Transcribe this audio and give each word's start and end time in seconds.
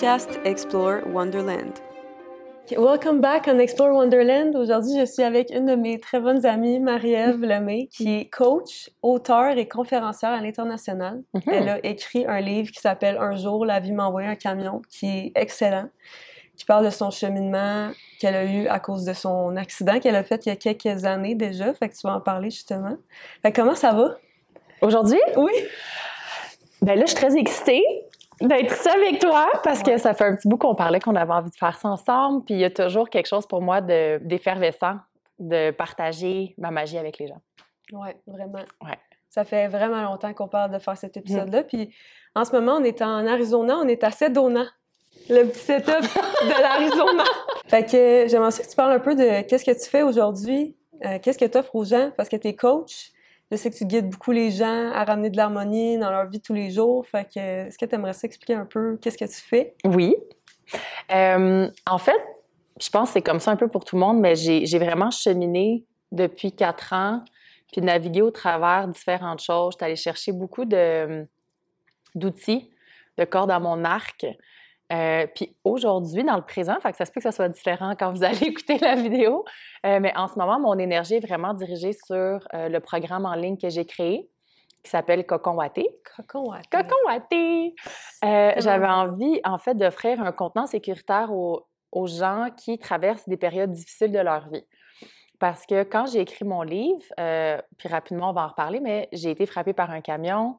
podcast 0.00 0.40
Explore 0.46 1.02
Wonderland. 1.12 1.78
Welcome 2.70 3.20
back 3.20 3.46
on 3.48 3.58
Explore 3.58 3.92
Wonderland. 3.92 4.56
Aujourd'hui, 4.56 4.98
je 4.98 5.04
suis 5.04 5.22
avec 5.22 5.50
une 5.50 5.66
de 5.66 5.74
mes 5.74 6.00
très 6.00 6.20
bonnes 6.20 6.46
amies, 6.46 6.80
Marie-Ève 6.80 7.42
Lemay, 7.42 7.86
qui 7.88 8.16
est 8.16 8.24
coach, 8.30 8.88
auteur 9.02 9.58
et 9.58 9.68
conférencière 9.68 10.30
à 10.30 10.40
l'international. 10.40 11.20
Mhm. 11.34 11.42
Elle 11.52 11.68
a 11.68 11.84
écrit 11.84 12.24
un 12.26 12.40
livre 12.40 12.70
qui 12.70 12.80
s'appelle 12.80 13.18
Un 13.20 13.36
jour, 13.36 13.66
la 13.66 13.78
vie 13.78 13.92
m'a 13.92 14.06
envoyé 14.06 14.26
un 14.26 14.36
camion, 14.36 14.80
qui 14.88 15.06
est 15.06 15.32
excellent, 15.34 15.90
qui 16.56 16.64
parle 16.64 16.86
de 16.86 16.90
son 16.90 17.10
cheminement 17.10 17.90
qu'elle 18.20 18.36
a 18.36 18.44
eu 18.46 18.68
à 18.68 18.80
cause 18.80 19.04
de 19.04 19.12
son 19.12 19.54
accident 19.56 20.00
qu'elle 20.00 20.16
a 20.16 20.24
fait 20.24 20.46
il 20.46 20.48
y 20.48 20.52
a 20.52 20.56
quelques 20.56 21.04
années 21.04 21.34
déjà. 21.34 21.74
Fait 21.74 21.90
que 21.90 21.94
tu 21.94 22.06
vas 22.06 22.14
en 22.14 22.20
parler 22.22 22.48
justement. 22.48 22.96
Fait 23.42 23.52
que 23.52 23.60
comment 23.60 23.74
ça 23.74 23.92
va? 23.92 24.16
Aujourd'hui, 24.80 25.20
Oui. 25.36 25.52
ben 26.80 26.98
là, 26.98 27.04
je 27.04 27.10
suis 27.10 27.16
très 27.16 27.36
excitée 27.36 27.84
d'être 28.40 28.72
ici 28.74 28.88
avec 28.88 29.18
toi 29.20 29.48
parce 29.62 29.82
que 29.82 29.98
ça 29.98 30.14
fait 30.14 30.24
un 30.24 30.36
petit 30.36 30.48
bout 30.48 30.56
qu'on 30.56 30.74
parlait 30.74 31.00
qu'on 31.00 31.14
avait 31.16 31.32
envie 31.32 31.50
de 31.50 31.56
faire 31.56 31.76
ça 31.78 31.88
ensemble. 31.88 32.44
Puis 32.44 32.54
il 32.54 32.60
y 32.60 32.64
a 32.64 32.70
toujours 32.70 33.08
quelque 33.10 33.26
chose 33.26 33.46
pour 33.46 33.60
moi 33.62 33.80
de- 33.80 34.18
d'effervescent 34.22 34.96
de 35.38 35.70
partager 35.70 36.54
ma 36.58 36.70
magie 36.70 36.98
avec 36.98 37.18
les 37.18 37.26
gens. 37.28 37.40
Ouais, 37.92 38.16
vraiment. 38.26 38.58
Ouais. 38.82 38.98
Ça 39.28 39.44
fait 39.44 39.68
vraiment 39.68 40.02
longtemps 40.02 40.32
qu'on 40.34 40.48
parle 40.48 40.72
de 40.72 40.78
faire 40.78 40.96
cet 40.96 41.16
épisode-là. 41.16 41.62
Puis 41.62 41.94
en 42.34 42.44
ce 42.44 42.52
moment, 42.52 42.72
on 42.80 42.84
est 42.84 43.00
en 43.02 43.26
Arizona, 43.26 43.76
on 43.78 43.86
est 43.88 44.02
à 44.04 44.10
Sedona. 44.10 44.64
Le 45.28 45.44
petit 45.44 45.58
setup 45.60 45.86
de 46.42 46.60
l'Arizona. 46.62 47.24
fait 47.68 47.84
que 47.84 48.28
j'aimerais 48.28 48.50
que 48.50 48.68
tu 48.68 48.76
parles 48.76 48.92
un 48.92 48.98
peu 49.00 49.14
de 49.14 49.42
qu'est-ce 49.42 49.64
que 49.64 49.70
tu 49.82 49.88
fais 49.88 50.02
aujourd'hui, 50.02 50.76
euh, 51.04 51.18
qu'est-ce 51.22 51.38
que 51.38 51.44
tu 51.44 51.58
offres 51.58 51.74
aux 51.76 51.84
gens, 51.84 52.10
parce 52.16 52.28
que 52.28 52.36
tu 52.36 52.48
es 52.48 52.54
coach. 52.56 53.10
Je 53.50 53.56
sais 53.56 53.70
que 53.70 53.76
tu 53.76 53.84
guides 53.84 54.08
beaucoup 54.08 54.30
les 54.32 54.50
gens 54.50 54.92
à 54.92 55.04
ramener 55.04 55.30
de 55.30 55.36
l'harmonie 55.36 55.98
dans 55.98 56.10
leur 56.10 56.28
vie 56.28 56.40
tous 56.40 56.54
les 56.54 56.70
jours. 56.70 57.06
Fait 57.06 57.24
que 57.24 57.40
est-ce 57.66 57.76
que 57.76 57.84
tu 57.84 57.94
aimerais 57.94 58.12
ça 58.12 58.26
expliquer 58.26 58.54
un 58.54 58.64
peu 58.64 58.96
qu'est-ce 59.02 59.18
que 59.18 59.24
tu 59.24 59.40
fais? 59.40 59.74
Oui. 59.84 60.14
Euh, 61.12 61.68
en 61.86 61.98
fait, 61.98 62.20
je 62.80 62.88
pense 62.90 63.08
que 63.08 63.14
c'est 63.14 63.22
comme 63.22 63.40
ça 63.40 63.50
un 63.50 63.56
peu 63.56 63.66
pour 63.68 63.84
tout 63.84 63.96
le 63.96 64.00
monde, 64.00 64.20
mais 64.20 64.36
j'ai 64.36 64.66
j'ai 64.66 64.78
vraiment 64.78 65.10
cheminé 65.10 65.84
depuis 66.12 66.52
quatre 66.52 66.92
ans, 66.92 67.24
puis 67.72 67.80
navigué 67.80 68.22
au 68.22 68.30
travers 68.30 68.86
différentes 68.86 69.42
choses. 69.42 69.74
J'étais 69.74 69.84
allée 69.86 69.96
chercher 69.96 70.30
beaucoup 70.32 70.64
de- 70.64 71.26
d'outils, 72.14 72.70
de 73.18 73.24
cordes 73.24 73.50
à 73.50 73.58
mon 73.58 73.84
arc. 73.84 74.26
Euh, 74.92 75.26
puis 75.34 75.56
aujourd'hui, 75.64 76.24
dans 76.24 76.36
le 76.36 76.42
présent, 76.42 76.78
fait 76.80 76.90
que 76.90 76.96
ça 76.96 77.04
se 77.04 77.12
peut 77.12 77.20
que 77.20 77.24
ça 77.24 77.32
soit 77.32 77.48
différent 77.48 77.94
quand 77.98 78.12
vous 78.12 78.24
allez 78.24 78.42
écouter 78.44 78.78
la 78.78 78.94
vidéo, 78.94 79.44
euh, 79.86 80.00
mais 80.00 80.16
en 80.16 80.28
ce 80.28 80.38
moment, 80.38 80.58
mon 80.58 80.78
énergie 80.78 81.14
est 81.14 81.26
vraiment 81.26 81.54
dirigée 81.54 81.92
sur 81.92 82.16
euh, 82.16 82.68
le 82.68 82.80
programme 82.80 83.26
en 83.26 83.34
ligne 83.34 83.56
que 83.56 83.68
j'ai 83.68 83.84
créé, 83.84 84.28
qui 84.82 84.90
s'appelle 84.90 85.26
Cocon 85.26 85.54
Watté. 85.54 85.88
Cocon, 86.16 86.50
ouais. 86.50 86.62
Cocon 86.70 86.96
Watté! 87.06 87.74
J'avais 88.22 88.88
envie, 88.88 89.40
en 89.44 89.58
fait, 89.58 89.74
d'offrir 89.74 90.20
un 90.22 90.32
contenant 90.32 90.66
sécuritaire 90.66 91.32
aux, 91.32 91.66
aux 91.92 92.06
gens 92.06 92.48
qui 92.56 92.78
traversent 92.78 93.28
des 93.28 93.36
périodes 93.36 93.72
difficiles 93.72 94.12
de 94.12 94.18
leur 94.18 94.48
vie. 94.48 94.64
Parce 95.40 95.64
que 95.64 95.84
quand 95.84 96.06
j'ai 96.06 96.20
écrit 96.20 96.44
mon 96.44 96.62
livre, 96.62 97.02
euh, 97.18 97.60
puis 97.78 97.88
rapidement, 97.88 98.30
on 98.30 98.32
va 98.32 98.44
en 98.44 98.48
reparler, 98.48 98.78
mais 98.78 99.08
j'ai 99.12 99.30
été 99.30 99.46
frappée 99.46 99.72
par 99.72 99.90
un 99.90 100.02
camion. 100.02 100.58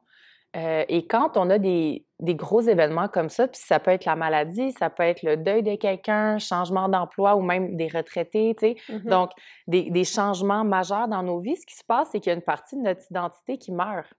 Euh, 0.54 0.84
et 0.88 1.06
quand 1.06 1.36
on 1.36 1.48
a 1.48 1.58
des, 1.58 2.06
des 2.20 2.34
gros 2.34 2.60
événements 2.60 3.08
comme 3.08 3.30
ça, 3.30 3.48
puis 3.48 3.60
ça 3.64 3.80
peut 3.80 3.90
être 3.90 4.04
la 4.04 4.16
maladie, 4.16 4.72
ça 4.72 4.90
peut 4.90 5.02
être 5.02 5.22
le 5.22 5.36
deuil 5.38 5.62
de 5.62 5.76
quelqu'un, 5.76 6.38
changement 6.38 6.88
d'emploi 6.88 7.36
ou 7.36 7.40
même 7.40 7.76
des 7.76 7.88
retraités, 7.88 8.54
tu 8.58 8.66
sais, 8.66 8.76
Mhm. 8.88 9.04
donc, 9.04 9.30
des, 9.66 9.90
des 9.90 10.04
changements 10.04 10.64
majeurs 10.64 11.08
dans 11.08 11.22
nos 11.22 11.40
vies, 11.40 11.56
ce 11.56 11.64
qui 11.64 11.74
se 11.74 11.84
passe, 11.84 12.08
c'est 12.12 12.20
qu'il 12.20 12.30
y 12.30 12.34
a 12.34 12.36
une 12.36 12.42
partie 12.42 12.76
de 12.76 12.82
notre 12.82 13.02
identité 13.10 13.56
qui 13.56 13.72
meurt. 13.72 14.12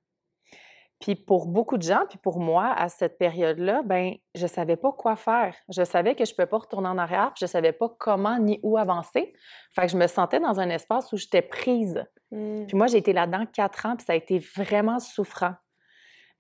Puis 1.00 1.16
pour 1.16 1.48
beaucoup 1.48 1.78
de 1.78 1.84
gens, 1.84 2.06
puis 2.08 2.18
pour 2.18 2.40
moi, 2.40 2.74
à 2.78 2.88
cette 2.88 3.18
période-là, 3.18 3.82
ben, 3.84 4.14
je 4.36 4.48
savais 4.48 4.78
pas 4.78 4.94
quoi 4.94 5.18
faire. 5.18 5.54
Je 5.68 5.84
savais 5.84 6.16
que 6.16 6.24
je 6.24 6.32
ne 6.32 6.36
pouvais 6.36 6.48
pas 6.48 6.60
retourner 6.60 6.88
en 6.88 6.98
arrière, 6.98 7.34
puis 7.36 7.46
je 7.46 7.46
savais 7.46 7.74
pas 7.74 7.90
comment 8.00 8.40
ni 8.40 8.60
où 8.64 8.78
avancer. 8.78 9.34
Fait 9.76 9.82
que 9.82 9.88
je 9.90 9.98
me 9.98 10.08
sentais 10.08 10.40
dans 10.40 10.62
un 10.62 10.70
espace 10.70 11.12
où 11.12 11.18
j'étais 11.18 11.42
prise. 11.42 12.06
Mm. 12.32 12.68
Puis 12.68 12.78
moi, 12.78 12.88
j'ai 12.88 13.00
été 13.00 13.12
là-dedans 13.12 13.46
quatre 13.46 13.86
ans, 13.86 13.98
puis 13.98 14.06
ça 14.06 14.14
a 14.14 14.16
été 14.16 14.40
vraiment 14.40 15.00
souffrant. 15.00 15.56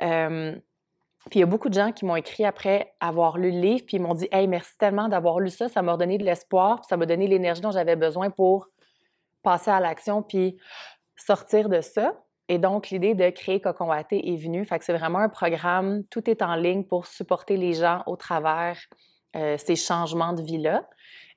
Euh, 0.02 0.56
puis 1.30 1.40
il 1.40 1.42
y 1.42 1.44
a 1.44 1.48
beaucoup 1.48 1.70
de 1.70 1.74
gens 1.74 1.92
qui 1.92 2.06
m'ont 2.06 2.16
écrit 2.16 2.46
après 2.46 2.94
avoir 3.00 3.38
lu 3.38 3.52
le 3.52 3.60
livre, 3.60 3.84
puis 3.86 3.98
ils 3.98 4.02
m'ont 4.02 4.14
dit 4.14 4.28
Hey, 4.32 4.48
merci 4.48 4.78
tellement 4.78 5.08
d'avoir 5.08 5.40
lu 5.40 5.50
ça, 5.50 5.70
ça 5.70 5.82
m'a 5.82 5.94
redonné 5.94 6.18
de 6.18 6.26
l'espoir, 6.26 6.82
puis 6.82 6.88
ça 6.90 6.98
m'a 6.98 7.06
donné 7.06 7.28
l'énergie 7.28 7.62
dont 7.62 7.72
j'avais 7.72 7.96
besoin 7.96 8.30
pour 8.30 8.68
passer 9.42 9.72
à 9.72 9.80
l'action, 9.80 10.22
puis 10.22 10.58
sortir 11.16 11.70
de 11.70 11.82
ça. 11.82 12.14
Et 12.50 12.58
donc, 12.58 12.90
l'idée 12.90 13.16
de 13.16 13.30
créer 13.30 13.62
Cocon 13.62 13.88
Watté 13.88 14.34
est 14.34 14.36
venue. 14.36 14.66
Fait 14.66 14.78
que 14.78 14.86
c'est 14.86 14.98
vraiment 14.98 15.20
un 15.20 15.30
programme, 15.30 16.04
tout 16.10 16.30
est 16.30 16.42
en 16.42 16.56
ligne 16.56 16.84
pour 16.84 17.08
supporter 17.08 17.56
les 17.56 17.74
gens 17.74 18.04
au 18.06 18.18
travers 18.18 18.78
euh, 19.36 19.58
ces 19.58 19.76
changements 19.76 20.34
de 20.34 20.42
vie-là. 20.42 20.88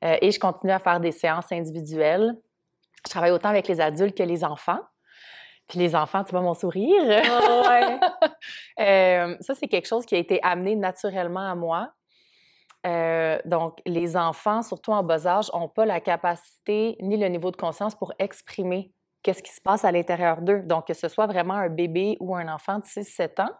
Euh, 0.04 0.16
et 0.20 0.30
je 0.32 0.40
continue 0.40 0.72
à 0.72 0.80
faire 0.80 1.00
des 1.00 1.12
séances 1.12 1.52
individuelles. 1.52 2.34
Je 3.04 3.10
travaille 3.10 3.30
autant 3.30 3.48
avec 3.48 3.68
les 3.68 3.80
adultes 3.80 4.16
que 4.16 4.22
les 4.24 4.44
enfants. 4.44 4.80
Puis 5.68 5.78
les 5.78 5.96
enfants, 5.96 6.22
tu 6.24 6.30
vois 6.30 6.42
mon 6.42 6.54
sourire. 6.54 7.02
Ouais. 7.04 8.00
Euh, 8.78 9.36
ça, 9.40 9.54
c'est 9.54 9.68
quelque 9.68 9.88
chose 9.88 10.04
qui 10.04 10.14
a 10.14 10.18
été 10.18 10.38
amené 10.42 10.76
naturellement 10.76 11.50
à 11.50 11.54
moi. 11.54 11.92
Euh, 12.86 13.38
donc, 13.44 13.80
les 13.86 14.16
enfants, 14.16 14.62
surtout 14.62 14.92
en 14.92 15.02
bas 15.02 15.26
âge, 15.26 15.50
n'ont 15.52 15.68
pas 15.68 15.86
la 15.86 16.00
capacité 16.00 16.96
ni 17.00 17.16
le 17.16 17.26
niveau 17.28 17.50
de 17.50 17.56
conscience 17.56 17.94
pour 17.94 18.12
exprimer 18.18 18.92
qu'est-ce 19.22 19.42
qui 19.42 19.52
se 19.52 19.60
passe 19.60 19.84
à 19.84 19.90
l'intérieur 19.90 20.40
d'eux. 20.40 20.60
Donc, 20.60 20.86
que 20.86 20.94
ce 20.94 21.08
soit 21.08 21.26
vraiment 21.26 21.54
un 21.54 21.68
bébé 21.68 22.16
ou 22.20 22.36
un 22.36 22.52
enfant 22.52 22.78
de 22.78 22.84
6-7 22.84 23.42
ans, 23.42 23.50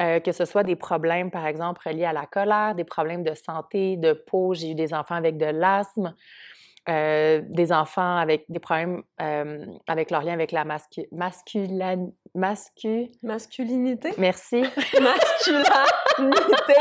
euh, 0.00 0.20
que 0.20 0.30
ce 0.30 0.44
soit 0.44 0.62
des 0.62 0.76
problèmes, 0.76 1.30
par 1.30 1.46
exemple, 1.46 1.80
reliés 1.84 2.04
à 2.04 2.12
la 2.12 2.26
colère, 2.26 2.74
des 2.76 2.84
problèmes 2.84 3.24
de 3.24 3.34
santé, 3.34 3.96
de 3.96 4.12
peau. 4.12 4.54
J'ai 4.54 4.70
eu 4.70 4.74
des 4.74 4.94
enfants 4.94 5.16
avec 5.16 5.38
de 5.38 5.46
l'asthme, 5.46 6.14
euh, 6.88 7.40
des 7.44 7.72
enfants 7.72 8.16
avec 8.16 8.44
des 8.48 8.58
problèmes 8.58 9.02
euh, 9.20 9.64
avec 9.86 10.10
leur 10.10 10.22
lien 10.22 10.32
avec 10.32 10.50
la 10.52 10.64
mascu 10.64 11.06
masculine... 11.12 12.12
Mascu... 12.34 13.10
Masculinité? 13.22 14.10
Merci. 14.18 14.62
Masculinité? 15.00 16.74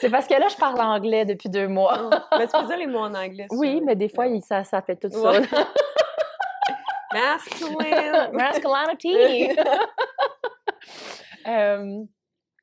C'est 0.00 0.10
parce 0.10 0.26
que 0.26 0.34
là, 0.34 0.48
je 0.48 0.56
parle 0.56 0.80
anglais 0.80 1.24
depuis 1.24 1.48
deux 1.50 1.68
mois. 1.68 2.10
mais 2.38 2.46
tu 2.46 2.52
peux 2.58 2.66
dire 2.66 2.78
les 2.78 2.86
mots 2.86 3.00
en 3.04 3.14
anglais. 3.14 3.46
tu 3.50 3.56
Oui, 3.56 3.80
mais 3.84 3.94
des 3.96 4.08
fois, 4.08 4.26
il- 4.26 4.42
ça, 4.42 4.64
ça 4.64 4.82
fait 4.82 4.96
tout 4.96 5.10
ça. 5.10 5.30
Ouais. 5.32 5.42
Masculine. 7.12 8.30
Masculinity! 8.32 9.48
Euh, 11.46 12.02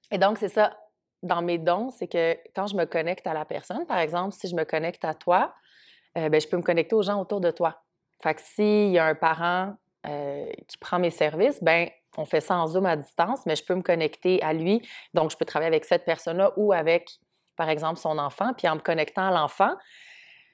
et 0.09 0.17
donc, 0.17 0.39
c'est 0.39 0.49
ça. 0.49 0.75
Dans 1.21 1.43
mes 1.43 1.59
dons, 1.59 1.91
c'est 1.91 2.07
que 2.07 2.35
quand 2.55 2.65
je 2.65 2.75
me 2.75 2.85
connecte 2.85 3.27
à 3.27 3.33
la 3.35 3.45
personne, 3.45 3.85
par 3.85 3.99
exemple, 3.99 4.33
si 4.33 4.47
je 4.47 4.55
me 4.55 4.63
connecte 4.63 5.05
à 5.05 5.13
toi, 5.13 5.53
euh, 6.17 6.29
ben, 6.29 6.39
je 6.41 6.47
peux 6.47 6.57
me 6.57 6.63
connecter 6.63 6.95
aux 6.95 7.01
gens 7.01 7.19
autour 7.19 7.41
de 7.41 7.51
toi. 7.51 7.81
Fait 8.21 8.35
que 8.35 8.41
s'il 8.41 8.91
y 8.91 8.99
a 8.99 9.05
un 9.05 9.15
parent 9.15 9.75
euh, 10.07 10.49
qui 10.67 10.77
prend 10.77 10.99
mes 10.99 11.09
services, 11.09 11.61
ben 11.63 11.89
on 12.17 12.25
fait 12.25 12.41
ça 12.41 12.57
en 12.57 12.67
Zoom 12.67 12.85
à 12.85 12.95
distance, 12.95 13.45
mais 13.45 13.55
je 13.55 13.63
peux 13.63 13.75
me 13.75 13.81
connecter 13.81 14.41
à 14.41 14.53
lui. 14.53 14.81
Donc, 15.13 15.31
je 15.31 15.37
peux 15.37 15.45
travailler 15.45 15.69
avec 15.69 15.85
cette 15.85 16.03
personne-là 16.03 16.51
ou 16.57 16.73
avec, 16.73 17.09
par 17.55 17.69
exemple, 17.69 17.99
son 17.99 18.17
enfant. 18.17 18.53
Puis 18.57 18.67
en 18.67 18.75
me 18.75 18.81
connectant 18.81 19.29
à 19.29 19.31
l'enfant, 19.31 19.73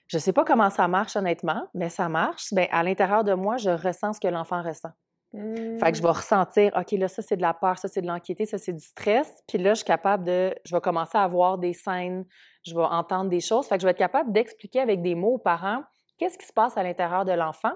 je 0.07 0.17
ne 0.17 0.21
sais 0.21 0.33
pas 0.33 0.45
comment 0.45 0.69
ça 0.69 0.87
marche 0.87 1.15
honnêtement, 1.15 1.67
mais 1.73 1.89
ça 1.89 2.09
marche. 2.09 2.53
Ben, 2.53 2.67
à 2.71 2.83
l'intérieur 2.83 3.23
de 3.23 3.33
moi, 3.33 3.57
je 3.57 3.71
ressens 3.71 4.13
ce 4.13 4.19
que 4.19 4.27
l'enfant 4.27 4.61
ressent. 4.61 4.91
Fait 5.33 5.91
que 5.91 5.97
je 5.97 6.01
vais 6.01 6.09
ressentir, 6.09 6.71
OK, 6.75 6.91
là, 6.93 7.07
ça, 7.07 7.21
c'est 7.21 7.35
de 7.35 7.41
la 7.41 7.53
peur, 7.53 7.77
ça, 7.77 7.87
c'est 7.87 8.01
de 8.01 8.07
l'anxiété, 8.07 8.45
ça, 8.45 8.57
c'est 8.57 8.71
du 8.73 8.83
stress. 8.83 9.43
Puis 9.47 9.57
là, 9.57 9.71
je 9.71 9.79
suis 9.79 9.85
capable 9.85 10.23
de, 10.23 10.55
je 10.65 10.73
vais 10.73 10.81
commencer 10.81 11.17
à 11.17 11.27
voir 11.27 11.57
des 11.57 11.73
scènes, 11.73 12.25
je 12.67 12.75
vais 12.75 12.83
entendre 12.83 13.29
des 13.29 13.39
choses. 13.39 13.67
Fait 13.67 13.75
que 13.75 13.81
je 13.81 13.87
vais 13.87 13.91
être 13.91 13.97
capable 13.97 14.31
d'expliquer 14.31 14.79
avec 14.79 15.01
des 15.01 15.15
mots 15.15 15.35
aux 15.35 15.39
parents 15.39 15.83
qu'est-ce 16.17 16.37
qui 16.37 16.45
se 16.45 16.53
passe 16.53 16.77
à 16.77 16.83
l'intérieur 16.83 17.25
de 17.25 17.31
l'enfant. 17.31 17.73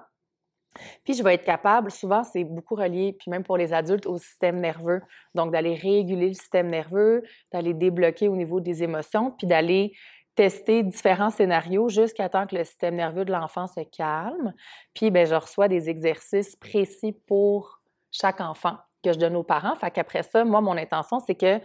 Puis 1.04 1.14
je 1.14 1.24
vais 1.24 1.34
être 1.34 1.44
capable, 1.44 1.92
souvent, 1.92 2.24
c'est 2.24 2.44
beaucoup 2.44 2.76
relié, 2.76 3.14
puis 3.14 3.30
même 3.30 3.44
pour 3.44 3.58
les 3.58 3.74
adultes, 3.74 4.06
au 4.06 4.18
système 4.18 4.60
nerveux. 4.60 5.02
Donc, 5.36 5.52
d'aller 5.52 5.76
réguler 5.76 6.30
le 6.30 6.34
système 6.34 6.70
nerveux, 6.70 7.24
d'aller 7.52 7.74
débloquer 7.74 8.30
au 8.30 8.36
niveau 8.36 8.62
des 8.62 8.84
émotions, 8.84 9.32
puis 9.32 9.48
d'aller 9.48 9.94
tester 10.36 10.84
différents 10.84 11.30
scénarios 11.30 11.90
jusqu'à 11.90 12.30
temps 12.30 12.48
que 12.48 12.56
le 12.56 12.64
système 12.64 12.96
nerveux 12.96 13.26
de 13.26 13.34
l'enfant 13.34 13.68
se 13.68 13.82
calme. 13.82 14.54
Puis, 14.94 15.12
ben, 15.12 15.28
je 15.28 15.36
reçois 15.36 15.68
des 15.68 15.90
exercices 15.90 16.56
précis 16.56 17.12
pour 17.28 17.82
chaque 18.12 18.40
enfant 18.40 18.78
que 19.04 19.12
je 19.12 19.20
donne 19.20 19.36
aux 19.36 19.44
parents. 19.44 19.76
Fait 19.76 19.92
qu'après 19.92 20.24
ça, 20.24 20.46
moi, 20.46 20.62
mon 20.62 20.78
intention, 20.78 21.20
c'est 21.20 21.36
que 21.36 21.60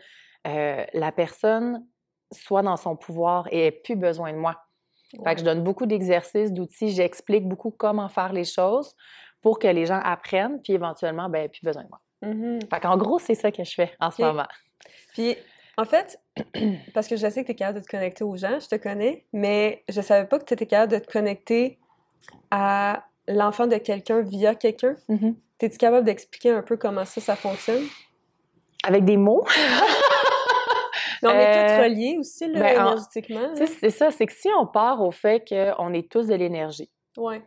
euh, 0.48 0.84
la 0.92 1.12
personne 1.12 1.86
soit 2.32 2.62
dans 2.62 2.76
son 2.76 2.96
pouvoir 2.96 3.48
et 3.50 3.66
ait 3.66 3.70
plus 3.70 3.96
besoin 3.96 4.32
de 4.32 4.38
moi. 4.38 4.56
Fait 5.24 5.34
que 5.34 5.40
je 5.40 5.44
donne 5.44 5.62
beaucoup 5.62 5.86
d'exercices, 5.86 6.52
d'outils, 6.52 6.90
j'explique 6.90 7.46
beaucoup 7.46 7.70
comment 7.70 8.08
faire 8.08 8.32
les 8.32 8.44
choses 8.44 8.94
pour 9.40 9.58
que 9.58 9.68
les 9.68 9.86
gens 9.86 10.00
apprennent, 10.02 10.60
puis 10.62 10.72
éventuellement, 10.72 11.28
ben, 11.28 11.48
plus 11.48 11.62
besoin 11.62 11.84
de 11.84 11.88
moi. 11.88 12.00
Mhm. 12.22 12.60
Fait 12.68 12.80
qu'en 12.80 12.96
gros, 12.96 13.18
c'est 13.18 13.34
ça 13.34 13.52
que 13.52 13.62
je 13.62 13.74
fais 13.74 13.92
en 14.00 14.10
ce 14.10 14.22
moment. 14.22 14.46
Puis, 15.12 15.36
en 15.76 15.84
fait, 15.84 16.20
parce 16.94 17.06
que 17.06 17.16
je 17.16 17.28
sais 17.30 17.42
que 17.42 17.46
tu 17.46 17.52
es 17.52 17.54
capable 17.54 17.80
de 17.80 17.84
te 17.84 17.90
connecter 17.90 18.24
aux 18.24 18.36
gens, 18.36 18.58
je 18.58 18.68
te 18.68 18.76
connais, 18.76 19.24
mais 19.32 19.84
je 19.88 20.00
savais 20.00 20.26
pas 20.26 20.38
que 20.38 20.44
tu 20.44 20.54
étais 20.54 20.66
capable 20.66 20.92
de 20.92 20.98
te 20.98 21.10
connecter 21.10 21.78
à 22.50 23.04
l'enfant 23.28 23.66
de 23.66 23.76
quelqu'un 23.76 24.22
via 24.22 24.54
quelqu'un. 24.54 24.96
Mhm. 25.08 25.36
Es-tu 25.60 25.78
capable 25.78 26.04
d'expliquer 26.04 26.50
un 26.50 26.62
peu 26.62 26.76
comment 26.76 27.04
ça, 27.04 27.20
ça 27.20 27.36
fonctionne? 27.36 27.84
Avec 28.82 29.04
des 29.04 29.16
mots? 29.16 29.44
Mais 31.22 31.28
on 31.28 31.32
est 31.32 31.52
tous 31.66 31.72
Euh, 31.72 31.82
reliés 31.84 32.16
aussi, 32.18 32.46
là, 32.48 32.60
ben, 32.60 32.78
en- 32.80 32.86
énergétiquement. 32.88 33.54
Sais, 33.54 33.66
c'est 33.66 33.90
ça, 33.90 34.10
c'est 34.10 34.26
que 34.26 34.32
si 34.32 34.48
on 34.58 34.66
part 34.66 35.02
au 35.02 35.10
fait 35.10 35.46
qu'on 35.48 35.92
est 35.92 36.10
tous 36.10 36.26
de 36.28 36.34
l'énergie, 36.34 36.90
Ouais. 37.16 37.42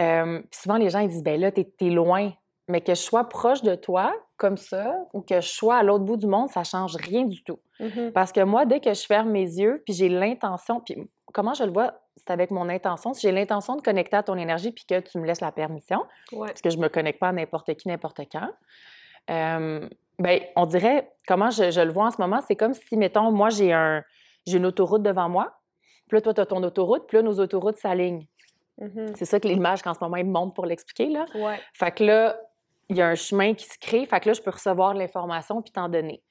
euh, 0.00 0.40
puis 0.40 0.60
souvent 0.60 0.76
les 0.76 0.90
gens 0.90 1.00
ils 1.00 1.08
disent, 1.08 1.22
ben 1.22 1.40
là, 1.40 1.50
t'es 1.52 1.68
es 1.80 1.90
loin, 1.90 2.32
mais 2.68 2.80
que 2.80 2.94
je 2.94 3.00
sois 3.00 3.28
proche 3.28 3.62
de 3.62 3.74
toi, 3.74 4.12
comme 4.36 4.56
ça, 4.56 4.96
ou 5.12 5.20
que 5.20 5.40
je 5.40 5.48
sois 5.48 5.76
à 5.76 5.82
l'autre 5.82 6.04
bout 6.04 6.16
du 6.16 6.26
monde, 6.26 6.48
ça 6.48 6.64
change 6.64 6.96
rien 6.96 7.24
du 7.24 7.42
tout. 7.44 7.58
Mhm. 7.80 8.12
Parce 8.12 8.32
que 8.32 8.40
moi, 8.40 8.64
dès 8.66 8.80
que 8.80 8.92
je 8.94 9.04
ferme 9.06 9.30
mes 9.30 9.40
yeux, 9.44 9.82
puis 9.84 9.94
j'ai 9.94 10.08
l'intention, 10.08 10.80
puis 10.80 10.96
comment 11.32 11.54
je 11.54 11.64
le 11.64 11.72
vois, 11.72 11.94
c'est 12.16 12.30
avec 12.30 12.50
mon 12.50 12.68
intention. 12.68 13.14
Si 13.14 13.22
j'ai 13.22 13.32
l'intention 13.32 13.76
de 13.76 13.82
connecter 13.82 14.16
à 14.16 14.22
ton 14.22 14.36
énergie, 14.36 14.70
puis 14.70 14.84
que 14.84 15.00
tu 15.00 15.18
me 15.18 15.26
laisses 15.26 15.40
la 15.40 15.50
permission, 15.52 16.04
Ouais. 16.32 16.48
parce 16.48 16.60
que 16.60 16.70
je 16.70 16.78
me 16.78 16.88
connecte 16.88 17.18
pas 17.20 17.28
à 17.28 17.32
n'importe 17.32 17.74
qui, 17.74 17.88
n'importe 17.88 18.20
quand, 18.30 18.48
euh, 19.30 19.88
ben, 20.22 20.40
on 20.56 20.66
dirait, 20.66 21.10
comment 21.26 21.50
je, 21.50 21.70
je 21.70 21.80
le 21.80 21.92
vois 21.92 22.06
en 22.06 22.10
ce 22.10 22.20
moment, 22.20 22.40
c'est 22.46 22.56
comme 22.56 22.74
si, 22.74 22.96
mettons, 22.96 23.32
moi, 23.32 23.50
j'ai 23.50 23.72
un, 23.72 24.02
j'ai 24.46 24.58
une 24.58 24.66
autoroute 24.66 25.02
devant 25.02 25.28
moi, 25.28 25.52
puis 26.08 26.16
là, 26.16 26.20
toi, 26.20 26.34
tu 26.34 26.40
as 26.40 26.46
ton 26.46 26.62
autoroute, 26.62 27.06
puis 27.08 27.16
là, 27.16 27.22
nos 27.22 27.40
autoroutes 27.40 27.76
s'alignent. 27.76 28.26
Mhm. 28.78 29.14
C'est 29.16 29.24
ça 29.24 29.40
que 29.40 29.48
l'image 29.48 29.82
qu'en 29.82 29.94
ce 29.94 29.98
moment, 30.00 30.16
il 30.16 30.26
me 30.26 30.30
montre 30.30 30.54
pour 30.54 30.66
l'expliquer, 30.66 31.06
là. 31.06 31.26
Ouais. 31.34 31.60
Fait 31.74 31.90
que 31.90 32.04
là, 32.04 32.38
il 32.88 32.96
y 32.96 33.02
a 33.02 33.08
un 33.08 33.14
chemin 33.14 33.54
qui 33.54 33.64
se 33.66 33.78
crée. 33.78 34.06
Fait 34.06 34.20
que 34.20 34.28
là, 34.28 34.32
je 34.32 34.42
peux 34.42 34.50
recevoir 34.50 34.94
l'information 34.94 35.62
puis 35.62 35.72
t'en 35.72 35.88
donner. 35.88 36.22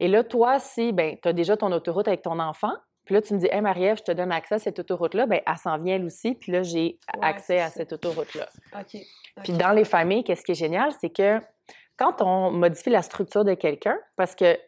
Et 0.00 0.08
là, 0.08 0.24
toi, 0.24 0.58
si 0.58 0.92
ben, 0.92 1.16
tu 1.22 1.28
as 1.28 1.32
déjà 1.32 1.56
ton 1.56 1.72
autoroute 1.72 2.08
avec 2.08 2.22
ton 2.22 2.38
enfant, 2.38 2.72
puis 3.04 3.14
là, 3.14 3.22
tu 3.22 3.34
me 3.34 3.38
dis, 3.38 3.48
Hey 3.50 3.60
Marie-Ève, 3.60 3.98
je 3.98 4.02
te 4.02 4.12
donne 4.12 4.32
accès 4.32 4.56
à 4.56 4.58
cette 4.58 4.78
autoroute-là, 4.78 5.26
ben, 5.26 5.40
elle 5.46 5.56
s'en 5.56 5.78
vient 5.78 5.96
elle 5.96 6.04
aussi, 6.04 6.34
puis 6.34 6.52
là, 6.52 6.62
j'ai 6.62 6.98
Ouais, 7.16 7.26
accès 7.26 7.60
à 7.60 7.70
cette 7.70 7.92
autoroute-là. 7.92 8.48
OK. 8.78 9.00
Puis 9.42 9.52
dans 9.54 9.72
les 9.72 9.84
familles, 9.84 10.24
qu'est-ce 10.24 10.44
qui 10.44 10.52
est 10.52 10.56
génial, 10.56 10.92
c'est 11.00 11.10
que 11.10 11.40
quand 11.98 12.22
on 12.22 12.50
modifie 12.50 12.90
la 12.90 13.02
structure 13.02 13.44
de 13.44 13.54
quelqu'un, 13.54 13.98
parce 14.16 14.34
que 14.34 14.58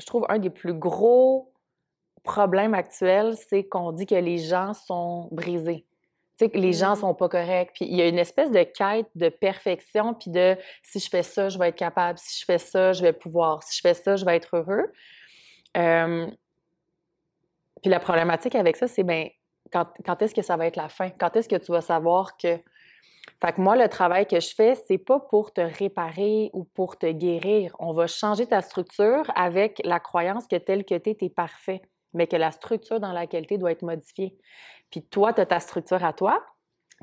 je 0.00 0.06
trouve 0.06 0.26
un 0.28 0.38
des 0.38 0.50
plus 0.50 0.74
gros 0.74 1.52
problèmes 2.24 2.74
actuels, 2.74 3.36
c'est 3.48 3.64
qu'on 3.64 3.92
dit 3.92 4.06
que 4.06 4.14
les 4.14 4.38
gens 4.38 4.74
sont 4.74 5.28
brisés. 5.32 5.86
Tu 6.38 6.46
sais, 6.46 6.50
que 6.50 6.58
les 6.58 6.72
gens 6.72 6.90
Mhm. 6.94 7.00
sont 7.00 7.14
pas 7.14 7.28
corrects. 7.28 7.72
Puis 7.74 7.84
il 7.84 7.94
y 7.96 8.02
a 8.02 8.08
une 8.08 8.18
espèce 8.18 8.50
de 8.50 8.62
quête 8.62 9.06
de 9.14 9.28
perfection, 9.28 10.14
puis 10.14 10.30
de 10.30 10.56
si 10.82 10.98
je 10.98 11.08
fais 11.08 11.22
ça, 11.22 11.48
je 11.48 11.58
vais 11.58 11.68
être 11.68 11.76
capable. 11.76 12.18
Si 12.18 12.40
je 12.40 12.44
fais 12.44 12.58
ça, 12.58 12.92
je 12.92 13.02
vais 13.02 13.12
pouvoir. 13.12 13.62
Si 13.62 13.76
je 13.76 13.80
fais 13.80 13.94
ça, 13.94 14.16
je 14.16 14.24
vais 14.24 14.36
être 14.36 14.56
heureux. 14.56 14.90
Euh, 15.76 16.26
Puis 17.82 17.90
la 17.90 17.98
problématique 18.00 18.54
avec 18.54 18.76
ça, 18.76 18.86
c'est 18.86 19.02
ben 19.02 19.28
quand, 19.72 19.86
quand 20.04 20.22
est-ce 20.22 20.34
que 20.34 20.42
ça 20.42 20.56
va 20.56 20.66
être 20.66 20.76
la 20.76 20.88
fin? 20.88 21.10
Quand 21.10 21.34
est-ce 21.36 21.48
que 21.48 21.56
tu 21.56 21.72
vas 21.72 21.80
savoir 21.80 22.36
que 22.36 22.58
fait 23.40 23.52
que 23.52 23.60
moi, 23.60 23.76
le 23.76 23.88
travail 23.88 24.26
que 24.26 24.40
je 24.40 24.54
fais, 24.54 24.74
c'est 24.74 24.98
pas 24.98 25.20
pour 25.20 25.52
te 25.52 25.60
réparer 25.60 26.50
ou 26.52 26.64
pour 26.64 26.96
te 26.96 27.10
guérir. 27.10 27.74
On 27.78 27.92
va 27.92 28.06
changer 28.06 28.46
ta 28.46 28.60
structure 28.62 29.24
avec 29.34 29.80
la 29.84 30.00
croyance 30.00 30.46
que 30.46 30.56
tel 30.56 30.84
que 30.84 30.96
tu 30.96 31.10
es, 31.10 31.14
tu 31.14 31.24
es 31.26 31.30
parfait, 31.30 31.82
mais 32.14 32.26
que 32.26 32.36
la 32.36 32.50
structure 32.50 33.00
dans 33.00 33.12
laquelle 33.12 33.46
tu 33.46 33.58
doit 33.58 33.72
être 33.72 33.82
modifiée. 33.82 34.36
Puis 34.90 35.02
toi, 35.02 35.32
tu 35.32 35.40
as 35.40 35.46
ta 35.46 35.60
structure 35.60 36.04
à 36.04 36.12
toi, 36.12 36.44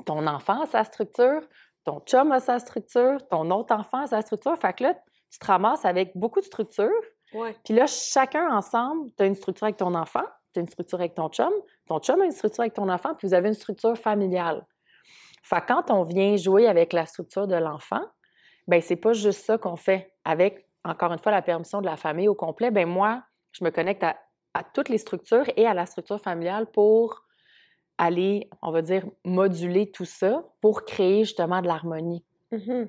ton 0.06 0.26
enfant 0.26 0.62
a 0.62 0.66
sa 0.66 0.84
structure, 0.84 1.42
ton 1.84 2.00
chum 2.00 2.32
a 2.32 2.40
sa 2.40 2.58
structure, 2.58 3.18
ton 3.28 3.50
autre 3.50 3.74
enfant 3.74 4.02
a 4.02 4.06
sa 4.06 4.22
structure. 4.22 4.56
Fait 4.58 4.72
que 4.72 4.84
là, 4.84 4.94
tu 5.30 5.38
te 5.38 5.46
ramasses 5.46 5.84
avec 5.84 6.16
beaucoup 6.16 6.40
de 6.40 6.46
structures. 6.46 6.90
Ouais. 7.34 7.54
Puis 7.64 7.74
là, 7.74 7.86
chacun 7.86 8.50
ensemble, 8.54 9.10
tu 9.16 9.22
as 9.22 9.26
une 9.26 9.34
structure 9.34 9.64
avec 9.64 9.76
ton 9.76 9.94
enfant, 9.94 10.24
tu 10.52 10.60
as 10.60 10.62
une 10.62 10.68
structure 10.68 10.98
avec 10.98 11.14
ton 11.14 11.28
chum, 11.28 11.52
ton 11.86 11.98
chum 11.98 12.20
a 12.20 12.24
une 12.24 12.32
structure 12.32 12.62
avec 12.62 12.74
ton 12.74 12.88
enfant, 12.88 13.14
puis 13.14 13.28
vous 13.28 13.34
avez 13.34 13.48
une 13.48 13.54
structure 13.54 13.96
familiale. 13.96 14.66
Fait 15.42 15.60
que 15.60 15.66
quand 15.66 15.90
on 15.90 16.04
vient 16.04 16.36
jouer 16.36 16.66
avec 16.68 16.92
la 16.92 17.06
structure 17.06 17.46
de 17.46 17.56
l'enfant, 17.56 18.02
ben 18.68 18.80
c'est 18.80 18.96
pas 18.96 19.12
juste 19.12 19.44
ça 19.44 19.58
qu'on 19.58 19.76
fait. 19.76 20.12
Avec, 20.24 20.66
encore 20.84 21.12
une 21.12 21.18
fois, 21.18 21.32
la 21.32 21.42
permission 21.42 21.80
de 21.80 21.86
la 21.86 21.96
famille 21.96 22.28
au 22.28 22.34
complet, 22.34 22.70
ben 22.70 22.86
moi, 22.88 23.22
je 23.52 23.64
me 23.64 23.70
connecte 23.70 24.02
à, 24.04 24.16
à 24.54 24.62
toutes 24.62 24.88
les 24.88 24.98
structures 24.98 25.44
et 25.56 25.66
à 25.66 25.74
la 25.74 25.86
structure 25.86 26.20
familiale 26.20 26.66
pour 26.66 27.24
aller, 27.98 28.48
on 28.62 28.70
va 28.70 28.80
dire, 28.82 29.04
moduler 29.24 29.90
tout 29.90 30.04
ça 30.04 30.42
pour 30.60 30.84
créer 30.84 31.24
justement 31.24 31.60
de 31.60 31.66
l'harmonie. 31.66 32.24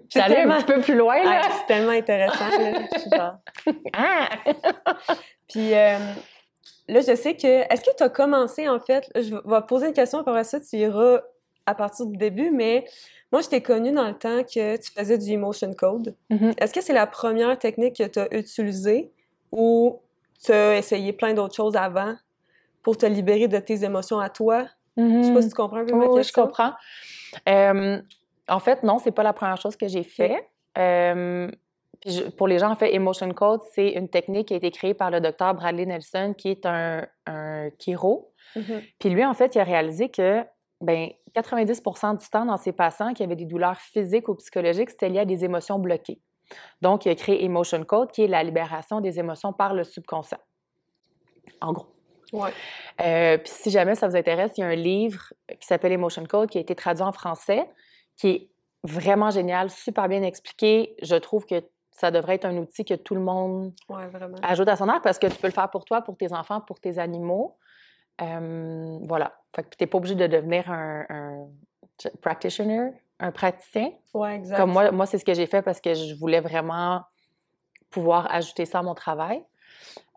Suis 0.09 0.19
allée 0.19 0.38
un 0.38 0.57
petit 0.57 0.65
peu 0.74 0.81
plus 0.81 0.95
loin, 0.95 1.21
là. 1.24 1.42
Ah, 1.44 1.50
c'est 1.59 1.65
tellement 1.68 1.92
intéressant. 1.92 2.48
Là. 2.57 2.80
Je 2.94 3.00
suis 3.00 3.09
genre- 3.12 3.38
Ah! 3.94 4.30
Puis 5.50 5.74
euh, 5.74 5.98
là, 6.88 7.01
je 7.01 7.15
sais 7.15 7.36
que. 7.36 7.48
Est-ce 7.71 7.81
que 7.81 7.95
tu 7.95 8.03
as 8.03 8.09
commencé, 8.09 8.68
en 8.68 8.80
fait, 8.80 9.09
je 9.15 9.36
vais 9.36 9.62
poser 9.68 9.88
une 9.88 9.94
question, 9.94 10.19
après 10.19 10.44
ça, 10.45 10.59
tu 10.59 10.77
iras 10.77 11.21
à 11.66 11.75
partir 11.75 12.06
du 12.06 12.18
début, 12.18 12.52
mais 12.52 12.86
moi, 13.31 13.42
je 13.42 13.50
t'ai 13.50 13.62
connue 13.62 13.92
dans 13.92 14.08
le 14.08 14.13
temps 14.18 14.44
que 14.44 14.78
tu 14.78 14.92
faisais 14.92 15.18
du 15.18 15.31
emotion 15.31 15.74
code. 15.74 16.16
Mhm. 16.30 16.54
Est-ce 16.58 16.74
que 16.74 16.81
c'est 16.81 16.94
la 16.94 17.08
première 17.08 17.58
technique 17.58 17.96
que 17.98 18.08
tu 18.08 18.19
as 18.19 18.34
utilisée 18.36 19.12
ou 19.52 20.00
tu 20.44 20.52
as 20.52 20.78
essayé 20.78 21.13
plein 21.13 21.34
d'autres 21.34 21.56
choses 21.56 21.75
avant 21.75 22.16
pour 22.81 22.98
te 22.98 23.06
libérer 23.06 23.48
de 23.48 23.60
tes 23.60 23.84
émotions 23.84 24.19
à 24.19 24.30
toi? 24.30 24.66
Je 24.98 25.24
sais 25.24 25.34
pas 25.34 25.42
si 25.42 25.50
tu 25.50 25.56
comprends 25.56 25.78
un 25.78 25.86
peu 25.86 25.94
ma 25.96 26.06
Oui, 26.06 26.12
oui, 26.18 26.24
je 26.24 26.34
comprends. 26.34 26.74
Euh, 27.48 28.02
en 28.50 28.60
fait, 28.60 28.84
non, 28.84 28.98
c'est 29.00 29.12
pas 29.12 29.24
la 29.24 29.34
première 29.34 29.58
chose 29.62 29.75
que 29.78 29.88
j'ai 29.88 30.04
fait. 30.04 30.50
Euh, 30.78 31.50
je- 32.06 32.24
pour 32.24 32.48
les 32.48 32.60
gens, 32.60 32.69
en 32.72 32.75
fait, 32.75 32.94
Emotion 32.94 33.31
Code, 33.31 33.62
c'est 33.74 33.90
une 33.92 34.10
technique 34.10 34.50
qui 34.50 34.54
a 34.54 34.58
été 34.58 34.72
créée 34.72 34.94
par 34.94 35.10
le 35.12 35.22
docteur 35.22 35.54
Bradley 35.54 35.86
Nelson, 35.86 36.34
qui 36.38 36.50
est 36.50 36.66
un, 36.66 37.06
un 37.28 37.69
chiro. 37.80 38.31
Mhm. 38.58 38.81
Puis 39.00 39.10
lui, 39.10 39.24
en 39.24 39.34
fait, 39.34 39.56
il 39.56 39.60
a 39.60 39.63
réalisé 39.63 40.10
que 40.10 40.44
ben, 40.81 41.10
90% 41.36 42.19
du 42.19 42.30
temps 42.30 42.45
dans 42.45 42.57
ses 42.57 42.72
patients 42.72 43.13
qui 43.13 43.24
avaient 43.24 43.36
des 43.36 43.45
douleurs 43.45 43.78
physiques 43.78 44.28
ou 44.28 44.36
psychologiques, 44.36 44.89
c'était 44.89 45.10
lié 45.10 45.19
à 45.19 45.25
des 45.25 45.45
émotions 45.45 45.80
bloquées. 45.80 46.19
Donc, 46.81 47.06
il 47.06 47.10
a 47.10 47.16
créé 47.16 47.44
Emotion 47.44 47.83
Code, 47.83 48.12
qui 48.12 48.24
est 48.24 48.28
la 48.28 48.44
libération 48.44 49.00
des 49.00 49.19
émotions 49.19 49.54
par 49.54 49.74
le 49.74 49.83
subconscient. 49.83 50.39
En 51.62 51.74
gros. 51.74 51.88
Ouais. 52.33 52.51
Euh, 53.01 53.38
puis 53.38 53.51
si 53.54 53.72
jamais 53.72 53.95
ça 53.95 54.07
vous 54.07 54.16
intéresse, 54.16 54.54
il 54.57 54.62
y 54.62 54.63
a 54.63 54.68
un 54.68 54.75
livre 54.75 55.33
qui 55.48 55.68
s'appelle 55.68 55.92
Emotion 55.92 56.25
Code 56.25 56.50
qui 56.50 56.57
a 56.57 56.62
été 56.62 56.75
traduit 56.75 57.04
en 57.04 57.12
français, 57.12 57.69
qui 58.18 58.30
est 58.30 58.50
vraiment 58.84 59.30
génial, 59.30 59.69
super 59.69 60.07
bien 60.07 60.24
expliqué. 60.24 60.95
Je 61.01 61.16
trouve 61.16 61.45
que 61.45 61.62
ça 61.92 62.10
devrait 62.10 62.36
être 62.36 62.45
un 62.45 62.57
outil 62.57 62.86
que 62.86 62.94
tout 62.94 63.16
le 63.16 63.22
monde 63.22 63.74
Ouais, 63.89 64.07
ajoute 64.44 64.69
à 64.69 64.75
son 64.75 64.88
arc 64.88 65.04
parce 65.04 65.19
que 65.19 65.27
tu 65.27 65.36
peux 65.36 65.48
le 65.48 65.54
faire 65.54 65.69
pour 65.69 65.86
toi, 65.86 66.01
pour 66.01 66.17
tes 66.17 66.34
enfants, 66.34 66.62
pour 66.62 66.79
tes 66.79 66.98
animaux. 67.00 67.58
Euh, 68.22 69.00
voilà. 69.03 69.34
Fait 69.56 69.63
que 69.63 69.70
tu 69.70 69.77
n'es 69.82 69.88
pas 69.88 69.98
obligé 69.98 70.15
de 70.15 70.27
devenir 70.27 70.72
un, 70.72 71.06
un 71.10 71.48
practitioner, 72.22 72.91
un 73.20 73.32
praticien. 73.32 73.91
Ouais, 74.13 74.36
exact. 74.36 74.58
Comme 74.58 74.72
moi, 74.72 74.91
moi 74.91 75.06
c'est 75.06 75.18
ce 75.18 75.25
que 75.25 75.34
j'ai 75.34 75.48
fait 75.48 75.62
parce 75.62 75.82
que 75.82 75.94
je 75.94 76.15
voulais 76.15 76.39
vraiment 76.41 77.03
pouvoir 77.89 78.34
ajouter 78.34 78.65
ça 78.65 78.80
à 78.80 78.84
mon 78.84 78.96
travail. 78.96 79.44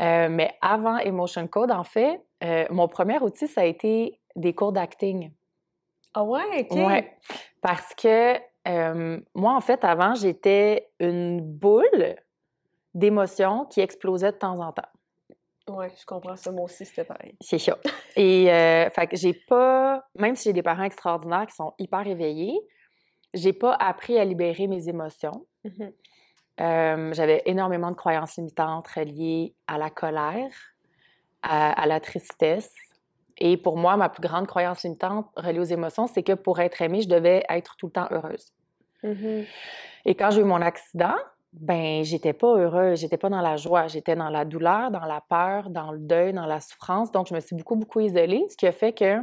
Euh, 0.01 0.29
mais 0.31 0.55
avant 0.61 0.99
Emotion 0.99 1.47
Code, 1.47 1.71
en 1.71 1.85
fait, 1.85 2.21
euh, 2.43 2.65
mon 2.71 2.89
premier 2.89 3.19
outil, 3.19 3.47
ça 3.47 3.63
a 3.63 3.65
été 3.65 4.19
des 4.37 4.55
cours 4.55 4.73
d'acting. 4.73 5.33
Ah 6.15 6.25
ouais, 6.25 6.67
OK. 6.71 6.77
Ouais. 6.77 7.17
Parce 7.61 7.95
que 7.95 8.37
euh, 8.69 9.21
moi, 9.35 9.55
en 9.55 9.61
fait, 9.61 9.85
avant, 9.85 10.15
j'étais 10.15 10.89
une 11.01 11.41
boule 11.41 12.17
d'émotions 12.95 13.65
qui 13.67 13.81
explosait 13.81 14.33
de 14.33 14.37
temps 14.37 14.61
en 14.61 14.73
temps. 14.73 14.83
Ouais, 15.69 15.91
je 15.99 16.05
comprends 16.05 16.37
ça. 16.37 16.53
Moi 16.53 16.65
aussi, 16.65 16.85
c'était 16.85 17.05
pareil. 17.05 17.37
C'est 17.41 17.59
ça. 17.59 17.79
Et 18.17 18.53
euh, 18.53 18.91
fait 18.91 19.07
que 19.07 19.17
j'ai 19.17 19.33
pas, 19.33 20.05
même 20.19 20.37
si 20.37 20.45
j'ai 20.45 20.53
des 20.53 20.63
parents 20.63 20.83
extraordinaires 20.83 21.47
qui 21.47 21.55
sont 21.55 21.73
hyper 21.79 22.07
éveillés, 22.07 22.59
j'ai 23.33 23.53
pas 23.53 23.75
appris 23.75 24.19
à 24.19 24.25
libérer 24.25 24.67
mes 24.67 24.89
émotions. 24.89 25.47
Mhm. 25.65 25.93
Euh, 26.61 27.13
J'avais 27.15 27.43
énormément 27.47 27.91
de 27.91 27.97
croyances 27.97 28.37
limitantes 28.37 28.87
reliées 28.89 29.55
à 29.67 29.79
la 29.79 29.91
colère, 29.91 30.53
à, 31.43 31.73
à 31.73 31.87
la 31.87 31.99
tristesse. 31.99 32.73
Et 33.39 33.57
pour 33.57 33.77
moi, 33.77 33.97
ma 33.97 34.09
plus 34.09 34.21
grande 34.21 34.47
croyance 34.47 34.85
limitante 34.85 35.27
reliée 35.37 35.59
aux 35.59 35.65
émotions, 35.65 36.07
c'est 36.07 36.23
que 36.23 36.35
pour 36.35 36.61
être 36.61 36.81
aimée, 36.83 37.01
je 37.01 37.09
devais 37.09 37.43
être 37.49 37.77
tout 37.77 37.87
le 37.87 37.93
temps 37.93 38.07
heureuse. 38.11 38.53
Mhm. 39.03 39.45
Et 40.05 40.15
quand 40.15 40.31
j'ai 40.31 40.43
eu 40.43 40.45
mon 40.45 40.61
accident, 40.61 41.17
ben 41.61 42.03
j'étais 42.05 42.33
pas 42.33 42.57
heureuse, 42.57 42.99
j'étais 43.01 43.17
pas 43.17 43.31
dans 43.31 43.41
la 43.41 43.57
joie, 43.57 43.87
j'étais 43.87 44.17
dans 44.17 44.29
la 44.29 44.45
douleur, 44.45 44.91
dans 44.91 45.05
la 45.05 45.21
peur, 45.21 45.71
dans 45.71 45.93
le 45.93 45.99
deuil, 45.99 46.33
dans 46.33 46.47
la 46.47 46.61
souffrance. 46.61 47.13
Donc 47.13 47.29
je 47.29 47.35
me 47.35 47.41
suis 47.41 47.55
beaucoup 47.57 47.77
beaucoup 47.77 48.01
isolée, 48.01 48.45
ce 48.51 48.57
qui 48.57 48.67
a 48.67 48.73
fait 48.73 48.93
que 48.93 49.19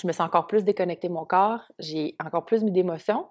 je 0.00 0.06
me 0.06 0.12
suis 0.12 0.22
encore 0.22 0.46
plus 0.46 0.64
déconnectée 0.64 1.08
de 1.08 1.12
mon 1.12 1.24
corps, 1.24 1.62
j'ai 1.78 2.16
encore 2.24 2.44
plus 2.44 2.62
mis 2.64 2.72
d'émotions. 2.72 3.26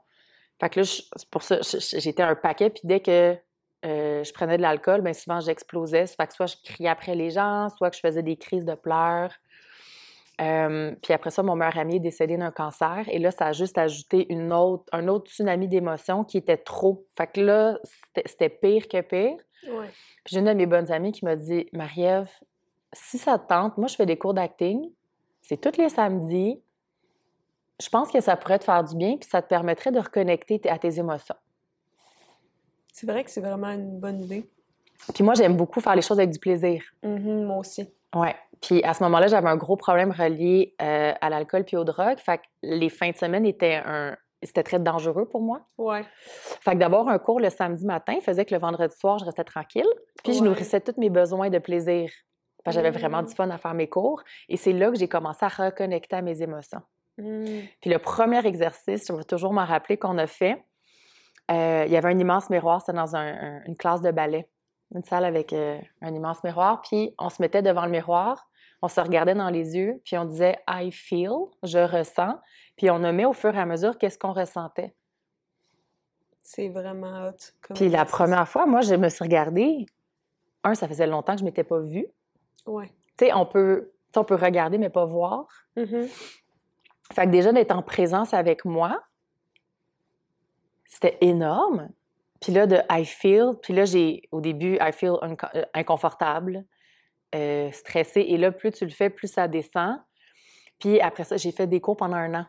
Fait 0.59 0.69
que 0.69 0.79
là, 0.79 0.83
je- 0.83 1.01
c'est 1.15 1.29
pour 1.29 1.41
ça, 1.43 1.59
j'étais 1.61 2.23
un 2.23 2.35
paquet, 2.35 2.69
puis 2.69 2.81
dès 2.83 2.99
que 3.01 3.37
euh, 3.85 4.23
je 4.23 4.33
prenais 4.33 4.57
de 4.57 4.61
l'alcool, 4.61 5.01
bien 5.01 5.13
souvent 5.13 5.39
j'explosais. 5.39 6.05
Fait 6.07 6.27
que 6.27 6.33
soit 6.33 6.47
je 6.47 6.55
criais 6.63 6.89
après 6.89 7.15
les 7.15 7.29
gens, 7.29 7.69
soit 7.69 7.89
que 7.89 7.95
je 7.95 8.01
faisais 8.01 8.23
des 8.23 8.35
crises 8.35 8.65
de 8.65 8.75
pleurs. 8.75 9.31
Euh, 10.39 10.95
puis 11.01 11.13
après 11.13 11.31
ça, 11.31 11.43
mon 11.43 11.55
meilleur 11.55 11.77
ami 11.77 11.97
est 11.97 11.99
décédé 11.99 12.37
d'un 12.37 12.51
cancer. 12.51 13.03
Et 13.09 13.19
là, 13.19 13.31
ça 13.31 13.47
a 13.47 13.51
juste 13.51 13.77
ajouté 13.77 14.25
une 14.31 14.53
autre, 14.53 14.85
un 14.93 15.07
autre 15.07 15.29
tsunami 15.29 15.67
d'émotions 15.67 16.23
qui 16.23 16.37
était 16.37 16.57
trop. 16.57 17.05
Fait 17.17 17.27
que 17.27 17.41
là, 17.41 17.77
c'était- 18.25 18.49
pire 18.49 18.87
que 18.87 19.01
pire. 19.01 19.37
Ouais. 19.67 19.87
Puis 20.23 20.33
j'ai 20.33 20.39
une 20.39 20.45
de 20.45 20.53
mes 20.53 20.65
bonnes 20.65 20.91
amies 20.91 21.11
qui 21.11 21.25
m'a 21.25 21.35
dit 21.35 21.67
Marie-Ève, 21.73 22.29
si 22.93 23.17
ça 23.17 23.37
te 23.37 23.47
tente, 23.47 23.77
moi, 23.77 23.87
je 23.87 23.95
fais 23.95 24.05
des 24.05 24.17
cours 24.17 24.33
d'acting. 24.33 24.89
C'est 25.41 25.59
tous 25.59 25.77
les 25.77 25.89
samedis. 25.89 26.61
Je 27.81 27.89
pense 27.89 28.11
que 28.11 28.19
ça 28.21 28.35
pourrait 28.37 28.59
te 28.59 28.63
faire 28.65 28.83
du 28.83 28.95
bien, 28.95 29.17
puis 29.17 29.29
ça 29.29 29.41
te 29.41 29.47
permettrait 29.47 29.91
de 29.91 29.99
reconnecter 29.99 30.61
à 30.69 30.77
tes 30.77 30.99
émotions. 30.99 31.35
C'est 32.93 33.07
vrai 33.07 33.23
que 33.23 33.31
c'est 33.31 33.41
vraiment 33.41 33.69
une 33.71 33.99
bonne 33.99 34.21
idée. 34.21 34.49
Puis 35.13 35.23
moi, 35.23 35.33
j'aime 35.33 35.55
beaucoup 35.55 35.79
faire 35.79 35.95
les 35.95 36.01
choses 36.01 36.19
avec 36.19 36.29
du 36.31 36.39
plaisir. 36.39 36.83
Mhm, 37.03 37.43
moi 37.45 37.57
aussi. 37.57 37.89
Ouais. 38.15 38.35
Puis 38.61 38.83
à 38.83 38.93
ce 38.93 39.03
moment-là, 39.03 39.27
j'avais 39.27 39.47
un 39.49 39.55
gros 39.55 39.77
problème 39.77 40.11
relié 40.11 40.75
euh, 40.81 41.13
à 41.21 41.29
l'alcool 41.29 41.63
puis 41.63 41.77
aux 41.77 41.83
drogues. 41.83 42.17
Fait 42.19 42.39
que 42.39 42.43
les 42.63 42.89
fins 42.89 43.11
de 43.11 43.15
semaine 43.15 43.45
étaient 43.45 43.81
un... 43.85 44.15
C'était 44.41 44.63
très 44.63 44.79
dangereux 44.79 45.27
pour 45.27 45.41
moi. 45.41 45.61
Ouais. 45.77 46.05
Fait 46.61 46.71
que 46.71 46.77
d'avoir 46.77 47.07
un 47.09 47.19
cours 47.19 47.41
le 47.41 47.49
samedi 47.49 47.85
matin 47.85 48.15
faisait 48.21 48.45
que 48.45 48.53
le 48.55 48.59
vendredi 48.61 48.95
soir, 48.97 49.19
je 49.19 49.25
restais 49.25 49.43
tranquille. 49.43 49.87
Puis 50.23 50.33
je 50.33 50.43
nourrissais 50.43 50.79
tous 50.79 50.97
mes 50.97 51.09
besoins 51.09 51.49
de 51.49 51.59
plaisir. 51.59 52.09
Parce 52.63 52.75
que 52.77 52.81
j'avais 52.81 52.97
vraiment 52.97 53.21
du 53.21 53.33
fun 53.35 53.49
à 53.49 53.57
faire 53.57 53.73
mes 53.73 53.87
cours. 53.89 54.21
Et 54.47 54.55
c'est 54.57 54.71
là 54.73 54.91
que 54.91 54.97
j'ai 54.97 55.07
commencé 55.09 55.43
à 55.45 55.49
reconnecter 55.49 56.15
à 56.15 56.21
mes 56.21 56.41
émotions. 56.41 56.81
Mhm. 57.17 57.63
Puis 57.81 57.89
le 57.89 57.99
premier 57.99 58.45
exercice, 58.45 59.05
je 59.09 59.13
vais 59.13 59.23
toujours 59.25 59.51
m'en 59.51 59.65
rappeler 59.65 59.97
qu'on 59.97 60.17
a 60.17 60.27
fait, 60.27 60.63
euh, 61.51 61.83
il 61.85 61.91
y 61.91 61.97
avait 61.97 62.07
un 62.09 62.17
immense 62.19 62.49
miroir, 62.49 62.79
c'était 62.81 62.97
dans 62.97 63.15
un- 63.17 63.33
un- 63.33 63.63
une 63.65 63.75
classe 63.75 64.01
de 64.01 64.11
ballet, 64.11 64.47
une 64.93 65.03
salle 65.03 65.25
avec 65.25 65.53
euh, 65.53 65.79
un 66.01 66.13
immense 66.13 66.43
miroir. 66.43 66.81
Puis 66.81 67.13
on 67.17 67.29
se 67.29 67.41
mettait 67.41 67.61
devant 67.61 67.85
le 67.85 67.91
miroir, 67.91 68.49
on 68.81 68.87
se 68.87 68.99
regardait 68.99 69.35
dans 69.35 69.49
les 69.49 69.75
yeux, 69.75 70.01
puis 70.05 70.17
on 70.17 70.25
disait 70.25 70.59
I 70.67 70.91
feel, 70.91 71.31
je 71.63 71.79
ressens. 71.79 72.39
Puis 72.77 72.89
on 72.89 72.99
nommait 72.99 73.25
au 73.25 73.33
fur 73.33 73.53
et 73.55 73.59
à 73.59 73.65
mesure 73.65 73.97
qu'est-ce 73.97 74.17
qu'on 74.17 74.33
ressentait. 74.33 74.95
C'est 76.41 76.69
vraiment 76.69 77.27
hot. 77.27 77.37
comme 77.61 77.75
Puis 77.75 77.89
la 77.89 78.05
première 78.05 78.47
fois, 78.47 78.65
moi, 78.65 78.81
je 78.81 78.95
me 78.95 79.09
suis 79.09 79.23
regardée. 79.23 79.85
Un, 80.63 80.73
ça 80.73 80.87
faisait 80.87 81.07
longtemps 81.07 81.33
que 81.33 81.39
je 81.39 81.45
m'étais 81.45 81.63
pas 81.63 81.79
vue. 81.79 82.07
Ouais. 82.65 82.87
Tu 83.17 83.25
sais, 83.25 83.33
on 83.33 83.45
peut, 83.45 83.91
on 84.15 84.23
peut 84.23 84.35
regarder 84.35 84.77
mais 84.77 84.89
pas 84.89 85.05
voir. 85.05 85.47
Mhm. 85.75 86.07
Fait 87.13 87.25
que 87.25 87.31
déjà 87.31 87.51
d'être 87.51 87.71
en 87.71 87.81
présence 87.81 88.33
avec 88.33 88.65
moi, 88.65 89.03
c'était 90.85 91.17
énorme. 91.21 91.89
Puis 92.41 92.53
là, 92.53 92.67
de 92.67 92.77
I 92.89 93.05
feel, 93.05 93.53
puis 93.61 93.73
là, 93.73 93.85
j'ai, 93.85 94.21
au 94.31 94.41
début, 94.41 94.77
I 94.81 94.91
feel 94.93 95.13
euh, 95.21 95.65
inconfortable, 95.73 96.63
euh, 97.35 97.71
stressé. 97.71 98.21
Et 98.21 98.37
là, 98.37 98.51
plus 98.51 98.71
tu 98.71 98.85
le 98.85 98.91
fais, 98.91 99.09
plus 99.09 99.27
ça 99.27 99.47
descend. 99.47 99.97
Puis 100.79 101.01
après 101.01 101.25
ça, 101.25 101.37
j'ai 101.37 101.51
fait 101.51 101.67
des 101.67 101.81
cours 101.81 101.97
pendant 101.97 102.15
un 102.15 102.33
an, 102.33 102.45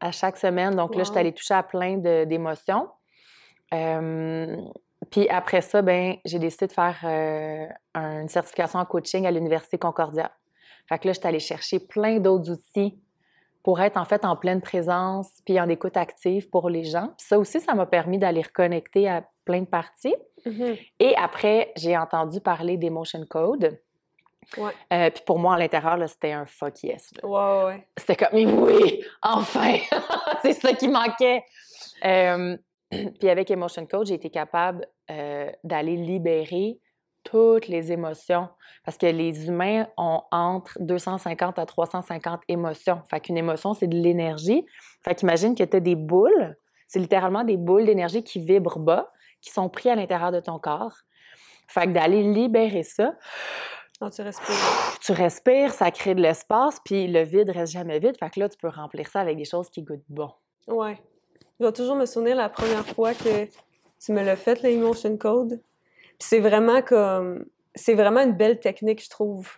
à 0.00 0.12
chaque 0.12 0.36
semaine. 0.36 0.76
Donc 0.76 0.94
là, 0.94 1.04
j'étais 1.04 1.14
Wow. 1.14 1.20
allée 1.20 1.32
toucher 1.32 1.54
à 1.54 1.62
plein 1.62 1.96
d'émotions. 2.26 2.88
Euh, 3.72 4.56
puis 5.10 5.28
après 5.28 5.62
ça, 5.62 5.80
ben, 5.82 6.16
j'ai 6.24 6.38
décidé 6.38 6.66
de 6.66 6.72
faire 6.72 6.98
euh, 7.04 7.66
une 7.94 8.28
certification 8.28 8.78
en 8.78 8.84
coaching 8.84 9.26
à 9.26 9.30
l'Université 9.30 9.78
Concordia. 9.78 10.30
Fait 10.88 10.98
que 10.98 11.06
là, 11.08 11.14
j'étais 11.14 11.28
allée 11.28 11.40
chercher 11.40 11.80
plein 11.80 12.18
d'autres 12.18 12.50
outils 12.50 13.00
pour 13.62 13.80
être 13.80 13.96
en 13.96 14.04
fait 14.04 14.24
en 14.24 14.36
pleine 14.36 14.60
présence 14.60 15.30
puis 15.44 15.60
en 15.60 15.68
écoute 15.68 15.96
active 15.96 16.48
pour 16.50 16.68
les 16.68 16.84
gens. 16.84 17.08
Puis 17.18 17.26
ça 17.28 17.38
aussi, 17.38 17.60
ça 17.60 17.74
m'a 17.74 17.86
permis 17.86 18.18
d'aller 18.18 18.42
reconnecter 18.42 19.08
à 19.08 19.24
plein 19.44 19.60
de 19.60 19.66
parties. 19.66 20.16
Mhm. 20.44 20.76
Et 21.00 21.14
après, 21.16 21.72
j'ai 21.76 21.96
entendu 21.96 22.40
parler 22.40 22.76
d'Emotion 22.76 23.24
Code. 23.28 23.78
Ouais. 24.56 24.72
Euh, 24.92 25.10
puis 25.10 25.22
pour 25.24 25.38
moi, 25.38 25.54
à 25.54 25.58
l'intérieur, 25.58 25.96
c'était 26.08 26.32
un 26.32 26.46
fuck 26.46 26.82
yes. 26.82 27.10
là. 27.22 27.28
Ouais, 27.28 27.66
ouais. 27.66 27.86
C'était 27.96 28.16
comme, 28.16 28.28
mais 28.32 28.46
oui, 28.46 29.04
enfin, 29.22 29.76
c'est 30.42 30.52
ça 30.52 30.72
qui 30.72 30.88
manquait. 30.88 31.44
Euh, 32.04 32.56
puis 32.90 33.28
avec 33.28 33.50
Emotion 33.50 33.86
Code, 33.86 34.06
j'ai 34.06 34.14
été 34.14 34.30
capable 34.30 34.86
euh, 35.10 35.50
d'aller 35.64 35.96
libérer 35.96 36.78
toutes 37.24 37.68
les 37.68 37.92
émotions. 37.92 38.48
Parce 38.84 38.96
que 38.96 39.06
les 39.06 39.46
humains 39.46 39.86
ont 39.96 40.22
entre 40.30 40.76
250 40.80 41.58
à 41.58 41.66
350 41.66 42.40
émotions. 42.48 43.02
Fait 43.08 43.20
qu'une 43.20 43.38
émotion, 43.38 43.74
c'est 43.74 43.86
de 43.86 43.96
l'énergie. 43.96 44.64
Fait 45.04 45.14
qu'imagine 45.14 45.54
que 45.54 45.64
tu 45.64 45.76
as 45.76 45.80
des 45.80 45.94
boules. 45.94 46.56
C'est 46.86 46.98
littéralement 46.98 47.44
des 47.44 47.56
boules 47.56 47.86
d'énergie 47.86 48.22
qui 48.22 48.40
vibrent 48.40 48.78
bas, 48.78 49.10
qui 49.40 49.50
sont 49.50 49.68
pris 49.68 49.88
à 49.88 49.94
l'intérieur 49.94 50.32
de 50.32 50.40
ton 50.40 50.58
corps. 50.58 50.96
Fait 51.68 51.86
que 51.86 51.92
d'aller 51.92 52.22
libérer 52.22 52.82
ça, 52.82 53.14
Quand 53.98 54.10
tu 54.10 54.20
respires. 54.22 54.54
tu 55.00 55.12
respires, 55.12 55.72
ça 55.72 55.90
crée 55.90 56.14
de 56.14 56.20
l'espace, 56.20 56.78
puis 56.84 57.06
le 57.06 57.22
vide 57.22 57.48
reste 57.50 57.72
jamais 57.72 57.98
vide. 57.98 58.16
Fait 58.18 58.28
que 58.28 58.40
là, 58.40 58.48
tu 58.48 58.58
peux 58.58 58.68
remplir 58.68 59.08
ça 59.08 59.20
avec 59.20 59.38
des 59.38 59.44
choses 59.44 59.70
qui 59.70 59.82
goûtent 59.82 60.04
bon. 60.08 60.30
Ouais. 60.66 60.98
Je 61.58 61.64
vais 61.64 61.72
toujours 61.72 61.96
me 61.96 62.06
souvenir 62.06 62.36
la 62.36 62.48
première 62.48 62.84
fois 62.86 63.14
que 63.14 63.46
tu 64.04 64.12
me 64.12 64.22
l'as 64.22 64.36
fait, 64.36 64.60
l'Emotion 64.62 65.16
Code. 65.16 65.62
Puis 66.18 66.28
c'est 66.28 66.40
vraiment 66.40 66.82
comme. 66.82 67.44
C'est 67.74 67.94
vraiment 67.94 68.20
une 68.20 68.32
belle 68.32 68.60
technique, 68.60 69.02
je 69.02 69.08
trouve. 69.08 69.48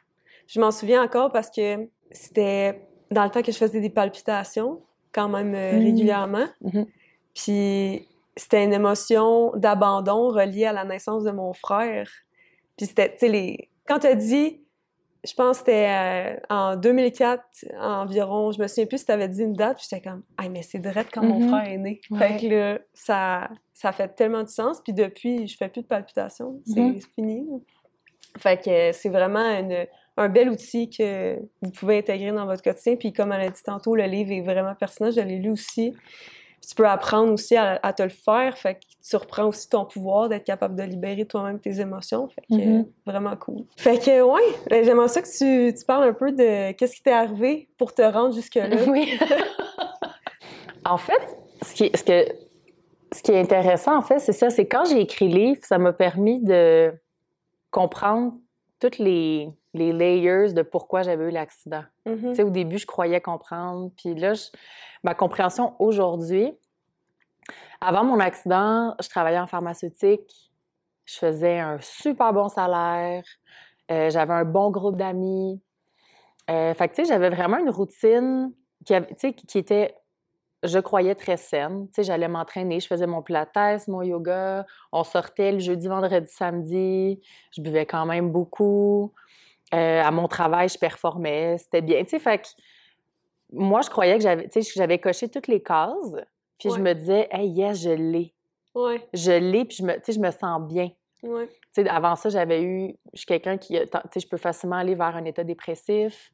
Je 0.46 0.60
m'en 0.60 0.70
souviens 0.70 1.02
encore 1.02 1.32
parce 1.32 1.50
que 1.50 1.88
c'était 2.12 2.86
dans 3.10 3.24
le 3.24 3.30
temps 3.30 3.42
que 3.42 3.50
je 3.50 3.56
faisais 3.56 3.80
des 3.80 3.90
palpitations, 3.90 4.82
quand 5.12 5.28
même 5.28 5.54
euh, 5.54 5.72
Mm. 5.78 5.84
régulièrement. 5.84 6.46
Mhm. 6.60 6.86
Puis 7.34 8.08
c'était 8.36 8.62
une 8.64 8.72
émotion 8.72 9.52
d'abandon 9.56 10.28
reliée 10.28 10.66
à 10.66 10.72
la 10.72 10.84
naissance 10.84 11.24
de 11.24 11.30
mon 11.30 11.52
frère. 11.52 12.08
Puis 12.76 12.86
c'était, 12.86 13.10
tu 13.12 13.18
sais, 13.20 13.28
les... 13.28 13.70
quand 13.86 14.00
tu 14.00 14.06
as 14.06 14.14
dit, 14.14 14.63
je 15.24 15.32
pense 15.34 15.58
que 15.58 15.64
c'était 15.66 15.88
euh, 15.88 16.36
en 16.50 16.76
2004 16.76 17.42
environ, 17.78 18.52
je 18.52 18.60
me 18.60 18.66
souviens 18.68 18.86
plus 18.86 18.98
si 18.98 19.06
tu 19.06 19.12
avais 19.12 19.28
dit 19.28 19.42
une 19.42 19.54
date, 19.54 19.78
puis 19.78 19.86
j'étais 19.90 20.02
comme, 20.08 20.22
ah, 20.36 20.48
mais 20.48 20.62
c'est 20.62 20.78
direct 20.78 21.10
quand 21.12 21.22
mon 21.22 21.40
Mhm. 21.40 21.48
frère 21.48 21.68
est 21.72 21.78
né. 21.78 22.00
Ouais. 22.10 22.18
Fait 22.18 22.36
que 22.40 22.46
là, 22.54 22.78
ça, 22.92 23.48
ça 23.72 23.92
fait 23.92 24.08
tellement 24.08 24.42
de 24.42 24.48
sens. 24.48 24.80
Puis 24.82 24.92
depuis, 24.92 25.46
je 25.48 25.56
fais 25.56 25.68
plus 25.68 25.82
de 25.82 25.86
palpitations. 25.86 26.60
C'est 26.66 26.80
Mhm. 26.80 27.00
fini. 27.14 27.46
Fait 28.38 28.62
que 28.62 28.92
c'est 28.92 29.08
vraiment 29.08 29.44
une- 29.58 29.86
un 30.16 30.28
bel 30.28 30.48
outil 30.48 30.90
que 30.90 31.38
vous 31.62 31.70
pouvez 31.70 31.98
intégrer 31.98 32.30
dans 32.32 32.46
votre 32.46 32.62
quotidien. 32.62 32.96
Puis 32.96 33.12
comme 33.12 33.32
elle 33.32 33.42
a 33.42 33.50
dit 33.50 33.62
tantôt, 33.64 33.94
le 33.96 34.04
livre 34.04 34.30
est 34.32 34.42
vraiment 34.42 34.74
pertinent. 34.74 35.10
Je 35.10 35.20
l'ai 35.20 35.38
lu 35.38 35.50
aussi. 35.50 35.94
Puis 36.64 36.70
tu 36.70 36.76
peux 36.76 36.88
apprendre 36.88 37.30
aussi 37.30 37.56
à, 37.56 37.78
à 37.82 37.92
te 37.92 38.02
le 38.02 38.08
faire. 38.08 38.56
Fait 38.56 38.76
que 38.76 38.80
tu 39.06 39.16
reprends 39.16 39.44
aussi 39.48 39.68
ton 39.68 39.84
pouvoir 39.84 40.30
d'être 40.30 40.44
capable 40.44 40.76
de 40.76 40.82
libérer 40.82 41.26
toi-même 41.26 41.60
tes 41.60 41.78
émotions. 41.78 42.26
Fait 42.28 42.40
que 42.40 42.54
Mhm. 42.54 42.80
euh, 42.80 42.82
vraiment 43.04 43.36
cool. 43.36 43.64
Fait 43.76 43.98
que 43.98 44.22
ouais, 44.22 44.54
ben, 44.70 44.82
j'aimerais 44.82 45.08
ça 45.08 45.20
que 45.20 45.28
tu, 45.28 45.76
tu 45.76 45.84
parles 45.84 46.04
un 46.08 46.14
peu 46.14 46.32
de 46.32 46.72
qu'est-ce 46.72 46.96
qui 46.96 47.02
t'est 47.02 47.12
arrivé 47.12 47.68
pour 47.76 47.92
te 47.92 48.00
rendre 48.00 48.34
jusque-là. 48.34 48.68
Oui. 48.88 49.12
en 50.86 50.96
fait, 50.96 51.36
ce 51.62 51.74
qui, 51.74 51.90
ce, 51.94 52.02
que, 52.02 52.24
ce 53.14 53.22
qui 53.22 53.32
est 53.32 53.40
intéressant, 53.40 53.98
en 53.98 54.02
fait, 54.02 54.18
c'est 54.20 54.32
ça, 54.32 54.48
c'est 54.48 54.66
quand 54.66 54.86
j'ai 54.86 55.00
écrit 55.00 55.28
le 55.28 55.34
livre, 55.38 55.60
ça 55.64 55.76
m'a 55.76 55.92
permis 55.92 56.40
de 56.42 56.92
comprendre 57.70 58.32
toutes 58.80 58.96
les, 58.98 59.50
les 59.74 59.92
layers 59.92 60.52
de 60.54 60.62
pourquoi 60.62 61.02
j'avais 61.02 61.24
eu 61.26 61.30
l'accident. 61.30 61.84
Mhm. 62.06 62.30
Tu 62.30 62.34
sais, 62.36 62.42
au 62.42 62.50
début, 62.50 62.78
je 62.78 62.86
croyais 62.86 63.20
comprendre. 63.20 63.90
Puis 63.96 64.14
là, 64.14 64.34
je- 64.34 64.48
ma 65.02 65.14
compréhension 65.14 65.74
aujourd'hui, 65.78 66.56
avant 67.80 68.04
mon 68.04 68.20
accident, 68.20 68.94
je 69.02 69.08
travaillais 69.08 69.38
en 69.38 69.46
pharmaceutique. 69.46 70.50
Je 71.04 71.18
faisais 71.18 71.58
un 71.58 71.78
super 71.80 72.32
bon 72.32 72.48
salaire. 72.48 73.22
euh, 73.90 74.08
j'avais 74.08 74.32
un 74.32 74.46
bon 74.46 74.70
groupe 74.70 74.96
d'amis. 74.96 75.60
Euh, 76.50 76.72
fait 76.72 76.88
que, 76.88 76.94
tu 76.94 77.02
sais, 77.04 77.08
j'avais 77.12 77.28
vraiment 77.28 77.58
une 77.58 77.68
routine 77.68 78.50
qui, 78.86 78.94
avait- 78.94 79.08
tu 79.08 79.14
sais, 79.18 79.32
qui 79.34 79.58
était, 79.58 79.94
je 80.62 80.78
croyais, 80.78 81.14
très 81.14 81.36
saine. 81.36 81.86
Tu 81.88 81.96
sais, 81.96 82.02
j'allais 82.04 82.28
m'entraîner, 82.28 82.80
je 82.80 82.86
faisais 82.86 83.06
mon 83.06 83.20
pilates, 83.20 83.86
mon 83.88 84.00
yoga. 84.00 84.64
On 84.90 85.04
sortait 85.04 85.52
le 85.52 85.58
jeudi, 85.58 85.86
vendredi, 85.86 86.32
samedi. 86.32 87.20
Je 87.54 87.60
buvais 87.60 87.84
quand 87.84 88.06
même 88.06 88.30
beaucoup. 88.32 89.12
Euh, 89.74 90.02
à 90.02 90.10
mon 90.10 90.28
travail, 90.28 90.68
je 90.68 90.78
performais. 90.78 91.58
C'était 91.58 91.82
bien. 91.82 92.02
Tu 92.04 92.10
sais, 92.10 92.18
fait 92.18 92.38
que 92.38 92.46
moi, 93.52 93.80
je 93.82 93.90
croyais 93.90 94.16
que 94.16 94.22
j'avais, 94.22 94.48
tu 94.48 94.62
sais, 94.62 94.68
que 94.68 94.74
j'avais 94.76 94.98
coché 94.98 95.28
toutes 95.28 95.48
les 95.48 95.62
cases. 95.62 96.14
Puis 96.58 96.70
je 96.70 96.78
me 96.80 96.92
disais, 96.94 97.28
hey, 97.30 97.48
yes, 97.48 97.80
je 97.82 97.90
l'ai. 97.90 98.34
Ouais, 98.74 99.06
Je 99.12 99.32
l'ai, 99.32 99.64
puis 99.64 99.76
je 99.78 99.84
me, 99.84 99.94
tu 99.94 100.00
sais, 100.04 100.12
je 100.12 100.20
me 100.20 100.30
sens 100.30 100.60
bien. 100.62 100.90
ouais. 101.22 101.46
Tu 101.74 101.82
sais, 101.82 101.88
avant 101.88 102.14
ça, 102.16 102.28
j'avais 102.28 102.62
eu. 102.62 102.94
Je 103.12 103.18
suis 103.18 103.26
quelqu'un 103.26 103.56
qui. 103.58 103.74
Tu 103.78 103.88
sais, 104.12 104.20
je 104.20 104.28
peux 104.28 104.36
facilement 104.36 104.76
aller 104.76 104.94
vers 104.94 105.16
un 105.16 105.24
état 105.24 105.42
dépressif, 105.44 106.30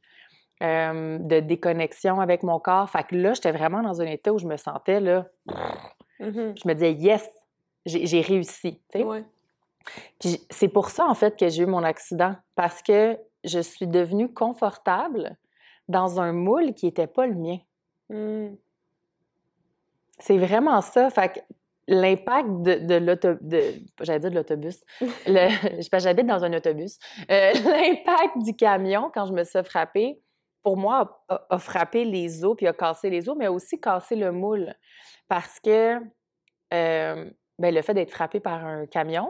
euh, 0.61 1.17
de 1.19 1.39
déconnexion 1.39 2.19
avec 2.19 2.43
mon 2.43 2.59
corps. 2.59 2.89
Fait 2.89 3.03
que 3.03 3.15
là, 3.15 3.33
j'étais 3.33 3.51
vraiment 3.51 3.81
dans 3.81 4.01
un 4.01 4.05
état 4.05 4.31
où 4.33 4.37
je 4.39 4.45
me 4.47 4.57
sentais, 4.57 4.99
là. 4.99 5.25
Mhm. 6.19 6.53
Je 6.61 6.67
me 6.67 6.73
disais, 6.73 6.93
yes, 6.93 7.27
j'ai 7.85 8.21
réussi. 8.21 8.79
tu 8.91 8.99
sais. 8.99 9.23
Puis 10.19 10.45
c'est 10.51 10.67
pour 10.67 10.89
ça, 10.91 11.07
en 11.07 11.15
fait, 11.15 11.37
que 11.39 11.49
j'ai 11.49 11.63
eu 11.63 11.67
mon 11.67 11.83
accident. 11.83 12.35
Parce 12.55 12.81
que 12.83 13.17
je 13.43 13.59
suis 13.59 13.87
devenue 13.87 14.33
confortable 14.33 15.37
dans 15.87 16.19
un 16.19 16.31
moule 16.33 16.73
qui 16.73 16.85
n'était 16.85 17.07
pas 17.07 17.27
le 17.27 17.35
mien. 17.35 17.57
Mm. 18.09 18.55
C'est 20.19 20.37
vraiment 20.37 20.81
ça. 20.81 21.09
Fait 21.09 21.33
que 21.33 21.39
l'impact 21.87 22.49
de, 22.61 22.75
de 22.75 22.95
l'autobus, 22.95 23.81
j'allais 24.01 24.19
dire 24.19 24.29
de 24.29 24.35
l'autobus, 24.35 24.83
j'habite 25.99 26.27
dans 26.27 26.43
un 26.43 26.53
autobus, 26.53 26.97
Euh, 27.29 27.53
l'impact 27.53 28.37
du 28.37 28.55
camion 28.55 29.11
quand 29.13 29.25
je 29.25 29.33
me 29.33 29.43
suis 29.43 29.63
frappée, 29.63 30.21
pour 30.63 30.77
moi, 30.77 31.23
a, 31.27 31.45
a 31.49 31.57
frappé 31.57 32.05
les 32.05 32.45
os, 32.45 32.55
puis 32.55 32.67
a 32.67 32.73
cassé 32.73 33.09
les 33.09 33.27
os, 33.27 33.35
mais 33.37 33.45
a 33.45 33.51
aussi 33.51 33.79
cassé 33.79 34.15
le 34.15 34.31
moule. 34.31 34.73
Parce 35.27 35.59
que 35.59 35.97
euh, 36.73 37.29
ben, 37.57 37.73
le 37.73 37.81
fait 37.81 37.93
d'être 37.93 38.11
frappé 38.11 38.39
par 38.39 38.65
un 38.65 38.85
camion, 38.85 39.29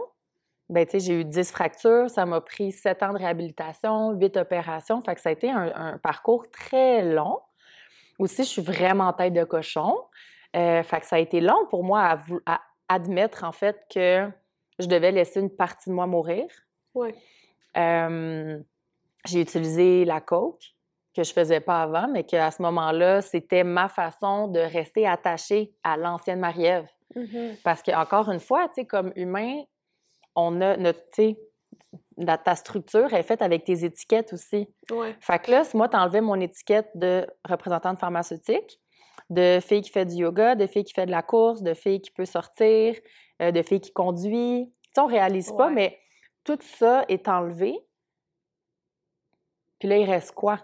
ben, 0.71 0.85
tu 0.85 0.91
sais, 0.91 0.99
j'ai 0.99 1.21
eu 1.21 1.25
10 1.25 1.51
fractures, 1.51 2.09
ça 2.09 2.25
m'a 2.25 2.41
pris 2.41 2.71
7 2.71 3.03
ans 3.03 3.13
de 3.13 3.17
réhabilitation, 3.19 4.13
8 4.13 4.37
opérations, 4.37 5.01
fait 5.01 5.15
que 5.15 5.21
ça 5.21 5.29
a 5.29 5.31
été 5.31 5.51
un, 5.51 5.71
un 5.75 5.97
parcours 5.97 6.49
très 6.49 7.03
long. 7.03 7.39
Aussi, 8.19 8.43
je 8.43 8.49
suis 8.49 8.61
vraiment 8.61 9.11
tête 9.13 9.33
de 9.33 9.43
cochon. 9.43 9.95
Euh, 10.55 10.83
fait 10.83 10.99
que 10.99 11.05
ça 11.05 11.15
a 11.15 11.19
été 11.19 11.41
long 11.41 11.65
pour 11.69 11.83
moi 11.83 12.19
à, 12.45 12.61
admettre, 12.89 13.43
en 13.43 13.51
fait, 13.51 13.85
que 13.93 14.29
je 14.79 14.85
devais 14.85 15.11
laisser 15.11 15.39
une 15.39 15.49
partie 15.49 15.89
de 15.89 15.95
moi 15.95 16.07
mourir. 16.07 16.45
Ouais. 16.93 17.15
Euh, 17.77 18.59
j'ai 19.25 19.41
utilisé 19.41 20.03
la 20.05 20.19
coke, 20.19 20.61
que 21.15 21.23
je 21.23 21.33
faisais 21.33 21.61
pas 21.61 21.81
avant, 21.81 22.07
mais 22.07 22.23
qu'à 22.23 22.51
ce 22.51 22.61
moment-là, 22.61 23.21
c'était 23.21 23.63
ma 23.63 23.89
façon 23.89 24.47
de 24.47 24.59
rester 24.59 25.07
attachée 25.07 25.73
à 25.83 25.97
l'ancienne 25.97 26.39
Marie-Ève. 26.39 26.87
Mhm. 27.15 27.57
Parce 27.63 27.81
que, 27.81 27.91
encore 27.91 28.29
une 28.29 28.39
fois, 28.39 28.67
tu 28.67 28.75
sais, 28.75 28.85
comme 28.85 29.11
humain, 29.15 29.63
on 30.35 30.61
a 30.61 30.77
notre, 30.77 31.00
tu 31.11 31.23
sais, 31.23 31.39
la- 32.17 32.38
ta 32.38 32.55
structure 32.55 33.13
est 33.13 33.23
faite 33.23 33.41
avec 33.41 33.63
tes 33.63 33.83
étiquettes 33.83 34.33
aussi. 34.33 34.67
Ouais. 34.91 35.15
Fait 35.19 35.39
que 35.39 35.51
là, 35.51 35.63
si 35.63 35.75
moi, 35.75 35.89
t'enlevais 35.89 36.21
mon 36.21 36.39
étiquette 36.39 36.89
de 36.95 37.25
représentante 37.47 38.00
pharmaceutique, 38.00 38.79
de 39.29 39.59
fille 39.61 39.81
qui 39.81 39.89
fait 39.89 40.05
du 40.05 40.15
yoga, 40.15 40.55
de 40.55 40.67
fille 40.67 40.83
qui 40.83 40.93
fait 40.93 41.05
de 41.05 41.11
la 41.11 41.21
course, 41.21 41.61
de 41.63 41.73
fille 41.73 42.01
qui 42.01 42.11
peut 42.11 42.25
sortir, 42.25 42.95
euh, 43.41 43.51
de 43.51 43.61
fille 43.61 43.81
qui 43.81 43.91
conduit. 43.93 44.71
Tu 44.83 44.89
sais, 44.95 45.01
on 45.01 45.07
réalise 45.07 45.51
pas, 45.53 45.69
mais 45.69 45.97
tout 46.43 46.59
ça 46.61 47.05
est 47.07 47.27
enlevé. 47.27 47.79
Puis 49.79 49.88
là, 49.88 49.97
il 49.97 50.09
reste 50.09 50.33
quoi? 50.33 50.59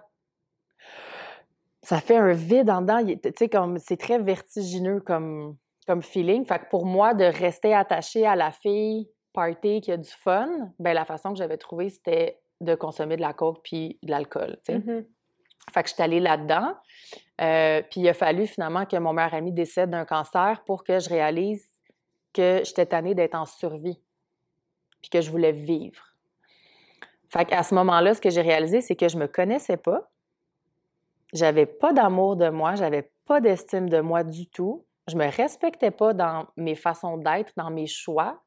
Ça 1.81 2.01
fait 2.01 2.17
un 2.17 2.33
vide 2.33 2.69
en 2.69 2.81
dedans. 2.81 3.03
Tu 3.05 3.31
sais, 3.37 3.49
comme 3.49 3.77
c'est 3.79 3.97
très 3.97 4.19
vertigineux 4.19 4.99
comme, 4.99 5.55
comme 5.87 6.01
feeling. 6.03 6.45
Fait 6.45 6.59
que 6.59 6.69
pour 6.69 6.85
moi, 6.85 7.13
de 7.13 7.23
rester 7.23 7.73
attachée 7.73 8.25
à 8.25 8.35
la 8.35 8.51
fille 8.51 9.09
party 9.37 9.81
qui 9.81 9.91
a 9.91 9.97
du 9.97 10.09
fun, 10.09 10.49
ben 10.79 10.93
la 10.93 11.05
façon 11.05 11.31
que 11.31 11.37
j'avais 11.37 11.57
trouvé, 11.57 11.89
c'était 11.89 12.39
de 12.59 12.73
consommer 12.73 13.17
de 13.17 13.21
la 13.21 13.33
coke 13.33 13.59
puis 13.63 13.99
de 14.01 14.09
l'alcool. 14.09 14.57
tu 14.65 14.73
sais. 14.73 14.79
Mhm. 14.79 15.05
Fait 15.71 15.83
que 15.83 15.89
je 15.89 15.93
suis 15.93 16.03
allée 16.03 16.19
là-dedans. 16.19 16.73
Euh, 17.41 17.83
puis 17.91 18.01
il 18.01 18.09
a 18.09 18.13
fallu 18.13 18.47
finalement 18.47 18.85
que 18.85 18.97
mon 18.97 19.13
meilleur 19.13 19.35
ami 19.35 19.51
décède 19.51 19.91
d'un 19.91 20.05
cancer 20.05 20.63
pour 20.65 20.83
que 20.83 20.99
je 20.99 21.09
réalise 21.09 21.69
que 22.33 22.61
j'étais 22.63 22.87
tannée 22.87 23.13
d'être 23.13 23.35
en 23.35 23.45
survie. 23.45 24.01
Puis 25.01 25.09
que 25.09 25.21
je 25.21 25.29
voulais 25.29 25.51
vivre. 25.51 26.15
Fait 27.29 27.45
qu'à 27.45 27.61
ce 27.61 27.75
moment-là, 27.75 28.15
ce 28.15 28.21
que 28.21 28.29
j'ai 28.29 28.41
réalisé, 28.41 28.81
c'est 28.81 28.95
que 28.95 29.07
je 29.07 29.17
me 29.17 29.27
connaissais 29.27 29.77
pas. 29.77 30.09
J'avais 31.33 31.65
pas 31.65 31.93
d'amour 31.93 32.37
de 32.37 32.49
moi, 32.49 32.75
j'avais 32.75 33.11
pas 33.25 33.41
d'estime 33.41 33.89
de 33.89 33.99
moi 33.99 34.23
du 34.23 34.47
tout. 34.47 34.85
Je 35.07 35.15
me 35.15 35.29
respectais 35.29 35.91
pas 35.91 36.13
dans 36.13 36.47
mes 36.55 36.75
façons 36.75 37.17
d'être, 37.17 37.51
dans 37.57 37.69
mes 37.69 37.87
choix, 37.87 38.41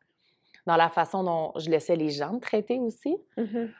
dans 0.66 0.76
la 0.76 0.88
façon 0.88 1.24
dont 1.24 1.52
je 1.56 1.70
laissais 1.70 1.96
les 1.96 2.10
gens 2.10 2.32
me 2.34 2.40
traiter 2.40 2.78
aussi. 2.78 3.16
Mhm. 3.36 3.70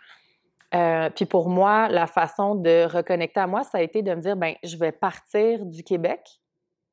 Euh, 0.72 1.10
puis 1.10 1.24
pour 1.26 1.48
moi, 1.48 1.88
la 1.88 2.06
façon 2.06 2.54
de 2.54 2.84
reconnecter 2.84 3.40
à 3.40 3.46
moi, 3.46 3.64
ça 3.64 3.78
a 3.78 3.80
été 3.80 4.02
de 4.02 4.14
me 4.14 4.20
dire, 4.20 4.36
ben, 4.36 4.54
je 4.62 4.76
vais 4.76 4.92
partir 4.92 5.66
du 5.66 5.82
Québec. 5.82 6.20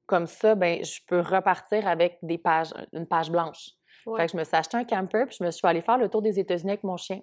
Comme 0.08 0.25
ça, 0.25 0.56
ben, 0.56 0.84
je 0.84 1.00
peux 1.08 1.20
repartir 1.20 1.88
avec 1.88 2.17
des 2.24 2.38
pages, 2.38 2.74
une 2.94 3.06
page 3.06 3.29
blanche. 3.29 3.72
Ouais. 4.06 4.22
Fait 4.22 4.25
que 4.25 4.32
je 4.32 4.38
me 4.38 4.44
suis 4.44 4.56
acheté 4.56 4.77
un 4.77 4.84
camper, 4.84 5.25
puis 5.27 5.38
je 5.39 5.44
me 5.44 5.51
suis 5.51 5.67
allée 5.67 5.82
faire 5.82 5.98
le 5.98 6.10
tour 6.10 6.22
des 6.22 6.39
États-Unis 6.39 6.72
avec 6.72 6.84
mon 6.84 6.98
chien 6.98 7.22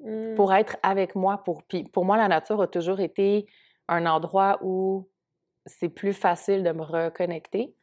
Mm. 0.00 0.34
pour 0.34 0.52
être 0.52 0.76
avec 0.82 1.14
moi. 1.14 1.38
Pour, 1.38 1.62
puis 1.64 1.84
pour 1.84 2.04
moi, 2.04 2.16
la 2.16 2.28
nature 2.28 2.60
a 2.60 2.66
toujours 2.66 3.00
été 3.00 3.46
un 3.88 4.06
endroit 4.06 4.58
où 4.62 5.08
c'est 5.64 5.88
plus 5.88 6.12
facile 6.12 6.62
de 6.62 6.72
me 6.72 6.82
reconnecter. 6.82 7.74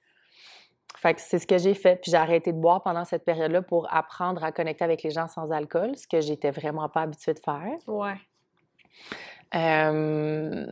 Fait 1.04 1.14
que 1.16 1.20
c'est 1.20 1.38
ce 1.38 1.46
que 1.46 1.58
j'ai 1.58 1.74
fait. 1.74 1.98
Puis 1.98 2.12
j'ai 2.12 2.18
arrêté 2.18 2.54
de 2.54 2.58
boire 2.58 2.82
pendant 2.82 3.04
cette 3.04 3.26
période-là 3.26 3.62
pour 3.62 3.94
apprendre 3.94 4.42
à 4.42 4.54
connecter 4.54 4.86
avec 4.86 5.04
les 5.04 5.12
gens 5.12 5.28
sans 5.28 5.52
alcool, 5.52 5.98
ce 5.98 6.08
que 6.08 6.22
j'étais 6.22 6.50
vraiment 6.50 6.88
pas 6.88 7.02
habituée 7.02 7.34
de 7.34 7.40
faire. 7.40 7.78
Ouais. 7.88 8.16
Euh, 9.54 10.66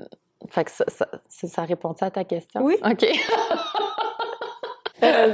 Fait 0.47 0.63
que 0.63 0.71
ça, 0.71 0.85
ça, 0.87 1.05
ça, 1.27 1.47
ça 1.49 1.63
répond-tu 1.63 2.05
à 2.05 2.11
ta 2.11 2.23
question? 2.23 2.63
Oui. 2.63 2.77
OK. 2.89 3.05
Euh, 5.03 5.33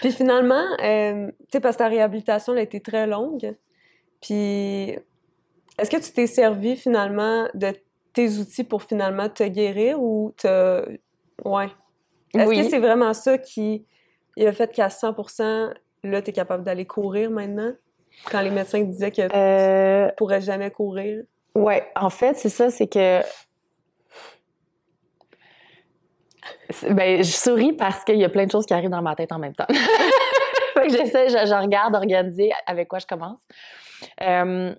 Puis 0.00 0.12
finalement, 0.12 0.64
euh, 0.82 1.26
tu 1.26 1.48
sais, 1.52 1.60
parce 1.60 1.74
que 1.76 1.82
ta 1.82 1.88
réhabilitation 1.88 2.52
elle 2.52 2.60
a 2.60 2.62
été 2.62 2.80
très 2.80 3.08
longue. 3.08 3.56
Puis 4.22 4.96
est-ce 5.76 5.90
que 5.90 5.96
tu 5.96 6.12
t'es 6.12 6.28
servi 6.28 6.76
finalement 6.76 7.48
de 7.54 7.74
tes 8.12 8.38
outils 8.38 8.64
pour 8.64 8.84
finalement 8.84 9.28
te 9.28 9.42
guérir 9.42 10.00
ou 10.00 10.32
te. 10.36 10.98
Ouais? 11.44 11.68
Est-ce 12.34 12.48
oui. 12.48 12.62
que 12.62 12.70
c'est 12.70 12.78
vraiment 12.78 13.12
ça 13.14 13.38
qui 13.38 13.86
il 14.36 14.46
a 14.46 14.52
fait 14.52 14.72
qu'à 14.72 14.88
100% 14.88 15.72
là, 16.04 16.22
tu 16.22 16.30
es 16.30 16.32
capable 16.32 16.64
d'aller 16.64 16.86
courir 16.86 17.30
maintenant? 17.30 17.72
Quand 18.30 18.40
les 18.40 18.50
médecins 18.50 18.80
disaient 18.80 19.10
que 19.10 19.28
tu 19.28 19.36
Euh, 19.36 20.10
pourrais 20.16 20.40
jamais 20.40 20.70
courir? 20.70 21.22
Ouais, 21.54 21.90
en 21.96 22.10
fait, 22.10 22.36
c'est 22.36 22.48
ça, 22.48 22.70
c'est 22.70 22.86
que. 22.86 23.20
Ben, 26.90 27.22
je 27.22 27.30
souris 27.30 27.72
parce 27.72 28.04
qu'il 28.04 28.16
y 28.18 28.24
a 28.24 28.28
plein 28.28 28.46
de 28.46 28.50
choses 28.50 28.64
qui 28.64 28.72
arrivent 28.74 28.90
dans 28.90 29.02
ma 29.02 29.16
tête 29.16 29.32
en 29.32 29.38
même 29.38 29.54
temps. 29.54 29.66
fait 30.74 30.86
que 30.86 30.90
j'essaie, 30.96 31.28
je, 31.28 31.46
je 31.46 31.60
regarde 31.60 31.94
organiser 31.94 32.50
avec 32.66 32.88
quoi 32.88 32.98
je 33.00 33.06
commence. 33.06 33.40
Euh, 34.22 34.74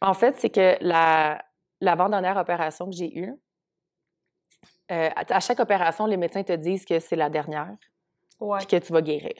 en 0.00 0.14
fait, 0.14 0.36
c'est 0.38 0.48
que 0.50 0.76
la, 0.80 1.42
l'avant-dernière 1.80 2.36
opération 2.38 2.86
que 2.86 2.96
j'ai 2.96 3.16
eue, 3.18 3.32
euh, 4.90 5.10
à, 5.14 5.40
chaque 5.40 5.60
opération, 5.60 6.06
les 6.06 6.16
médecins 6.16 6.42
te 6.42 6.52
disent 6.52 6.84
que 6.84 6.98
c'est 6.98 7.16
la 7.16 7.28
dernière 7.30 7.76
Ouais. 8.40 8.58
puis 8.58 8.66
que 8.68 8.76
tu 8.86 8.92
vas 8.92 9.02
guérir. 9.02 9.34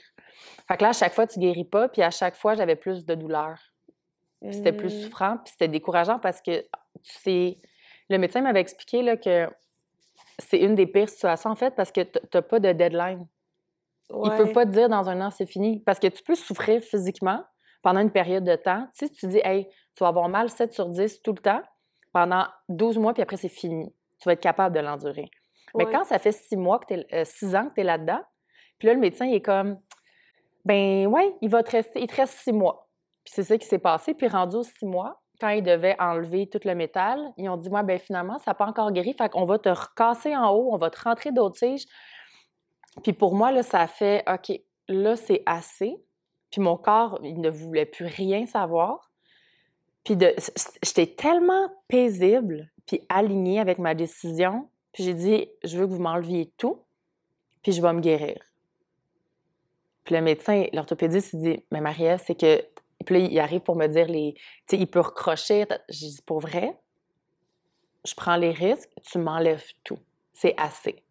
Fait 0.66 0.76
que 0.76 0.82
là, 0.82 0.88
à 0.90 0.92
chaque 0.92 1.14
fois, 1.14 1.26
tu 1.26 1.38
guéris 1.38 1.64
pas, 1.64 1.88
puis 1.88 2.02
à 2.02 2.10
chaque 2.10 2.34
fois, 2.36 2.54
j'avais 2.54 2.76
plus 2.76 3.06
de 3.06 3.14
douleur. 3.14 3.58
C'était 4.50 4.72
plus 4.72 4.94
Mm. 4.94 5.02
souffrant, 5.02 5.36
puis 5.38 5.52
c'était 5.52 5.68
décourageant 5.68 6.18
parce 6.18 6.40
que 6.40 6.60
tu 6.60 6.68
sais, 7.22 7.58
le 8.08 8.18
médecin 8.18 8.40
m'avait 8.40 8.60
expliqué 8.60 9.02
là, 9.02 9.16
que 9.16 9.48
c'est 10.38 10.58
une 10.58 10.74
des 10.76 10.86
pires 10.86 11.08
situations 11.08 11.50
en 11.50 11.56
fait 11.56 11.74
parce 11.74 11.90
que 11.90 12.02
t- 12.02 12.20
t'as 12.30 12.42
pas 12.42 12.60
de 12.60 12.70
deadline. 12.72 13.26
Il 14.10 14.30
peut 14.36 14.44
Ouais. 14.44 14.52
pas 14.52 14.64
te 14.64 14.70
dire 14.70 14.88
dans 14.88 15.08
un 15.08 15.20
an 15.20 15.30
c'est 15.30 15.46
fini 15.46 15.80
parce 15.80 15.98
que 15.98 16.06
tu 16.06 16.22
peux 16.22 16.34
souffrir 16.36 16.80
physiquement 16.82 17.44
pendant 17.82 18.00
une 18.00 18.10
période 18.12 18.44
de 18.44 18.54
temps. 18.56 18.86
Tu 18.96 19.06
sais, 19.06 19.12
tu 19.12 19.26
dis 19.26 19.40
hey, 19.44 19.66
tu 19.94 20.04
vas 20.04 20.08
avoir 20.08 20.28
mal 20.28 20.48
7 20.50 20.72
sur 20.72 20.88
10 20.88 21.20
tout 21.22 21.32
le 21.32 21.40
temps 21.42 21.62
pendant 22.12 22.46
12 22.68 22.96
mois 22.98 23.12
puis 23.14 23.22
après 23.22 23.36
c'est 23.36 23.48
fini. 23.48 23.92
Tu 24.20 24.28
vas 24.28 24.32
être 24.34 24.40
capable 24.40 24.74
de 24.76 24.80
l'endurer. 24.80 25.30
Mais 25.78 25.86
quand 25.90 26.04
ça 26.04 26.18
fait 26.18 26.32
6 26.32 26.56
mois 26.56 26.78
que 26.78 26.86
t'es, 26.86 27.06
euh, 27.12 27.24
six 27.24 27.54
ans 27.54 27.68
que 27.68 27.74
tu 27.74 27.80
es 27.80 27.84
là-dedans, 27.84 28.20
puis 28.78 28.88
là 28.88 28.94
le 28.94 29.00
médecin 29.00 29.26
il 29.26 29.34
est 29.34 29.42
comme 29.42 29.78
ben 30.64 31.06
ouais, 31.06 31.34
il 31.40 31.48
va 31.48 31.62
te 31.62 31.70
rester 31.70 32.00
il 32.00 32.06
te 32.06 32.16
reste 32.16 32.34
6 32.40 32.52
mois. 32.52 32.88
Puis 33.28 33.34
c'est 33.34 33.44
ça 33.44 33.58
qui 33.58 33.66
s'est 33.66 33.78
passé. 33.78 34.14
Puis 34.14 34.26
rendu 34.26 34.56
aux 34.56 34.62
six 34.62 34.86
mois, 34.86 35.20
quand 35.38 35.50
ils 35.50 35.62
devaient 35.62 35.96
enlever 36.00 36.48
tout 36.48 36.60
le 36.64 36.74
métal, 36.74 37.20
ils 37.36 37.50
ont 37.50 37.58
dit, 37.58 37.68
moi, 37.68 37.82
ben 37.82 37.98
finalement, 37.98 38.38
ça 38.38 38.52
n'a 38.52 38.54
pas 38.54 38.64
encore 38.64 38.90
guéri. 38.90 39.14
Fait 39.18 39.28
qu'on 39.28 39.44
va 39.44 39.58
te 39.58 39.68
recasser 39.68 40.34
en 40.34 40.48
haut, 40.48 40.70
on 40.72 40.78
va 40.78 40.88
te 40.88 40.98
rentrer 41.02 41.30
d'autres 41.30 41.58
tiges. 41.58 41.84
Puis 43.02 43.12
pour 43.12 43.34
moi, 43.34 43.52
là, 43.52 43.62
ça 43.62 43.86
fait, 43.86 44.24
OK, 44.26 44.58
là, 44.88 45.14
c'est 45.14 45.42
assez. 45.44 45.94
Puis 46.50 46.62
mon 46.62 46.78
corps, 46.78 47.20
il 47.22 47.38
ne 47.38 47.50
voulait 47.50 47.84
plus 47.84 48.06
rien 48.06 48.46
savoir. 48.46 49.10
Puis 50.04 50.16
j'étais 50.82 51.14
tellement 51.14 51.68
paisible, 51.86 52.70
puis 52.86 53.02
alignée 53.10 53.60
avec 53.60 53.78
ma 53.78 53.94
décision. 53.94 54.70
Puis 54.92 55.04
j'ai 55.04 55.14
dit, 55.14 55.48
je 55.64 55.78
veux 55.78 55.86
que 55.86 55.92
vous 55.92 56.00
m'enleviez 56.00 56.52
tout, 56.56 56.82
puis 57.62 57.72
je 57.72 57.82
vais 57.82 57.92
me 57.92 58.00
guérir. 58.00 58.40
Puis 60.04 60.14
le 60.14 60.22
médecin, 60.22 60.66
l'orthopédiste, 60.72 61.34
il 61.34 61.40
dit, 61.40 61.64
mais 61.70 61.80
Marie-Ève, 61.80 62.22
c'est 62.24 62.34
que 62.34 62.64
puis 63.04 63.22
là, 63.22 63.28
il 63.30 63.40
arrive 63.40 63.60
pour 63.60 63.76
me 63.76 63.86
dire 63.86 64.06
les. 64.06 64.34
Tu 64.34 64.42
sais, 64.66 64.76
il 64.76 64.86
peut 64.86 65.00
recrocher. 65.00 65.66
J'ai 65.88 66.08
dit, 66.08 66.22
pour 66.26 66.40
vrai, 66.40 66.76
je 68.04 68.14
prends 68.14 68.36
les 68.36 68.50
risques, 68.50 68.90
tu 69.02 69.18
m'enlèves 69.18 69.64
tout. 69.84 69.98
C'est 70.32 70.54
assez. 70.58 71.02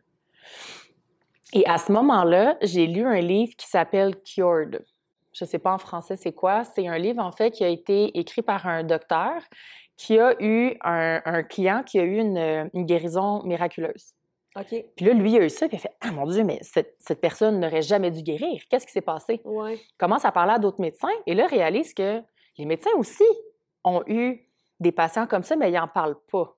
Et 1.54 1.66
à 1.66 1.78
ce 1.78 1.92
moment-là, 1.92 2.58
j'ai 2.62 2.88
lu 2.88 3.06
un 3.06 3.20
livre 3.20 3.54
qui 3.58 3.68
s'appelle 3.68 4.16
Cured. 4.22 4.86
Je 5.34 5.46
ne 5.46 5.50
sais 5.50 5.60
pas 5.60 5.74
en 5.74 5.78
français 5.78 6.16
c'est 6.16 6.34
quoi. 6.34 6.64
C'est 6.64 6.88
un 6.88 6.98
livre, 6.98 7.24
en 7.24 7.32
fait, 7.32 7.52
qui 7.52 7.64
a 7.64 7.70
été 7.70 8.18
écrit 8.18 8.42
par 8.42 8.68
un 8.68 8.84
docteur 8.84 9.42
qui 9.98 10.20
a 10.20 10.36
eu 10.42 10.78
un, 10.84 11.22
un 11.26 11.44
client 11.44 11.84
qui 11.84 12.00
a 12.00 12.04
eu 12.04 12.18
une, 12.18 12.38
une 12.74 12.86
guérison 12.86 13.44
miraculeuse. 13.44 14.14
OK. 14.56 14.86
Puis 14.96 15.06
là, 15.06 15.14
lui, 15.14 15.32
il 15.34 15.38
a 15.40 15.46
eu 15.46 15.50
ça, 15.50 15.68
puis 15.68 15.78
il 15.78 15.80
a 15.80 15.82
fait 15.82 15.96
Ah 16.02 16.12
mon 16.12 16.26
Dieu, 16.26 16.44
mais 16.44 16.60
cette, 16.62 16.96
cette 17.00 17.20
personne 17.22 17.60
n'aurait 17.60 17.82
jamais 17.82 18.10
dû 18.12 18.22
guérir. 18.24 18.62
Qu'est-ce 18.70 18.86
qui 18.88 18.92
s'est 18.94 19.02
passé? 19.02 19.42
Ouais. 19.44 19.80
commence 19.98 20.24
à 20.26 20.32
parler 20.32 20.54
à 20.54 20.60
d'autres 20.60 20.82
médecins 20.82 21.10
et 21.26 21.34
là 21.36 21.46
réalise 21.48 21.94
que 21.94 22.22
les 22.58 22.66
médecins 22.66 22.92
aussi 22.98 23.24
ont 23.84 24.02
eu 24.08 24.48
des 24.80 24.92
patients 24.92 25.28
comme 25.28 25.44
ça, 25.44 25.56
mais 25.56 25.70
ils 25.70 25.76
n'en 25.76 25.88
parlent 25.88 26.20
pas 26.32 26.56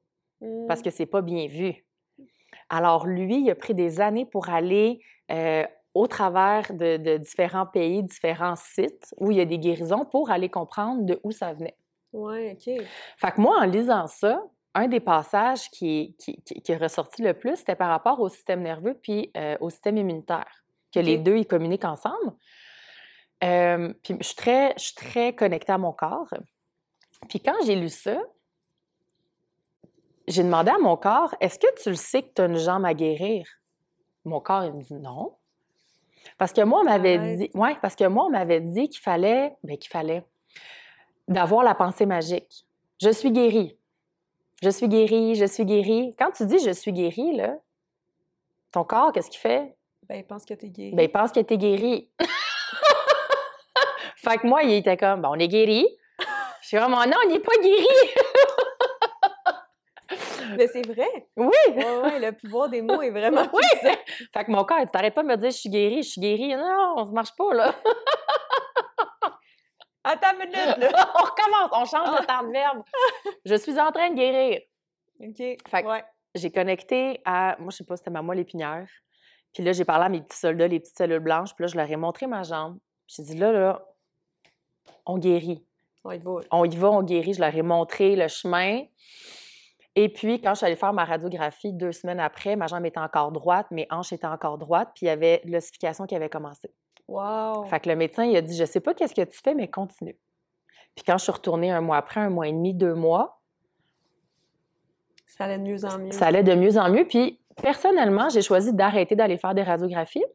parce 0.68 0.80
Mm. 0.80 0.84
que 0.84 0.90
c'est 0.92 1.06
pas 1.06 1.22
bien 1.22 1.48
vu. 1.48 1.86
Alors 2.70 3.06
lui, 3.06 3.42
il 3.42 3.50
a 3.52 3.56
pris 3.56 3.74
des 3.74 4.00
années 4.00 4.26
pour 4.26 4.48
aller 4.50 5.02
euh, 5.32 5.66
au 5.94 6.08
travers 6.08 6.72
de, 6.74 6.96
de 6.98 7.18
différents 7.18 7.66
pays, 7.66 8.04
différents 8.04 8.56
sites 8.56 9.14
où 9.18 9.32
il 9.32 9.38
y 9.38 9.42
a 9.42 9.46
des 9.46 9.60
guérisons 9.60 10.06
pour 10.06 10.32
aller 10.32 10.48
comprendre 10.50 11.04
de 11.04 11.20
où 11.24 11.32
ça 11.32 11.52
venait. 11.54 11.76
Ouais, 12.14 12.54
OK. 12.58 12.86
Fait 13.18 13.32
que 13.32 13.40
moi, 13.42 13.60
en 13.60 13.66
lisant 13.66 14.08
ça, 14.08 14.42
un 14.74 14.88
des 14.88 15.00
passages 15.00 15.70
qui, 15.72 16.16
qui, 16.20 16.42
qui- 16.44 16.62
qui 16.62 16.72
est 16.72 16.78
ressorti 16.78 17.22
le 17.22 17.34
plus, 17.34 17.56
c'était 17.58 17.76
par 17.76 17.90
rapport 17.90 18.20
au 18.20 18.30
système 18.30 18.62
nerveux 18.62 18.94
puis 19.02 19.32
euh, 19.38 19.58
au 19.60 19.70
système 19.70 19.98
immunitaire, 19.98 20.64
que 20.94 21.00
les 21.00 21.18
deux, 21.18 21.38
ils 21.38 21.48
communiquent 21.48 21.86
ensemble. 21.86 22.34
Euh, 23.44 23.94
puis 24.04 24.16
je 24.20 24.26
suis 24.26 24.36
très, 24.36 24.74
je 24.78 24.84
suis 24.86 24.96
très 24.96 25.34
connectée 25.34 25.72
à 25.72 25.78
mon 25.78 25.94
corps. 25.94 26.28
Puis 27.30 27.40
quand 27.40 27.56
j'ai 27.66 27.76
lu 27.76 27.90
ça, 27.90 28.18
j'ai 30.28 30.44
demandé 30.44 30.72
à 30.72 30.78
mon 30.78 30.98
corps, 30.98 31.34
est-ce 31.40 31.58
que 31.58 31.68
tu 31.82 31.90
le 31.90 31.96
sais 31.96 32.22
que 32.24 32.34
tu 32.36 32.42
as 32.42 32.46
une 32.46 32.58
jambe 32.58 32.86
à 32.86 32.94
guérir? 32.94 33.48
Mon 34.26 34.40
corps, 34.40 34.66
il 34.66 34.74
me 34.74 34.82
dit 34.84 34.94
non. 34.94 35.36
Parce 36.38 36.54
que 36.54 36.62
moi, 36.62 36.82
on 36.82 36.84
m'avait 36.84 37.18
dit, 37.38 37.52
ouais, 37.54 37.76
parce 37.82 37.96
que 37.96 38.06
moi, 38.06 38.26
on 38.26 38.30
m'avait 38.30 38.62
dit 38.62 38.90
qu'il 38.90 39.02
fallait, 39.02 39.56
ben, 39.64 39.78
qu'il 39.78 39.90
fallait 39.90 40.24
d'avoir 41.30 41.64
la 41.64 41.76
pensée 41.76 42.06
magique. 42.06 42.66
Je 43.02 43.10
suis 43.10 43.32
guérie. 43.32 43.78
Je 44.62 44.70
suis 44.70 44.90
guérie, 44.90 45.36
je 45.36 45.46
suis 45.46 45.64
guérie. 45.64 46.16
Quand 46.20 46.32
tu 46.32 46.46
dis 46.46 46.60
je 46.60 46.72
suis 46.72 46.92
guérie, 46.92 47.38
là, 47.38 47.56
ton 48.74 48.84
corps, 48.84 49.14
qu'est-ce 49.14 49.30
qu'il 49.30 49.40
fait? 49.40 49.76
Ben, 50.10 50.16
il 50.16 50.26
pense 50.26 50.44
que 50.44 50.54
t'es 50.54 50.68
guéri. 50.68 50.96
Ben, 50.96 51.04
il 51.04 51.12
pense 51.12 51.32
que 51.32 51.40
t'es 51.40 51.58
guérie. 51.58 52.10
fait 54.18 54.38
que 54.40 54.48
moi, 54.48 54.64
il 54.64 54.74
était 54.74 54.98
comme, 54.98 55.22
ben, 55.22 55.30
on 55.32 55.40
est 55.40 55.48
guéri. 55.48 55.88
Je 56.62 56.68
suis 56.68 56.78
vraiment, 56.78 57.06
non, 57.06 57.16
on 57.26 57.30
n'est 57.30 57.40
pas 57.40 57.56
guéri. 57.62 57.88
Mais 60.58 60.68
c'est 60.74 60.86
vrai. 60.86 61.28
Oui. 61.38 61.48
Ouais, 61.70 62.00
ouais, 62.04 62.20
le 62.20 62.32
pouvoir 62.34 62.70
des 62.70 62.82
mots 62.82 63.02
est 63.02 63.12
vraiment 63.12 63.48
Oui. 63.54 63.62
Fait 64.34 64.44
que 64.44 64.52
mon 64.52 64.64
corps, 64.66 64.80
il 64.82 64.88
t'arrête 64.88 65.14
pas 65.14 65.24
de 65.24 65.28
me 65.28 65.38
dire, 65.38 65.52
je 65.52 65.58
suis 65.58 65.70
guérie, 65.70 66.04
je 66.04 66.10
suis 66.10 66.22
guérie. 66.22 66.56
Non, 66.56 67.06
ça 67.06 67.12
marche 67.12 67.36
pas, 67.38 67.54
là. 67.54 67.76
Attends 70.04 70.32
une 70.34 70.40
minute, 70.40 70.78
là. 70.78 71.12
on 71.16 71.24
recommence, 71.24 71.70
on 71.72 71.86
change 71.86 72.20
de 72.20 72.26
temps 72.26 72.44
de 72.44 72.52
verbe. 72.52 72.84
Je 73.46 73.56
suis 73.56 73.80
en 73.80 73.92
train 73.92 74.10
de 74.10 74.16
guérir. 74.16 74.62
OK. 75.22 75.36
Fait 75.38 75.58
que- 75.68 75.88
ouais. 75.88 76.04
J'ai 76.36 76.52
connecté 76.52 77.22
à, 77.26 77.56
moi, 77.60 77.72
je 77.72 77.78
sais 77.78 77.84
pas, 77.84 77.98
c'était 77.98 78.12
ma 78.12 78.22
moelle 78.22 78.40
épinière. 78.40 78.88
Puis 79.54 79.64
là, 79.64 79.72
j'ai 79.72 79.84
parlé 79.84 80.06
à 80.06 80.10
mes 80.10 80.22
petits 80.22 80.38
soldats, 80.38 80.68
les 80.68 80.80
petites 80.80 80.96
cellules 80.98 81.20
blanches. 81.20 81.56
Puis 81.56 81.64
là, 81.64 81.68
je 81.68 81.76
leur 81.76 81.90
ai 81.90 81.96
montré 81.96 82.28
ma 82.28 82.44
jambe. 82.44 82.78
J'ai 83.08 83.24
dit, 83.24 83.36
là, 83.36 83.52
là, 83.52 83.84
on 85.08 85.18
guérit. 85.18 85.66
On 86.04 86.12
y 86.12 86.20
va. 86.20 86.32
On 86.52 86.66
y 86.66 86.78
va, 86.78 86.92
on 86.92 87.02
guérit. 87.02 87.34
Je 87.34 87.42
leur 87.42 87.56
ai 87.56 87.64
montré 87.64 88.16
le 88.16 88.28
chemin. 88.28 88.84
Et 89.96 90.08
puis, 90.08 90.40
quand 90.40 90.52
je 90.52 90.58
suis 90.58 90.66
allée 90.68 90.76
faire 90.76 90.94
ma 90.94 91.04
radiographie 91.04 91.74
deux 91.74 91.92
semaines 91.92 92.20
après, 92.20 92.56
ma 92.56 92.68
jambe 92.68 92.86
était 92.86 93.00
encore 93.00 93.32
droite, 93.32 93.66
mes 93.72 93.88
hanches 93.90 94.14
étaient 94.14 94.28
encore 94.28 94.60
droites, 94.60 94.92
puis 94.96 95.08
il 95.08 95.10
y 95.10 95.12
avait 95.12 95.42
l'ossification 95.46 96.06
qui 96.06 96.16
avait 96.16 96.30
commencé. 96.30 96.70
Wow. 97.10 97.66
Fait 97.66 97.80
que 97.80 97.90
le 97.90 97.96
médecin, 97.96 98.24
il 98.24 98.38
a 98.38 98.42
dit, 98.42 98.56
je 98.56 98.66
sais 98.66 98.80
pas 98.80 98.94
qu'est-ce 98.94 99.16
que 99.16 99.24
tu 99.24 99.40
fais, 99.44 99.56
mais 99.56 99.68
continue. 99.68 100.16
Puis 100.96 101.04
quand 101.04 101.18
je 101.18 101.24
suis 101.24 101.32
retournée 101.32 101.72
un 101.72 101.82
mois 101.82 101.98
après, 101.98 102.20
un 102.20 102.30
mois 102.30 102.48
et 102.48 102.52
demi, 102.52 102.76
deux 102.76 102.94
mois, 102.94 103.42
Ça 105.26 105.46
allait 105.46 105.58
de 105.58 105.64
mieux 105.64 105.86
en 105.86 105.98
mieux. 105.98 106.12
ça 106.12 106.28
allait 106.28 106.44
de 106.44 106.54
mieux 106.54 106.78
en 106.78 106.90
mieux. 106.90 107.06
Puis 107.08 107.40
personnellement, 107.62 108.30
j'ai 108.30 108.44
choisi 108.44 108.74
d'arrêter 108.74 109.16
d'aller 109.16 109.38
faire 109.40 109.56
des 109.56 109.64
radiographies. 109.64 110.26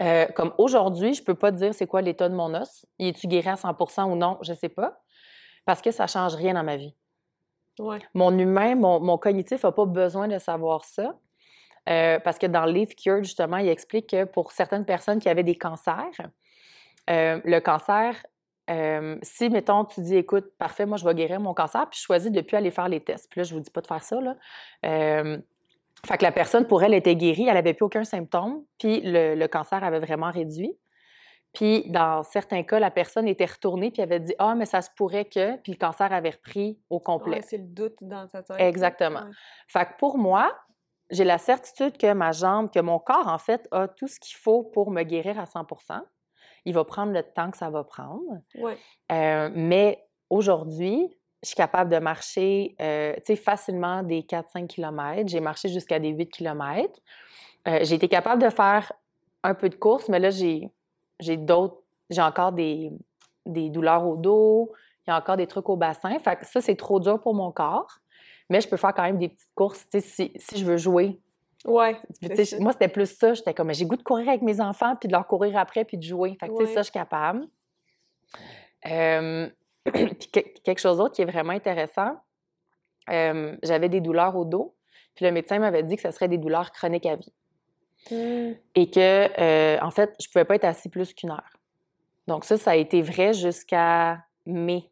Euh, 0.00 0.26
comme 0.26 0.54
aujourd'hui, 0.58 1.12
je 1.12 1.24
peux 1.24 1.34
pas 1.34 1.50
te 1.50 1.56
dire 1.56 1.74
c'est 1.74 1.88
quoi 1.88 2.02
l'état 2.02 2.28
de 2.28 2.34
mon 2.34 2.54
os. 2.54 2.86
Il 2.98 3.08
est-tu 3.08 3.26
guéri 3.26 3.48
à 3.48 3.54
100% 3.54 4.12
ou 4.12 4.16
non, 4.16 4.38
je 4.42 4.54
sais 4.54 4.68
pas. 4.68 5.00
Parce 5.64 5.82
que 5.82 5.90
ça 5.90 6.06
change 6.06 6.36
rien 6.36 6.54
dans 6.54 6.62
ma 6.62 6.76
vie. 6.76 6.94
Ouais. 7.80 7.98
Mon 8.14 8.38
humain, 8.38 8.76
mon, 8.76 9.00
mon 9.00 9.18
cognitif 9.18 9.64
n'a 9.64 9.72
pas 9.72 9.86
besoin 9.86 10.28
de 10.28 10.38
savoir 10.38 10.84
ça. 10.84 11.16
Euh, 11.88 12.18
parce 12.20 12.38
que 12.38 12.46
dans 12.46 12.64
Live 12.64 12.94
Cured, 12.94 13.24
justement, 13.24 13.56
il 13.56 13.68
explique 13.68 14.10
que 14.10 14.24
pour 14.24 14.52
certaines 14.52 14.84
personnes 14.84 15.18
qui 15.18 15.28
avaient 15.28 15.42
des 15.42 15.56
cancers, 15.56 16.30
euh, 17.08 17.40
le 17.44 17.58
cancer, 17.60 18.14
euh, 18.68 19.16
si, 19.22 19.48
mettons, 19.48 19.84
tu 19.84 20.00
dis, 20.02 20.16
écoute, 20.16 20.52
parfait, 20.58 20.86
moi, 20.86 20.98
je 20.98 21.04
vais 21.04 21.14
guérir 21.14 21.40
mon 21.40 21.54
cancer, 21.54 21.88
puis 21.88 21.98
je 21.98 22.04
choisis 22.04 22.30
de 22.30 22.40
plus 22.42 22.56
aller 22.56 22.70
faire 22.70 22.88
les 22.88 23.00
tests. 23.00 23.28
Puis 23.30 23.40
là, 23.40 23.44
je 23.44 23.54
vous 23.54 23.60
dis 23.60 23.70
pas 23.70 23.80
de 23.80 23.86
faire 23.86 24.02
ça, 24.02 24.20
là. 24.20 24.36
Fait 26.06 26.16
que 26.16 26.22
la 26.22 26.32
personne, 26.32 26.66
pour 26.66 26.82
elle, 26.82 26.94
était 26.94 27.14
guérie, 27.14 27.46
elle 27.46 27.54
n'avait 27.54 27.74
plus 27.74 27.84
aucun 27.84 28.04
symptôme, 28.04 28.64
puis 28.78 29.00
le, 29.02 29.34
le 29.34 29.48
cancer 29.48 29.84
avait 29.84 29.98
vraiment 29.98 30.30
réduit. 30.30 30.74
Puis, 31.52 31.84
dans 31.90 32.22
certains 32.22 32.62
cas, 32.62 32.78
la 32.78 32.90
personne 32.90 33.26
était 33.26 33.44
retournée, 33.44 33.90
puis 33.90 34.02
avait 34.02 34.20
dit 34.20 34.34
Ah, 34.38 34.54
mais 34.54 34.66
ça 34.66 34.82
se 34.82 34.90
pourrait 34.96 35.24
que, 35.24 35.56
puis 35.58 35.72
le 35.72 35.78
cancer 35.78 36.12
avait 36.12 36.30
repris 36.30 36.78
au 36.90 37.00
complet. 37.00 37.36
Ouais, 37.38 37.42
c'est 37.42 37.58
le 37.58 37.64
doute 37.64 37.96
dans 38.00 38.28
ta 38.28 38.42
tête. 38.42 38.60
Exactement. 38.60 39.20
Ouais. 39.20 39.32
Fait 39.66 39.84
que 39.84 39.98
pour 39.98 40.16
moi, 40.16 40.56
j'ai 41.10 41.24
la 41.24 41.38
certitude 41.38 41.96
que 41.98 42.12
ma 42.12 42.32
jambe, 42.32 42.70
que 42.70 42.80
mon 42.80 42.98
corps, 42.98 43.28
en 43.28 43.38
fait, 43.38 43.66
a 43.70 43.88
tout 43.88 44.08
ce 44.08 44.20
qu'il 44.20 44.36
faut 44.36 44.62
pour 44.62 44.90
me 44.90 45.02
guérir 45.02 45.38
à 45.38 45.44
100% 45.44 46.00
Il 46.64 46.74
va 46.74 46.84
prendre 46.84 47.12
le 47.12 47.22
temps 47.22 47.50
que 47.50 47.56
ça 47.56 47.70
va 47.70 47.84
prendre. 47.84 48.22
Euh, 49.12 49.50
mais 49.54 50.06
aujourd'hui, 50.28 51.16
je 51.42 51.48
suis 51.48 51.56
capable 51.56 51.90
de 51.90 51.98
marcher 51.98 52.76
euh, 52.80 53.14
tu 53.16 53.22
sais, 53.26 53.36
facilement 53.36 54.02
des 54.02 54.22
4-5 54.22 54.66
km. 54.66 55.28
J'ai 55.28 55.40
marché 55.40 55.68
jusqu'à 55.68 55.98
des 55.98 56.10
8 56.10 56.28
km. 56.28 57.00
j'ai 57.66 57.94
été 57.94 58.08
capable 58.08 58.42
de 58.42 58.50
faire 58.50 58.92
un 59.42 59.54
peu 59.54 59.68
de 59.68 59.74
course, 59.74 60.08
mais 60.08 60.18
là, 60.18 60.30
j'ai, 60.30 60.70
j'ai 61.18 61.36
d'autres. 61.36 61.78
J'ai 62.10 62.22
encore 62.22 62.52
des, 62.52 62.92
des 63.46 63.70
douleurs 63.70 64.06
au 64.06 64.16
dos, 64.16 64.72
il 65.06 65.10
y 65.10 65.12
a 65.12 65.16
encore 65.16 65.36
des 65.36 65.46
trucs 65.46 65.68
au 65.68 65.76
bassin. 65.76 66.18
Fait 66.18 66.36
que 66.36 66.46
ça, 66.46 66.60
c'est 66.60 66.76
trop 66.76 67.00
dur 67.00 67.20
pour 67.20 67.34
mon 67.34 67.52
corps. 67.52 67.99
Mais 68.50 68.60
je 68.60 68.68
peux 68.68 68.76
faire 68.76 68.92
quand 68.92 69.04
même 69.04 69.18
des 69.18 69.28
petites 69.28 69.54
courses 69.54 69.88
tu 69.88 70.00
sais, 70.00 70.06
si, 70.06 70.32
si 70.36 70.58
je 70.58 70.64
veux 70.66 70.76
jouer. 70.76 71.18
Ouais. 71.64 71.96
Moi, 72.58 72.72
c'était 72.72 72.88
plus 72.88 73.06
ça. 73.16 73.32
J'étais 73.34 73.54
comme, 73.54 73.72
j'ai 73.72 73.86
goût 73.86 73.96
de 73.96 74.02
courir 74.02 74.28
avec 74.28 74.42
mes 74.42 74.60
enfants, 74.60 74.96
puis 74.96 75.08
de 75.08 75.12
leur 75.12 75.26
courir 75.26 75.56
après, 75.56 75.84
puis 75.84 75.96
de 75.96 76.02
jouer. 76.02 76.36
Fait 76.40 76.48
que, 76.48 76.52
Ouais. 76.52 76.66
ça, 76.66 76.80
je 76.80 76.84
suis 76.84 76.92
capable. 76.92 77.46
Euh, 78.86 79.48
puis 79.84 80.30
que- 80.32 80.60
quelque 80.62 80.78
chose 80.80 80.98
d'autre 80.98 81.14
qui 81.14 81.22
est 81.22 81.26
vraiment 81.26 81.52
intéressant, 81.52 82.16
euh, 83.10 83.56
j'avais 83.62 83.88
des 83.88 84.00
douleurs 84.00 84.36
au 84.36 84.44
dos, 84.44 84.74
puis 85.14 85.24
le 85.24 85.32
médecin 85.32 85.58
m'avait 85.58 85.82
dit 85.82 85.96
que 85.96 86.02
ce 86.02 86.10
serait 86.10 86.28
des 86.28 86.38
douleurs 86.38 86.70
chroniques 86.72 87.06
à 87.06 87.16
vie. 87.16 87.32
Hmm. 88.10 88.52
Et 88.74 88.90
que, 88.90 89.40
euh, 89.40 89.78
en 89.82 89.90
fait, 89.90 90.14
je 90.20 90.28
pouvais 90.28 90.44
pas 90.46 90.54
être 90.54 90.64
assis 90.64 90.88
plus 90.88 91.12
qu'une 91.12 91.30
heure. 91.30 91.56
Donc 92.26 92.44
ça, 92.44 92.56
ça 92.56 92.70
a 92.72 92.76
été 92.76 93.02
vrai 93.02 93.32
jusqu'à 93.34 94.24
mai 94.46 94.90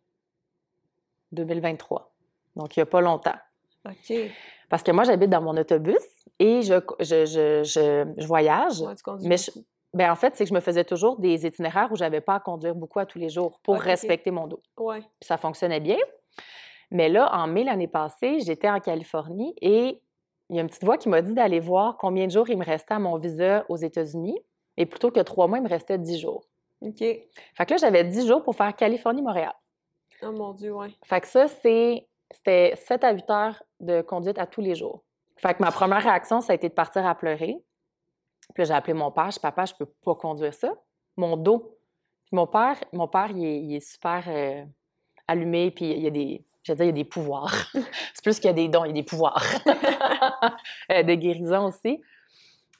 2023. 1.32 2.12
Donc, 2.56 2.76
il 2.76 2.80
y 2.80 2.82
a 2.82 2.86
pas 2.86 3.00
longtemps. 3.00 3.36
OK. 3.86 4.16
Parce 4.68 4.82
que 4.82 4.92
moi, 4.92 5.04
j'habite 5.04 5.30
dans 5.30 5.40
mon 5.40 5.56
autobus 5.56 6.02
et 6.38 6.62
je, 6.62 6.74
je, 7.00 7.24
je, 7.24 7.62
je, 7.64 8.12
je 8.16 8.26
voyage. 8.26 8.80
Ouais, 8.80 8.94
tu 8.94 9.26
Mais 9.26 9.36
je-. 9.36 9.50
Ben, 9.94 10.12
en 10.12 10.16
fait, 10.16 10.36
c'est 10.36 10.44
que 10.44 10.50
je 10.50 10.54
me 10.54 10.60
faisais 10.60 10.84
toujours 10.84 11.18
des 11.18 11.46
itinéraires 11.46 11.90
où 11.90 11.96
j'avais 11.96 12.20
pas 12.20 12.34
à 12.34 12.40
conduire 12.40 12.74
beaucoup 12.74 12.98
à 12.98 13.06
tous 13.06 13.18
les 13.18 13.30
jours 13.30 13.58
pour 13.62 13.76
ok. 13.76 13.82
respecter 13.82 14.30
mon 14.30 14.46
dos. 14.46 14.62
Ouais. 14.76 15.00
Puis 15.00 15.26
ça 15.26 15.38
fonctionnait 15.38 15.80
bien. 15.80 15.96
Mais 16.90 17.08
là, 17.08 17.30
en 17.34 17.46
mai 17.46 17.64
l'année 17.64 17.88
passée, 17.88 18.40
j'étais 18.40 18.68
en 18.68 18.80
Californie 18.80 19.54
et 19.62 20.02
il 20.50 20.56
y 20.56 20.58
a 20.58 20.62
une 20.62 20.68
petite 20.68 20.84
voix 20.84 20.96
qui 20.96 21.08
m'a 21.08 21.22
dit 21.22 21.34
d'aller 21.34 21.60
voir 21.60 21.96
combien 21.98 22.26
de 22.26 22.30
jours 22.30 22.48
il 22.48 22.58
me 22.58 22.64
restait 22.64 22.94
à 22.94 22.98
mon 22.98 23.18
visa 23.18 23.64
aux 23.68 23.76
États-Unis. 23.76 24.38
Et 24.76 24.86
plutôt 24.86 25.10
que 25.10 25.20
trois 25.20 25.46
mois, 25.48 25.58
il 25.58 25.64
me 25.64 25.68
restait 25.68 25.98
dix 25.98 26.18
jours. 26.18 26.44
OK. 26.80 26.98
Fait 26.98 27.66
que 27.66 27.70
là, 27.72 27.76
j'avais 27.78 28.04
dix 28.04 28.26
jours 28.26 28.42
pour 28.42 28.54
faire 28.54 28.74
Californie-Montréal. 28.74 29.52
Oh 30.22 30.32
mon 30.32 30.52
Dieu, 30.52 30.72
ouais. 30.72 30.90
Fait 31.04 31.20
que 31.20 31.26
ça, 31.26 31.48
c'est, 31.48 32.06
c'était 32.30 32.74
7 32.76 33.04
à 33.04 33.12
8 33.12 33.30
heures 33.30 33.62
de 33.80 34.02
conduite 34.02 34.38
à 34.38 34.46
tous 34.46 34.60
les 34.60 34.74
jours. 34.74 35.02
Fait 35.36 35.58
ma 35.60 35.70
première 35.70 36.02
réaction, 36.02 36.40
ça 36.40 36.52
a 36.52 36.56
été 36.56 36.68
de 36.68 36.74
partir 36.74 37.06
à 37.06 37.14
pleurer. 37.14 37.56
Puis 38.54 38.64
j'ai 38.64 38.74
appelé 38.74 38.94
mon 38.94 39.10
père. 39.10 39.30
Je 39.30 39.38
papa, 39.38 39.64
je 39.64 39.74
peux 39.74 39.86
pas 39.86 40.14
conduire 40.14 40.54
ça. 40.54 40.74
Mon 41.16 41.36
dos. 41.36 41.78
Puis 42.24 42.36
mon 42.36 42.46
père, 42.46 42.76
mon 42.92 43.08
père, 43.08 43.30
il 43.30 43.44
est, 43.44 43.60
il 43.60 43.74
est 43.74 43.92
super 43.92 44.24
euh, 44.26 44.64
allumé, 45.26 45.70
puis 45.70 45.90
il 45.90 46.00
y 46.00 46.06
a 46.06 46.10
des, 46.10 46.44
je 46.62 46.72
veux 46.72 46.76
dire, 46.76 46.84
il 46.84 46.88
y 46.88 46.90
a 46.90 46.92
des 46.92 47.04
pouvoirs. 47.04 47.70
c'est 47.72 48.22
plus 48.22 48.38
qu'il 48.38 48.46
y 48.46 48.50
a 48.50 48.54
des 48.54 48.68
dons, 48.68 48.84
il 48.84 48.88
y 48.88 48.90
a 48.90 48.94
des 48.94 49.02
pouvoirs. 49.02 49.44
Euh, 50.90 51.02
de 51.02 51.14
guérison 51.14 51.66
aussi. 51.66 52.02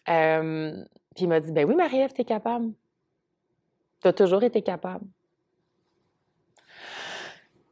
Euh, 0.09 0.73
puis 1.15 1.25
il 1.25 1.29
m'a 1.29 1.41
dit, 1.41 1.53
ben 1.53 1.69
oui, 1.69 1.75
Marie-Ève, 1.75 2.13
t'es 2.13 2.25
capable. 2.25 2.73
T'as 4.01 4.13
toujours 4.13 4.43
été 4.43 4.63
capable. 4.63 5.05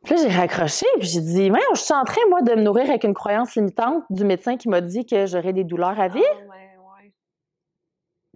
Puis 0.06 0.14
là, 0.14 0.22
j'ai 0.22 0.36
raccroché, 0.36 0.86
puis 1.00 1.08
j'ai 1.08 1.20
dit, 1.20 1.50
je 1.74 1.80
suis 1.80 1.92
en 1.92 2.04
train, 2.04 2.20
moi, 2.28 2.40
de 2.40 2.54
me 2.54 2.62
nourrir 2.62 2.88
avec 2.88 3.02
une 3.02 3.12
croyance 3.12 3.56
limitante 3.56 4.04
du 4.08 4.24
médecin 4.24 4.56
qui 4.56 4.68
m'a 4.68 4.80
dit 4.80 5.04
que 5.04 5.26
j'aurais 5.26 5.52
des 5.52 5.64
douleurs 5.64 5.98
à 5.98 6.06
vie. 6.06 6.22
Ah, 6.24 6.48
ouais, 6.48 6.78
ouais. 7.02 7.12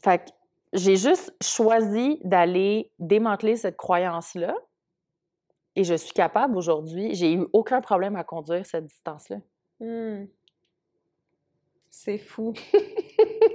Fait 0.03 0.19
que 0.19 0.31
j'ai 0.73 0.97
juste 0.97 1.33
choisi 1.41 2.19
d'aller 2.25 2.91
démanteler 2.99 3.55
cette 3.55 3.77
croyance-là. 3.77 4.53
Et 5.77 5.85
je 5.85 5.95
suis 5.95 6.13
capable 6.13 6.57
aujourd'hui. 6.57 7.15
J'ai 7.15 7.35
eu 7.35 7.47
aucun 7.53 7.81
problème 7.81 8.17
à 8.17 8.25
conduire 8.25 8.67
cette 8.67 8.87
distance-là. 8.87 9.37
Hmm. 9.79 10.27
C'est 11.89 12.19
fou. 12.19 12.53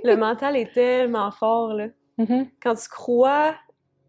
le 0.06 0.16
mental 0.16 0.56
est 0.56 0.74
tellement 0.74 1.32
fort, 1.32 1.74
là. 1.74 1.88
Quand 2.62 2.76
tu 2.76 2.88
crois 2.88 3.56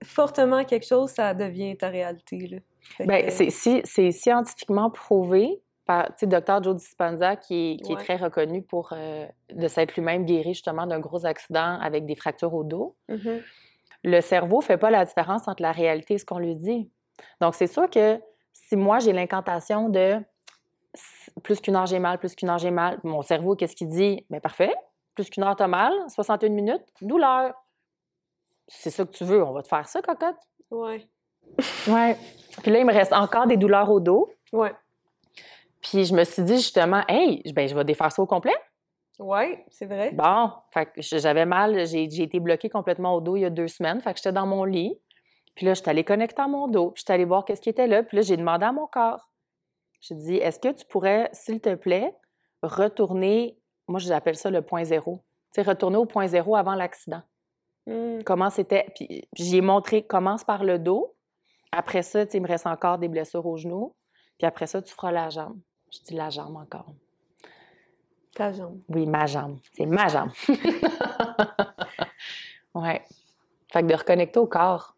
fortement 0.05 0.59
à 0.59 0.65
quelque 0.65 0.87
chose, 0.87 1.11
ça 1.11 1.35
devient 1.35 1.77
ta 1.77 1.89
réalité, 1.89 2.47
là. 2.47 2.59
Ben, 3.01 3.25
que- 3.27 3.31
c'est 3.31 3.51
si- 3.51 3.83
c'est 3.85 4.11
scientifiquement 4.13 4.91
prouvé 4.91 5.61
par, 5.85 6.07
tu 6.09 6.13
sais, 6.21 6.27
Dr. 6.27 6.63
Joe 6.63 6.75
Dispenza, 6.77 7.37
qui 7.37 7.81
est, 7.89 7.97
très 7.97 8.17
reconnu 8.17 8.63
pour 8.63 8.91
euh, 8.93 9.27
de 9.53 9.69
s'être 9.69 9.95
lui-même 9.95 10.25
guéri 10.25 10.55
justement 10.55 10.87
d'un 10.87 10.99
gros 10.99 11.25
accident 11.27 11.79
avec 11.81 12.07
des 12.07 12.17
fractures 12.17 12.55
au 12.55 12.65
dos. 12.65 12.97
Mhm. 13.09 13.41
le 14.05 14.21
cerveau 14.21 14.61
fait 14.61 14.79
pas 14.79 14.91
la 14.91 15.05
différence 15.05 15.49
entre 15.49 15.63
la 15.63 15.73
réalité 15.73 16.15
et 16.15 16.19
ce 16.19 16.25
qu'on 16.25 16.39
lui 16.39 16.55
dit. 16.55 16.89
Donc, 17.41 17.55
c'est 17.57 17.67
sûr 17.67 17.91
que 17.91 18.21
si 18.53 18.77
moi, 18.77 18.99
j'ai 19.01 19.13
l'incantation 19.13 19.89
de 19.89 20.21
plus 21.43 21.61
qu'une 21.61 21.75
heure 21.77 21.87
j'ai 21.87 21.99
mal, 21.99 22.19
plus 22.19 22.35
qu'une 22.35 22.49
heure 22.49 22.59
j'ai 22.59 22.71
mal, 22.71 22.99
mon 23.05 23.23
cerveau, 23.23 23.57
qu'est-ce 23.57 23.75
qu'il 23.77 23.89
dit? 23.89 24.25
Bien, 24.31 24.41
parfait. 24.41 24.73
Plus 25.15 25.29
qu'une 25.31 25.43
heure 25.45 25.57
t'as 25.57 25.67
mal, 25.67 25.93
61 26.09 26.51
minutes, 26.51 26.85
douleur. 27.01 27.53
C'est 28.69 28.91
ça 28.91 29.05
que 29.05 29.11
tu 29.11 29.25
veux, 29.25 29.43
on 29.45 29.53
va 29.53 29.63
te 29.63 29.69
faire 29.69 29.89
ça, 29.89 30.01
cocotte. 30.03 30.37
Ouais. 30.71 31.07
Ouais. 31.89 32.17
Puis 32.63 32.71
là, 32.71 32.79
il 32.79 32.87
me 32.87 32.93
reste 32.93 33.13
encore 33.13 33.47
des 33.47 33.57
douleurs 33.57 33.91
au 33.91 34.01
dos. 34.01 34.31
Ouais. 34.53 34.73
Puis 35.81 36.05
je 36.05 36.15
me 36.15 36.25
suis 36.25 36.43
dit 36.43 36.57
justement, 36.57 37.03
hey, 37.09 37.43
ben, 37.53 37.69
je 37.69 37.75
vais 37.75 37.85
défaire 37.85 38.11
ça 38.11 38.23
au 38.23 38.27
complet. 38.27 38.55
Ouais, 39.19 39.65
c'est 39.69 39.87
vrai. 39.87 40.13
Bon, 40.13 40.51
fait 40.73 40.87
que 40.87 41.01
j'avais 41.01 41.47
mal, 41.47 41.87
j'ai 41.87 42.05
été 42.05 42.39
bloquée 42.39 42.69
complètement 42.69 43.15
au 43.15 43.21
dos 43.21 43.37
il 43.37 43.43
y 43.43 43.45
a 43.45 43.51
deux 43.51 43.69
semaines. 43.69 44.01
Fait 44.01 44.13
que 44.13 44.19
j'étais 44.19 44.33
dans 44.33 44.47
mon 44.47 44.65
lit. 44.65 44.99
Puis 45.55 45.65
là, 45.65 45.73
je 45.73 45.81
suis 45.81 45.91
allée 45.91 46.05
connecter 46.05 46.43
à 46.43 46.49
mon 46.49 46.69
dos. 46.69 46.91
Puis 46.91 47.01
je 47.01 47.05
suis 47.05 47.15
allée 47.15 47.25
voir 47.25 47.45
qu'est-ce 47.45 47.63
qui 47.63 47.71
était 47.71 47.87
là. 47.87 48.03
Puis 48.03 48.17
là, 48.17 48.23
j'ai 48.23 48.37
demandé 48.37 48.67
à 48.67 48.73
mon 48.73 48.87
corps. 48.87 49.31
J'ai 50.03 50.15
dit, 50.15 50.37
est-ce 50.37 50.59
que 50.59 50.73
tu 50.73 50.85
pourrais, 50.85 51.31
s'il 51.33 51.61
te 51.61 51.75
plaît, 51.75 52.15
retourner, 52.63 53.59
moi 53.89 53.99
j'appelle 53.99 54.37
ça 54.37 54.51
le 54.51 54.61
point 54.61 54.85
zéro. 54.85 55.21
Tu 55.55 55.63
sais, 55.63 55.69
retourner 55.69 55.97
au 55.97 56.05
point 56.05 56.27
zéro 56.27 56.55
avant 56.57 56.75
l'accident. 56.75 57.23
Hmm. 57.87 58.23
Comment 58.25 58.51
c'était. 58.51 58.87
Puis 58.95 59.27
j'ai 59.35 59.61
montré, 59.63 60.03
commence 60.03 60.45
par 60.45 60.63
le 60.63 60.79
dos. 60.79 61.16
Après 61.77 62.03
ça, 62.03 62.25
il 62.33 62.41
me 62.41 62.49
reste 62.49 62.67
encore 62.67 62.97
des 62.97 63.09
blessures 63.09 63.45
au 63.45 63.59
genou. 63.59 63.93
Puis 64.39 64.47
après 64.47 64.67
ça, 64.67 64.81
tu 64.81 64.95
feras 64.95 65.13
la 65.13 65.29
jambe. 65.29 65.59
Je 65.93 65.99
dis 66.01 66.15
la 66.15 66.31
jambe 66.31 66.57
encore. 66.57 66.87
Ta 68.35 68.51
jambe. 68.51 68.81
Oui, 68.89 69.07
ma 69.07 69.27
jambe. 69.27 69.59
C'est 69.75 69.85
ma 69.85 70.09
jambe. 70.09 70.31
ouais. 72.75 73.03
Fait 73.71 73.83
que 73.83 73.89
de 73.89 73.95
reconnecter 73.95 74.39
au 74.39 74.47
corps. 74.47 74.97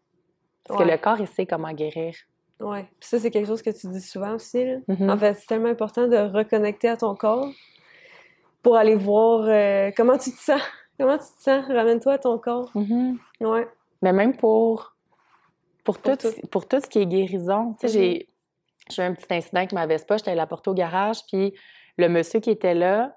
Parce 0.65 0.81
que 0.81 0.89
le 0.89 0.97
corps, 0.97 1.19
il 1.19 1.27
sait 1.27 1.45
comment 1.45 1.73
guérir. 1.73 2.15
Ouais. 2.61 2.83
Puis 2.97 3.09
ça, 3.09 3.19
c'est 3.19 3.29
quelque 3.29 3.47
chose 3.47 3.61
que 3.61 3.71
tu 3.71 3.87
dis 3.87 4.01
souvent 4.01 4.35
aussi. 4.35 4.63
Là. 4.63 4.77
Mhm. 4.87 5.09
En 5.09 5.17
fait, 5.17 5.33
c'est 5.33 5.47
tellement 5.47 5.69
important 5.69 6.07
de 6.07 6.15
reconnecter 6.15 6.87
à 6.87 6.95
ton 6.95 7.13
corps 7.13 7.49
pour 8.63 8.77
aller 8.77 8.95
voir 8.95 9.43
euh, 9.47 9.91
comment 9.97 10.17
tu 10.17 10.31
te 10.31 10.39
sens. 10.39 10.61
Comment 10.97 11.17
tu 11.17 11.27
te 11.37 11.43
sens? 11.43 11.65
Ramène-toi 11.65 12.13
à 12.13 12.17
ton 12.17 12.37
corps. 12.37 12.69
Mhm. 12.75 13.17
Ouais. 13.39 13.69
Mais 14.01 14.11
même 14.11 14.35
pour, 14.35 14.97
pour, 15.83 15.97
Pour 15.99 16.17
tout, 16.17 16.29
tout. 16.29 16.47
pour 16.47 16.67
tout 16.67 16.79
ce 16.79 16.87
qui 16.87 16.99
est 16.99 17.05
guérison. 17.05 17.75
Tu 17.79 17.87
sais, 17.87 17.93
j'ai- 17.93 18.29
j'ai 18.89 19.03
eu 19.03 19.05
un 19.05 19.13
petit 19.13 19.33
incident 19.33 19.59
avec 19.59 19.71
ma 19.73 19.85
Vespa, 19.87 20.17
j'étais 20.17 20.31
allée 20.31 20.37
la 20.37 20.47
porter 20.47 20.69
au 20.69 20.73
garage, 20.73 21.19
puis 21.27 21.53
le 21.97 22.09
monsieur 22.09 22.39
qui 22.39 22.49
était 22.49 22.73
là, 22.73 23.15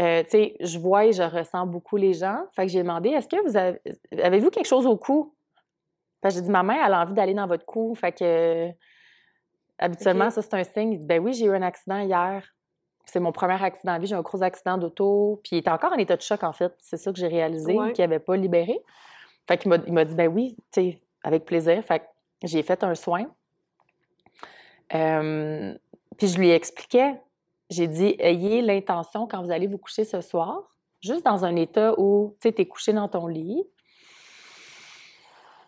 euh, 0.00 0.22
tu 0.24 0.30
sais, 0.30 0.56
je 0.60 0.78
vois 0.78 1.06
et 1.06 1.12
je 1.12 1.22
ressens 1.22 1.66
beaucoup 1.66 1.96
les 1.96 2.14
gens. 2.14 2.38
Fait 2.56 2.64
que 2.66 2.72
j'ai 2.72 2.82
demandé, 2.82 3.10
est-ce 3.10 3.28
que 3.28 3.42
vous 3.46 3.56
avez, 3.56 3.78
avez-vous 4.22 4.50
quelque 4.50 4.66
chose 4.68 4.86
au 4.86 4.96
cou? 4.96 5.34
Fait 6.22 6.28
que 6.28 6.34
j'ai 6.34 6.40
dit, 6.42 6.50
ma 6.50 6.62
main, 6.62 6.76
elle 6.86 6.92
a 6.94 7.00
envie 7.02 7.12
d'aller 7.14 7.34
dans 7.34 7.46
votre 7.46 7.64
cou. 7.66 7.94
Fait 7.94 8.12
que, 8.12 8.24
euh, 8.24 8.68
habituellement, 9.78 10.30
ça, 10.30 10.42
c'est 10.42 10.54
un 10.54 10.64
signe. 10.64 10.98
Ben 11.06 11.22
oui, 11.22 11.32
j'ai 11.32 11.46
eu 11.46 11.54
un 11.54 11.62
accident 11.62 11.98
hier. 12.00 12.44
C'est 13.06 13.20
mon 13.20 13.32
premier 13.32 13.62
accident 13.62 13.96
de 13.96 14.00
vie. 14.00 14.06
J'ai 14.06 14.14
eu 14.14 14.18
un 14.18 14.22
gros 14.22 14.42
accident 14.42 14.78
d'auto. 14.78 15.40
Puis 15.42 15.56
il 15.56 15.58
était 15.58 15.70
encore 15.70 15.92
en 15.92 15.96
état 15.96 16.16
de 16.16 16.22
choc, 16.22 16.42
en 16.44 16.52
fait. 16.52 16.72
C'est 16.78 16.96
ça 16.96 17.12
que 17.12 17.18
j'ai 17.18 17.26
réalisé, 17.28 17.74
Ouais. 17.74 17.92
qu'il 17.92 18.02
n'avait 18.04 18.18
pas 18.20 18.36
libéré. 18.36 18.80
Fait 19.48 19.58
qu'il 19.58 19.70
m'a, 19.70 19.78
il 19.86 19.92
m'a 19.92 20.04
dit, 20.04 20.14
ben 20.14 20.28
oui, 20.28 20.56
tu 20.72 20.80
sais, 20.82 21.00
avec 21.22 21.44
plaisir. 21.44 21.82
Fait 21.84 22.02
j'ai 22.42 22.62
fait 22.62 22.82
un 22.84 22.94
soin. 22.94 23.26
Puis 24.88 26.28
je 26.28 26.38
lui 26.38 26.50
expliquais, 26.50 27.20
j'ai 27.70 27.86
dit, 27.86 28.16
ayez 28.18 28.62
l'intention 28.62 29.26
quand 29.26 29.42
vous 29.42 29.50
allez 29.50 29.66
vous 29.66 29.78
coucher 29.78 30.04
ce 30.04 30.20
soir, 30.20 30.76
juste 31.00 31.24
dans 31.24 31.44
un 31.44 31.56
état 31.56 31.94
où, 31.98 32.36
tu 32.40 32.48
es 32.48 32.66
couché 32.66 32.92
dans 32.92 33.08
ton 33.08 33.26
lit, 33.26 33.64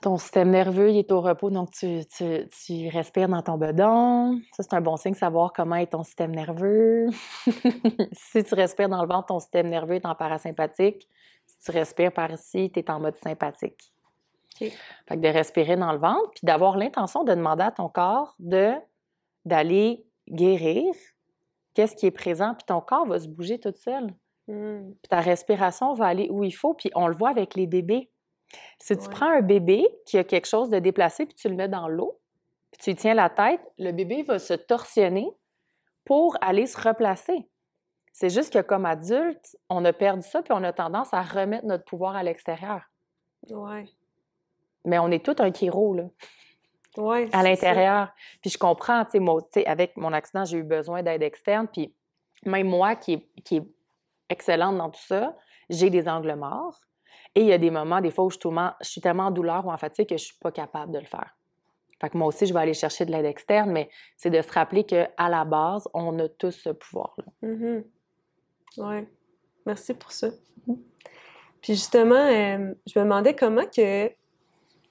ton 0.02 0.18
système 0.18 0.50
nerveux, 0.50 0.90
est 0.90 1.12
au 1.12 1.20
repos, 1.20 1.50
donc 1.50 1.70
tu, 1.70 2.00
tu, 2.08 2.88
respires 2.88 3.28
dans 3.28 3.40
ton 3.40 3.56
bedon. 3.56 4.40
Ça, 4.52 4.64
c'est 4.64 4.74
un 4.74 4.80
bon 4.80 4.96
signe, 4.96 5.14
savoir 5.14 5.52
comment 5.52 5.76
est 5.76 5.92
ton 5.92 6.02
système 6.02 6.34
nerveux. 6.34 7.06
si 8.12 8.42
tu 8.42 8.54
respires 8.54 8.88
dans 8.88 9.00
le 9.00 9.08
ventre, 9.08 9.26
ton 9.26 9.38
système 9.38 9.68
nerveux 9.68 9.94
est 9.94 10.06
en 10.06 10.16
parasympathique. 10.16 11.08
Si 11.46 11.56
tu 11.64 11.70
respires 11.70 12.12
par 12.12 12.32
ici, 12.32 12.70
tu 12.74 12.80
es 12.80 12.90
en 12.90 12.98
mode 12.98 13.16
sympathique. 13.16 13.91
Fait 14.58 14.70
que 15.08 15.14
de 15.16 15.28
respirer 15.28 15.76
dans 15.76 15.92
le 15.92 15.98
ventre, 15.98 16.30
puis 16.30 16.40
d'avoir 16.44 16.76
l'intention 16.76 17.24
de 17.24 17.34
demander 17.34 17.64
à 17.64 17.70
ton 17.72 17.88
corps 17.88 18.34
de 18.38 18.72
d'aller 19.44 20.04
guérir 20.28 20.94
qu'est-ce 21.74 21.96
qui 21.96 22.06
est 22.06 22.10
présent, 22.12 22.54
puis 22.54 22.64
ton 22.66 22.80
corps 22.80 23.06
va 23.06 23.18
se 23.18 23.26
bouger 23.28 23.58
tout 23.58 23.72
seul. 23.74 24.08
Hmm. 24.46 24.92
Puis 25.02 25.08
ta 25.08 25.20
respiration 25.20 25.94
va 25.94 26.06
aller 26.06 26.28
où 26.30 26.44
il 26.44 26.52
faut, 26.52 26.74
puis 26.74 26.90
on 26.94 27.08
le 27.08 27.16
voit 27.16 27.30
avec 27.30 27.54
les 27.54 27.66
bébés. 27.66 28.10
Si 28.78 28.96
tu 28.96 29.04
Ouais. 29.04 29.10
prends 29.10 29.30
un 29.30 29.40
bébé 29.40 29.84
qui 30.06 30.18
a 30.18 30.24
quelque 30.24 30.46
chose 30.46 30.68
de 30.68 30.78
déplacé, 30.78 31.26
puis 31.26 31.34
tu 31.34 31.48
le 31.48 31.54
mets 31.56 31.68
dans 31.68 31.88
l'eau, 31.88 32.20
puis 32.70 32.80
tu 32.82 32.94
tiens 32.94 33.14
la 33.14 33.30
tête, 33.30 33.60
le 33.78 33.92
bébé 33.92 34.22
va 34.22 34.38
se 34.38 34.54
torsionner 34.54 35.28
pour 36.04 36.36
aller 36.40 36.66
se 36.66 36.78
replacer. 36.80 37.48
C'est 38.12 38.28
juste 38.28 38.52
que 38.52 38.58
comme 38.60 38.84
adulte, 38.84 39.56
on 39.70 39.84
a 39.86 39.92
perdu 39.92 40.22
ça, 40.28 40.42
puis 40.42 40.52
on 40.52 40.62
a 40.62 40.72
tendance 40.72 41.14
à 41.14 41.22
remettre 41.22 41.64
notre 41.64 41.84
pouvoir 41.84 42.14
à 42.14 42.22
l'extérieur. 42.22 42.82
Ouais. 43.48 43.86
Mais 44.84 44.98
on 44.98 45.10
est 45.10 45.24
tout 45.24 45.36
un 45.38 45.52
chiro, 45.52 45.94
là. 45.94 46.04
Ouais. 46.98 47.28
à 47.32 47.42
l'intérieur. 47.42 48.12
Puis 48.42 48.50
je 48.50 48.58
comprends, 48.58 49.02
tu 49.06 49.12
sais, 49.12 49.18
moi, 49.18 49.40
tu 49.42 49.60
sais, 49.60 49.66
avec 49.66 49.96
mon 49.96 50.12
accident, 50.12 50.44
j'ai 50.44 50.58
eu 50.58 50.62
besoin 50.62 51.02
d'aide 51.02 51.22
externe. 51.22 51.66
Puis 51.72 51.94
même 52.44 52.68
moi, 52.68 52.96
qui 52.96 53.14
est, 53.14 53.42
qui 53.44 53.56
est 53.56 53.66
excellente 54.28 54.76
dans 54.76 54.90
tout 54.90 55.00
ça, 55.00 55.34
j'ai 55.70 55.88
des 55.88 56.06
angles 56.06 56.34
morts. 56.34 56.78
Et 57.34 57.40
il 57.40 57.46
y 57.46 57.52
a 57.54 57.56
des 57.58 57.70
moments, 57.70 58.02
des 58.02 58.10
fois, 58.10 58.24
où 58.24 58.30
je, 58.30 58.34
suis 58.34 58.40
tellement- 58.42 58.72
je 58.82 58.88
suis 58.90 59.00
tellement 59.00 59.26
en 59.26 59.30
douleur 59.30 59.64
ou 59.66 59.70
en 59.70 59.78
fatigue 59.78 60.06
que 60.08 60.18
je 60.18 60.24
suis 60.24 60.36
pas 60.38 60.52
capable 60.52 60.92
de 60.92 60.98
le 60.98 61.06
faire. 61.06 61.34
Fait 61.98 62.10
que 62.10 62.18
moi 62.18 62.26
aussi, 62.26 62.44
je 62.46 62.52
vais 62.52 62.60
aller 62.60 62.74
chercher 62.74 63.06
de 63.06 63.12
l'aide 63.12 63.24
externe, 63.24 63.70
mais 63.70 63.88
c'est 64.18 64.28
de 64.28 64.42
se 64.42 64.52
rappeler 64.52 64.84
qu'à 64.84 65.08
la 65.30 65.44
base, 65.46 65.88
on 65.94 66.18
a 66.18 66.28
tous 66.28 66.50
ce 66.50 66.70
pouvoir-là. 66.70 67.24
Mhm. 67.40 67.84
Ouais. 68.78 69.08
Merci 69.64 69.94
pour 69.94 70.12
ça. 70.12 70.28
Puis 70.66 71.74
justement, 71.74 72.16
euh, 72.16 72.74
je 72.86 72.98
me 72.98 73.04
demandais 73.04 73.34
comment 73.34 73.64
que. 73.64 74.10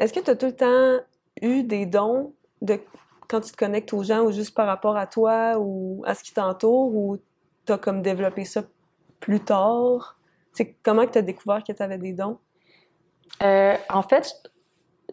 Est-ce 0.02 0.14
que 0.14 0.20
tu 0.20 0.32
as 0.32 0.36
tout 0.36 0.48
le 0.48 0.56
temps 0.56 1.06
eu 1.44 1.62
des 1.62 1.86
dons 1.86 2.34
de 2.62 2.80
quand 3.28 3.40
tu 3.40 3.52
te 3.52 3.58
connectes 3.58 3.94
aux 3.94 4.04
gens 4.04 4.24
ou 4.24 4.32
juste 4.32 4.56
par 4.56 4.66
rapport 4.66 4.98
à 4.98 5.06
toi 5.06 5.60
ou 5.60 6.02
à 6.08 6.16
ce 6.16 6.24
qui 6.24 6.34
t'entoure 6.34 6.96
ou 6.96 7.20
tu 7.68 7.72
as 7.72 7.78
comme 7.78 8.02
développé 8.02 8.44
ça 8.44 8.64
plus 9.20 9.40
tard? 9.40 10.18
C'est 10.54 10.76
comment 10.84 11.06
tu 11.06 11.20
as 11.20 11.22
découvert 11.22 11.64
que 11.64 11.72
tu 11.72 11.84
avais 11.84 12.00
des 12.00 12.14
dons? 12.14 12.40
Euh, 13.44 13.76
en 13.90 14.02
fait, 14.02 14.34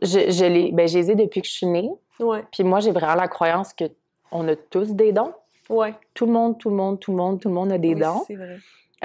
je, 0.00 0.30
je, 0.30 0.44
les, 0.46 0.72
ben, 0.72 0.88
ai 0.88 1.14
depuis 1.14 1.42
que 1.42 1.46
je 1.46 1.52
suis 1.52 1.66
née. 1.66 1.90
Ouais. 2.18 2.44
Puis 2.50 2.64
moi, 2.64 2.80
j'ai 2.80 2.90
vraiment 2.90 3.14
la 3.14 3.28
croyance 3.28 3.74
que 3.74 3.84
on 4.32 4.48
a 4.48 4.56
tous 4.56 4.94
des 4.94 5.12
dons. 5.12 5.34
Ouais. 5.68 5.94
Tout 6.14 6.24
le 6.24 6.32
monde, 6.32 6.58
tout 6.58 6.70
le 6.70 6.76
monde, 6.76 6.98
tout 6.98 7.10
le 7.10 7.18
monde, 7.18 7.40
tout 7.40 7.48
le 7.48 7.54
monde 7.54 7.72
a 7.72 7.78
des 7.78 7.92
Oui, 7.92 8.00
dons. 8.00 8.24
C'est 8.26 8.36
vrai. 8.36 8.56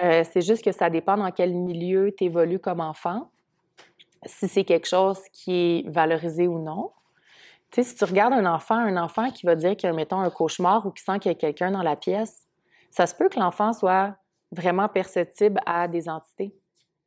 Euh, 0.01 0.23
c'est 0.31 0.41
juste 0.41 0.63
que 0.63 0.71
ça 0.71 0.89
dépend 0.89 1.17
dans 1.17 1.29
quel 1.31 1.53
milieu 1.53 2.13
tu 2.17 2.23
évolues 2.23 2.59
comme 2.59 2.79
enfant, 2.79 3.29
si 4.25 4.47
c'est 4.47 4.63
quelque 4.63 4.87
chose 4.87 5.19
qui 5.31 5.53
est 5.85 5.89
valorisé 5.89 6.47
ou 6.47 6.59
non. 6.59 6.91
Tu 7.71 7.81
sais, 7.81 7.89
si 7.89 7.95
tu 7.95 8.03
regardes 8.05 8.33
un 8.33 8.45
enfant, 8.45 8.75
un 8.75 8.97
enfant 8.97 9.31
qui 9.31 9.45
va 9.45 9.55
dire 9.55 9.75
qu'il 9.75 9.89
a, 9.89 9.93
mettons, 9.93 10.19
un 10.19 10.29
cauchemar 10.29 10.85
ou 10.85 10.91
qui 10.91 11.03
sent 11.03 11.19
qu'il 11.19 11.31
y 11.31 11.35
a 11.35 11.37
quelqu'un 11.37 11.71
dans 11.71 11.81
la 11.81 11.95
pièce, 11.95 12.47
ça 12.91 13.07
se 13.07 13.15
peut 13.15 13.29
que 13.29 13.39
l'enfant 13.39 13.73
soit 13.73 14.15
vraiment 14.51 14.87
perceptible 14.87 15.59
à 15.65 15.87
des 15.87 16.07
entités. 16.09 16.53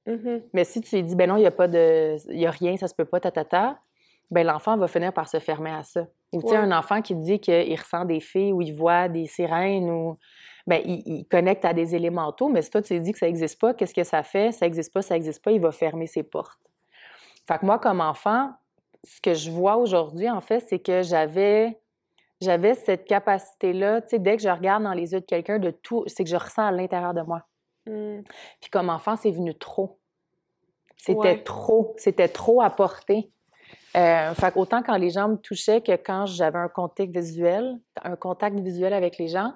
Mhm. 0.07 0.43
Mais 0.53 0.65
si 0.65 0.81
tu 0.81 0.97
lui 0.97 1.03
dis, 1.05 1.15
ben 1.15 1.29
non, 1.29 1.37
il 1.37 1.41
n'y 1.41 1.47
a 1.47 1.51
pas 1.53 1.69
de. 1.69 2.17
Il 2.33 2.41
y 2.41 2.47
a 2.47 2.51
rien, 2.51 2.77
ça 2.77 2.89
se 2.89 2.95
peut 2.95 3.05
pas, 3.05 3.21
ta, 3.21 3.31
ta, 3.31 3.45
ta, 3.45 3.79
ben 4.31 4.45
l'enfant 4.45 4.77
va 4.77 4.89
finir 4.89 5.13
par 5.13 5.29
se 5.29 5.39
fermer 5.39 5.71
à 5.71 5.83
ça. 5.85 6.07
Ou 6.33 6.43
tu 6.43 6.49
sais, 6.49 6.55
Ouais. 6.55 6.61
un 6.63 6.77
enfant 6.77 7.01
qui 7.03 7.15
dit 7.15 7.39
qu'il 7.39 7.75
ressent 7.79 8.05
des 8.05 8.21
fées 8.21 8.53
ou 8.53 8.61
il 8.63 8.73
voit 8.73 9.09
des 9.09 9.27
sirènes 9.27 9.89
ou. 9.91 10.19
Ben, 10.69 10.83
il, 10.85 11.01
il 11.07 11.25
connecte 11.29 11.65
à 11.65 11.73
des 11.73 11.95
élémentaux, 11.95 12.49
mais 12.49 12.61
si 12.61 12.71
toi, 12.71 12.83
tu 12.83 12.95
lui 12.95 13.01
dis 13.01 13.13
que 13.13 13.19
ça 13.21 13.27
n'existe 13.27 13.61
pas, 13.61 13.73
qu'est-ce 13.73 13.95
que 13.95 14.03
ça 14.03 14.25
fait? 14.25 14.51
Ça 14.51 14.67
n'existe 14.67 14.93
pas, 14.93 15.01
ça 15.01 15.15
n'existe 15.15 15.41
pas, 15.45 15.53
il 15.53 15.61
va 15.61 15.71
fermer 15.71 16.09
ses 16.09 16.25
portes. 16.25 16.59
Fait 17.47 17.59
que 17.59 17.67
moi, 17.67 17.79
comme 17.79 18.01
enfant, 18.01 18.53
ce 19.05 19.21
que 19.21 19.35
je 19.35 19.51
vois 19.51 19.77
aujourd'hui, 19.77 20.29
en 20.29 20.41
fait, 20.41 20.61
c'est 20.61 20.79
que 20.79 21.03
j'avais. 21.03 21.81
J'avais 22.43 22.75
cette 22.75 23.07
capacité-là, 23.07 24.03
tu 24.03 24.09
sais, 24.11 24.19
dès 24.19 24.37
que 24.37 24.43
je 24.43 24.49
regarde 24.51 24.83
dans 24.83 24.93
les 24.93 25.15
yeux 25.15 25.21
de 25.21 25.25
quelqu'un, 25.25 25.59
de 25.59 25.71
tout, 25.71 26.05
c'est 26.07 26.23
que 26.23 26.29
je 26.29 26.37
ressens 26.37 26.67
à 26.67 26.71
l'intérieur 26.71 27.15
de 27.15 27.23
moi. 27.23 27.41
Mm. 27.87 28.21
Puis 28.61 28.69
comme 28.71 28.91
enfant, 28.91 29.17
c'est 29.17 29.31
venu 29.31 29.55
trop. 29.55 29.99
C'était 30.99 31.19
Ouais. 31.19 31.43
trop. 31.43 31.95
C'était 31.97 32.29
trop 32.29 32.61
à 32.61 32.69
porter. 32.69 33.31
Euh, 33.97 34.35
fait 34.35 34.55
autant 34.55 34.83
quand 34.83 34.97
les 34.99 35.09
gens 35.09 35.29
me 35.29 35.37
touchaient 35.37 35.81
que 35.81 35.93
quand 35.93 36.27
j'avais 36.27 36.59
un 36.59 36.69
contact 36.69 37.11
visuel, 37.17 37.79
un 38.03 38.17
contact 38.17 38.59
visuel 38.61 38.93
avec 38.93 39.17
les 39.17 39.29
gens, 39.29 39.55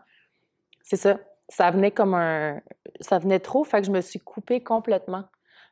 c'est 0.83 0.97
ça. 0.97 1.19
Ça 1.51 1.71
venait 1.71 1.91
comme 1.91 2.15
un. 2.15 2.61
Ça 3.01 3.19
venait 3.19 3.41
trop, 3.41 3.63
fait 3.63 3.81
que 3.81 3.87
je 3.89 3.93
me 3.93 4.01
suis 4.01 4.21
coupée 4.21 4.63
complètement. 4.63 5.25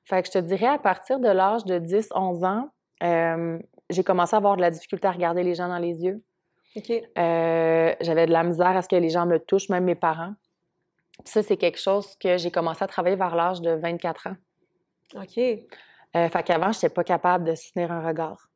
Fait 0.08 0.22
que 0.22 0.28
je 0.28 0.32
te 0.32 0.38
dirais, 0.38 0.66
à 0.66 0.78
partir 0.78 1.20
de 1.20 1.28
l'âge 1.28 1.64
de 1.64 1.78
10, 1.78 2.08
11 2.14 2.44
ans, 2.44 2.70
euh, 3.02 3.58
j'ai 3.90 4.02
commencé 4.02 4.34
à 4.34 4.38
avoir 4.38 4.56
de 4.56 4.62
la 4.62 4.70
difficulté 4.70 5.06
à 5.06 5.12
regarder 5.12 5.42
les 5.42 5.54
gens 5.54 5.68
dans 5.68 5.78
les 5.78 6.02
yeux. 6.02 6.22
OK. 6.76 6.90
Euh, 6.90 7.94
j'avais 8.00 8.26
de 8.26 8.32
la 8.32 8.42
misère 8.42 8.76
à 8.76 8.82
ce 8.82 8.88
que 8.88 8.96
les 8.96 9.10
gens 9.10 9.26
me 9.26 9.38
touchent, 9.38 9.68
même 9.68 9.84
mes 9.84 9.94
parents. 9.94 10.34
Puis 11.24 11.32
ça, 11.32 11.42
c'est 11.42 11.56
quelque 11.56 11.78
chose 11.78 12.16
que 12.16 12.38
j'ai 12.38 12.50
commencé 12.50 12.82
à 12.82 12.86
travailler 12.86 13.16
vers 13.16 13.36
l'âge 13.36 13.60
de 13.60 13.72
24 13.72 14.28
ans. 14.28 14.36
OK. 15.14 15.38
Euh, 15.38 16.28
fait 16.28 16.42
qu'avant, 16.42 16.72
je 16.72 16.78
n'étais 16.78 16.88
pas 16.88 17.04
capable 17.04 17.44
de 17.44 17.54
soutenir 17.54 17.92
un 17.92 18.06
regard. 18.06 18.48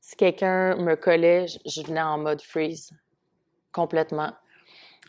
Si 0.00 0.14
quelqu'un 0.14 0.76
me 0.76 0.94
collait, 0.94 1.48
je, 1.48 1.58
je 1.64 1.82
venais 1.82 2.02
en 2.02 2.18
mode 2.18 2.42
freeze, 2.42 2.92
complètement. 3.72 4.32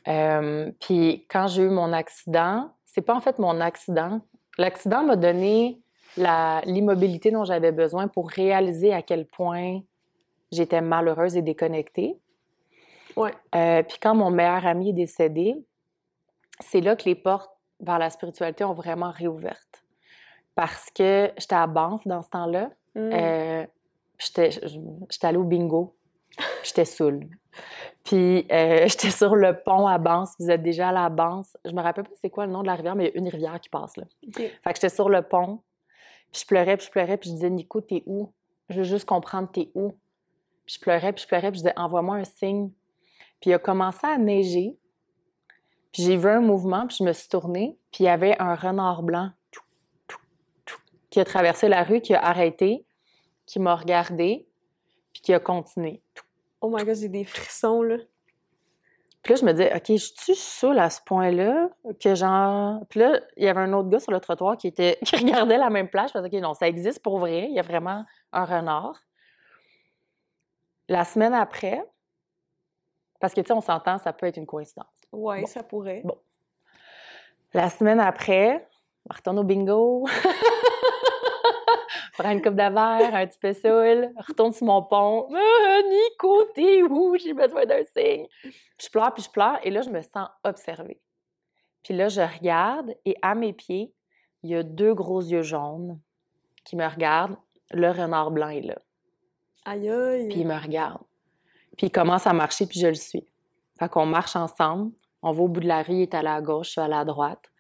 Euh, 0.08 0.72
puis 0.80 1.28
quand 1.30 1.48
j'ai 1.48 1.64
eu 1.64 1.70
mon 1.70 1.94
accident, 1.94 2.74
c'est 2.86 3.02
pas 3.02 3.14
en 3.14 3.22
fait 3.22 3.38
mon 3.38 3.60
accident. 3.62 4.22
L'accident 4.58 5.04
m'a 5.04 5.16
donné 5.16 5.80
l'immobilité 6.18 7.32
dont 7.32 7.46
j'avais 7.46 7.72
besoin 7.72 8.08
pour 8.08 8.30
réaliser 8.30 8.94
à 8.94 9.02
quel 9.02 9.26
point 9.26 9.82
j'étais 10.52 10.82
malheureuse 10.82 11.38
et 11.38 11.42
déconnectée. 11.42 12.18
Ouais. 13.16 13.34
Euh, 13.56 13.84
puis 13.84 13.98
quand 14.02 14.16
mon 14.16 14.30
meilleur 14.30 14.66
ami 14.66 14.90
est 14.90 14.94
décédé, 14.94 15.56
c'est 16.60 16.82
là 16.82 16.96
que 16.96 17.06
les 17.06 17.16
portes 17.16 17.52
vers 17.80 18.00
la 18.00 18.10
spiritualité 18.10 18.64
ont 18.64 18.74
vraiment 18.74 19.12
réouverte. 19.12 19.84
Parce 20.56 20.90
que 20.90 21.32
j'étais 21.38 21.56
à 21.56 21.68
Banff 21.68 22.02
dans 22.08 22.24
ce 22.24 22.30
temps-là. 22.30 22.72
Mm. 22.96 23.10
Euh, 23.14 23.66
j'étais 24.18 24.50
allée 25.22 25.38
au 25.38 25.44
bingo. 25.44 25.96
J'étais 26.64 26.86
saoule. 26.86 27.22
Puis 28.04 28.46
euh, 28.52 28.84
j'étais 28.88 29.12
sur 29.12 29.36
le 29.36 29.60
pont 29.62 29.88
à 29.88 29.98
Banff. 29.98 30.32
Vous 30.40 30.50
êtes 30.50 30.64
déjà 30.64 30.90
à 30.90 31.10
Banff. 31.10 31.56
Je 31.66 31.72
me 31.72 31.82
rappelle 31.82 32.06
pas 32.06 32.16
c'est 32.22 32.30
quoi 32.30 32.46
le 32.46 32.52
nom 32.52 32.62
de 32.62 32.68
la 32.68 32.76
rivière, 32.76 32.96
mais 32.96 33.06
il 33.06 33.14
y 33.14 33.18
a 33.18 33.18
une 33.18 33.30
rivière 33.30 33.60
qui 33.60 33.70
passe 33.70 33.98
là. 33.98 34.04
OK. 34.28 34.36
Fait 34.36 34.50
que 34.50 34.76
j'étais 34.76 34.90
sur 34.90 35.10
le 35.10 35.22
pont. 35.22 35.62
Puis 36.32 36.42
je 36.42 36.48
pleurais, 36.48 36.78
puis 36.78 36.88
je 36.88 36.92
pleurais, 36.92 37.18
puis 37.18 37.30
je 37.30 37.36
disais 37.36 37.50
Nico, 37.50 37.82
t'es 37.82 38.04
où? 38.06 38.32
Je 38.70 38.78
veux 38.78 38.84
juste 38.84 39.06
comprendre 39.06 39.50
t'es 39.52 39.70
où? 39.76 39.94
Puis 40.66 40.76
je 40.76 40.80
pleurais, 40.82 41.14
puis 41.14 41.24
je 41.24 41.28
pleurais, 41.28 41.52
puis 41.52 41.60
je 41.60 41.64
disais 41.64 41.78
envoie-moi 41.78 42.18
un 42.18 42.24
signe. 42.26 42.72
Puis 43.40 43.52
il 43.52 43.54
a 43.54 43.60
commencé 43.60 44.06
à 44.06 44.18
neiger. 44.18 44.78
Puis 45.94 46.04
j'ai 46.04 46.18
vu 46.18 46.28
un 46.28 46.42
mouvement, 46.42 46.86
puis 46.86 46.98
je 47.00 47.04
me 47.04 47.14
suis 47.14 47.30
tournée, 47.30 47.78
puis 47.92 48.04
il 48.04 48.08
y 48.08 48.10
avait 48.10 48.36
un 48.40 48.56
renard 48.56 49.04
blanc 49.04 49.32
qui 51.10 51.22
a 51.22 51.26
traversé 51.26 51.68
la 51.68 51.84
rue, 51.84 52.02
qui 52.02 52.14
a 52.14 52.24
arrêté, 52.24 52.86
qui 53.48 53.60
m'a 53.60 53.76
regardé, 53.76 54.48
puis 55.14 55.22
qui 55.24 55.34
a 55.34 55.40
continué. 55.40 56.02
Tout. 56.14 56.27
Oh 56.62 56.70
my 56.70 56.84
god, 56.84 56.96
j'ai 56.96 57.10
des 57.10 57.26
frissons, 57.26 57.82
là. 57.82 57.98
Puis 59.24 59.34
là, 59.34 59.40
je 59.42 59.46
me 59.46 59.52
disais, 59.52 59.76
OK, 59.76 59.88
je 59.90 60.22
suis 60.24 60.36
saoule 60.36 60.80
à 60.80 60.90
ce 60.90 61.02
point-là 61.02 61.70
que 62.02 62.16
genre. 62.16 62.80
Puis 62.90 63.00
là, 63.00 63.20
il 63.36 63.44
y 63.44 63.48
avait 63.48 63.60
un 63.60 63.74
autre 63.74 63.90
gars 63.90 64.00
sur 64.00 64.12
le 64.12 64.20
trottoir 64.20 64.56
qui, 64.58 64.68
était... 64.68 64.98
qui 65.06 65.16
regardait 65.16 65.58
la 65.58 65.70
même 65.70 65.90
plage. 65.90 66.12
Je 66.14 66.20
me 66.20 66.24
disais, 66.24 66.38
OK, 66.38 66.44
non, 66.44 66.54
ça 66.54 66.68
existe 66.68 67.02
pour 67.02 67.20
vrai. 67.20 67.48
Il 67.50 67.54
y 67.54 67.60
a 67.60 67.64
vraiment 67.64 68.06
un 68.32 68.46
renard. 68.46 69.02
La 70.88 71.04
semaine 71.04 71.34
après, 71.34 71.84
parce 73.20 73.34
que 73.34 73.42
tu 73.42 73.48
sais, 73.48 73.54
on 73.54 73.62
s'entend, 73.62 73.98
ça 73.98 74.14
peut 74.14 74.28
être 74.28 74.38
une 74.38 74.46
coïncidence. 74.46 74.88
Bon. 75.12 75.46
ça 75.46 75.64
pourrait. 75.64 76.02
Bon. 76.06 76.18
La 77.54 77.70
semaine 77.70 78.00
après, 78.00 78.68
on 79.10 79.14
retourne 79.14 79.40
au 79.40 79.44
bingo. 79.44 80.08
Prends 82.18 82.32
une 82.32 82.42
coupe 82.42 82.56
de 82.56 82.74
verre, 82.74 83.14
un 83.14 83.28
petit 83.28 83.38
peu 83.40 83.54
saoul, 83.54 84.12
retourne 84.28 84.52
sur 84.52 84.66
mon 84.66 84.82
pont. 84.82 85.28
Ah, 85.32 85.82
Nico, 85.88 86.46
t'es 86.56 86.82
où? 86.82 87.16
J'ai 87.16 87.34
besoin 87.34 87.66
d'un 87.66 87.84
signe. 87.84 88.26
Je 88.44 88.90
pleure, 88.90 89.14
puis 89.14 89.24
je 89.24 89.30
pleure, 89.30 89.60
et 89.64 89.70
là, 89.70 89.82
je 89.82 89.90
me 89.90 90.02
sens 90.02 90.28
observée. 90.44 91.00
Puis 91.84 91.94
là, 91.94 92.08
je 92.08 92.22
regarde, 92.22 92.96
et 93.06 93.16
à 93.22 93.36
mes 93.36 93.54
pieds, 93.54 93.94
il 94.42 94.50
y 94.50 94.56
a 94.56 94.64
deux 94.64 94.96
gros 94.96 95.22
yeux 95.22 95.44
jaunes 95.44 96.00
qui 96.64 96.76
me 96.76 96.88
regardent. 96.88 97.38
Le 97.72 97.92
renard 97.92 98.32
blanc 98.32 98.50
est 98.50 98.62
là. 98.62 98.78
Aïe 99.66 99.90
aïe. 99.90 100.28
Puis 100.30 100.40
il 100.40 100.48
me 100.48 100.58
regarde. 100.60 101.02
Puis 101.78 101.88
il 101.88 101.92
commence 101.92 102.26
à 102.26 102.34
marcher, 102.34 102.66
puis 102.66 102.80
je 102.80 102.88
le 102.88 102.96
suis. 102.96 103.28
Fait 103.78 103.90
qu'on 103.90 104.08
marche 104.08 104.36
ensemble. 104.36 104.92
On 105.22 105.32
va 105.32 105.44
au 105.44 105.48
bout 105.48 105.60
de 105.60 105.68
la 105.68 105.84
rue, 105.84 105.94
il 105.94 106.02
est 106.04 106.16
allé 106.16 106.30
à 106.30 106.42
gauche, 106.42 106.68
je 106.68 106.72
suis 106.72 106.82
allée 106.82 106.96
à 106.96 107.06
droite. 107.06 107.52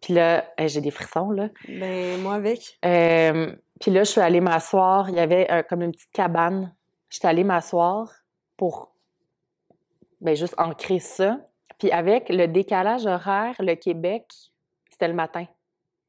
Puis 0.00 0.14
là, 0.14 0.44
j'ai 0.58 0.80
des 0.80 0.90
frissons, 0.90 1.30
là. 1.30 1.48
Ben, 1.68 2.20
moi 2.20 2.34
avec. 2.34 2.78
Euh, 2.84 3.56
puis 3.80 3.90
là, 3.90 4.04
je 4.04 4.10
suis 4.10 4.20
allée 4.20 4.40
m'asseoir. 4.40 5.10
Il 5.10 5.16
y 5.16 5.20
avait 5.20 5.50
euh, 5.50 5.62
comme 5.62 5.82
une 5.82 5.92
petite 5.92 6.12
cabane. 6.12 6.74
J'étais 7.10 7.28
allée 7.28 7.44
m'asseoir 7.44 8.10
pour 8.56 8.94
ben, 10.20 10.34
juste 10.36 10.54
ancrer 10.58 11.00
ça. 11.00 11.40
Puis 11.78 11.90
avec 11.90 12.28
le 12.28 12.46
décalage 12.46 13.06
horaire, 13.06 13.54
le 13.58 13.74
Québec, 13.74 14.26
c'était 14.90 15.08
le 15.08 15.14
matin. 15.14 15.46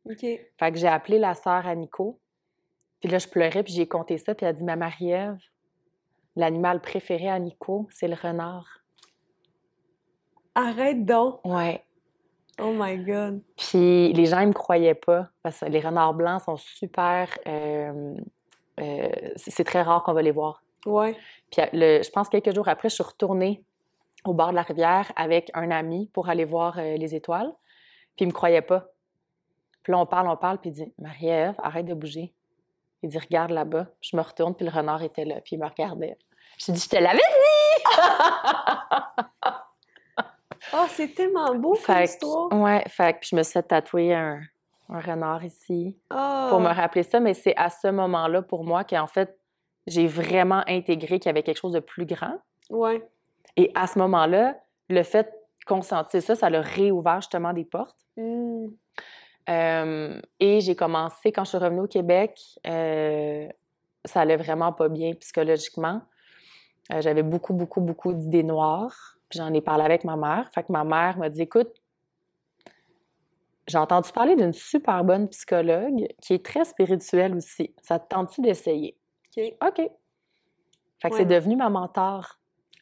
OK. 0.06 0.22
Fait 0.22 0.72
que 0.72 0.78
j'ai 0.78 0.88
appelé 0.88 1.18
la 1.18 1.34
sœur 1.34 1.66
à 1.66 1.76
Nico. 1.76 2.20
Puis 3.00 3.10
là, 3.10 3.18
je 3.18 3.28
pleurais, 3.28 3.64
puis 3.64 3.74
j'ai 3.74 3.88
compté 3.88 4.18
ça. 4.18 4.36
Puis 4.36 4.46
elle 4.46 4.52
a 4.52 4.54
dit 4.54 4.64
Ma 4.64 4.76
Marie-Ève, 4.76 5.40
l'animal 6.36 6.82
préféré 6.82 7.30
à 7.30 7.40
Nico, 7.40 7.88
c'est 7.92 8.08
le 8.08 8.16
renard. 8.16 8.82
Arrête 10.54 11.04
donc. 11.04 11.44
Ouais. 11.44 11.84
Oh 12.62 12.72
my 12.74 12.98
god. 12.98 13.42
Puis 13.58 14.14
les 14.14 14.26
gens, 14.28 14.40
ils 14.40 14.48
me 14.48 14.54
croyaient 14.54 14.94
pas, 14.96 15.28
parce 15.44 15.60
que 15.60 15.66
les 15.66 15.80
renards 15.82 16.14
blancs 16.14 16.42
sont 16.44 16.58
super. 16.58 17.28
euh, 17.48 18.16
euh, 18.80 19.10
c'est 19.36 19.64
très 19.64 19.82
rare 19.82 20.04
qu'on 20.04 20.14
va 20.14 20.22
les 20.22 20.32
voir. 20.32 20.62
Ouais. 20.86 21.18
Puis 21.52 21.62
euh, 21.62 21.66
le- 21.74 22.04
je 22.04 22.10
pense 22.12 22.30
quelques 22.30 22.54
jours 22.54 22.68
après, 22.68 22.90
je 22.90 22.96
suis 22.96 23.04
retournée 23.04 23.64
au 24.24 24.34
bord 24.34 24.50
de 24.50 24.56
la 24.56 24.62
rivière 24.64 25.12
avec 25.16 25.52
un 25.54 25.70
ami 25.72 26.10
pour 26.14 26.30
aller 26.30 26.46
voir 26.46 26.78
euh, 26.80 26.96
les 26.98 27.14
étoiles. 27.16 27.52
Puis 28.16 28.26
il 28.26 28.28
me 28.28 28.32
croyait 28.34 28.62
pas. 28.62 28.86
Puis 29.84 29.92
là, 29.92 30.00
on 30.00 30.06
parle, 30.06 30.28
on 30.30 30.38
parle, 30.38 30.58
puis 30.60 30.70
il 30.72 30.74
dit 30.74 30.94
Marie-Ève, 30.98 31.56
arrête 31.62 31.86
de 31.86 31.94
bouger. 31.94 32.34
Il 33.04 33.10
dit 33.10 33.20
Regarde 33.20 33.52
là-bas. 33.52 33.88
Je 34.02 34.16
me 34.18 34.22
retourne, 34.22 34.56
puis 34.56 34.66
le 34.66 34.72
renard 34.72 35.04
était 35.04 35.26
là, 35.26 35.36
puis 35.42 35.56
il 35.56 35.60
me 35.60 35.68
regardait. 35.68 36.18
Je 36.58 36.72
dit 36.72 36.80
Je 36.80 36.90
te 36.90 36.96
l'avais 36.96 37.20
Oh, 40.78 40.86
c'est 40.90 41.14
tellement 41.16 41.56
beau 41.56 41.78
comme 41.86 42.02
histoire. 42.02 42.52
Ouais, 42.52 42.84
fait 42.88 43.14
que 43.14 43.20
puis 43.20 43.30
je 43.32 43.36
me 43.36 43.44
suis 43.44 43.54
fait 43.54 43.64
tatouer 43.64 44.14
un, 44.14 44.42
un 44.90 45.00
renard 45.00 45.44
ici 45.44 45.98
Ah. 46.10 46.48
pour 46.50 46.60
me 46.60 46.68
rappeler 46.68 47.04
ça, 47.04 47.20
mais 47.20 47.34
c'est 47.34 47.56
à 47.56 47.70
ce 47.70 47.88
moment-là 47.88 48.42
pour 48.42 48.64
moi 48.64 48.84
qu'en 48.84 49.08
fait, 49.08 49.38
j'ai 49.88 50.08
vraiment 50.08 50.64
intégré 50.68 51.20
qu'il 51.20 51.30
y 51.30 51.30
avait 51.30 51.44
quelque 51.44 51.60
chose 51.60 51.72
de 51.74 51.80
plus 51.80 52.06
grand. 52.06 52.38
Ouais. 52.70 53.08
Et 53.56 53.72
à 53.76 53.88
ce 53.88 54.00
moment-là, 54.00 54.58
le 54.90 55.04
fait 55.04 55.32
qu'on 55.66 55.82
sentait 55.82 56.22
ça, 56.22 56.36
ça 56.36 56.50
l'a 56.50 56.62
réouvert 56.62 57.22
justement 57.22 57.54
des 57.54 57.66
portes. 57.66 57.98
Hmm. 58.18 58.68
Euh, 59.50 60.20
et 60.40 60.60
j'ai 60.62 60.76
commencé, 60.76 61.32
quand 61.32 61.44
je 61.44 61.50
suis 61.50 61.58
revenue 61.58 61.82
au 61.82 61.88
Québec, 61.88 62.40
euh, 62.68 63.48
ça 64.04 64.22
allait 64.22 64.38
vraiment 64.38 64.74
pas 64.74 64.90
bien 64.90 65.14
psychologiquement. 65.14 66.02
Euh, 66.92 67.02
J'avais 67.02 67.24
beaucoup, 67.24 67.54
beaucoup, 67.54 67.82
beaucoup 67.82 68.14
d'idées 68.14 68.44
noires. 68.44 69.15
J'en 69.34 69.54
ai 69.54 69.62
parlé 69.62 69.84
avec 69.84 70.04
ma 70.04 70.16
mère. 70.16 70.50
Fait 70.54 70.64
que 70.64 70.72
ma 70.72 70.84
mère 70.84 71.18
m'a 71.18 71.30
dit 71.30 71.42
Écoute, 71.42 71.74
j'ai 73.68 73.78
entendu 73.78 74.12
parler 74.12 74.36
d'une 74.36 74.54
super 74.54 75.04
bonne 75.04 75.28
psychologue 75.30 76.08
qui 76.22 76.36
est 76.36 76.46
très 76.46 76.66
spirituelle 76.66 77.36
aussi. 77.36 77.74
Ça 77.82 78.00
te 78.00 78.08
tente-tu 78.08 78.42
d'essayer? 78.42 78.98
OK. 79.38 79.44
OK. 79.68 79.76
Fait 79.78 81.10
que 81.10 81.14
Ouais. 81.16 81.20
c'est 81.22 81.26
devenu 81.26 81.56
ma 81.56 81.70
mentor. 81.70 82.38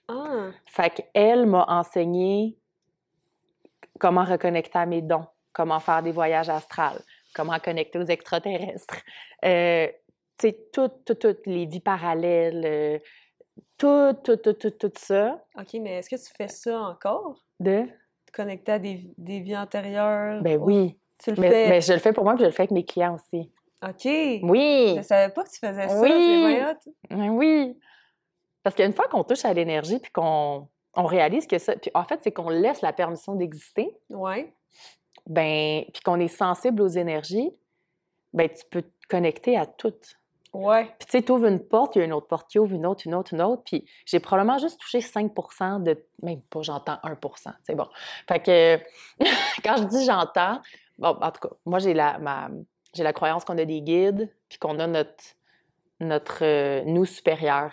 Ah. 0.08 0.50
Fait 0.66 0.90
qu'elle 0.90 1.46
m'a 1.46 1.66
enseigné 1.70 2.58
comment 4.00 4.24
reconnecter 4.26 4.78
à 4.78 4.86
mes 4.86 5.02
dons, 5.02 5.26
comment 5.54 5.80
faire 5.80 6.04
des 6.04 6.12
voyages 6.12 6.50
astrales, 6.50 7.02
comment 7.34 7.58
connecter 7.60 8.00
aux 8.00 8.04
extraterrestres. 8.04 8.98
Euh, 9.46 9.88
tu 10.38 10.50
sais, 10.50 10.60
toutes, 10.74 11.06
toutes, 11.06 11.20
toutes 11.20 11.48
les 11.48 11.66
vies 11.66 11.80
parallèles, 11.80 12.64
euh, 12.66 13.00
tout, 13.78 14.14
tout, 14.24 14.38
tout, 14.38 14.54
tout, 14.54 14.72
tout 14.72 14.92
ça 14.98 15.44
OK, 15.58 15.74
mais 15.82 15.98
est-ce 16.00 16.10
que 16.10 16.16
tu 16.16 16.32
fais 16.36 16.48
ça 16.48 16.80
encore? 16.80 17.44
de... 17.60 17.86
Te 18.26 18.32
connecter 18.32 18.72
à 18.74 18.80
des, 18.80 19.12
des 19.18 19.40
vies 19.42 19.58
antérieures? 19.58 20.42
Ben 20.42 20.60
ou- 20.60 20.66
oui, 20.66 20.98
Tu 21.24 21.32
le 21.32 21.42
mais, 21.42 21.50
fais? 21.50 21.70
mais 21.70 21.82
je 21.82 21.94
le 21.94 22.00
fais 22.00 22.14
pour 22.14 22.24
moi, 22.24 22.34
puis 22.34 22.42
je 22.42 22.46
le 22.48 22.52
fais 22.52 22.64
avec 22.64 22.72
mes 22.72 22.84
clients 22.86 23.16
aussi. 23.16 23.52
OK. 23.84 24.06
Oui, 24.44 24.96
Je 24.98 25.02
savais 25.04 25.32
pas 25.34 25.44
que 25.44 25.50
tu 25.50 25.60
faisais 25.60 25.88
ça. 25.90 26.00
Oui. 26.00 26.60
Ben 27.10 27.30
oui. 27.30 27.78
Parce 28.64 28.76
qu'une 28.76 28.94
fois 28.94 29.08
qu'on 29.10 29.24
touche 29.26 29.44
à 29.46 29.54
l'énergie, 29.54 30.00
puis 30.00 30.12
qu'on 30.12 30.68
on 30.96 31.06
réalise 31.06 31.46
que 31.48 31.58
ça... 31.58 31.76
Puis 31.76 31.92
en 31.94 32.04
fait, 32.06 32.20
c'est 32.24 32.32
qu'on 32.32 32.50
laisse 32.50 32.82
la 32.82 32.94
permission 32.94 33.36
d'exister, 33.36 33.94
Ouais. 34.10 34.54
ben, 35.28 35.84
puis 35.94 36.02
qu'on 36.02 36.20
est 36.20 36.28
sensible 36.30 36.82
aux 36.82 36.88
énergies, 36.88 37.52
ben, 38.32 38.48
tu 38.50 38.64
peux 38.72 38.82
te 38.84 39.08
connecter 39.10 39.58
à 39.58 39.66
toutes. 39.66 40.18
Ouais. 40.54 40.86
Puis 41.00 41.08
tu 41.08 41.12
sais, 41.18 41.24
tu 41.24 41.32
ouvres 41.32 41.48
une 41.48 41.60
porte, 41.60 41.96
il 41.96 42.00
y 42.00 42.02
a 42.04 42.06
une 42.06 42.14
autre 42.14 42.28
porte 42.28 42.50
qui 42.50 42.60
ouvre, 42.60 42.74
une 42.74 42.86
autre, 42.86 43.08
une 43.08 43.16
autre, 43.16 43.34
une 43.34 43.42
autre, 43.42 43.64
puis 43.66 43.86
j'ai 44.06 44.20
probablement 44.20 44.60
juste 44.60 44.80
touché 44.80 45.00
5% 45.00 45.82
de... 45.82 46.06
Même 46.22 46.42
pas, 46.44 46.62
j'entends 46.62 47.00
1 47.04 47.18
c'est 47.64 47.76
bon. 47.76 47.88
Fait 48.28 48.40
que 48.40 48.80
quand 49.64 49.78
je 49.78 49.84
dis 49.86 50.06
j'entends, 50.06 50.62
bon, 51.00 51.18
en 51.20 51.32
tout 51.32 51.48
cas, 51.48 51.56
moi, 51.66 51.80
j'ai 51.80 51.96
la, 51.96 52.20
ma, 52.20 52.50
j'ai 52.94 53.04
la 53.04 53.14
croyance 53.14 53.44
qu'on 53.46 53.58
a 53.58 53.66
des 53.66 53.82
guides, 53.82 54.32
puis 54.48 54.60
qu'on 54.60 54.78
a 54.80 54.86
notre, 54.86 55.24
notre 56.00 56.44
euh, 56.44 56.84
nous 56.86 57.06
supérieur, 57.06 57.72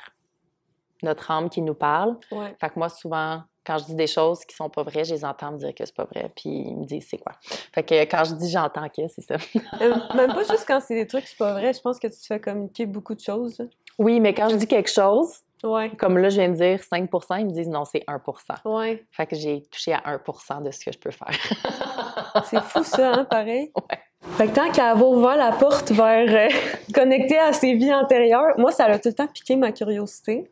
notre 1.02 1.30
âme 1.30 1.50
qui 1.50 1.60
nous 1.60 1.74
parle. 1.74 2.16
Ouais. 2.32 2.56
Fait 2.60 2.70
que 2.70 2.78
moi, 2.78 2.88
souvent, 2.88 3.42
quand 3.66 3.78
je 3.78 3.84
dis 3.84 3.94
des 3.94 4.06
choses 4.06 4.44
qui 4.44 4.54
sont 4.56 4.68
pas 4.70 4.82
vraies, 4.82 5.04
je 5.04 5.14
les 5.14 5.24
entends 5.24 5.52
me 5.52 5.58
dire 5.58 5.74
que 5.74 5.84
c'est 5.84 5.94
pas 5.94 6.04
vrai, 6.04 6.30
puis 6.34 6.48
ils 6.50 6.76
me 6.76 6.84
disent 6.84 7.06
c'est 7.10 7.18
quoi. 7.18 7.32
Fait 7.74 7.82
que 7.82 7.94
quand 8.04 8.24
je 8.24 8.34
dis 8.34 8.50
j'entends 8.50 8.88
que, 8.88 9.02
c'est 9.08 9.22
ça. 9.22 9.36
Euh, 9.80 9.94
Même 10.14 10.32
pas 10.32 10.44
juste 10.44 10.64
quand 10.66 10.80
c'est 10.80 10.94
des 10.94 11.06
trucs, 11.06 11.26
c'est 11.26 11.38
pas 11.38 11.52
vrai. 11.52 11.72
Je 11.72 11.80
pense 11.80 11.98
que 11.98 12.06
tu 12.06 12.14
te 12.18 12.26
fais 12.26 12.40
communiquer 12.40 12.86
beaucoup 12.86 13.14
de 13.14 13.20
choses. 13.20 13.58
là. 13.58 13.66
Oui, 13.98 14.18
mais 14.20 14.32
quand 14.34 14.48
je 14.48 14.56
dis 14.56 14.66
quelque 14.66 14.90
chose, 14.90 15.28
Ouais. 15.62 15.90
comme 15.98 16.16
là, 16.16 16.30
je 16.30 16.36
viens 16.40 16.48
de 16.48 16.54
dire 16.54 16.80
5% 16.80 17.36
ils 17.40 17.44
me 17.44 17.50
disent 17.50 17.68
non, 17.68 17.84
c'est 17.84 18.02
1 18.06 18.18
Ouais. 18.64 19.04
Fait 19.10 19.26
que 19.26 19.36
j'ai 19.36 19.62
touché 19.70 19.92
à 19.92 20.00
1% 20.06 20.62
de 20.62 20.70
ce 20.70 20.82
que 20.86 20.90
je 20.90 20.98
peux 20.98 21.10
faire. 21.10 21.28
C'est 22.44 22.62
fou 22.62 22.82
ça, 22.82 23.12
hein, 23.12 23.24
pareil. 23.24 23.70
Ouais. 23.76 23.98
Fait 24.38 24.46
que 24.46 24.54
tant 24.54 24.70
qu'à 24.70 24.90
avoir 24.90 25.10
ouvert 25.10 25.36
la 25.36 25.52
porte 25.52 25.90
vers 25.92 26.48
euh, 26.48 26.48
connecter 26.94 27.38
à 27.38 27.52
ses 27.52 27.74
vies 27.74 27.92
antérieures, 27.92 28.54
moi, 28.58 28.70
ça 28.72 28.84
a 28.86 28.98
tout 28.98 29.08
le 29.08 29.14
temps 29.14 29.26
piqué 29.26 29.56
ma 29.56 29.70
curiosité. 29.72 30.50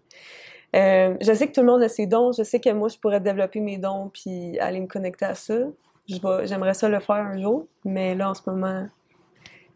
Euh, 0.76 1.16
je 1.20 1.32
sais 1.32 1.48
que 1.48 1.52
tout 1.52 1.60
le 1.60 1.66
monde 1.66 1.82
a 1.82 1.88
ses 1.88 2.06
dons. 2.06 2.32
Je 2.32 2.42
sais 2.42 2.60
que 2.60 2.70
moi, 2.70 2.88
je 2.88 2.98
pourrais 2.98 3.20
développer 3.20 3.60
mes 3.60 3.78
dons 3.78 4.10
puis 4.12 4.58
aller 4.58 4.80
me 4.80 4.86
connecter 4.86 5.24
à 5.24 5.34
ça. 5.34 5.54
J'aimerais 6.06 6.74
ça 6.74 6.88
le 6.88 7.00
faire 7.00 7.16
un 7.16 7.38
jour, 7.38 7.66
mais 7.84 8.14
là, 8.14 8.30
en 8.30 8.34
ce 8.34 8.42
moment, 8.46 8.86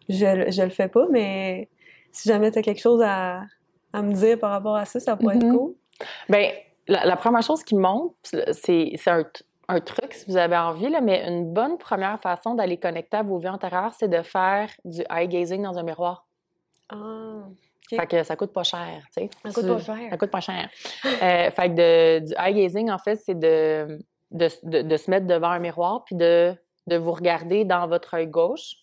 je, 0.08 0.50
je 0.50 0.62
le 0.62 0.70
fais 0.70 0.88
pas. 0.88 1.06
Mais 1.10 1.68
si 2.10 2.28
jamais 2.28 2.50
tu 2.50 2.58
as 2.58 2.62
quelque 2.62 2.80
chose 2.80 3.02
à, 3.04 3.42
à 3.92 4.02
me 4.02 4.12
dire 4.12 4.38
par 4.38 4.50
rapport 4.50 4.76
à 4.76 4.84
ça, 4.84 5.00
ça 5.00 5.16
pourrait 5.16 5.36
être 5.36 5.50
cool. 5.50 5.74
Bien, 6.28 6.50
la, 6.88 7.04
la 7.04 7.16
première 7.16 7.42
chose 7.42 7.62
qui 7.62 7.74
monte, 7.74 8.14
c'est 8.52 8.96
un 9.68 9.80
truc 9.80 10.12
si 10.12 10.26
vous 10.26 10.36
avez 10.36 10.56
envie, 10.56 10.88
là, 10.88 11.00
mais 11.00 11.26
une 11.26 11.52
bonne 11.52 11.78
première 11.78 12.20
façon 12.20 12.54
d'aller 12.54 12.76
connecter 12.76 13.18
à 13.18 13.22
vos 13.22 13.38
vies 13.38 13.48
antérieures, 13.48 13.94
c'est 13.98 14.08
de 14.08 14.22
faire 14.22 14.68
du 14.84 15.02
eye 15.10 15.28
gazing 15.28 15.62
dans 15.62 15.78
un 15.78 15.82
miroir. 15.82 16.26
Ah. 16.90 17.44
Fait 17.96 18.06
que 18.06 18.22
ça 18.22 18.36
coûte 18.36 18.52
pas 18.52 18.62
cher, 18.62 19.02
tu 19.16 19.22
sais. 19.22 19.30
Ça 19.44 19.52
coûte 19.52 19.66
pas 19.66 19.78
cher. 19.96 20.10
Ça 20.10 20.16
coûte 20.16 20.30
pas 20.30 20.40
cher. 20.40 20.68
Euh, 21.04 21.50
fait 21.50 21.68
que 21.68 21.74
de- 21.74 22.26
du 22.26 22.32
eye 22.38 22.54
gazing, 22.54 22.90
en 22.90 22.98
fait, 22.98 23.16
c'est 23.16 23.38
de, 23.38 23.98
de, 24.30 24.48
de- 24.82 24.96
se 24.96 25.10
mettre 25.10 25.26
devant 25.26 25.50
un 25.50 25.58
miroir 25.58 26.04
puis 26.04 26.14
de, 26.16 26.54
de 26.86 26.96
vous 26.96 27.12
regarder 27.12 27.64
dans 27.64 27.86
votre 27.86 28.14
œil 28.14 28.26
gauche, 28.26 28.76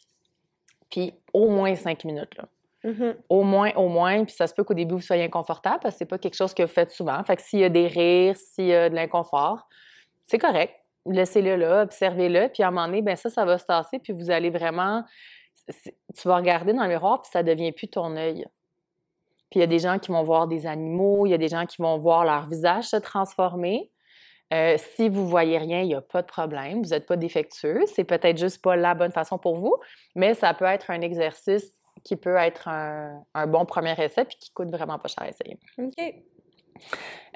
puis 0.90 1.14
au 1.34 1.50
moins 1.50 1.76
cinq 1.76 2.04
minutes, 2.06 2.36
là. 2.38 2.46
Mhm. 2.82 3.16
Au 3.28 3.44
moins, 3.44 3.74
au 3.76 3.90
moins, 3.90 4.24
puis 4.24 4.34
ça 4.34 4.48
se 4.48 4.54
peut 4.54 4.64
qu'au 4.64 4.74
début, 4.74 4.94
vous 4.96 5.02
soyez 5.02 5.26
inconfortable 5.26 5.80
parce 5.82 5.96
que 5.96 6.00
c'est 6.00 6.06
pas 6.06 6.18
quelque 6.18 6.36
chose 6.38 6.54
que 6.54 6.64
vous 6.64 6.70
faites 6.70 6.92
souvent. 6.92 7.22
Fait 7.24 7.36
que 7.36 7.42
s'il 7.42 7.60
y 7.60 7.66
a 7.66 7.70
des 7.70 7.88
rires, 7.88 8.38
s'il 8.38 8.68
y 8.68 8.74
a 8.74 8.88
de 8.90 8.96
l'inconfort, 8.96 9.68
c'est 10.24 10.38
correct. 10.38 10.74
Laissez-le 11.06 11.58
là, 11.58 11.82
observez-le, 11.84 12.48
puis 12.48 12.64
à 12.64 12.68
un 12.68 12.72
moment 12.72 12.86
donné, 12.86 13.02
ben 13.02 13.18
ça, 13.18 13.30
ça 13.30 13.44
va 13.44 13.58
se 13.58 13.66
tasser, 13.66 14.00
puis 14.00 14.14
vous 14.14 14.32
allez 14.32 14.50
vraiment... 14.50 15.04
Tu 15.68 16.28
vas 16.28 16.38
regarder 16.38 16.72
dans 16.74 16.84
le 16.84 16.90
miroir, 16.90 17.22
puis 17.22 17.30
ça 17.32 17.44
devient 17.44 17.72
plus 17.74 17.90
ton 17.90 18.16
œil. 18.16 18.46
Puis 19.50 19.60
il 19.60 19.62
y 19.62 19.64
a 19.64 19.68
des 19.68 19.80
gens 19.80 20.00
qui 20.00 20.12
vont 20.12 20.24
voir 20.24 20.48
des 20.48 20.68
animaux, 20.68 21.26
il 21.26 21.32
y 21.32 21.34
a 21.34 21.38
des 21.38 21.48
gens 21.48 21.66
qui 21.66 21.82
vont 21.82 21.98
voir 21.98 22.24
leur 22.26 22.48
visage 22.48 22.86
se 22.86 22.98
transformer. 22.98 23.92
Euh, 24.54 24.78
si 24.78 25.10
vous 25.10 25.28
voyez 25.28 25.58
rien, 25.58 25.82
il 25.82 25.88
n'y 25.88 25.96
a 25.96 26.02
pas 26.02 26.22
de 26.22 26.28
problème. 26.28 26.82
Vous 26.82 26.90
n'êtes 26.90 27.06
pas 27.06 27.18
défectueux. 27.18 27.84
C'est 27.88 28.04
peut-être 28.04 28.38
juste 28.38 28.62
pas 28.62 28.76
la 28.76 28.96
bonne 28.96 29.12
façon 29.12 29.38
pour 29.38 29.58
vous, 29.58 29.76
mais 30.16 30.34
ça 30.34 30.54
peut 30.54 30.66
être 30.66 30.90
un 30.90 31.02
exercice 31.02 31.72
qui 32.04 32.16
peut 32.16 32.36
être 32.36 32.68
un, 32.68 33.24
un 33.34 33.48
bon 33.48 33.66
premier 33.66 33.94
essai 34.02 34.26
puis 34.26 34.38
qui 34.40 34.52
coûte 34.52 34.70
vraiment 34.70 34.98
pas 34.98 35.10
cher 35.10 35.24
à 35.24 35.30
essayer. 35.30 35.60
OK. 35.78 36.16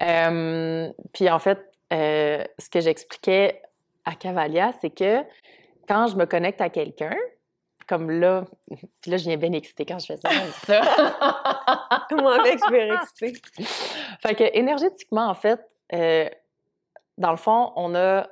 Euh, 0.02 0.90
puis 1.14 1.30
en 1.30 1.40
fait, 1.40 1.60
euh, 1.92 2.44
ce 2.58 2.70
que 2.70 2.80
j'expliquais 2.80 3.62
à 4.06 4.16
Cavalia, 4.16 4.72
c'est 4.82 4.90
que 4.90 5.24
quand 5.88 6.08
je 6.08 6.16
me 6.16 6.26
connecte 6.26 6.62
à 6.62 6.70
quelqu'un, 6.70 7.16
comme 7.88 8.10
là, 8.10 8.46
puis 9.02 9.12
là, 9.12 9.18
je 9.18 9.24
viens 9.24 9.38
bien 9.38 9.52
excitée 9.54 9.86
quand 9.86 10.00
je 10.00 10.08
fais 10.08 10.18
ça. 10.18 10.30
comme 10.40 10.52
ça. 10.66 12.08
Moi, 12.22 12.40
avec, 12.40 12.60
je 12.66 12.72
vais 12.72 12.90
excitée? 12.90 13.34
fait 14.22 14.36
que 14.36 14.58
énergétiquement, 14.58 15.28
en 15.28 15.34
fait, 15.34 15.60
euh, 15.94 16.30
dans 17.18 17.32
le 17.32 17.38
fond, 17.38 17.72
on 17.76 17.96
a, 17.96 18.28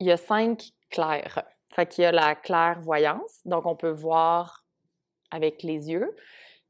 il 0.00 0.06
y 0.06 0.12
a 0.12 0.16
cinq 0.16 0.70
clairs. 0.90 1.42
Fait 1.74 1.86
qu'il 1.86 2.02
y 2.02 2.06
a 2.06 2.12
la 2.12 2.34
clairvoyance, 2.34 3.40
donc 3.44 3.66
on 3.66 3.74
peut 3.74 3.90
voir 3.90 4.64
avec 5.30 5.62
les 5.62 5.90
yeux. 5.90 6.14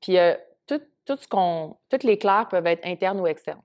Puis 0.01 0.19
euh, 0.19 0.35
tout, 0.67 0.81
tout 1.05 1.17
ce 1.17 1.29
qu'on, 1.29 1.77
toutes 1.91 2.05
les 2.05 2.19
clairs 2.19 2.49
peuvent 2.49 2.67
être 2.67 2.87
internes 2.87 3.21
ou 3.21 3.27
externes. 3.27 3.63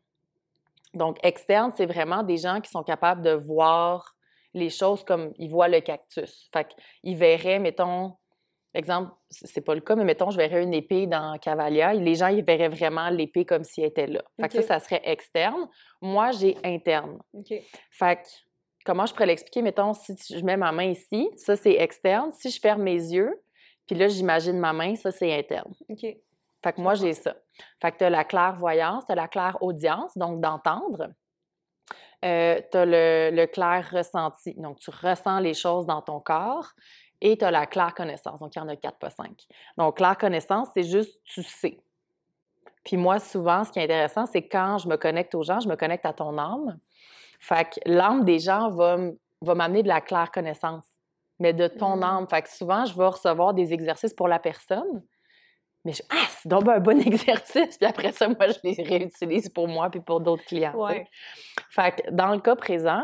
Donc 0.94 1.18
externe, 1.24 1.72
c'est 1.76 1.86
vraiment 1.86 2.24
des 2.24 2.38
gens 2.38 2.62
qui 2.62 2.70
sont 2.70 2.84
capables 2.84 3.22
de 3.22 3.32
voir 3.32 4.16
les 4.54 4.70
choses 4.70 5.04
comme 5.04 5.34
ils 5.38 5.50
voient 5.50 5.68
le 5.68 5.80
cactus. 5.82 6.50
Fait 6.52 6.68
qu'ils 7.04 7.18
verraient, 7.18 7.60
mettons, 7.60 8.16
exemple, 8.80 9.12
c'est 9.30 9.62
pas 9.62 9.76
le 9.76 9.82
cas, 9.82 9.96
mais 9.96 10.04
mettons, 10.04 10.32
je 10.32 10.38
verrais 10.38 10.64
une 10.64 10.74
épée 10.74 11.06
dans 11.06 11.38
Cavalia, 11.38 11.94
et 11.94 12.00
les 12.00 12.16
gens, 12.16 12.28
ils 12.28 12.44
verraient 12.44 12.70
vraiment 12.70 13.10
l'épée 13.10 13.46
comme 13.46 13.64
si 13.64 13.82
elle 13.82 13.90
était 13.90 14.08
là. 14.08 14.24
Fait 14.40 14.48
que 14.48 14.54
ça, 14.56 14.62
ça 14.64 14.80
serait 14.80 15.02
externe. 15.04 15.68
Moi, 16.02 16.32
j'ai 16.32 16.58
interne. 16.64 17.20
OK. 17.34 17.54
Fait 17.92 18.16
que, 18.16 18.28
comment 18.86 19.06
je 19.06 19.14
pourrais 19.14 19.28
l'expliquer? 19.28 19.62
Mettons, 19.62 19.94
si 19.94 20.16
je 20.30 20.44
mets 20.44 20.58
ma 20.58 20.72
main 20.72 20.92
ici, 20.92 21.30
ça, 21.36 21.56
c'est 21.56 21.76
externe. 21.76 22.32
Si 22.32 22.50
je 22.50 22.60
ferme 22.60 22.82
mes 22.82 22.96
yeux, 22.96 23.40
puis 23.86 23.96
là, 23.96 24.08
j'imagine 24.08 24.58
ma 24.58 24.74
main, 24.74 24.96
ça, 24.96 25.12
c'est 25.12 25.38
interne. 25.38 25.74
OK. 25.90 26.02
Fait 26.02 26.74
que 26.74 26.82
moi, 26.82 26.96
j'ai 26.96 27.14
ça. 27.14 27.36
Fait 27.82 27.92
que 27.92 27.98
tu 28.00 28.04
as 28.04 28.10
la 28.10 28.24
clairvoyance, 28.24 29.06
tu 29.06 29.12
as 29.12 29.16
la 29.16 29.28
claire-audience, 29.28 30.18
donc 30.18 30.42
d'entendre. 30.42 31.10
Euh, 32.26 32.60
tu 32.70 32.78
as 32.78 32.86
le, 32.86 33.30
le 33.34 33.46
clair 33.48 33.90
ressenti, 33.92 34.54
donc 34.56 34.80
tu 34.80 34.90
ressens 34.92 35.40
les 35.40 35.54
choses 35.54 35.86
dans 35.86 36.02
ton 36.02 36.20
corps. 36.20 36.74
Et 37.22 37.38
tu 37.38 37.44
as 37.46 37.52
la 37.52 37.66
claire 37.66 37.94
connaissance, 37.94 38.40
donc 38.40 38.56
il 38.56 38.60
y 38.60 38.62
en 38.62 38.68
a 38.70 38.76
quatre, 38.76 38.98
pas 38.98 39.10
cinq. 39.10 39.46
Donc, 39.78 39.98
claire 39.98 40.18
connaissance, 40.18 40.70
c'est 40.74 40.84
juste 40.84 41.20
tu 41.26 41.44
sais. 41.44 41.80
Puis 42.86 42.96
moi, 42.98 43.20
souvent, 43.20 43.64
ce 43.66 43.72
qui 43.72 43.80
est 43.80 43.84
intéressant, 43.84 44.26
c'est 44.26 44.48
quand 44.48 44.78
je 44.78 44.88
me 44.88 44.96
connecte 44.96 45.36
aux 45.36 45.44
gens, 45.44 45.60
je 45.60 45.68
me 45.68 45.76
connecte 45.76 46.06
à 46.06 46.14
ton 46.14 46.38
âme. 46.38 46.80
Fait 47.40 47.66
que 47.66 47.80
l'âme 47.86 48.24
des 48.24 48.40
gens 48.40 48.70
va, 48.70 48.98
va 49.42 49.56
m'amener 49.56 49.84
de 49.84 49.88
la 49.90 50.00
claire 50.02 50.32
connaissance, 50.32 50.86
mais 51.40 51.54
de 51.54 51.68
ton 51.68 51.98
Mm. 51.98 52.04
âme. 52.04 52.28
Fait 52.30 52.42
que 52.42 52.50
souvent, 52.50 52.86
je 52.86 52.96
vais 52.98 53.06
recevoir 53.06 53.54
des 53.54 53.74
exercices 53.74 54.14
pour 54.14 54.28
la 54.30 54.40
personne, 54.40 55.04
mais 55.86 55.92
je, 55.94 56.02
ah, 56.10 56.26
c'est 56.30 56.48
donc 56.48 56.68
un 56.70 56.80
bon 56.80 57.00
exercice. 57.06 57.78
Puis 57.78 57.86
après 57.88 58.14
ça, 58.14 58.30
moi, 58.30 58.48
je 58.48 58.60
les 58.64 58.82
réutilise 58.82 59.50
pour 59.50 59.68
moi 59.68 59.90
puis 59.90 60.00
pour 60.00 60.22
d'autres 60.22 60.46
clients. 60.46 60.74
Ouais. 60.76 61.06
Fait 61.70 61.96
que 62.02 62.12
dans 62.12 62.28
le 62.34 62.40
cas 62.40 62.56
présent, 62.56 63.04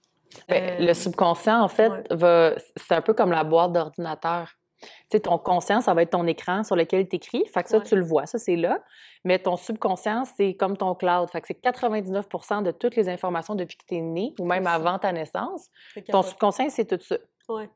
Ben, 0.49 0.63
Euh, 0.81 0.87
Le 0.87 0.95
subconscient, 0.95 1.63
en 1.63 1.69
fait, 1.69 1.91
ouais. 2.13 2.55
C'est 2.77 2.95
un 2.95 3.01
peu 3.03 3.15
comme 3.15 3.31
la 3.31 3.45
boîte 3.45 3.73
d'ordinateur. 3.73 4.51
Tu 4.81 4.89
sais, 5.13 5.21
ton 5.21 5.39
conscient, 5.39 5.81
ça 5.81 5.95
va 5.95 6.03
être 6.03 6.11
ton 6.11 6.27
écran 6.27 6.65
sur 6.65 6.77
lequel 6.77 7.09
tu 7.09 7.17
écris. 7.17 7.45
Fait 7.55 7.63
que 7.63 7.71
ça, 7.71 7.79
Ouais. 7.79 7.85
tu 7.85 7.95
le 7.97 8.03
vois, 8.05 8.27
ça, 8.27 8.39
c'est 8.39 8.57
là. 8.57 8.81
Mais 9.25 9.39
ton 9.39 9.57
subconscient, 9.57 10.25
c'est 10.37 10.55
comme 10.55 10.77
ton 10.77 10.95
cloud. 10.95 11.31
Fait 11.31 11.41
que 11.41 11.47
c'est 11.47 11.55
99% 11.63 12.61
de 12.63 12.71
toutes 12.73 12.97
les 12.97 13.09
informations 13.09 13.55
depuis 13.55 13.79
que 13.79 13.85
tu 13.89 13.95
es 13.97 14.01
né 14.03 14.35
ou 14.39 14.45
même 14.45 14.67
avant 14.67 14.99
ta 14.99 15.13
naissance. 15.13 15.69
Ton 16.11 16.21
subconscient, 16.23 16.69
c'est 16.69 16.85
tout 16.85 17.03
ça. 17.03 17.17
Ouais. 17.49 17.71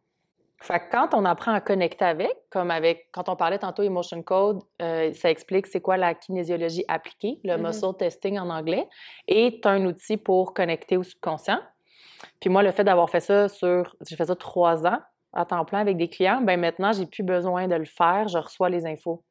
Fait 0.61 0.81
que 0.81 0.91
quand 0.91 1.15
on 1.15 1.25
apprend 1.25 1.53
à 1.53 1.61
connecter 1.61 2.05
avec, 2.05 2.33
comme 2.51 2.71
avec, 2.73 3.09
quand 3.13 3.29
on 3.29 3.37
parlait 3.37 3.59
tantôt 3.59 3.83
Emotion 3.85 4.23
Code, 4.23 4.61
euh, 4.83 5.13
ça 5.13 5.31
explique 5.31 5.67
c'est 5.69 5.81
quoi 5.81 5.97
la 5.97 6.15
kinésiologie 6.15 6.85
appliquée, 6.89 7.39
le 7.45 7.57
Mhm. 7.57 7.67
muscle 7.67 7.95
testing 7.97 8.39
en 8.39 8.51
anglais, 8.51 8.89
as 9.31 9.69
un 9.69 9.85
outil 9.87 10.17
pour 10.17 10.55
connecter 10.55 10.97
au 10.97 11.05
subconscient. 11.05 11.61
Puis 12.41 12.51
moi, 12.51 12.65
le 12.65 12.73
fait 12.73 12.83
d'avoir 12.85 13.09
fait 13.09 13.21
ça 13.21 13.49
sur, 13.49 13.95
j'ai 14.07 14.17
fait 14.17 14.25
ça 14.25 14.35
trois 14.35 14.85
ans 14.85 14.99
à 15.33 15.45
temps 15.45 15.65
plein 15.65 15.79
avec 15.81 15.97
des 15.97 16.09
clients, 16.09 16.41
ben 16.41 16.59
maintenant, 16.59 16.91
j'ai 16.93 17.07
plus 17.07 17.23
besoin 17.23 17.69
de 17.69 17.77
le 17.77 17.85
faire, 17.85 18.27
je 18.29 18.39
reçois 18.39 18.69
les 18.69 18.85
infos 18.87 19.23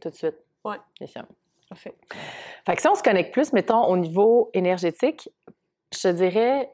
tout 0.00 0.08
de 0.10 0.14
suite. 0.14 0.36
Ouais. 0.64 0.76
C'est 0.98 1.08
ça. 1.08 1.24
Parfait. 1.68 1.94
Fait 2.66 2.74
que 2.76 2.80
si 2.80 2.88
on 2.88 2.94
se 2.94 3.02
connecte 3.02 3.32
plus, 3.32 3.52
mettons, 3.52 3.84
au 3.84 3.96
niveau 3.96 4.50
énergétique, 4.54 5.28
je 5.94 6.08
dirais, 6.08 6.70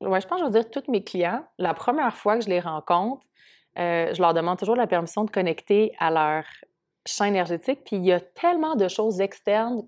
ouais, 0.00 0.20
je 0.20 0.26
pense 0.26 0.40
que 0.40 0.46
je 0.46 0.52
vais 0.52 0.60
dire 0.60 0.70
tous 0.70 0.90
mes 0.90 1.02
clients, 1.02 1.44
la 1.58 1.74
première 1.74 2.14
fois 2.16 2.36
que 2.36 2.44
je 2.44 2.48
les 2.48 2.60
rencontre, 2.60 3.22
euh, 3.78 4.12
je 4.12 4.20
leur 4.20 4.34
demande 4.34 4.58
toujours 4.58 4.76
la 4.76 4.86
permission 4.86 5.24
de 5.24 5.30
connecter 5.30 5.92
à 5.98 6.10
leur 6.10 6.44
champ 7.06 7.24
énergétique. 7.24 7.80
Puis 7.84 7.96
il 7.96 8.04
y 8.04 8.12
a 8.12 8.20
tellement 8.20 8.74
de 8.74 8.88
choses 8.88 9.20
externes 9.20 9.86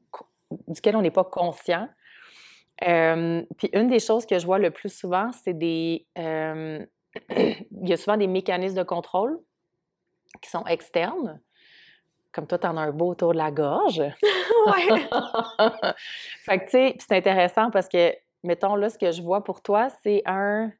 duquel 0.68 0.96
on 0.96 1.02
n'est 1.02 1.10
pas 1.10 1.24
conscient. 1.24 1.88
Euh, 2.86 3.42
puis 3.58 3.70
une 3.72 3.88
des 3.88 4.00
choses 4.00 4.26
que 4.26 4.38
je 4.38 4.46
vois 4.46 4.58
le 4.58 4.70
plus 4.70 4.92
souvent, 4.92 5.30
c'est 5.32 5.54
des... 5.54 6.06
euh, 6.18 6.84
il 7.30 7.88
y 7.88 7.92
a 7.92 7.96
souvent 7.96 8.16
des 8.16 8.26
mécanismes 8.26 8.76
de 8.76 8.82
contrôle 8.82 9.38
qui 10.40 10.50
sont 10.50 10.64
externes. 10.66 11.40
Comme 12.32 12.46
toi, 12.46 12.58
tu 12.58 12.66
en 12.66 12.78
as 12.78 12.80
un 12.80 12.92
beau 12.92 13.10
autour 13.10 13.32
de 13.32 13.38
la 13.38 13.50
gorge. 13.50 14.02
Ouais. 14.64 14.86
fait 16.44 16.58
que, 16.60 16.64
tu 16.66 16.70
sais, 16.70 16.96
c'est 17.00 17.16
intéressant 17.16 17.72
parce 17.72 17.88
que, 17.88 18.14
mettons, 18.42 18.76
là, 18.76 18.90
ce 18.90 18.98
que 18.98 19.10
je 19.12 19.22
vois 19.22 19.44
pour 19.44 19.62
toi, 19.62 19.88
c'est 20.02 20.22
un. 20.26 20.72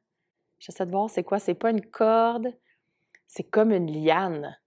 J'essaie 0.59 0.85
de 0.85 0.91
voir, 0.91 1.09
c'est 1.09 1.23
quoi? 1.23 1.39
C'est 1.39 1.55
pas 1.55 1.71
une 1.71 1.85
corde, 1.85 2.47
c'est 3.27 3.43
comme 3.43 3.71
une 3.71 3.91
liane. 3.91 4.57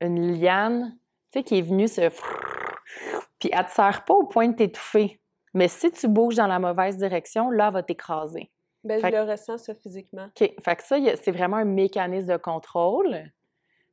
Une 0.00 0.38
liane, 0.38 0.98
tu 1.32 1.38
sais, 1.38 1.42
qui 1.44 1.58
est 1.58 1.62
venue 1.62 1.88
se. 1.88 2.08
Puis 3.38 3.50
elle 3.52 3.66
te 3.66 3.70
sert 3.70 4.04
pas 4.04 4.14
au 4.14 4.26
point 4.26 4.48
de 4.48 4.56
t'étouffer. 4.56 5.20
Mais 5.54 5.68
si 5.68 5.90
tu 5.90 6.08
bouges 6.08 6.36
dans 6.36 6.46
la 6.46 6.58
mauvaise 6.58 6.96
direction, 6.96 7.50
là, 7.50 7.68
elle 7.68 7.74
va 7.74 7.82
t'écraser. 7.82 8.50
Ben, 8.84 9.00
Fait 9.00 9.10
je 9.10 9.16
le 9.16 9.30
ressens, 9.30 9.58
ça, 9.58 9.74
physiquement. 9.74 10.26
OK. 10.26 10.52
Fait 10.64 10.76
que 10.76 10.82
ça, 10.82 10.96
c'est 11.16 11.32
vraiment 11.32 11.56
un 11.56 11.64
mécanisme 11.64 12.32
de 12.32 12.36
contrôle. 12.36 13.30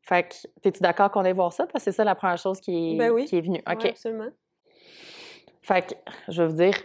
Fait 0.01 0.29
que, 0.29 0.67
es-tu 0.67 0.81
d'accord 0.81 1.09
qu'on 1.09 1.25
aille 1.25 1.33
voir 1.33 1.53
ça? 1.53 1.65
Parce 1.65 1.83
que 1.85 1.91
c'est 1.91 1.95
ça 1.95 2.03
la 2.03 2.13
première 2.13 2.37
chose 2.37 2.59
qui 2.59 2.93
est, 2.93 2.97
Ben 2.97 3.11
oui. 3.11 3.25
qui 3.25 3.37
est 3.37 3.41
venue. 3.41 3.61
OK. 3.67 3.83
Ouais, 3.83 3.89
absolument. 3.89 4.29
Fait 5.61 5.87
que 5.87 5.95
je 6.31 6.43
vais 6.43 6.47
vous 6.47 6.55
dire 6.57 6.75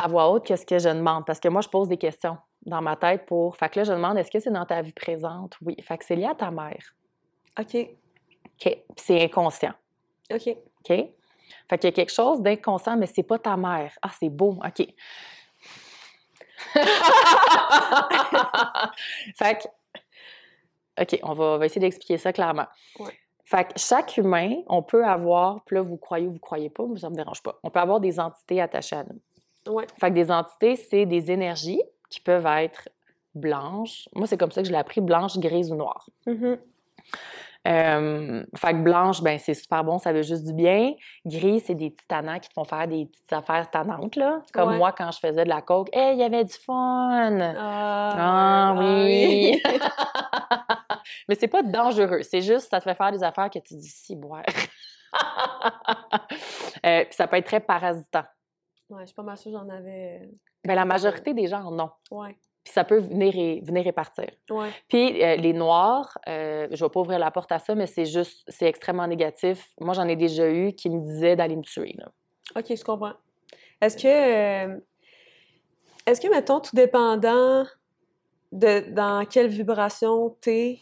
à 0.00 0.08
voix 0.08 0.30
haute 0.30 0.46
qu'est-ce 0.46 0.64
que 0.64 0.78
je 0.78 0.88
demande 0.88 1.26
parce 1.26 1.40
que 1.40 1.48
moi, 1.48 1.60
je 1.60 1.68
pose 1.68 1.88
des 1.88 1.98
questions. 1.98 2.38
dans 2.66 2.80
ma 2.82 2.96
tête 2.96 3.26
pour. 3.26 3.56
Fait 3.56 3.68
que 3.68 3.80
là, 3.80 3.84
je 3.84 3.92
demande 3.92 4.18
est-ce 4.18 4.30
que 4.30 4.40
c'est 4.40 4.50
dans 4.50 4.66
ta 4.66 4.82
vie 4.82 4.92
présente? 4.92 5.56
Oui. 5.62 5.76
Fait 5.82 5.98
que 5.98 6.04
c'est 6.04 6.16
lié 6.16 6.26
à 6.26 6.34
ta 6.34 6.50
mère. 6.50 6.94
OK. 7.58 7.74
OK. 7.74 7.88
Puis 8.58 8.84
c'est 8.96 9.22
inconscient. 9.22 9.74
OK. 10.32 10.48
OK? 10.48 10.88
Fait 11.68 11.78
qu'il 11.78 11.84
y 11.84 11.88
a 11.88 11.92
quelque 11.92 12.12
chose 12.12 12.40
d'inconscient, 12.40 12.96
mais 12.96 13.06
c'est 13.06 13.22
pas 13.22 13.38
ta 13.38 13.56
mère. 13.56 13.92
Ah, 14.02 14.10
c'est 14.18 14.28
beau. 14.28 14.58
OK. 14.64 14.86
fait 19.36 19.58
que. 19.58 19.68
OK, 21.00 21.18
on 21.22 21.32
va, 21.32 21.44
on 21.44 21.58
va 21.58 21.66
essayer 21.66 21.80
d'expliquer 21.80 22.18
ça 22.18 22.32
clairement. 22.32 22.66
Ouais. 22.98 23.18
Fait 23.44 23.64
que 23.64 23.72
chaque 23.80 24.16
humain, 24.16 24.56
on 24.68 24.82
peut 24.82 25.04
avoir, 25.04 25.64
puis 25.64 25.74
là, 25.74 25.82
vous 25.82 25.96
croyez 25.96 26.28
ou 26.28 26.32
vous 26.32 26.38
croyez 26.38 26.70
pas, 26.70 26.84
mais 26.86 27.00
ça 27.00 27.10
me 27.10 27.16
dérange 27.16 27.42
pas. 27.42 27.58
On 27.64 27.70
peut 27.70 27.80
avoir 27.80 27.98
des 27.98 28.20
entités 28.20 28.60
attachées 28.60 28.96
à 28.96 29.04
nous. 29.04 29.20
Ouais. 29.68 29.86
Fait 30.00 30.08
que 30.10 30.14
des 30.14 30.30
entités, 30.30 30.76
c'est 30.76 31.06
des 31.06 31.30
énergies 31.30 31.82
qui 32.08 32.20
peuvent 32.20 32.46
être 32.46 32.88
blanches. 33.34 34.08
Moi, 34.14 34.26
c'est 34.26 34.36
comme 34.38 34.50
ça 34.50 34.62
que 34.62 34.66
je 34.68 34.72
l'ai 34.72 34.78
appris, 34.78 35.00
blanche, 35.00 35.38
grise 35.38 35.70
ou 35.70 35.76
noire. 35.76 36.06
Euh, 37.68 38.42
fait 38.56 38.72
que 38.72 38.78
blanche, 38.82 39.20
ben 39.22 39.38
c'est 39.38 39.52
super 39.52 39.84
bon, 39.84 39.98
ça 39.98 40.14
veut 40.14 40.22
juste 40.22 40.44
du 40.46 40.54
bien. 40.54 40.94
Gris, 41.26 41.60
c'est 41.60 41.74
des 41.74 41.90
petits 41.90 42.06
tannants 42.08 42.38
qui 42.38 42.48
te 42.48 42.54
font 42.54 42.64
faire 42.64 42.88
des 42.88 43.04
petites 43.04 43.32
affaires 43.34 43.70
tannantes, 43.70 44.16
là. 44.16 44.40
Comme 44.54 44.70
Ouais. 44.70 44.78
moi, 44.78 44.92
quand 44.92 45.10
je 45.12 45.18
faisais 45.18 45.44
de 45.44 45.48
la 45.50 45.60
coke. 45.60 45.90
Hey, 45.92 46.14
il 46.14 46.20
y 46.20 46.22
avait 46.22 46.42
du 46.44 46.54
fun! 46.54 47.38
Ah, 47.40 48.72
Ah 48.72 48.74
ouais. 48.78 49.60
oui! 49.62 49.62
Mais 51.28 51.34
c'est 51.34 51.48
pas 51.48 51.62
dangereux, 51.62 52.22
c'est 52.22 52.40
juste, 52.40 52.70
ça 52.70 52.78
te 52.78 52.84
fait 52.84 52.94
faire 52.94 53.12
des 53.12 53.22
affaires 53.22 53.50
que 53.50 53.58
tu 53.58 53.74
dis, 53.74 53.88
si, 53.88 54.16
boire. 54.16 54.42
Euh, 56.86 57.04
Puis 57.04 57.14
ça 57.14 57.26
peut 57.26 57.36
être 57.36 57.46
très 57.46 57.60
parasitant. 57.60 58.22
Ouais, 58.90 59.00
je 59.02 59.06
suis 59.06 59.14
pas 59.14 59.22
mal 59.22 59.36
sûre 59.36 59.52
que 59.52 59.58
j'en 59.58 59.68
avais. 59.68 60.28
Ben, 60.64 60.74
la 60.74 60.84
majorité 60.84 61.32
des 61.34 61.46
gens 61.46 61.62
en 61.64 61.78
ont. 61.80 61.90
Ouais. 62.10 62.36
Puis 62.62 62.74
ça 62.74 62.84
peut 62.84 62.98
venir 62.98 63.34
et, 63.36 63.60
venir 63.62 63.86
et 63.86 63.92
partir. 63.92 64.28
Ouais. 64.50 64.68
Puis 64.88 65.22
euh, 65.24 65.36
les 65.36 65.54
noirs, 65.54 66.18
euh, 66.28 66.68
je 66.70 66.84
vais 66.84 66.90
pas 66.90 67.00
ouvrir 67.00 67.18
la 67.18 67.30
porte 67.30 67.50
à 67.52 67.58
ça, 67.58 67.74
mais 67.74 67.86
c'est 67.86 68.04
juste, 68.04 68.44
c'est 68.48 68.66
extrêmement 68.66 69.06
négatif. 69.06 69.70
Moi, 69.80 69.94
j'en 69.94 70.06
ai 70.06 70.16
déjà 70.16 70.48
eu 70.50 70.74
qui 70.74 70.90
me 70.90 71.00
disaient 71.00 71.36
d'aller 71.36 71.56
me 71.56 71.62
tuer. 71.62 71.94
Là. 71.96 72.10
OK, 72.56 72.66
je 72.76 72.84
comprends. 72.84 73.14
Est-ce 73.80 73.96
que. 73.96 74.06
euh, 74.74 74.78
Est-ce 76.06 76.20
que, 76.20 76.28
mettons, 76.28 76.60
tout 76.60 76.76
dépendant 76.76 77.64
de 78.52 78.90
dans 78.92 79.24
quelle 79.24 79.48
vibration 79.48 80.36
t'es. 80.40 80.78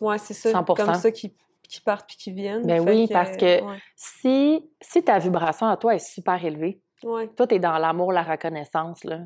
Ouais, 0.00 0.18
c'est 0.18 0.34
ça. 0.34 0.52
100%. 0.52 0.74
Comme 0.76 0.94
ça 0.94 1.10
qui, 1.10 1.34
qui 1.68 1.80
partent 1.80 2.06
puis 2.08 2.16
qui 2.18 2.30
viennent. 2.30 2.66
Ben 2.66 2.86
oui, 2.88 3.08
parce 3.10 3.36
que- 3.36 3.62
Ouais. 3.62 3.78
Si, 3.96 4.64
si 4.80 5.02
ta 5.02 5.18
vibration 5.18 5.66
à 5.66 5.76
toi 5.76 5.94
est 5.94 5.98
super 5.98 6.42
élevée, 6.44 6.80
Ouais, 7.02 7.28
toi, 7.28 7.46
tu 7.46 7.54
es 7.54 7.58
dans 7.58 7.78
l'amour, 7.78 8.12
la 8.12 8.22
reconnaissance, 8.22 9.04
là, 9.04 9.20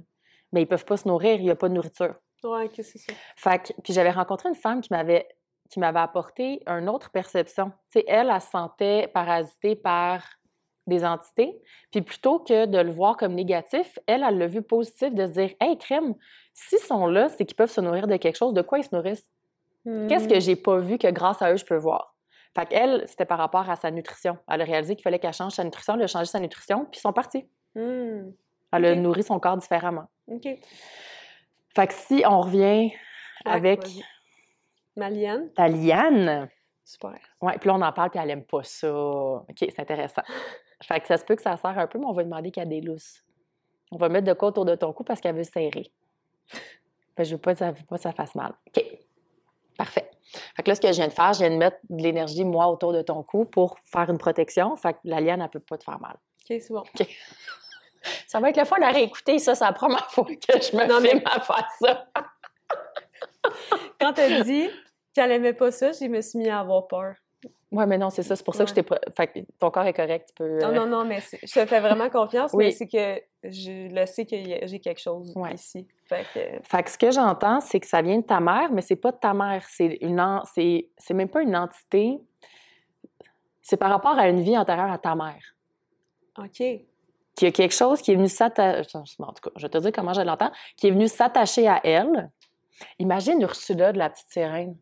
mais 0.52 0.62
ils 0.62 0.66
peuvent 0.66 0.84
pas 0.84 0.96
se 0.96 1.08
nourrir, 1.08 1.34
il 1.34 1.44
n'y 1.44 1.50
a 1.50 1.56
pas 1.56 1.68
de 1.68 1.74
nourriture. 1.74 2.14
ouais, 2.44 2.68
que 2.68 2.82
c'est 2.82 2.98
ça. 2.98 3.12
Fait 3.36 3.58
que, 3.58 3.80
puis 3.82 3.92
j'avais 3.92 4.10
rencontré 4.10 4.48
une 4.48 4.54
femme 4.54 4.80
qui 4.80 4.92
m'avait 4.92 5.26
qui 5.70 5.80
m'avait 5.80 6.00
apporté 6.00 6.60
une 6.66 6.88
autre 6.88 7.10
perception. 7.10 7.72
Elle, 7.94 8.30
elle 8.30 8.40
se 8.40 8.50
sentait 8.50 9.08
parasitée 9.08 9.74
par 9.74 10.22
des 10.86 11.04
entités. 11.04 11.58
Puis 11.90 12.02
plutôt 12.02 12.38
que 12.38 12.66
de 12.66 12.78
le 12.78 12.92
voir 12.92 13.16
comme 13.16 13.34
négatif, 13.34 13.98
elle, 14.06 14.22
elle 14.22 14.38
l'a 14.38 14.46
vu 14.46 14.62
positif 14.62 15.14
de 15.14 15.26
se 15.26 15.32
dire 15.32 15.54
Hey, 15.60 15.78
crème, 15.78 16.14
s'ils 16.52 16.78
sont 16.78 17.06
là, 17.06 17.28
c'est 17.28 17.44
qu'ils 17.44 17.56
peuvent 17.56 17.70
se 17.70 17.80
nourrir 17.80 18.06
de 18.06 18.16
quelque 18.16 18.36
chose. 18.36 18.52
De 18.52 18.62
quoi 18.62 18.78
ils 18.78 18.84
se 18.84 18.94
nourrissent? 18.94 19.30
Qu'est-ce 20.08 20.28
que 20.28 20.40
j'ai 20.40 20.56
pas 20.56 20.78
vu 20.78 20.96
que 20.96 21.10
grâce 21.10 21.42
à 21.42 21.52
eux, 21.52 21.56
je 21.56 21.64
peux 21.64 21.76
voir? 21.76 22.14
Fait 22.56 22.66
qu'elle, 22.66 23.04
c'était 23.06 23.26
par 23.26 23.38
rapport 23.38 23.68
à 23.68 23.76
sa 23.76 23.90
nutrition. 23.90 24.38
Elle 24.48 24.62
a 24.62 24.64
réalisé 24.64 24.94
qu'il 24.94 25.02
fallait 25.02 25.18
qu'elle 25.18 25.34
change 25.34 25.52
sa 25.52 25.64
nutrition, 25.64 25.94
elle 25.94 26.02
a 26.02 26.06
changé 26.06 26.26
sa 26.26 26.40
nutrition, 26.40 26.86
puis 26.86 26.98
ils 26.98 27.02
sont 27.02 27.12
partis. 27.12 27.48
Elle 27.74 28.84
a 28.84 28.92
Ok. 28.92 28.98
nourri 28.98 29.22
son 29.22 29.38
corps 29.40 29.56
différemment. 29.56 30.06
OK. 30.28 30.48
Fait 31.74 31.86
que 31.86 31.92
si 31.94 32.22
on 32.26 32.40
revient 32.40 32.92
Ouais, 33.44 33.52
avec 33.52 33.82
vas-y. 33.82 34.02
Maliane? 34.96 35.52
ta 35.52 35.68
liane, 35.68 36.48
Super. 36.86 37.18
Ouais, 37.40 37.56
puis 37.58 37.68
là, 37.68 37.74
on 37.76 37.80
en 37.82 37.92
parle, 37.92 38.10
puis 38.10 38.20
elle 38.22 38.30
aime 38.30 38.44
pas 38.44 38.62
ça. 38.62 38.92
OK, 38.94 39.46
c'est 39.58 39.80
intéressant. 39.80 40.22
Fait 40.82 41.00
que 41.00 41.06
ça 41.06 41.16
se 41.16 41.24
peut 41.24 41.34
que 41.34 41.40
ça 41.42 41.56
sert 41.56 41.78
un 41.78 41.86
peu, 41.86 41.98
mais 41.98 42.04
on 42.04 42.12
va 42.12 42.22
lui 42.22 42.28
demander 42.28 42.50
qu'elle 42.50 42.68
délousse. 42.68 43.24
On 43.90 43.96
va 43.96 44.08
mettre 44.10 44.26
de 44.26 44.34
quoi 44.34 44.48
autour 44.48 44.66
de 44.66 44.74
ton 44.74 44.92
cou 44.92 45.02
parce 45.02 45.20
qu'elle 45.20 45.34
veut 45.34 45.44
serrer. 45.44 45.90
Fait 46.46 47.22
que 47.22 47.24
je 47.24 47.34
veux 47.34 47.40
pas, 47.40 47.54
ça, 47.54 47.70
veux 47.72 47.84
pas 47.86 47.96
que 47.96 48.02
ça 48.02 48.12
fasse 48.12 48.34
mal. 48.34 48.52
OK. 48.66 48.84
Parfait. 49.78 50.10
Fait 50.56 50.62
que 50.62 50.68
là, 50.70 50.74
ce 50.74 50.80
que 50.82 50.88
je 50.88 50.96
viens 50.96 51.08
de 51.08 51.12
faire, 51.12 51.32
je 51.32 51.38
viens 51.38 51.50
de 51.50 51.56
mettre 51.56 51.78
de 51.88 52.02
l'énergie, 52.02 52.44
moi, 52.44 52.68
autour 52.68 52.92
de 52.92 53.00
ton 53.02 53.22
cou 53.22 53.46
pour 53.46 53.78
faire 53.84 54.10
une 54.10 54.18
protection. 54.18 54.76
Fait 54.76 54.92
que 54.92 54.98
la 55.04 55.20
liane, 55.20 55.40
elle 55.40 55.48
peut 55.48 55.60
pas 55.60 55.78
te 55.78 55.84
faire 55.84 56.00
mal. 56.00 56.16
OK, 56.16 56.46
c'est 56.60 56.68
bon. 56.70 56.82
Ça 58.26 58.40
va 58.40 58.50
être 58.50 58.56
le 58.58 58.64
fun 58.64 58.80
à 58.82 58.90
réécouter, 58.90 59.38
ça. 59.38 59.54
C'est 59.54 59.64
la 59.64 59.72
première 59.72 60.10
fois 60.10 60.24
que 60.24 60.32
je 60.60 60.76
me 60.76 60.86
Non, 60.86 61.00
mais- 61.00 61.10
filme 61.10 61.22
à 61.26 61.40
faire 61.40 61.68
ça. 61.80 62.06
Quand 64.00 64.12
t'as 64.12 64.42
dit 64.42 64.68
qu'elle 65.14 65.30
aimait 65.32 65.52
pas 65.52 65.70
ça, 65.70 65.92
je 65.92 66.04
me 66.06 66.20
suis 66.20 66.38
mis 66.38 66.48
à 66.48 66.60
avoir 66.60 66.86
peur. 66.86 67.14
Ouais, 67.70 67.86
mais 67.86 67.98
non, 67.98 68.08
c'est 68.10 68.22
ça. 68.22 68.36
C'est 68.36 68.44
pour 68.44 68.54
ça 68.54 68.64
que 68.64 68.70
je 68.70 68.74
t'ai 68.74 68.82
pas. 68.84 68.98
Fait 69.16 69.26
que 69.26 69.38
ton 69.58 69.70
corps 69.70 69.84
est 69.86 69.92
correct. 69.92 70.28
Tu 70.28 70.34
peux. 70.34 70.58
Non, 70.60 70.68
euh, 70.68 70.72
non, 70.74 70.86
non, 70.86 71.04
mais 71.04 71.20
je 71.20 71.52
te 71.52 71.66
fais 71.66 71.80
vraiment 71.80 72.08
confiance, 72.08 72.52
Oui. 72.54 72.66
mais 72.66 72.70
c'est 72.70 72.86
que 72.86 73.20
je 73.42 73.92
le 73.92 74.06
sais 74.06 74.24
que 74.26 74.36
j'ai 74.66 74.78
quelque 74.80 75.00
chose 75.00 75.32
Ouais. 75.36 75.54
ici. 75.54 75.86
Fait 76.08 76.24
que, 76.32 76.40
Fait 76.62 76.82
que 76.84 76.90
ce 76.90 76.96
que 76.98 77.10
j'entends, 77.10 77.60
c'est 77.60 77.80
que 77.80 77.86
ça 77.86 78.00
vient 78.00 78.18
de 78.18 78.24
ta 78.24 78.38
mère, 78.40 78.70
mais 78.72 78.80
c'est 78.80 78.96
pas 78.96 79.10
de 79.10 79.16
ta 79.18 79.34
mère. 79.34 79.64
C'est 79.68 79.98
une 80.02 80.20
en- 80.20 80.42
c'est 80.44 80.86
même 81.10 81.28
pas 81.28 81.42
une 81.42 81.56
entité. 81.56 82.18
C'est 83.60 83.76
par 83.76 83.90
rapport 83.90 84.18
à 84.18 84.28
une 84.28 84.40
vie 84.40 84.56
antérieure 84.56 84.92
à 84.92 84.98
ta 84.98 85.14
mère. 85.16 85.42
OK. 86.38 86.62
Qu'il 87.36 87.46
y 87.46 87.48
a 87.48 87.52
quelque 87.52 87.74
chose 87.74 88.00
qui 88.00 88.12
est 88.12 88.16
venu 88.16 88.28
s'attacher. 88.28 88.96
En 88.96 89.32
tout 89.32 89.42
cas, 89.42 89.50
je 89.56 89.62
vais 89.62 89.68
te 89.68 89.78
dire 89.78 89.92
comment 89.92 90.12
je 90.12 90.20
l'entends. 90.20 90.52
Qui 90.76 90.88
est 90.88 90.90
venu 90.90 91.08
s'attacher 91.08 91.66
à 91.68 91.80
elle. 91.84 92.30
Imagine 92.98 93.40
Ursula 93.40 93.92
de 93.92 93.98
la 93.98 94.10
petite 94.10 94.30
sirène. 94.30 94.76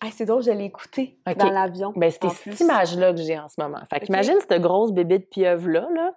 Ah, 0.00 0.08
c'est 0.12 0.26
drôle, 0.26 0.42
je 0.42 0.50
l'ai 0.50 0.64
écouté 0.64 1.18
dans 1.36 1.50
l'avion. 1.50 1.92
Ben, 1.96 2.10
c'était 2.10 2.28
cette 2.28 2.60
image-là 2.60 3.14
que 3.14 3.22
j'ai 3.22 3.38
en 3.38 3.48
ce 3.48 3.58
moment. 3.58 3.80
Fait 3.88 4.00
qu'imagine 4.00 4.36
cette 4.40 4.60
grosse 4.60 4.92
bébé 4.92 5.20
de 5.20 5.24
pieuvre-là, 5.24 5.88
là, 5.94 6.12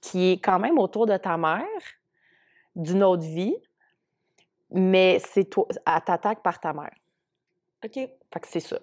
qui 0.00 0.32
est 0.32 0.44
quand 0.44 0.58
même 0.58 0.78
autour 0.78 1.06
de 1.06 1.16
ta 1.16 1.38
mère, 1.38 1.64
d'une 2.76 3.02
autre 3.02 3.22
vie, 3.22 3.56
mais 4.70 5.20
c'est 5.20 5.44
toi, 5.44 5.66
elle 5.70 6.02
t'attaque 6.04 6.42
par 6.42 6.60
ta 6.60 6.72
mère. 6.72 6.94
OK. 7.84 7.94
Fait 7.94 8.40
que 8.40 8.48
c'est 8.48 8.60
ça. 8.60 8.78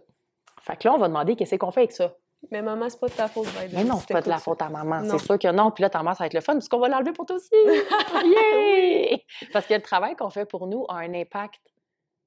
Fait 0.62 0.76
que 0.76 0.88
là, 0.88 0.95
on 0.95 0.97
va 0.97 1.08
demander 1.08 1.36
qu'est-ce 1.36 1.56
qu'on 1.56 1.72
fait 1.72 1.82
avec 1.82 1.91
ça. 1.91 2.14
Mais 2.52 2.62
maman, 2.62 2.90
c'est 2.90 3.00
pas 3.00 3.08
de 3.10 3.14
ta 3.14 3.28
faute, 3.28 3.48
by 3.48 3.70
the 3.70 3.74
Mais 3.74 3.84
non, 3.84 3.98
c'est 4.00 4.14
pas 4.14 4.22
de 4.22 4.30
la 4.30 4.38
faute 4.38 4.62
à 4.62 4.70
maman. 4.70 5.04
C'est 5.10 5.18
sûr 5.20 5.38
que 5.38 5.52
non. 5.52 5.72
Puis 5.72 5.82
là, 5.82 5.90
ta 5.90 6.02
mère, 6.04 6.16
ça 6.16 6.24
va 6.24 6.28
être 6.28 6.34
le 6.34 6.42
fun, 6.42 6.54
parce 6.54 6.70
qu'on 6.70 6.80
va 6.80 6.88
l'enlever 6.88 7.12
pour 7.12 7.26
toi 7.26 7.36
aussi. 7.36 7.50
Yeah! 8.24 9.18
Parce 9.54 9.66
que 9.68 9.74
le 9.74 9.82
travail 9.82 10.16
qu'on 10.16 10.30
fait 10.30 10.46
pour 10.46 10.68
nous 10.68 10.86
a 10.90 10.96
un 10.96 11.14
impact 11.14 11.60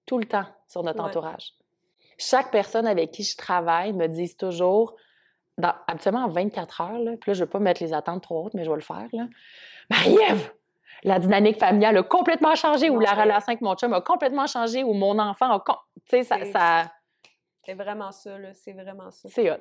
tout 0.07 0.19
le 0.19 0.27
temps 0.27 0.45
sur 0.69 0.83
notre 0.83 1.01
Ouais. 1.03 1.09
entourage. 1.09 1.53
Chaque 2.19 2.51
personne 2.51 2.87
avec 2.87 3.11
qui 3.11 3.23
je 3.25 3.37
travaille 3.37 3.93
me 3.95 4.07
dit 4.07 4.37
toujours, 4.37 4.97
dans, 5.59 5.75
habituellement 5.87 6.25
en 6.25 6.29
24 6.29 6.81
heures, 6.83 6.99
là, 6.99 7.13
puis 7.21 7.31
là, 7.31 7.35
je 7.35 7.41
ne 7.41 7.45
veux 7.45 7.51
pas 7.51 7.59
mettre 7.59 7.83
les 7.83 7.93
attentes 7.95 8.23
trop 8.23 8.45
hautes, 8.45 8.55
mais 8.55 8.65
je 8.65 8.71
vais 8.71 8.77
le 8.77 8.83
faire. 8.83 9.07
Marie-Ève, 9.91 10.53
la 11.05 11.19
dynamique 11.19 11.59
familiale 11.59 11.97
a 11.97 12.03
complètement 12.03 12.55
changé, 12.55 12.91
ou 12.91 13.01
la 13.01 13.13
relation 13.13 13.49
avec 13.49 13.61
mon 13.61 13.75
chum 13.75 13.93
a 13.93 14.01
complètement 14.01 14.47
changé, 14.47 14.85
ou 14.85 14.93
mon 14.93 15.19
enfant 15.19 15.51
a. 15.53 15.61
Tu 15.61 15.73
sais, 16.11 16.23
ça, 16.25 16.39
C'est- 16.41 16.53
ça, 16.53 16.93
C'est 17.65 17.75
vraiment 17.75 18.13
ça, 18.13 18.39
là. 18.39 18.53
C'est 18.55 18.73
vraiment 18.73 19.11
ça. 19.11 19.29
c'est 19.31 19.51
hot. 19.51 19.57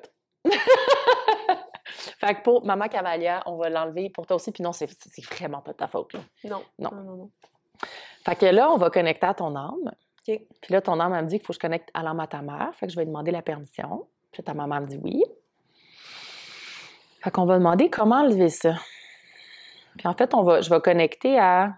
fait 1.86 2.36
que 2.36 2.42
pour 2.44 2.66
Maman 2.66 2.88
Cavalia, 2.88 3.44
on 3.46 3.58
va 3.58 3.70
l'enlever 3.70 4.10
pour 4.10 4.26
toi 4.26 4.36
aussi. 4.38 4.52
Puis 4.52 4.64
non, 4.64 4.72
c'est 4.72 4.90
vraiment 5.32 5.62
pas 5.62 5.72
de 5.72 5.78
ta 5.78 5.88
faute. 5.88 6.14
là. 6.14 6.20
Non. 6.46 6.64
Non. 6.80 6.90
Non, 6.92 7.04
non, 7.04 7.16
non. 7.18 7.32
Fait 8.26 8.36
que 8.36 8.46
là, 8.46 8.72
on 8.72 8.78
va 8.78 8.90
connecter 8.90 9.26
à 9.28 9.34
ton 9.34 9.56
âme. 9.56 9.92
Puis 10.24 10.40
là, 10.70 10.82
ton 10.82 11.00
âme, 11.00 11.14
elle 11.14 11.26
me 11.26 11.30
dit 11.30 11.38
qu'il 11.38 11.46
faut 11.46 11.54
que 11.54 11.56
je 11.56 11.60
connecte 11.60 11.90
à 11.94 12.04
l'âme 12.04 12.20
à 12.20 12.28
ta 12.28 12.42
mère. 12.42 12.72
Fait 12.76 12.86
que 12.86 12.92
je 12.92 12.98
vais 12.98 13.04
lui 13.04 13.10
demander 13.10 13.32
la 13.32 13.42
permission. 13.42 14.08
Puis 14.32 14.44
ta 14.44 14.54
maman 14.54 14.82
me 14.82 14.86
dit 14.86 15.00
oui. 15.04 15.24
Fait 17.22 17.32
qu'on 17.32 17.46
va 17.46 17.58
demander 17.58 17.90
comment 17.90 18.18
enlever 18.18 18.50
ça. 18.50 18.76
Puis 19.98 20.08
en 20.08 20.14
fait, 20.14 20.34
on 20.34 20.42
va, 20.42 20.62
je 20.62 20.70
vais 20.70 20.80
connecter 20.80 21.38
à 21.38 21.74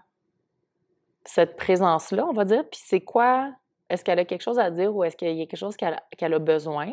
cette 1.24 1.56
présence-là, 1.56 2.26
on 2.26 2.32
va 2.32 2.44
dire. 2.44 2.64
Puis 2.70 2.80
c'est 2.84 3.00
quoi? 3.00 3.52
Est-ce 3.88 4.04
qu'elle 4.04 4.18
a 4.18 4.24
quelque 4.24 4.42
chose 4.42 4.58
à 4.58 4.70
dire 4.70 4.94
ou 4.94 5.04
est-ce 5.04 5.16
qu'il 5.16 5.28
y 5.28 5.42
a 5.42 5.46
quelque 5.46 5.58
chose 5.58 5.76
qu'elle 5.76 6.00
qu'elle 6.16 6.34
a 6.34 6.38
besoin? 6.38 6.90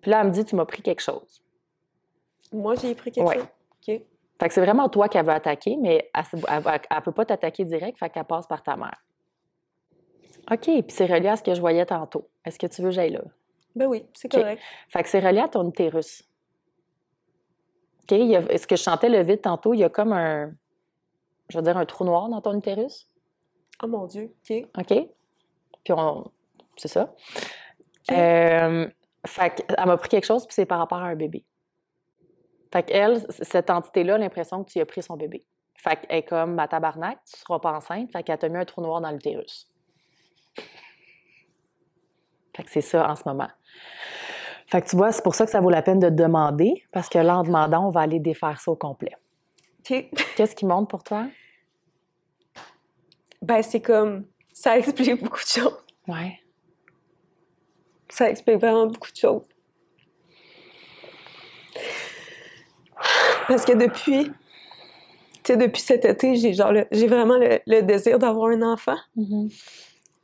Puis 0.00 0.10
là, 0.10 0.20
elle 0.20 0.28
me 0.28 0.32
dit, 0.32 0.44
tu 0.44 0.56
m'as 0.56 0.64
pris 0.66 0.82
quelque 0.82 1.00
chose. 1.00 1.42
Moi, 2.52 2.74
j'ai 2.76 2.94
pris 2.94 3.10
quelque 3.12 3.26
Ouais. 3.26 3.34
chose. 3.36 3.44
OK. 3.88 4.02
Fait 4.40 4.48
que 4.48 4.54
c'est 4.54 4.60
vraiment 4.60 4.88
toi 4.88 5.08
qu'elle 5.08 5.24
veut 5.26 5.32
attaquer, 5.32 5.76
mais 5.76 6.10
elle 6.14 6.24
ne 6.40 7.00
peut 7.00 7.12
pas 7.12 7.24
t'attaquer 7.26 7.64
direct, 7.64 7.98
fait 7.98 8.08
qu'elle 8.10 8.24
passe 8.24 8.46
par 8.46 8.62
ta 8.62 8.76
mère. 8.76 9.02
OK, 10.50 10.60
puis 10.62 10.84
c'est 10.88 11.06
relié 11.06 11.28
à 11.28 11.36
ce 11.36 11.42
que 11.42 11.54
je 11.54 11.60
voyais 11.60 11.84
tantôt. 11.84 12.28
Est-ce 12.44 12.58
que 12.58 12.66
tu 12.66 12.80
veux 12.80 12.88
que 12.88 12.94
j'aille 12.94 13.10
là? 13.12 13.22
Ben 13.76 13.86
oui, 13.86 14.06
c'est 14.14 14.32
OK. 14.34 14.40
correct. 14.40 14.62
Fait 14.88 15.02
que 15.02 15.08
c'est 15.08 15.20
relié 15.20 15.40
à 15.40 15.48
ton 15.48 15.68
utérus. 15.68 16.22
OK, 18.04 18.12
il 18.12 18.28
y 18.28 18.36
a, 18.36 18.40
est-ce 18.50 18.66
que 18.66 18.76
je 18.76 18.82
chantais 18.82 19.08
le 19.10 19.22
vide 19.22 19.42
tantôt? 19.42 19.74
Il 19.74 19.80
y 19.80 19.84
a 19.84 19.88
comme 19.90 20.12
un, 20.12 20.52
je 21.50 21.58
veux 21.58 21.62
dire, 21.62 21.76
un 21.76 21.84
trou 21.84 22.04
noir 22.04 22.28
dans 22.28 22.40
ton 22.40 22.56
utérus? 22.56 23.08
Oh 23.82 23.86
mon 23.88 24.06
Dieu. 24.06 24.32
OK. 24.50 24.66
OK? 24.78 25.08
Puis 25.84 25.92
on, 25.92 26.30
c'est 26.76 26.88
ça. 26.88 27.14
Euh, 28.10 28.88
fait 29.26 29.50
qu'elle 29.50 29.86
m'a 29.86 29.96
pris 29.96 30.08
quelque 30.08 30.26
chose, 30.26 30.46
puis 30.46 30.54
c'est 30.54 30.66
par 30.66 30.78
rapport 30.78 30.98
à 30.98 31.06
un 31.06 31.16
bébé. 31.16 31.44
Fait 32.72 32.82
qu'elle, 32.82 33.24
cette 33.30 33.70
entité-là 33.70 34.14
a 34.16 34.18
l'impression 34.18 34.62
que 34.62 34.70
tu 34.70 34.78
y 34.78 34.82
as 34.82 34.86
pris 34.86 35.02
son 35.02 35.16
bébé. 35.16 35.44
Fait 35.74 35.96
qu'elle 35.96 36.18
est 36.18 36.22
comme, 36.22 36.54
ma 36.54 36.68
tabarnak, 36.68 37.18
tu 37.24 37.40
seras 37.40 37.58
pas 37.58 37.72
enceinte. 37.72 38.10
Fait 38.12 38.22
qu'elle 38.22 38.38
t'a 38.38 38.48
mis 38.48 38.58
un 38.58 38.64
trou 38.64 38.82
noir 38.82 39.00
dans 39.00 39.10
l'utérus. 39.10 39.70
Fait 42.56 42.64
que 42.64 42.70
c'est 42.70 42.80
ça 42.80 43.08
en 43.08 43.14
ce 43.14 43.22
moment. 43.24 43.48
Fait 44.66 44.82
que 44.82 44.88
tu 44.88 44.96
vois, 44.96 45.12
c'est 45.12 45.22
pour 45.22 45.34
ça 45.34 45.46
que 45.46 45.50
ça 45.50 45.60
vaut 45.60 45.70
la 45.70 45.80
peine 45.80 46.00
de 46.00 46.10
demander, 46.10 46.84
parce 46.92 47.08
que 47.08 47.18
là, 47.18 47.38
en 47.38 47.42
demandant, 47.42 47.86
on 47.86 47.90
va 47.90 48.00
aller 48.00 48.20
défaire 48.20 48.60
ça 48.60 48.70
au 48.70 48.76
complet. 48.76 49.16
Qu'est-ce 49.84 50.54
qui 50.54 50.66
monte 50.66 50.90
pour 50.90 51.02
toi? 51.02 51.26
Ben, 53.40 53.62
c'est 53.62 53.80
comme. 53.80 54.26
Ça 54.52 54.76
explique 54.76 55.22
beaucoup 55.22 55.42
de 55.42 55.48
choses. 55.48 55.84
Ouais. 56.06 56.40
Ça 58.10 58.30
explique 58.30 58.56
vraiment 58.56 58.86
beaucoup 58.86 59.10
de 59.10 59.16
choses. 59.16 59.42
Parce 63.46 63.64
que 63.64 63.72
depuis. 63.72 64.30
Tu 65.44 65.54
sais, 65.54 65.56
depuis 65.56 65.80
cet 65.80 66.04
été, 66.04 66.36
j'ai 66.36 66.52
genre 66.52 66.72
j'ai 66.90 67.06
vraiment 67.06 67.38
le, 67.38 67.60
le 67.66 67.80
désir 67.82 68.18
d'avoir 68.18 68.50
un 68.50 68.60
enfant. 68.62 68.96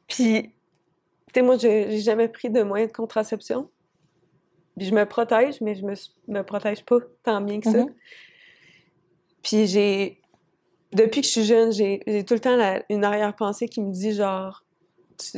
Puis, 0.06 0.42
tu 0.42 0.50
sais, 1.34 1.42
moi, 1.42 1.56
j'ai 1.56 1.98
jamais 2.00 2.28
pris 2.28 2.50
de 2.50 2.62
moyens 2.62 2.90
de 2.90 2.96
contraception. 2.96 3.70
Puis 4.76 4.86
je 4.88 4.94
me 4.94 5.04
protège, 5.06 5.60
mais 5.60 5.76
je 5.76 5.84
me, 5.84 5.94
me 6.28 6.42
protège 6.42 6.84
pas 6.84 6.96
tant 7.22 7.40
bien 7.40 7.60
que 7.60 7.70
ça. 7.70 7.78
Mhm. 7.78 7.94
Puis 9.42 9.66
j'ai... 9.66 10.20
Depuis 10.92 11.20
que 11.22 11.26
je 11.26 11.32
suis 11.32 11.44
jeune, 11.44 11.72
j'ai 11.72 12.00
tout 12.26 12.34
le 12.34 12.40
temps 12.40 12.56
la- 12.56 12.82
une 12.88 13.04
arrière-pensée 13.04 13.68
qui 13.68 13.80
me 13.80 13.92
dit, 13.92 14.12
genre, 14.12 14.63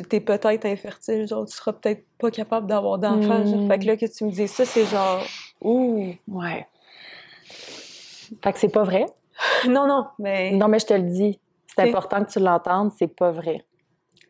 t'es 0.08 0.20
peut-être 0.20 0.64
infertile, 0.66 1.26
genre, 1.26 1.44
tu 1.46 1.54
seras 1.54 1.72
peut-être 1.72 2.04
pas 2.18 2.30
capable 2.30 2.66
d'avoir 2.66 2.98
d'enfant. 2.98 3.44
genre. 3.44 3.62
Mm. 3.62 3.68
Fait 3.68 3.78
que 3.78 3.84
là, 3.86 3.96
que 3.96 4.06
tu 4.06 4.24
me 4.24 4.30
dis 4.30 4.48
ça, 4.48 4.64
c'est 4.64 4.84
genre, 4.86 5.22
ouh. 5.62 6.14
Ouais. 6.28 6.66
Fait 8.42 8.52
que 8.52 8.58
c'est 8.58 8.68
pas 8.72 8.82
vrai? 8.84 9.06
Non, 9.68 9.86
non, 9.86 10.06
mais 10.18 10.52
Non, 10.52 10.66
mais 10.68 10.78
je 10.78 10.86
te 10.86 10.94
le 10.94 11.02
dis. 11.02 11.38
C'est 11.66 11.82
important 11.88 12.24
que 12.24 12.30
tu 12.30 12.38
l'entendes, 12.40 12.90
c'est 12.98 13.06
pas 13.14 13.30
vrai. 13.32 13.66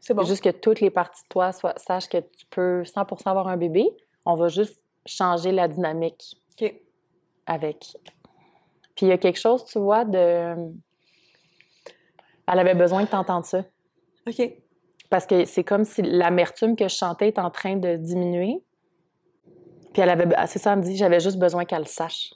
c'est 0.01 0.15
bon. 0.15 0.25
Juste 0.25 0.43
que 0.43 0.51
toutes 0.51 0.81
les 0.81 0.91
parties 0.91 1.23
de 1.23 1.29
toi 1.29 1.53
soient- 1.53 1.79
sachent 1.79 2.09
que 2.09 2.19
tu 2.19 2.45
peux 2.51 2.83
100% 2.85 3.31
avoir 3.31 3.47
un 3.47 3.57
bébé. 3.57 3.89
On 4.25 4.35
va 4.35 4.49
juste 4.49 4.81
changer 5.07 5.53
la 5.53 5.69
dynamique 5.69 6.37
OK. 6.61 6.75
avec. 7.47 7.97
Puis 8.97 9.07
il 9.07 9.11
y 9.11 9.13
a 9.13 9.19
quelque 9.19 9.39
chose, 9.39 9.65
tu 9.65 9.79
vois, 9.79 10.05
de. 10.05 10.57
Elle 12.49 12.59
avait 12.59 12.75
besoin 12.75 13.05
que 13.05 13.11
tu 13.11 13.17
entendes 13.17 13.45
ça. 13.45 13.63
OK. 14.29 14.43
Parce 15.11 15.27
que 15.27 15.45
c'est 15.45 15.65
comme 15.65 15.85
si 15.85 16.03
l'amertume 16.03 16.77
que 16.77 16.89
je 16.89 16.97
chantais 16.97 17.29
est 17.29 17.39
en 17.39 17.51
train 17.51 17.77
de 17.77 17.97
diminuer. 17.97 18.63
Puis 19.93 20.03
elle 20.03 20.11
avait. 20.11 20.27
C'est 20.47 20.59
ça, 20.59 20.73
elle 20.73 20.81
me 20.81 20.85
dit, 20.85 20.97
j'avais 20.97 21.21
juste 21.21 21.39
besoin 21.39 21.65
qu'elle 21.65 21.81
le 21.81 21.85
sache. 21.85 22.35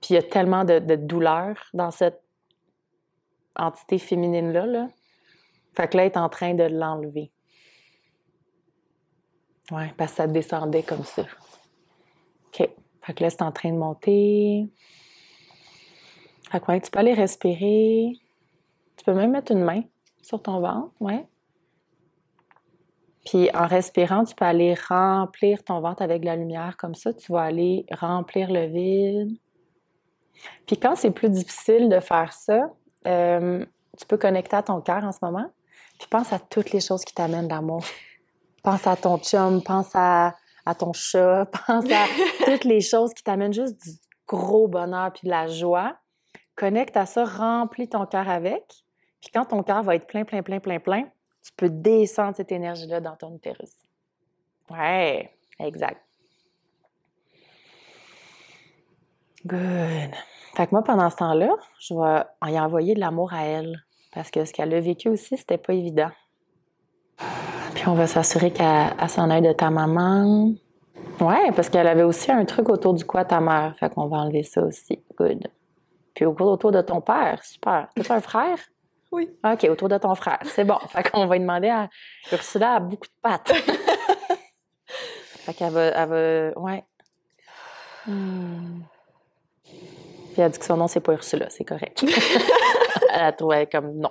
Puis 0.00 0.10
il 0.10 0.14
y 0.14 0.18
a 0.18 0.22
tellement 0.22 0.64
de, 0.64 0.78
douleur 0.96 1.56
dans 1.72 1.90
cette 1.90 2.22
entité 3.56 3.98
féminine-là. 3.98 4.66
Là. 4.66 4.88
Fait 5.74 5.88
que 5.88 5.96
là, 5.96 6.04
elle 6.04 6.12
est 6.12 6.16
en 6.16 6.28
train 6.28 6.54
de 6.54 6.64
l'enlever. 6.64 7.30
Ouais, 9.70 9.94
parce 9.96 10.10
que 10.12 10.16
ça 10.18 10.26
descendait 10.26 10.82
comme 10.82 11.04
ça. 11.04 11.22
OK. 11.22 12.68
Fait 13.02 13.14
que 13.14 13.22
là, 13.22 13.30
c'est 13.30 13.42
en 13.42 13.52
train 13.52 13.72
de 13.72 13.78
monter. 13.78 14.68
Fait 16.50 16.60
que 16.60 16.66
ouais, 16.66 16.80
tu 16.80 16.90
peux 16.90 16.98
aller 16.98 17.14
respirer. 17.14 18.12
Tu 18.96 19.04
peux 19.04 19.14
même 19.14 19.30
mettre 19.30 19.52
une 19.52 19.64
main 19.64 19.82
sur 20.22 20.42
ton 20.42 20.60
ventre, 20.60 20.92
ouais. 21.00 21.26
Puis 23.24 23.48
en 23.54 23.66
respirant, 23.66 24.24
tu 24.24 24.34
peux 24.34 24.44
aller 24.44 24.74
remplir 24.74 25.62
ton 25.64 25.80
ventre 25.80 26.02
avec 26.02 26.20
de 26.20 26.26
la 26.26 26.36
lumière 26.36 26.76
comme 26.76 26.94
ça. 26.94 27.12
Tu 27.12 27.32
vas 27.32 27.42
aller 27.42 27.86
remplir 27.90 28.50
le 28.50 28.66
vide. 28.66 29.38
Puis 30.66 30.76
quand 30.76 30.94
c'est 30.94 31.10
plus 31.10 31.30
difficile 31.30 31.88
de 31.88 32.00
faire 32.00 32.32
ça, 32.32 32.70
euh, 33.06 33.64
tu 33.98 34.06
peux 34.06 34.18
connecter 34.18 34.56
à 34.56 34.62
ton 34.62 34.80
cœur 34.80 35.04
en 35.04 35.12
ce 35.12 35.18
moment. 35.22 35.50
Puis 35.98 36.08
pense 36.08 36.32
à 36.32 36.38
toutes 36.38 36.72
les 36.72 36.80
choses 36.80 37.04
qui 37.04 37.14
t'amènent 37.14 37.48
l'amour. 37.48 37.84
Pense 38.62 38.86
à 38.86 38.96
ton 38.96 39.18
chum, 39.18 39.62
pense 39.62 39.90
à, 39.94 40.34
à 40.66 40.74
ton 40.74 40.92
chat, 40.92 41.46
pense 41.66 41.84
à 41.90 42.04
toutes 42.44 42.64
les 42.64 42.80
choses 42.80 43.14
qui 43.14 43.22
t'amènent 43.22 43.54
juste 43.54 43.82
du 43.82 43.90
gros 44.26 44.68
bonheur 44.68 45.12
puis 45.12 45.26
de 45.26 45.30
la 45.30 45.46
joie. 45.46 45.96
Connecte 46.56 46.96
à 46.96 47.06
ça, 47.06 47.24
remplis 47.24 47.88
ton 47.88 48.06
cœur 48.06 48.28
avec. 48.28 48.64
Puis 49.20 49.30
quand 49.32 49.46
ton 49.46 49.62
cœur 49.62 49.82
va 49.82 49.94
être 49.96 50.06
plein, 50.06 50.24
plein, 50.24 50.42
plein, 50.42 50.60
plein, 50.60 50.78
plein, 50.78 51.08
tu 51.44 51.52
peux 51.56 51.68
descendre 51.68 52.34
cette 52.36 52.50
énergie-là 52.52 53.00
dans 53.00 53.16
ton 53.16 53.34
utérus. 53.34 53.70
Ouais, 54.70 55.30
exact. 55.58 56.00
Good. 59.46 60.10
Fait 60.56 60.66
que 60.66 60.70
moi, 60.72 60.82
pendant 60.82 61.10
ce 61.10 61.16
temps-là, 61.16 61.50
je 61.78 61.94
vais 61.94 62.52
y 62.52 62.58
envoyer 62.58 62.94
de 62.94 63.00
l'amour 63.00 63.32
à 63.34 63.44
elle. 63.44 63.76
Parce 64.14 64.30
que 64.30 64.44
ce 64.44 64.52
qu'elle 64.52 64.72
a 64.72 64.80
vécu 64.80 65.08
aussi, 65.08 65.36
c'était 65.36 65.58
pas 65.58 65.74
évident. 65.74 66.10
Puis 67.74 67.88
on 67.88 67.94
va 67.94 68.06
s'assurer 68.06 68.52
qu'elle 68.52 68.94
elle 68.98 69.08
s'en 69.08 69.28
aille 69.28 69.42
de 69.42 69.52
ta 69.52 69.68
maman. 69.70 70.52
Ouais, 71.20 71.52
parce 71.54 71.68
qu'elle 71.68 71.86
avait 71.88 72.04
aussi 72.04 72.30
un 72.32 72.44
truc 72.44 72.68
autour 72.68 72.94
du 72.94 73.04
quoi 73.04 73.24
ta 73.24 73.40
mère. 73.40 73.74
Fait 73.78 73.92
qu'on 73.92 74.06
va 74.06 74.18
enlever 74.18 74.44
ça 74.44 74.62
aussi. 74.62 75.02
Good. 75.18 75.48
Puis 76.14 76.24
au- 76.24 76.34
autour 76.40 76.70
de 76.70 76.80
ton 76.80 77.00
père. 77.00 77.42
Super. 77.42 77.88
T'as 78.02 78.14
un 78.14 78.20
frère? 78.20 78.58
Oui. 79.14 79.30
OK, 79.44 79.64
autour 79.70 79.88
de 79.88 79.96
ton 79.96 80.12
frère. 80.16 80.40
C'est 80.44 80.64
bon. 80.64 80.76
Fait 80.88 81.08
qu'on 81.08 81.26
va 81.26 81.36
lui 81.36 81.40
demander 81.40 81.68
à 81.68 81.88
Ursula 82.32 82.74
a 82.74 82.80
beaucoup 82.80 83.06
de 83.06 83.20
pattes. 83.22 83.52
fait 84.86 85.54
qu'elle 85.54 85.72
va, 85.72 85.82
elle 85.82 86.08
va. 86.08 86.60
Ouais. 86.60 86.84
Hmm. 88.06 88.80
Puis 89.64 90.38
elle 90.38 90.44
a 90.44 90.48
dit 90.48 90.58
que 90.58 90.64
son 90.64 90.76
nom, 90.76 90.88
c'est 90.88 90.98
pas 90.98 91.12
Ursula, 91.12 91.48
c'est 91.48 91.64
correct. 91.64 92.04
elle 93.12 93.22
a 93.22 93.32
trouvé 93.32 93.68
comme 93.70 93.92
non. 93.92 94.10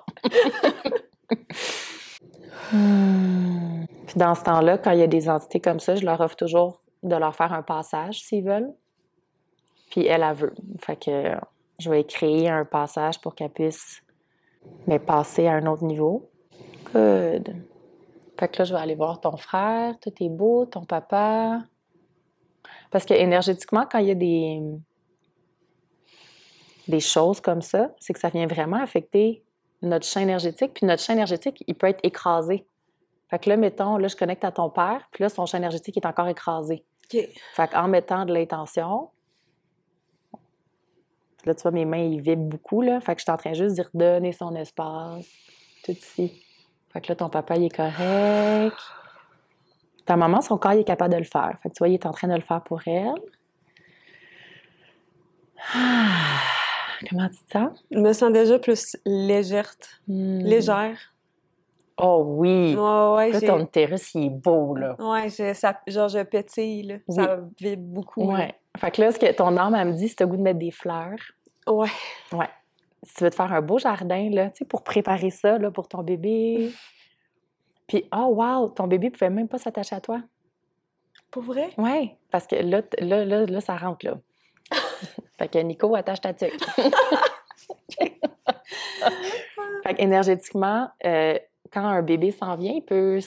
Hmm. 2.72 3.84
Puis 4.08 4.16
dans 4.16 4.36
ce 4.36 4.44
temps-là, 4.44 4.78
quand 4.78 4.92
il 4.92 5.00
y 5.00 5.04
a 5.04 5.08
des 5.08 5.30
entités 5.30 5.60
comme 5.60 5.82
ça, 5.82 5.96
je 5.96 6.06
leur 6.06 6.22
offre 6.22 6.38
toujours 6.38 6.82
de 7.04 7.16
leur 7.18 7.36
faire 7.36 7.52
un 7.52 7.62
passage 7.62 8.22
s'ils 8.22 8.46
veulent. 8.46 8.72
Puis 9.92 10.08
elle, 10.08 10.24
elle 10.24 10.34
veut. 10.34 10.54
Fait 10.80 10.96
que 10.96 11.36
je 11.78 11.90
vais 11.90 12.06
créer 12.06 12.50
un 12.50 12.64
passage 12.64 13.20
pour 13.20 13.36
qu'elle 13.36 13.50
puisse 13.50 14.02
mais 14.88 15.00
passer 15.00 15.48
à 15.48 15.54
un 15.54 15.66
autre 15.66 15.84
niveau. 15.84 16.30
Good. 16.94 17.56
Fait 18.40 18.48
que 18.48 18.60
là, 18.60 18.64
je 18.66 18.74
vais 18.74 18.80
aller 18.80 18.96
voir 18.96 19.22
ton 19.22 19.38
frère, 19.38 19.98
tout 20.00 20.12
est 20.20 20.30
beau, 20.30 20.66
ton 20.66 20.86
papa. 20.86 21.62
Parce 22.92 23.06
que 23.06 23.14
énergétiquement, 23.14 23.86
quand 23.90 24.00
il 24.00 24.08
y 24.08 24.12
a 24.12 24.16
des, 24.16 24.62
des 26.88 27.00
choses 27.00 27.42
comme 27.42 27.62
ça, 27.62 27.92
c'est 28.00 28.14
que 28.14 28.20
ça 28.20 28.30
vient 28.30 28.48
vraiment 28.48 28.82
affecter 28.82 29.44
notre 29.82 30.06
champ 30.06 30.22
énergétique. 30.22 30.74
Puis 30.74 30.86
notre 30.86 31.02
champ 31.04 31.14
énergétique, 31.14 31.64
il 31.68 31.76
peut 31.76 31.88
être 31.88 32.00
écrasé. 32.04 32.66
Fait 33.30 33.40
que 33.40 33.50
là, 33.50 33.58
mettons, 33.58 33.98
là, 33.98 34.08
je 34.08 34.16
connecte 34.16 34.44
à 34.44 34.52
ton 34.52 34.70
père, 34.70 35.08
puis 35.12 35.24
là, 35.24 35.30
son 35.30 35.46
champ 35.46 35.58
énergétique 35.58 35.98
est 35.98 36.06
encore 36.06 36.28
écrasé. 36.28 36.86
OK. 37.12 37.28
Fait 37.56 37.68
qu'en 37.68 37.88
mettant 37.88 38.26
de 38.26 38.34
l'intention, 38.34 39.10
là, 41.46 41.56
tu 41.56 41.62
vois, 41.62 41.72
mes 41.72 41.86
mains, 41.86 41.98
ils 41.98 42.22
vibrent 42.22 42.44
beaucoup, 42.44 42.82
là. 42.82 43.00
Fait 43.00 43.16
que 43.16 43.20
je 43.20 43.24
suis 43.24 43.32
en 43.32 43.38
train 43.38 43.54
juste 43.54 43.76
d'y 43.76 43.82
redonner 43.82 44.32
son 44.32 44.56
espace, 44.56 45.26
tout 45.84 45.92
ici. 45.92 46.44
Fait 46.92 47.02
que 47.02 47.08
là, 47.10 47.16
ton 47.16 47.30
papa, 47.30 47.56
il 47.56 47.66
est 47.66 47.76
correct. 47.76 48.78
Ta 50.06 50.16
maman, 50.16 50.42
son 50.42 50.58
corps, 50.58 50.74
il 50.74 50.82
est 50.82 50.84
capable 50.84 51.14
de 51.14 51.20
le 51.20 51.24
faire. 51.24 51.58
Fait 51.62 51.70
que 51.70 51.76
tu 51.76 51.80
vois, 51.80 51.90
il 51.90 51.94
est 51.96 52.06
en 52.06 52.12
train 52.12 52.28
de 52.28 52.36
le 52.36 52.42
faire 52.42 52.62
pour 52.62 52.82
elle. 52.86 53.14
Ah, 55.74 56.42
comment 57.10 57.30
tu 57.30 57.38
te 57.46 57.52
sens? 57.52 57.84
Je 57.90 58.00
me 58.00 58.14
sens 58.14 58.32
déjà 58.32 58.60
plus 58.60 58.98
légère. 59.06 59.72
Hmm. 60.08 60.40
Légère. 60.40 61.13
Oh 61.98 62.24
oui! 62.26 62.76
Ouais, 62.76 63.16
ouais, 63.16 63.32
Là, 63.32 63.42
ton 63.42 63.60
utérus, 63.60 64.16
il 64.16 64.26
est 64.26 64.30
beau, 64.30 64.76
là. 64.76 64.96
Ça, 65.30 65.80
genre, 65.88 66.08
je 66.10 66.24
pétille, 66.24 66.84
là. 66.84 66.96
Oui. 67.08 67.16
Ça 67.16 67.40
vibre 67.60 67.84
beaucoup. 67.84 68.32
Ouais. 68.32 68.56
Fait 68.78 68.92
que 68.92 69.02
là, 69.02 69.12
ce 69.12 69.20
que 69.20 69.32
ton 69.32 69.56
âme, 69.58 69.76
elle 69.76 69.90
me 69.90 69.94
dit, 69.94 70.08
c'est 70.08 70.22
le 70.22 70.28
goût 70.28 70.38
de 70.38 70.42
mettre 70.42 70.60
des 70.60 70.72
fleurs. 70.72 71.20
Ouais. 71.68 71.90
Ouais. 72.32 72.50
Si 73.04 73.16
tu 73.16 73.24
veux 73.24 73.30
te 73.30 73.36
faire 73.36 73.54
un 73.54 73.62
beau 73.62 73.78
jardin, 73.78 74.30
là, 74.32 74.50
tu 74.50 74.60
sais, 74.60 74.66
pour 74.66 74.84
préparer 74.84 75.30
ça, 75.30 75.58
là, 75.58 75.70
pour 75.70 75.88
ton 75.88 76.02
bébé. 76.02 76.72
Puis, 77.88 78.06
oh, 78.16 78.34
wow, 78.36 78.70
ton 78.70 78.88
bébé 78.88 79.12
pouvait 79.12 79.30
même 79.30 79.48
pas 79.48 79.60
s'attacher 79.60 79.96
à 79.96 80.02
toi. 80.02 80.22
Pour 81.30 81.44
vrai? 81.44 81.70
Ouais, 81.78 82.18
parce 82.32 82.48
que 82.48 82.56
là, 82.56 82.82
là, 83.00 83.26
là, 83.26 83.46
là 83.46 83.62
ça 83.62 83.76
rentre, 83.76 84.06
là. 84.06 84.18
fait 85.38 85.48
que 85.48 85.60
Nico, 85.60 85.96
attache 85.96 86.22
ta 86.22 86.34
tuque. 86.34 86.64
fait 89.84 89.94
qu'énergétiquement, 89.96 90.90
euh, 91.06 91.38
quand 91.74 91.86
un 91.86 92.02
bébé 92.04 92.32
s'en 92.32 92.56
vient, 92.56 92.74
il 92.74 92.84
peut 92.84 93.20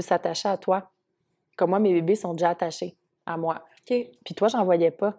s'attacher 0.00 0.48
à 0.48 0.56
toi. 0.56 0.90
Comme 1.56 1.70
moi, 1.70 1.80
mes 1.80 1.92
bébés 1.92 2.14
sont 2.14 2.32
déjà 2.32 2.50
attachés 2.50 2.96
à 3.26 3.36
moi. 3.36 3.64
OK. 3.80 3.96
Puis 4.24 4.34
toi, 4.34 4.48
j'en 4.48 4.64
voyais 4.64 4.90
pas. 4.90 5.14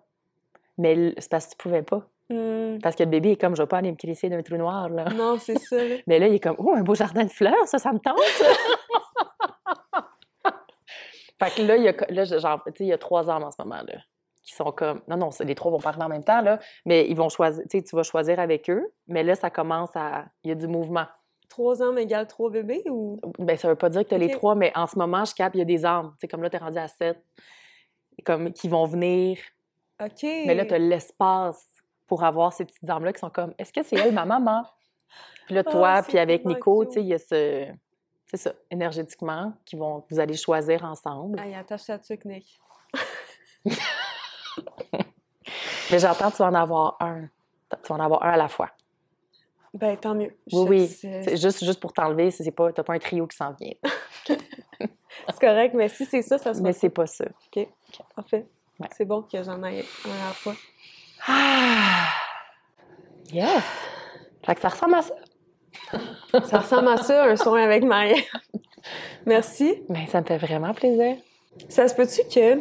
Mais 0.78 1.13
c'est 1.17 1.30
parce 1.30 1.47
que 1.47 1.51
tu 1.51 1.57
pouvais 1.57 1.84
pas. 1.84 2.07
Hmm. 2.30 2.80
Parce 2.82 2.95
que 2.95 3.03
le 3.03 3.09
bébé 3.09 3.32
est 3.32 3.36
comme, 3.36 3.55
je 3.55 3.61
vais 3.61 3.67
pas 3.67 3.80
aller 3.80 3.91
me 3.91 3.97
crisser 3.97 4.30
d'un 4.30 4.41
trou 4.41 4.55
noir, 4.55 4.88
là. 4.89 5.03
Non, 5.13 5.38
c'est 5.38 5.59
ça. 5.59 5.76
Mais 6.07 6.17
là, 6.17 6.28
il 6.28 6.36
est 6.36 6.39
comme, 6.39 6.55
oh, 6.59 6.74
un 6.74 6.82
beau 6.82 6.95
jardin 6.95 7.26
de 7.26 7.30
fleurs, 7.30 7.67
ça, 7.67 7.78
ça 7.78 7.91
me 7.91 7.99
tente. 7.99 8.17
fait 11.39 11.55
que 11.55 11.61
là, 11.63 11.76
il 11.76 11.84
y 11.84 11.89
a, 11.89 11.93
là, 12.09 12.24
genre, 12.24 12.63
il 12.80 12.86
y 12.86 12.93
a 12.93 12.97
trois 12.97 13.30
âmes 13.30 13.43
en 13.43 13.51
ce 13.51 13.61
moment, 13.61 13.82
là, 13.86 13.99
qui 14.43 14.55
sont 14.55 14.72
comme. 14.72 15.01
Non, 15.09 15.17
non, 15.17 15.30
les 15.41 15.55
trois 15.55 15.72
vont 15.72 15.80
pas 15.80 15.89
arriver 15.89 16.05
en 16.05 16.09
même 16.09 16.24
temps, 16.24 16.41
là, 16.41 16.59
mais 16.86 17.05
ils 17.09 17.17
vont 17.17 17.28
choisir. 17.28 17.65
Tu 17.69 17.84
vas 17.93 18.03
choisir 18.03 18.39
avec 18.39 18.69
eux, 18.69 18.93
mais 19.07 19.24
là, 19.24 19.36
ça 19.36 19.49
commence 19.49 19.93
à. 19.95 20.26
Il 20.45 20.49
y 20.49 20.51
a 20.53 20.55
du 20.55 20.67
mouvement. 20.67 21.07
Trois 21.51 21.83
ans 21.83 21.97
égale 21.97 22.27
trois 22.27 22.49
bébés 22.49 22.81
ou? 22.89 23.19
Ben, 23.37 23.57
ça 23.57 23.67
veut 23.67 23.75
pas 23.75 23.89
dire 23.89 24.03
que 24.03 24.07
tu 24.07 24.15
as 24.15 24.17
les 24.17 24.31
trois, 24.31 24.55
mais 24.55 24.71
en 24.73 24.87
ce 24.87 24.97
moment, 24.97 25.25
je 25.25 25.35
capte, 25.35 25.53
il 25.53 25.59
y 25.59 25.61
a 25.61 25.65
des 25.65 25.85
âmes. 25.85 26.15
Tu 26.17 26.25
comme 26.29 26.41
là, 26.41 26.49
tu 26.49 26.55
es 26.55 26.59
rendu 26.59 26.77
à 26.77 26.87
sept, 26.87 27.21
comme 28.25 28.53
qui 28.53 28.69
vont 28.69 28.85
venir. 28.85 29.37
OK. 30.01 30.23
Mais 30.23 30.55
là, 30.55 30.65
tu 30.65 30.73
as 30.73 30.77
l'espace 30.79 31.67
pour 32.07 32.23
avoir 32.23 32.53
ces 32.53 32.63
petites 32.63 32.89
âmes-là 32.89 33.11
qui 33.11 33.19
sont 33.19 33.29
comme 33.29 33.53
est-ce 33.57 33.73
que 33.73 33.83
c'est 33.83 33.97
elle, 33.97 34.13
ma 34.13 34.23
maman? 34.23 34.63
Puis 35.45 35.55
là, 35.55 35.63
Ah, 35.65 35.71
toi, 35.71 36.01
puis 36.07 36.17
avec 36.19 36.45
Nico, 36.45 36.85
tu 36.85 36.93
sais, 36.93 37.01
il 37.01 37.07
y 37.07 37.13
a 37.13 37.19
ce. 37.19 37.67
C'est 38.27 38.37
ça, 38.37 38.53
énergétiquement, 38.69 39.51
qui 39.65 39.75
vont, 39.75 40.05
vous 40.09 40.21
allez 40.21 40.37
choisir 40.37 40.85
ensemble. 40.85 41.37
Aïe, 41.37 41.53
attache 41.53 41.83
ta 41.83 41.99
tuque, 41.99 42.23
Nick. 42.23 42.61
Mais 45.91 45.99
j'entends 45.99 46.31
tu 46.31 46.37
vas 46.37 46.47
en 46.47 46.53
avoir 46.53 46.95
un. 47.01 47.23
Tu 47.83 47.89
vas 47.89 47.95
en 47.95 47.99
avoir 47.99 48.23
un 48.23 48.31
à 48.31 48.37
la 48.37 48.47
fois. 48.47 48.69
Ben, 49.74 49.95
tant 49.97 50.13
mieux. 50.15 50.36
Oui, 50.51 50.65
Je- 50.65 50.69
oui. 50.69 50.88
C'est 51.24 51.38
juste, 51.38 51.63
juste 51.63 51.80
pour 51.80 51.93
t'enlever, 51.93 52.30
c'est 52.32 52.51
pas, 52.51 52.72
t'as 52.74 52.84
pas 52.84 52.93
un 52.93 52.99
trio 52.99 53.26
qui 53.28 53.38
s'en 53.38 53.53
vient. 53.53 53.72
c'est 54.28 55.39
correct, 55.39 55.74
mais 55.74 55.88
si 55.88 56.05
c'est 56.05 56.22
ça, 56.22 56.38
ça 56.38 56.53
sera 56.53 56.63
Mais 56.63 56.74
c'est 56.74 56.89
pas 56.89 57.05
ça. 57.07 57.26
parfait. 58.15 58.45
Ouais. 58.80 58.88
C'est 58.97 59.05
bon 59.05 59.22
que 59.22 59.41
j'en 59.43 59.61
aille 59.63 59.86
un 60.05 60.09
à 60.09 60.28
la 60.28 60.34
fois. 60.34 60.53
Ah! 61.28 62.07
Yes! 63.32 63.63
Fait 64.45 64.55
que 64.55 64.61
ça 64.61 64.69
ressemble 64.69 64.95
à 64.95 65.01
ça. 65.03 65.15
Ça 66.49 66.59
ressemble 66.59 66.88
à 66.89 66.97
ça, 66.97 67.26
un 67.26 67.36
soin 67.38 67.61
avec 67.63 67.84
Maria. 67.84 68.15
Merci. 69.26 69.84
Mais 69.88 70.05
ça 70.07 70.19
me 70.22 70.26
fait 70.26 70.38
vraiment 70.38 70.74
plaisir. 70.74 71.15
Ça 71.69 71.88
se 71.88 71.95
peut-tu 71.95 72.24
que, 72.28 72.55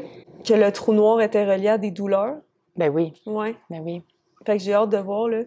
que 0.44 0.54
le 0.54 0.70
trou 0.72 0.92
noir 0.92 1.20
était 1.20 1.44
relié 1.44 1.68
à 1.68 1.78
des 1.78 1.90
douleurs? 1.90 2.36
Ben 2.76 2.88
oui, 2.88 3.12
Ouais. 3.26 3.56
ben 3.68 3.80
oui. 3.80 4.02
Fait 4.46 4.58
que 4.58 4.62
j'ai 4.62 4.74
hâte 4.74 4.90
de 4.90 4.96
voir, 4.98 5.28
là. 5.28 5.42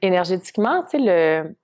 Énergétiquement, 0.00 0.82
tu 0.84 0.90
sais, 0.90 0.98
le... 0.98 1.56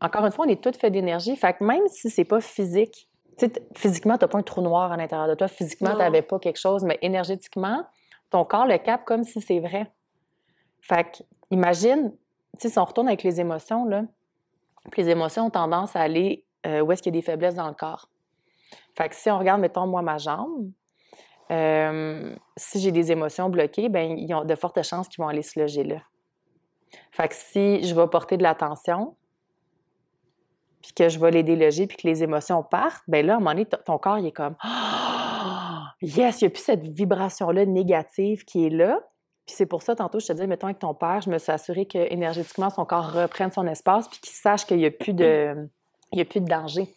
encore 0.00 0.24
une 0.24 0.32
fois, 0.32 0.46
on 0.46 0.48
est 0.48 0.62
toutes 0.62 0.76
faits 0.76 0.92
d'énergie. 0.92 1.36
Fait 1.36 1.54
que 1.54 1.64
même 1.64 1.86
si 1.88 2.10
c'est 2.10 2.24
pas 2.24 2.40
physique, 2.40 3.08
tu 3.38 3.46
sais, 3.46 3.52
physiquement, 3.76 4.18
t'as 4.18 4.28
pas 4.28 4.38
un 4.38 4.42
trou 4.42 4.62
noir 4.62 4.90
à 4.92 4.96
l'intérieur 4.96 5.28
de 5.28 5.34
toi. 5.34 5.48
Physiquement, 5.48 5.90
Non. 5.90 5.98
t'avais 5.98 6.22
pas 6.22 6.38
quelque 6.38 6.58
chose, 6.58 6.84
mais 6.84 6.98
énergétiquement, 7.02 7.84
ton 8.30 8.44
corps 8.44 8.66
le 8.66 8.78
capte 8.78 9.06
comme 9.06 9.24
si 9.24 9.40
c'est 9.40 9.60
vrai. 9.60 9.90
Fait 10.80 11.04
que, 11.04 11.22
imagine, 11.50 12.12
tu 12.12 12.62
sais, 12.62 12.68
si 12.70 12.78
on 12.78 12.84
retourne 12.84 13.08
avec 13.08 13.22
les 13.22 13.40
émotions, 13.40 13.84
là, 13.84 14.02
puis 14.90 15.02
les 15.02 15.10
émotions 15.10 15.46
ont 15.46 15.50
tendance 15.50 15.94
à 15.96 16.00
aller 16.00 16.44
euh, 16.66 16.80
où 16.80 16.90
est-ce 16.92 17.02
qu'il 17.02 17.14
y 17.14 17.18
a 17.18 17.20
des 17.20 17.24
faiblesses 17.24 17.54
dans 17.54 17.68
le 17.68 17.74
corps. 17.74 18.08
Fait 18.96 19.08
que 19.08 19.14
si 19.14 19.30
on 19.30 19.38
regarde, 19.38 19.60
mettons, 19.60 19.86
moi, 19.86 20.02
ma 20.02 20.18
jambe, 20.18 20.70
euh, 21.50 22.34
si 22.56 22.80
j'ai 22.80 22.92
des 22.92 23.12
émotions 23.12 23.48
bloquées, 23.48 23.88
ben 23.88 24.18
ils 24.18 24.34
ont 24.34 24.44
de 24.44 24.54
fortes 24.54 24.82
chances 24.82 25.08
qu'ils 25.08 25.22
vont 25.22 25.28
aller 25.28 25.42
se 25.42 25.58
loger 25.58 25.84
là. 25.84 26.02
Fait 27.12 27.28
que 27.28 27.34
si 27.34 27.82
je 27.86 27.94
vais 27.94 28.06
porter 28.06 28.36
de 28.36 28.42
l'attention, 28.42 29.14
puis 30.82 30.92
que 30.92 31.08
je 31.08 31.18
vais 31.18 31.30
les 31.30 31.42
déloger, 31.42 31.86
puis 31.86 31.96
que 31.96 32.06
les 32.06 32.22
émotions 32.22 32.62
partent, 32.62 33.02
ben 33.08 33.26
là, 33.26 33.34
à 33.34 33.36
un 33.36 33.38
moment 33.40 33.50
donné, 33.50 33.66
ton 33.66 33.98
corps, 33.98 34.18
il 34.18 34.26
est 34.26 34.32
comme 34.32 34.56
Ah! 34.60 35.94
Yes, 36.02 36.40
il 36.40 36.44
n'y 36.44 36.46
a 36.46 36.50
plus 36.50 36.62
cette 36.62 36.86
vibration-là 36.86 37.66
négative 37.66 38.44
qui 38.44 38.66
est 38.66 38.70
là. 38.70 39.00
Puis 39.46 39.56
c'est 39.56 39.66
pour 39.66 39.82
ça, 39.82 39.96
tantôt, 39.96 40.20
je 40.20 40.26
te 40.28 40.32
disais, 40.32 40.46
mettons, 40.46 40.68
avec 40.68 40.78
ton 40.78 40.94
père, 40.94 41.20
je 41.22 41.28
me 41.28 41.38
suis 41.38 41.50
assurée 41.50 41.86
que 41.86 41.98
énergétiquement, 42.12 42.70
son 42.70 42.84
corps 42.84 43.12
reprenne 43.12 43.50
son 43.50 43.66
espace, 43.66 44.06
puis 44.06 44.20
qu'il 44.20 44.32
sache 44.32 44.64
qu'il 44.64 44.76
n'y 44.76 44.86
a, 44.86 44.92
plus 44.92 45.12
de- 45.12 45.68
a 46.16 46.24
plus 46.24 46.40
de 46.40 46.46
danger. 46.46 46.94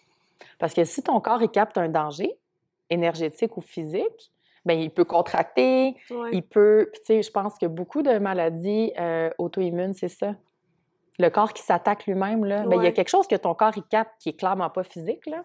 Parce 0.60 0.76
que 0.76 0.84
si 0.84 1.02
ton 1.02 1.20
corps, 1.20 1.42
il 1.42 1.50
capte 1.50 1.80
un 1.80 1.90
danger, 1.90 2.38
énergétique 2.92 3.58
ou 3.58 3.62
physique, 3.62 4.32
ben 4.66 4.80
il 4.80 4.90
peut 4.92 5.06
contracter, 5.06 5.96
Ouais. 6.10 6.30
il 6.34 6.44
peut. 6.44 6.90
Puis, 6.92 7.02
tu 7.02 7.06
sais, 7.08 7.22
je 7.24 7.32
pense 7.32 7.58
que 7.58 7.66
beaucoup 7.66 8.02
de 8.04 8.18
maladies 8.20 8.92
euh, 9.00 9.30
auto-immunes, 9.38 9.94
c'est 9.94 10.08
ça. 10.10 10.36
Le 11.20 11.30
corps 11.30 11.54
qui 11.54 11.62
s'attaque 11.64 12.06
lui-même, 12.06 12.46
là. 12.46 12.64
ben, 12.64 12.72
il 12.72 12.76
y 12.78 12.80
a 12.80 12.82
Ouais. 12.90 12.94
quelque 12.94 13.10
chose 13.10 13.28
que 13.28 13.36
ton 13.36 13.54
corps, 13.54 13.74
il 13.76 13.84
capte 13.84 14.12
qui 14.20 14.30
est 14.30 14.34
clairement 14.34 14.70
pas 14.70 14.84
physique, 14.84 15.26
là. 15.26 15.44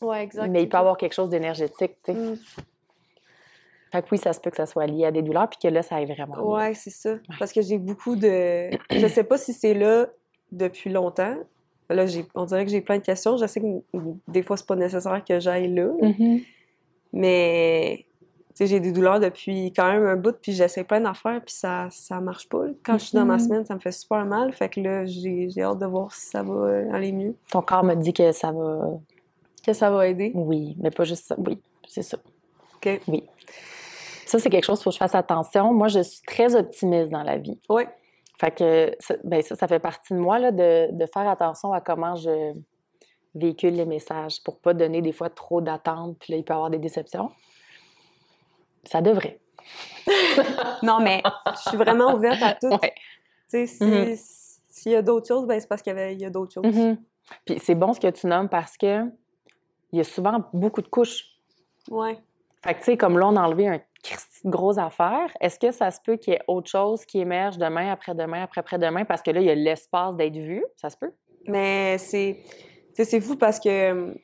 Ouais, 0.00 0.22
exact. 0.22 0.48
Mais 0.48 0.62
il 0.62 0.68
peut 0.68 0.76
avoir 0.76 0.96
quelque 0.96 1.12
chose 1.14 1.28
d'énergétique, 1.30 1.96
tu 2.04 2.12
sais. 2.12 2.14
Mm. 2.14 2.36
Fait 3.92 4.02
que 4.02 4.08
oui, 4.10 4.18
ça 4.18 4.32
se 4.32 4.40
peut 4.40 4.50
que 4.50 4.56
ça 4.56 4.66
soit 4.66 4.86
lié 4.86 5.04
à 5.06 5.12
des 5.12 5.22
douleurs, 5.22 5.48
puis 5.48 5.58
que 5.62 5.68
là, 5.68 5.82
ça 5.82 5.96
aille 5.96 6.06
vraiment. 6.06 6.34
Ouais, 6.52 6.74
c'est 6.74 6.90
ça. 6.90 7.14
Parce 7.38 7.52
que 7.52 7.62
j'ai 7.62 7.78
beaucoup 7.78 8.16
de. 8.16 8.70
Je 8.90 9.06
sais 9.06 9.22
pas 9.24 9.38
si 9.38 9.52
c'est 9.52 9.74
là 9.74 10.06
depuis 10.50 10.90
longtemps. 10.90 11.36
Là, 11.90 12.06
on 12.34 12.44
dirait 12.44 12.64
que 12.64 12.70
j'ai 12.72 12.80
plein 12.80 12.98
de 12.98 13.04
questions. 13.04 13.36
Je 13.36 13.46
sais 13.46 13.60
que 13.60 13.66
des 14.26 14.42
fois, 14.42 14.56
c'est 14.56 14.66
pas 14.66 14.74
nécessaire 14.74 15.22
que 15.24 15.38
j'aille 15.38 15.72
là. 15.72 15.90
Mhm. 16.02 16.40
Mais 17.12 18.04
j'ai 18.58 18.78
des 18.80 18.92
douleurs 18.92 19.20
depuis 19.20 19.72
quand 19.72 19.90
même 19.90 20.06
un 20.06 20.16
bout, 20.16 20.36
puis 20.40 20.52
j'essaie 20.52 20.84
plein 20.84 21.00
d'affaires, 21.00 21.40
puis 21.44 21.54
ça, 21.54 21.88
ça 21.90 22.20
marche 22.20 22.48
pas. 22.48 22.64
Quand 22.84 22.98
je 22.98 23.06
suis 23.06 23.16
dans 23.16 23.24
ma 23.24 23.34
Mhm. 23.34 23.40
semaine, 23.40 23.64
ça 23.64 23.74
me 23.74 23.80
fait 23.80 23.92
super 23.92 24.24
mal. 24.24 24.52
Fait 24.52 24.68
que 24.68 24.80
là, 24.80 25.04
j'ai, 25.04 25.48
hâte 25.60 25.78
de 25.78 25.86
voir 25.86 26.12
si 26.12 26.26
ça 26.26 26.42
va 26.42 26.82
aller 26.92 27.12
mieux. 27.12 27.34
Ton 27.50 27.62
corps 27.62 27.84
me 27.84 27.94
dit 27.94 28.12
que 28.12 28.30
ça 28.32 28.52
va. 28.52 28.90
Que 29.66 29.72
ça 29.72 29.90
va 29.90 30.06
aider. 30.08 30.30
Oui, 30.34 30.76
mais 30.78 30.90
pas 30.90 31.04
juste 31.04 31.26
ça. 31.26 31.34
Oui, 31.38 31.58
c'est 31.88 32.02
ça. 32.02 32.18
OK. 32.76 33.00
Oui. 33.08 33.24
Ça, 34.26 34.38
c'est 34.38 34.50
quelque 34.50 34.64
chose, 34.64 34.80
il 34.80 34.84
faut 34.84 34.90
que 34.90 34.94
je 34.94 34.98
fasse 34.98 35.14
attention. 35.14 35.72
Moi, 35.72 35.88
je 35.88 36.00
suis 36.00 36.22
très 36.26 36.54
optimiste 36.54 37.10
dans 37.10 37.22
la 37.22 37.38
vie. 37.38 37.58
Ouais. 37.68 37.88
Fait 38.40 38.50
que 38.50 38.94
ça, 38.98 39.14
ben 39.22 39.40
ça, 39.42 39.54
ça 39.54 39.68
fait 39.68 39.78
partie 39.78 40.12
de 40.12 40.18
moi 40.18 40.38
là, 40.38 40.50
de, 40.50 40.88
de 40.92 41.06
faire 41.06 41.28
attention 41.28 41.72
à 41.72 41.80
comment 41.80 42.16
je 42.16 42.52
véhicule 43.34 43.74
les 43.74 43.84
messages 43.86 44.42
pour 44.42 44.58
pas 44.58 44.74
donner 44.74 45.02
des 45.02 45.12
fois 45.12 45.28
trop 45.30 45.60
d'attentes, 45.60 46.16
puis 46.20 46.32
là, 46.32 46.38
il 46.38 46.44
peut 46.44 46.52
y 46.52 46.56
avoir 46.56 46.70
des 46.70 46.78
déceptions. 46.78 47.30
Ça 48.86 49.00
devrait. 49.00 49.38
Non, 50.82 51.00
mais 51.00 51.22
je 51.64 51.68
suis 51.70 51.76
vraiment 51.78 52.14
ouverte 52.14 52.42
à 52.42 52.54
tout. 52.54 52.68
Ouais. 52.68 52.94
Tu 53.50 53.66
sais, 53.66 53.66
si- 53.66 53.84
Mhm. 53.84 54.16
s'il 54.68 54.92
y 54.92 54.96
a 54.96 55.02
d'autres 55.02 55.26
choses, 55.28 55.46
ben 55.46 55.58
c'est 55.60 55.68
parce 55.68 55.80
qu'il 55.82 55.96
y, 56.20 56.24
a 56.24 56.30
d'autres 56.30 56.52
choses. 56.52 56.64
Mhm. 56.66 56.98
Puis 57.46 57.58
c'est 57.60 57.74
bon 57.74 57.92
ce 57.94 58.00
que 58.00 58.08
tu 58.10 58.26
nommes 58.26 58.48
parce 58.48 58.76
que 58.76 59.04
il 59.92 59.98
y 59.98 60.00
a 60.00 60.04
souvent 60.04 60.42
beaucoup 60.52 60.82
de 60.82 60.88
couches. 60.88 61.24
Ouais. 61.90 62.18
Fait 62.64 62.74
que, 62.74 62.78
tu 62.80 62.84
sais, 62.86 62.96
comme 62.96 63.18
là, 63.18 63.28
on 63.28 63.36
a 63.36 63.42
enlevé 63.42 63.68
un 63.68 63.80
grosse 64.44 64.78
affaire, 64.78 65.30
est-ce 65.40 65.58
que 65.58 65.70
ça 65.70 65.90
se 65.90 66.00
peut 66.04 66.16
qu'il 66.16 66.32
y 66.34 66.36
ait 66.36 66.42
autre 66.48 66.68
chose 66.70 67.04
qui 67.06 67.20
émerge 67.20 67.56
demain, 67.58 67.90
après-demain, 67.92 68.42
après-après-demain, 68.42 69.04
parce 69.04 69.22
que 69.22 69.30
là, 69.30 69.40
il 69.40 69.46
y 69.46 69.50
a 69.50 69.54
l'espace 69.54 70.16
d'être 70.16 70.36
vu? 70.36 70.64
Ça 70.76 70.90
se 70.90 70.96
peut? 70.96 71.12
Mais 71.46 71.96
c'est, 71.98 72.42
c'est 72.94 73.20
fou 73.20 73.36
parce 73.36 73.60
que 73.60 74.14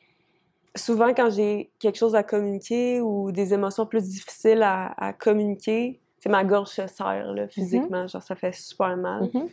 souvent, 0.76 1.08
quand 1.14 1.30
j'ai 1.30 1.70
quelque 1.78 1.96
chose 1.98 2.14
à 2.14 2.22
communiquer 2.22 3.00
ou 3.00 3.32
des 3.32 3.52
émotions 3.54 3.86
plus 3.86 4.08
difficiles 4.08 4.62
à, 4.62 4.92
à 4.96 5.12
communiquer, 5.12 6.00
c'est 6.18 6.28
ma 6.28 6.44
gorge 6.44 6.68
se 6.68 6.86
serre, 6.86 7.32
là, 7.34 7.48
physiquement. 7.48 8.06
Genre, 8.06 8.22
ça 8.22 8.34
fait 8.34 8.52
super 8.54 8.96
mal. 8.96 9.30
Mhm. 9.32 9.48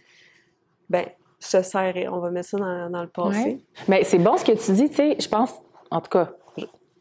Ben, 0.90 1.06
se 1.40 1.62
serre, 1.62 1.96
et 1.98 2.08
on 2.08 2.20
va 2.20 2.30
mettre 2.32 2.50
ça 2.50 2.58
dans, 2.58 2.90
dans 2.90 3.02
le 3.02 3.08
passé. 3.10 3.40
Ouais. 3.44 3.60
Mais 3.88 4.04
c'est 4.04 4.18
bon 4.20 4.38
ce 4.38 4.44
que 4.46 4.52
tu 4.54 4.72
dis, 4.74 4.90
tu 4.90 4.96
sais, 4.96 5.18
je 5.20 5.28
pense, 5.30 5.54
en 5.92 6.02
tout 6.02 6.10
cas, 6.10 6.32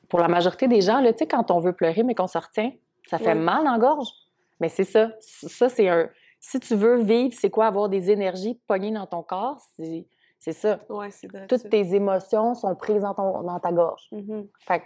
pour 0.09 0.21
la 0.21 0.29
majorité 0.29 0.69
des 0.69 0.81
gens, 0.83 1.01
là, 1.01 1.13
tu 1.13 1.21
sais, 1.21 1.27
quand 1.27 1.51
on 1.51 1.59
veut 1.61 1.73
pleurer 1.73 2.03
mais 2.03 2.15
qu'on 2.15 2.27
se 2.27 2.39
retient, 2.39 2.71
ça 3.09 3.19
fait 3.19 3.29
Ouais. 3.29 3.35
mal 3.35 3.67
en 3.67 3.79
gorge. 3.79 4.09
Mais 4.61 4.69
c'est 4.69 4.85
ça. 4.85 5.11
Ça, 5.21 5.69
c'est 5.69 5.89
un. 5.89 6.09
Si 6.41 6.61
tu 6.61 6.75
veux 6.77 6.97
vivre, 7.03 7.35
c'est 7.37 7.51
quoi 7.51 7.67
avoir 7.67 7.89
des 7.89 8.11
énergies 8.11 8.59
pognées 8.67 8.93
dans 8.93 9.07
ton 9.07 9.23
corps? 9.23 9.59
C'est 9.77 10.07
c'est 10.39 10.53
ça. 10.53 10.81
Ouais, 10.89 11.11
c'est 11.11 11.31
vrai. 11.31 11.47
Toutes 11.47 11.69
tes 11.69 11.95
émotions 11.95 12.55
sont 12.55 12.75
prises 12.75 13.03
dans, 13.03 13.15
ton, 13.15 13.43
dans 13.43 13.59
ta 13.59 13.73
gorge. 13.73 14.07
Mhm. 14.13 14.47
Fait 14.61 14.81
que 14.81 14.85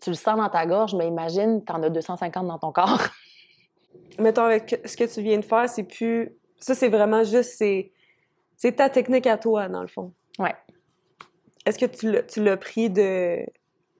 tu 0.00 0.10
le 0.10 0.16
sens 0.16 0.36
dans 0.36 0.48
ta 0.48 0.66
gorge, 0.66 0.94
mais 0.94 1.06
imagine, 1.06 1.64
t'en 1.64 1.82
as 1.82 1.90
250 1.90 2.46
dans 2.46 2.58
ton 2.58 2.72
corps. 2.72 3.00
Mettons, 4.18 4.44
avec 4.44 4.80
ce 4.84 4.96
que 4.96 5.04
tu 5.04 5.22
viens 5.22 5.38
de 5.38 5.44
faire, 5.44 5.68
c'est 5.68 5.84
plus. 5.84 6.36
Ça, 6.58 6.74
c'est 6.74 6.88
vraiment 6.88 7.24
juste. 7.24 7.54
C'est, 7.56 7.92
c'est 8.56 8.72
ta 8.72 8.90
technique 8.90 9.26
à 9.26 9.38
toi, 9.38 9.68
dans 9.68 9.80
le 9.80 9.88
fond. 9.88 10.12
Ouais. 10.38 10.54
Est-ce 11.64 11.78
que 11.78 11.86
tu 11.86 12.42
l'as, 12.42 12.56
pris 12.56 12.90
de. 12.90 13.44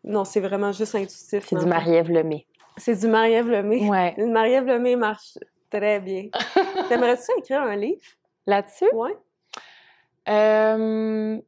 Non, 0.04 0.24
c'est 0.24 0.40
vraiment 0.40 0.72
juste 0.72 0.94
intuitif. 0.94 1.46
C'est 1.46 1.56
du. 1.56 1.66
Marie-Ève 1.66 2.10
Lemay. 2.10 2.46
C'est 2.76 2.98
du 3.00 3.06
Marie-Ève 3.06 3.48
Lemay. 3.48 3.88
Ouais. 3.88 4.14
Une 4.18 4.32
Marie-Ève 4.32 4.66
Lemay 4.66 4.96
marche 4.96 5.38
très 5.70 6.00
bien. 6.00 6.28
T'aimerais-tu 6.88 7.38
écrire 7.38 7.62
un 7.62 7.76
livre? 7.76 8.00
Là-dessus, 8.46 8.90
Ouais. 8.92 9.16
Euh, 10.28 11.38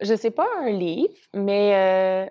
je 0.00 0.14
sais 0.14 0.30
pas 0.30 0.46
un 0.60 0.70
livre, 0.70 1.14
mais 1.34 1.74
euh, 1.74 2.26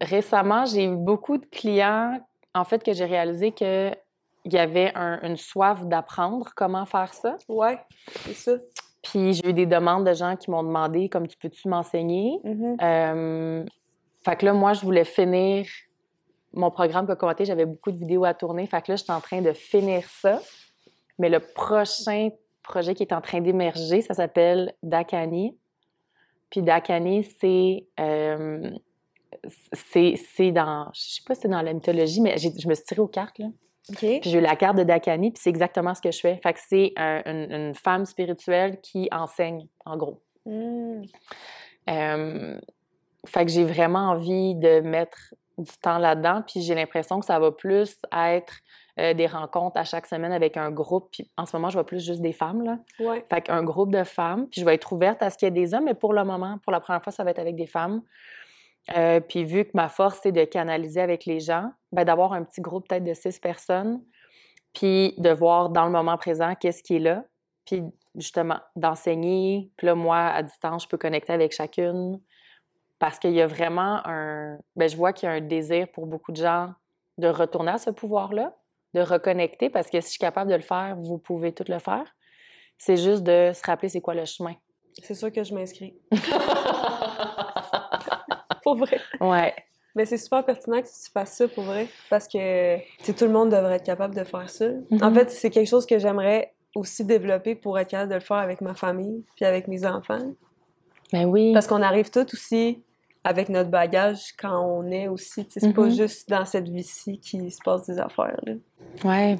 récemment, 0.00 0.64
j'ai 0.64 0.84
eu 0.84 0.96
beaucoup 0.96 1.38
de 1.38 1.46
clients, 1.46 2.18
en 2.54 2.64
fait, 2.64 2.82
que 2.82 2.92
j'ai 2.92 3.04
réalisé 3.04 3.52
qu'il 3.52 3.96
y 4.46 4.58
avait 4.58 4.92
un- 4.94 5.20
une 5.22 5.36
soif 5.36 5.84
d'apprendre 5.84 6.50
comment 6.56 6.86
faire 6.86 7.12
ça. 7.14 7.36
Ouais, 7.48 7.78
c'est 8.24 8.34
ça. 8.34 8.52
Puis 9.02 9.34
j'ai 9.34 9.48
eu 9.48 9.52
des 9.52 9.66
demandes 9.66 10.06
de 10.06 10.12
gens 10.12 10.36
qui 10.36 10.50
m'ont 10.50 10.62
demandé, 10.62 11.08
comme 11.08 11.26
tu 11.26 11.36
peux-tu 11.36 11.68
m'enseigner? 11.68 12.38
Mhm. 12.44 12.76
Euh, 12.82 13.64
fait 14.24 14.36
que 14.36 14.44
là, 14.46 14.52
moi, 14.52 14.74
je 14.74 14.82
voulais 14.82 15.04
finir 15.04 15.66
mon 16.52 16.70
programme 16.70 17.06
que 17.06 17.12
commenté. 17.14 17.44
J'avais 17.44 17.64
beaucoup 17.64 17.92
de 17.92 17.96
vidéos 17.96 18.24
à 18.24 18.34
tourner. 18.34 18.66
Fait 18.66 18.82
que 18.82 18.92
là, 18.92 18.96
je 18.96 19.04
suis 19.04 19.12
en 19.12 19.20
train 19.20 19.40
de 19.40 19.52
finir 19.52 20.04
ça. 20.08 20.40
Mais 21.18 21.28
le 21.28 21.40
prochain 21.40 22.30
projet 22.62 22.94
qui 22.94 23.02
est 23.02 23.12
en 23.12 23.20
train 23.20 23.40
d'émerger, 23.40 24.02
ça 24.02 24.14
s'appelle 24.14 24.74
Dakani. 24.82 25.56
Puis 26.50 26.62
Dakani, 26.62 27.24
c'est 27.40 27.86
euh, 28.00 28.70
c'est 29.72 30.14
c'est 30.34 30.52
dans, 30.52 30.90
je 30.94 31.00
sais 31.00 31.22
pas 31.26 31.34
si 31.34 31.42
c'est 31.42 31.48
dans 31.48 31.62
la 31.62 31.72
mythologie, 31.72 32.20
mais 32.20 32.36
je 32.38 32.68
me 32.68 32.74
suis 32.74 32.84
tirée 32.84 33.00
aux 33.00 33.08
cartes, 33.08 33.38
là. 33.38 33.46
OK. 33.88 33.98
Puis 33.98 34.20
j'ai 34.24 34.38
eu 34.38 34.42
la 34.42 34.56
carte 34.56 34.76
de 34.76 34.82
Dakani, 34.84 35.30
puis 35.32 35.40
c'est 35.42 35.50
exactement 35.50 35.94
ce 35.94 36.00
que 36.00 36.10
je 36.10 36.20
fais. 36.20 36.38
Fait 36.42 36.52
que 36.52 36.60
c'est 36.68 36.92
un- 36.96 37.22
une, 37.26 37.52
une 37.52 37.74
femme 37.74 38.04
spirituelle 38.04 38.80
qui 38.80 39.08
enseigne, 39.10 39.66
en 39.84 39.96
gros. 39.96 40.20
Mm. 40.46 41.02
Euh, 41.88 42.60
fait 43.26 43.44
que 43.44 43.50
j'ai 43.50 43.64
vraiment 43.64 44.10
envie 44.10 44.54
de 44.54 44.80
mettre 44.80 45.34
du 45.58 45.72
temps 45.82 45.98
là-dedans, 45.98 46.42
puis 46.46 46.62
j'ai 46.62 46.74
l'impression 46.74 47.20
que 47.20 47.26
ça 47.26 47.38
va 47.38 47.50
plus 47.52 47.96
être 48.12 48.60
euh, 48.98 49.14
des 49.14 49.26
rencontres 49.26 49.78
à 49.78 49.84
chaque 49.84 50.06
semaine 50.06 50.32
avec 50.32 50.56
un 50.56 50.70
groupe. 50.70 51.08
Puis 51.12 51.30
en 51.36 51.46
ce 51.46 51.56
moment, 51.56 51.68
je 51.70 51.74
vois 51.74 51.86
plus 51.86 52.04
juste 52.04 52.20
des 52.20 52.32
femmes, 52.32 52.62
là. 52.62 52.78
Ouais. 52.98 53.24
Fait 53.30 53.42
qu'un 53.42 53.62
groupe 53.62 53.92
de 53.92 54.04
femmes, 54.04 54.48
puis 54.48 54.60
je 54.60 54.66
vais 54.66 54.74
être 54.74 54.92
ouverte 54.92 55.22
à 55.22 55.30
ce 55.30 55.38
qu'il 55.38 55.46
y 55.46 55.48
ait 55.48 55.52
des 55.52 55.74
hommes, 55.74 55.84
mais 55.84 55.94
pour 55.94 56.12
le 56.12 56.24
moment, 56.24 56.58
pour 56.62 56.72
la 56.72 56.80
première 56.80 57.02
fois, 57.02 57.12
ça 57.12 57.24
va 57.24 57.30
être 57.30 57.38
avec 57.38 57.56
des 57.56 57.66
femmes. 57.66 58.02
Euh, 58.96 59.20
puis 59.20 59.44
vu 59.44 59.64
que 59.64 59.70
ma 59.74 59.88
force, 59.88 60.20
c'est 60.22 60.32
de 60.32 60.44
canaliser 60.44 61.00
avec 61.00 61.24
les 61.24 61.40
gens, 61.40 61.70
ben 61.92 62.04
d'avoir 62.04 62.32
un 62.32 62.42
petit 62.42 62.60
groupe 62.60 62.88
peut-être 62.88 63.04
de 63.04 63.14
six 63.14 63.38
personnes, 63.38 64.02
puis 64.72 65.14
de 65.18 65.30
voir 65.30 65.70
dans 65.70 65.84
le 65.84 65.92
moment 65.92 66.16
présent 66.16 66.54
qu'est-ce 66.54 66.82
qui 66.82 66.96
est 66.96 67.00
là, 67.00 67.24
puis 67.66 67.82
justement 68.16 68.58
d'enseigner. 68.76 69.70
Puis 69.76 69.86
là, 69.86 69.94
moi, 69.94 70.18
à 70.18 70.42
distance, 70.42 70.84
je 70.84 70.88
peux 70.88 70.98
connecter 70.98 71.32
avec 71.32 71.52
chacune 71.52 72.20
parce 72.98 73.18
qu'il 73.18 73.32
y 73.32 73.40
a 73.40 73.46
vraiment 73.46 74.00
un... 74.04 74.58
Ben, 74.76 74.88
je 74.88 74.96
vois 74.96 75.12
qu'il 75.12 75.28
y 75.28 75.32
a 75.32 75.34
un 75.34 75.40
désir 75.40 75.88
pour 75.92 76.06
beaucoup 76.06 76.32
de 76.32 76.36
gens 76.36 76.72
de 77.18 77.28
retourner 77.28 77.72
à 77.72 77.78
ce 77.78 77.90
pouvoir-là, 77.90 78.54
de 78.94 79.00
reconnecter, 79.00 79.70
parce 79.70 79.88
que 79.88 80.00
si 80.00 80.06
je 80.06 80.10
suis 80.12 80.18
capable 80.18 80.50
de 80.50 80.56
le 80.56 80.62
faire, 80.62 80.96
vous 80.98 81.18
pouvez 81.18 81.52
tout 81.52 81.64
le 81.68 81.78
faire. 81.78 82.04
C'est 82.78 82.96
juste 82.96 83.22
de 83.22 83.52
se 83.54 83.62
rappeler 83.64 83.88
c'est 83.88 84.00
quoi 84.00 84.14
le 84.14 84.24
chemin. 84.24 84.54
C'est 85.02 85.14
sûr 85.14 85.30
que 85.32 85.44
je 85.44 85.54
m'inscris. 85.54 85.94
Pour 88.62 88.76
vrai. 88.76 89.00
ouais. 89.20 89.54
Mais 89.96 90.04
c'est 90.06 90.18
super 90.18 90.44
pertinent 90.44 90.80
que 90.80 90.86
tu 90.86 91.10
fasses 91.12 91.36
ça 91.36 91.48
pour 91.48 91.64
vrai. 91.64 91.88
Parce 92.08 92.28
que 92.28 92.76
tout 93.12 93.24
le 93.24 93.30
monde 93.30 93.50
devrait 93.50 93.76
être 93.76 93.84
capable 93.84 94.14
de 94.14 94.22
faire 94.22 94.48
ça. 94.48 94.66
En 95.02 95.10
Mhm. 95.10 95.14
fait, 95.14 95.30
c'est 95.30 95.50
quelque 95.50 95.66
chose 95.68 95.84
que 95.84 95.98
j'aimerais 95.98 96.54
aussi 96.76 97.04
développer 97.04 97.56
pour 97.56 97.76
être 97.78 97.88
capable 97.88 98.10
de 98.10 98.14
le 98.14 98.20
faire 98.20 98.36
avec 98.36 98.60
ma 98.60 98.74
famille 98.74 99.24
puis 99.34 99.44
avec 99.44 99.66
mes 99.66 99.84
enfants. 99.84 100.32
Ben 101.12 101.24
oui. 101.24 101.52
Parce 101.52 101.66
qu'on 101.66 101.82
arrive 101.82 102.08
tous 102.10 102.32
aussi 102.34 102.84
avec 103.24 103.48
notre 103.48 103.70
bagage 103.70 104.32
quand 104.38 104.60
on 104.64 104.90
est 104.90 105.08
aussi. 105.08 105.46
C'est 105.50 105.72
pas 105.74 105.84
Mhm. 105.84 105.90
juste 105.90 106.28
dans 106.30 106.44
cette 106.44 106.68
vie-ci 106.68 107.18
qu'il 107.20 107.50
se 107.52 107.58
passe 107.64 107.86
des 107.86 107.98
affaires. 107.98 108.38
Là. 108.44 108.54
Ouais. 109.04 109.38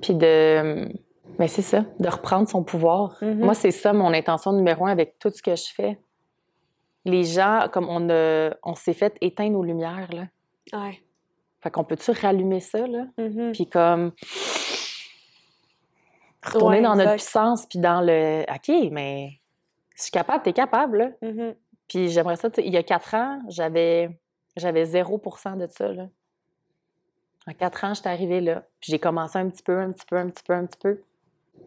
Puis 0.00 0.14
de. 0.14 0.88
Mais 1.38 1.48
c'est 1.48 1.62
ça, 1.62 1.84
de 1.98 2.08
reprendre 2.08 2.48
son 2.48 2.62
pouvoir. 2.64 3.16
Mhm. 3.22 3.38
Moi, 3.40 3.54
c'est 3.54 3.70
ça 3.70 3.92
mon 3.92 4.12
intention 4.12 4.52
numéro 4.52 4.86
un 4.86 4.90
avec 4.90 5.18
tout 5.18 5.30
ce 5.30 5.42
que 5.42 5.54
je 5.56 5.72
fais. 5.74 5.98
Les 7.04 7.24
gens, 7.24 7.66
comme 7.72 7.88
on, 7.88 8.10
a, 8.10 8.50
on 8.62 8.74
s'est 8.74 8.92
fait 8.94 9.16
éteindre 9.20 9.52
nos 9.52 9.62
lumières, 9.62 10.08
là. 10.12 10.26
Ouais. 10.78 11.00
Fait 11.62 11.70
qu'on 11.70 11.84
peut-tu 11.84 12.10
rallumer 12.10 12.60
ça, 12.60 12.86
là? 12.86 13.04
Mhm. 13.18 13.52
Puis 13.52 13.66
comme. 13.68 14.12
Retourner 16.42 16.78
Ouais, 16.78 16.82
dans 16.82 16.96
notre 16.96 17.12
puissance, 17.12 17.66
puis 17.66 17.78
dans 17.78 18.00
le. 18.00 18.42
OK, 18.50 18.90
mais. 18.92 19.30
Je 19.96 20.02
suis 20.04 20.10
capable, 20.12 20.42
t'es 20.42 20.54
capable, 20.54 20.98
là. 20.98 21.52
Puis 21.90 22.08
j'aimerais 22.08 22.36
ça, 22.36 22.48
tu 22.48 22.62
sais, 22.62 22.66
il 22.66 22.72
y 22.72 22.76
a 22.76 22.84
quatre 22.84 23.14
ans, 23.14 23.42
j'avais 23.48 24.16
j'avais 24.56 24.84
0% 24.84 25.58
de 25.58 25.66
ça, 25.66 25.92
là. 25.92 26.06
En 27.48 27.52
quatre 27.52 27.84
ans, 27.84 27.94
j'étais 27.94 28.08
arrivée 28.08 28.40
là. 28.40 28.62
Puis 28.80 28.92
j'ai 28.92 28.98
commencé 29.00 29.38
un 29.38 29.48
petit 29.48 29.62
peu, 29.62 29.76
un 29.76 29.90
petit 29.90 30.06
peu, 30.06 30.16
un 30.16 30.28
petit 30.28 30.44
peu, 30.44 30.52
un 30.52 30.66
petit 30.66 30.78
peu. 30.78 31.02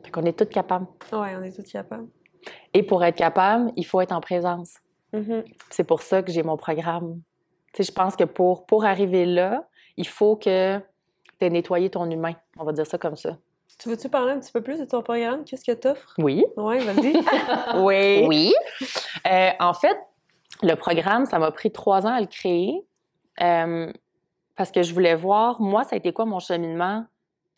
Fait 0.04 0.12
qu'on 0.12 0.24
est 0.24 0.38
tous 0.38 0.46
capables. 0.46 0.88
Ouais, 1.12 1.36
on 1.38 1.44
est 1.44 1.52
tous 1.52 1.70
capables. 1.70 2.08
Et 2.74 2.84
pour 2.84 3.04
être 3.04 3.18
capable, 3.18 3.74
il 3.76 3.86
faut 3.86 4.00
être 4.00 4.14
en 4.14 4.22
présence. 4.22 4.76
Mhm. 5.12 5.44
C'est 5.70 5.84
pour 5.84 6.02
ça 6.02 6.24
que 6.24 6.32
j'ai 6.32 6.44
mon 6.44 6.56
programme. 6.56 7.22
Tu 7.74 7.84
sais, 7.84 7.92
je 7.92 7.94
pense 7.94 8.16
que 8.16 8.24
pour, 8.24 8.66
pour 8.66 8.86
arriver 8.86 9.26
là, 9.26 9.68
il 9.98 10.08
faut 10.08 10.38
que 10.38 10.78
tu 11.40 11.46
aies 11.46 11.50
nettoyé 11.50 11.90
ton 11.90 12.10
humain. 12.10 12.36
On 12.58 12.64
va 12.64 12.72
dire 12.72 12.88
ça 12.88 12.98
comme 12.98 13.18
ça. 13.18 13.38
Tu 13.80 13.90
veux-tu 13.90 14.08
parler 14.08 14.34
un 14.34 14.40
petit 14.40 14.52
peu 14.52 14.62
plus 14.62 14.80
de 14.80 14.86
ton 14.86 15.02
programme? 15.02 15.44
Qu'est-ce 15.44 15.66
que 15.66 15.72
t'offres? 15.72 16.14
Oui. 16.18 16.46
Ouais, 16.56 16.80
vas-y. 16.80 17.14
Oui. 17.84 18.26
Oui. 18.28 18.54
Euh, 19.28 19.50
en 19.60 19.74
fait, 19.74 19.98
le 20.64 20.76
programme, 20.76 21.26
ça 21.26 21.40
m'a 21.40 21.52
pris 21.52 21.72
trois 21.72 22.06
ans 22.06 22.14
à 22.14 22.22
le 22.22 22.28
créer 22.28 22.84
euh, 23.42 23.92
parce 24.56 24.72
que 24.72 24.84
je 24.84 24.94
voulais 24.94 25.16
voir, 25.16 25.62
moi, 25.62 25.84
ça 25.84 25.96
a 25.96 25.98
été 25.98 26.14
quoi 26.14 26.26
mon 26.26 26.40
cheminement? 26.40 27.06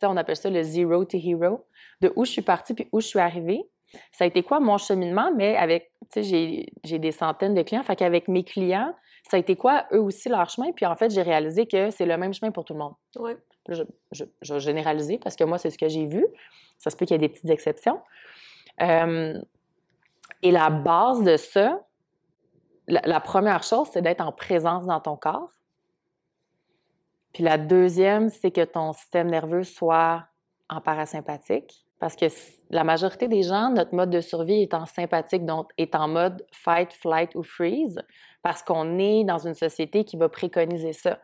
On 0.02 0.16
appelle 0.16 0.36
ça 0.36 0.50
le 0.50 0.62
zero 0.62 1.04
to 1.04 1.16
hero, 1.16 1.64
de 2.00 2.12
où 2.16 2.24
je 2.24 2.30
suis 2.30 2.42
partie 2.42 2.74
puis 2.74 2.88
où 2.92 3.00
je 3.00 3.06
suis 3.06 3.18
arrivée. 3.18 3.64
Ça 4.12 4.24
a 4.24 4.26
été 4.26 4.42
quoi 4.42 4.60
mon 4.60 4.76
cheminement? 4.78 5.30
Mais 5.34 5.56
avec, 5.56 5.90
tu 6.12 6.22
sais, 6.22 6.68
j'ai- 6.84 6.98
des 6.98 7.12
centaines 7.12 7.54
de 7.54 7.62
clients, 7.62 7.82
fait 7.82 7.96
qu'avec 7.96 8.28
mes 8.28 8.44
clients, 8.44 8.94
ça 9.30 9.36
a 9.36 9.40
été 9.40 9.56
quoi, 9.56 9.86
eux 9.92 10.00
aussi, 10.00 10.28
leur 10.28 10.48
chemin? 10.50 10.72
Puis 10.72 10.84
en 10.86 10.96
fait, 10.96 11.10
j'ai 11.10 11.22
réalisé 11.22 11.66
que 11.66 11.90
c'est 11.90 12.06
le 12.06 12.16
même 12.16 12.34
chemin 12.34 12.52
pour 12.52 12.64
tout 12.64 12.74
le 12.74 12.80
monde. 12.80 12.94
Je, 13.68 13.82
je, 14.12 14.24
je 14.42 14.54
vais 14.54 14.60
généraliser 14.60 15.18
parce 15.18 15.34
que 15.34 15.44
moi, 15.44 15.58
c'est 15.58 15.70
ce 15.70 15.78
que 15.78 15.88
j'ai 15.88 16.06
vu. 16.06 16.24
Ça 16.78 16.90
se 16.90 16.96
peut 16.96 17.06
qu'il 17.06 17.14
y 17.14 17.16
ait 17.16 17.26
des 17.26 17.28
petites 17.28 17.50
exceptions. 17.50 18.00
Euh, 18.82 19.40
et 20.42 20.50
la 20.50 20.70
base 20.70 21.22
de 21.22 21.36
ça, 21.36 21.80
la, 22.88 23.00
la 23.04 23.20
première 23.20 23.62
chose, 23.62 23.88
c'est 23.92 24.02
d'être 24.02 24.20
en 24.20 24.32
présence 24.32 24.86
dans 24.86 25.00
ton 25.00 25.16
corps. 25.16 25.50
Puis 27.32 27.44
la 27.44 27.58
deuxième, 27.58 28.30
c'est 28.30 28.50
que 28.50 28.64
ton 28.64 28.92
système 28.92 29.28
nerveux 29.28 29.64
soit 29.64 30.24
en 30.68 30.80
parasympathique. 30.80 31.86
Parce 31.98 32.14
que 32.14 32.26
la 32.70 32.84
majorité 32.84 33.26
des 33.26 33.42
gens, 33.42 33.70
notre 33.70 33.94
mode 33.94 34.10
de 34.10 34.20
survie 34.20 34.62
est 34.62 34.74
en 34.74 34.84
sympathique, 34.84 35.46
donc 35.46 35.70
est 35.78 35.94
en 35.94 36.08
mode 36.08 36.44
fight, 36.52 36.92
flight 36.92 37.34
ou 37.34 37.42
freeze, 37.42 38.02
parce 38.42 38.62
qu'on 38.62 38.98
est 38.98 39.24
dans 39.24 39.38
une 39.38 39.54
société 39.54 40.04
qui 40.04 40.16
va 40.16 40.28
préconiser 40.28 40.92
ça, 40.92 41.18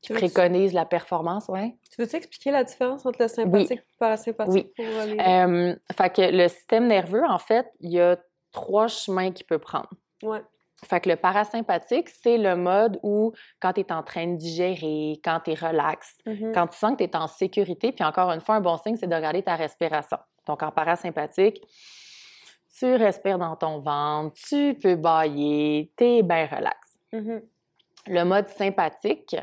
qui 0.00 0.14
préconise 0.14 0.72
la 0.72 0.86
performance, 0.86 1.48
ouais. 1.48 1.76
Tu 1.90 2.00
veux-tu 2.00 2.16
expliquer 2.16 2.50
la 2.52 2.64
différence 2.64 3.04
entre 3.04 3.20
le 3.20 3.28
sympathique 3.28 3.70
et 3.72 3.74
le 3.76 3.98
parasympathique 3.98 4.72
Oui. 4.78 4.84
pour 4.84 4.86
euh. 4.86 5.16
Euh, 5.18 5.76
fait 5.94 6.10
que 6.10 6.22
le 6.22 6.48
système 6.48 6.86
nerveux, 6.86 7.24
en 7.24 7.38
fait, 7.38 7.70
il 7.80 7.92
y 7.92 8.00
a 8.00 8.16
trois 8.50 8.88
chemins 8.88 9.30
qu'il 9.30 9.46
peut 9.46 9.58
prendre. 9.58 9.90
Ouais. 10.22 10.42
Fait 10.84 11.00
que 11.00 11.08
le 11.08 11.16
parasympathique, 11.16 12.08
c'est 12.08 12.36
le 12.36 12.56
mode 12.56 12.98
où, 13.02 13.32
quand 13.60 13.72
tu 13.74 13.80
es 13.80 13.92
en 13.92 14.02
train 14.02 14.26
de 14.26 14.36
digérer, 14.36 15.20
quand 15.24 15.40
tu 15.44 15.52
es 15.52 15.54
relax, 15.54 16.18
Mhm. 16.26 16.52
quand 16.52 16.66
tu 16.66 16.76
sens 16.78 16.92
que 16.92 16.98
tu 16.98 17.04
es 17.04 17.16
en 17.16 17.26
sécurité, 17.26 17.92
puis 17.92 18.04
encore 18.04 18.30
une 18.32 18.40
fois, 18.40 18.56
un 18.56 18.60
bon 18.60 18.76
signe, 18.76 18.96
c'est 18.96 19.06
de 19.06 19.14
regarder 19.14 19.42
ta 19.42 19.54
respiration. 19.56 20.18
Donc, 20.46 20.62
en 20.62 20.70
parasympathique, 20.70 21.62
tu 22.76 22.94
respires 22.96 23.38
dans 23.38 23.56
ton 23.56 23.78
ventre, 23.78 24.36
tu 24.48 24.74
peux 24.74 24.96
bailler, 24.96 25.90
tu 25.96 26.04
es 26.04 26.22
bien 26.22 26.46
relax. 26.46 26.78
Mhm. 27.12 27.42
Le 28.08 28.24
mode 28.24 28.48
sympathique, 28.48 29.36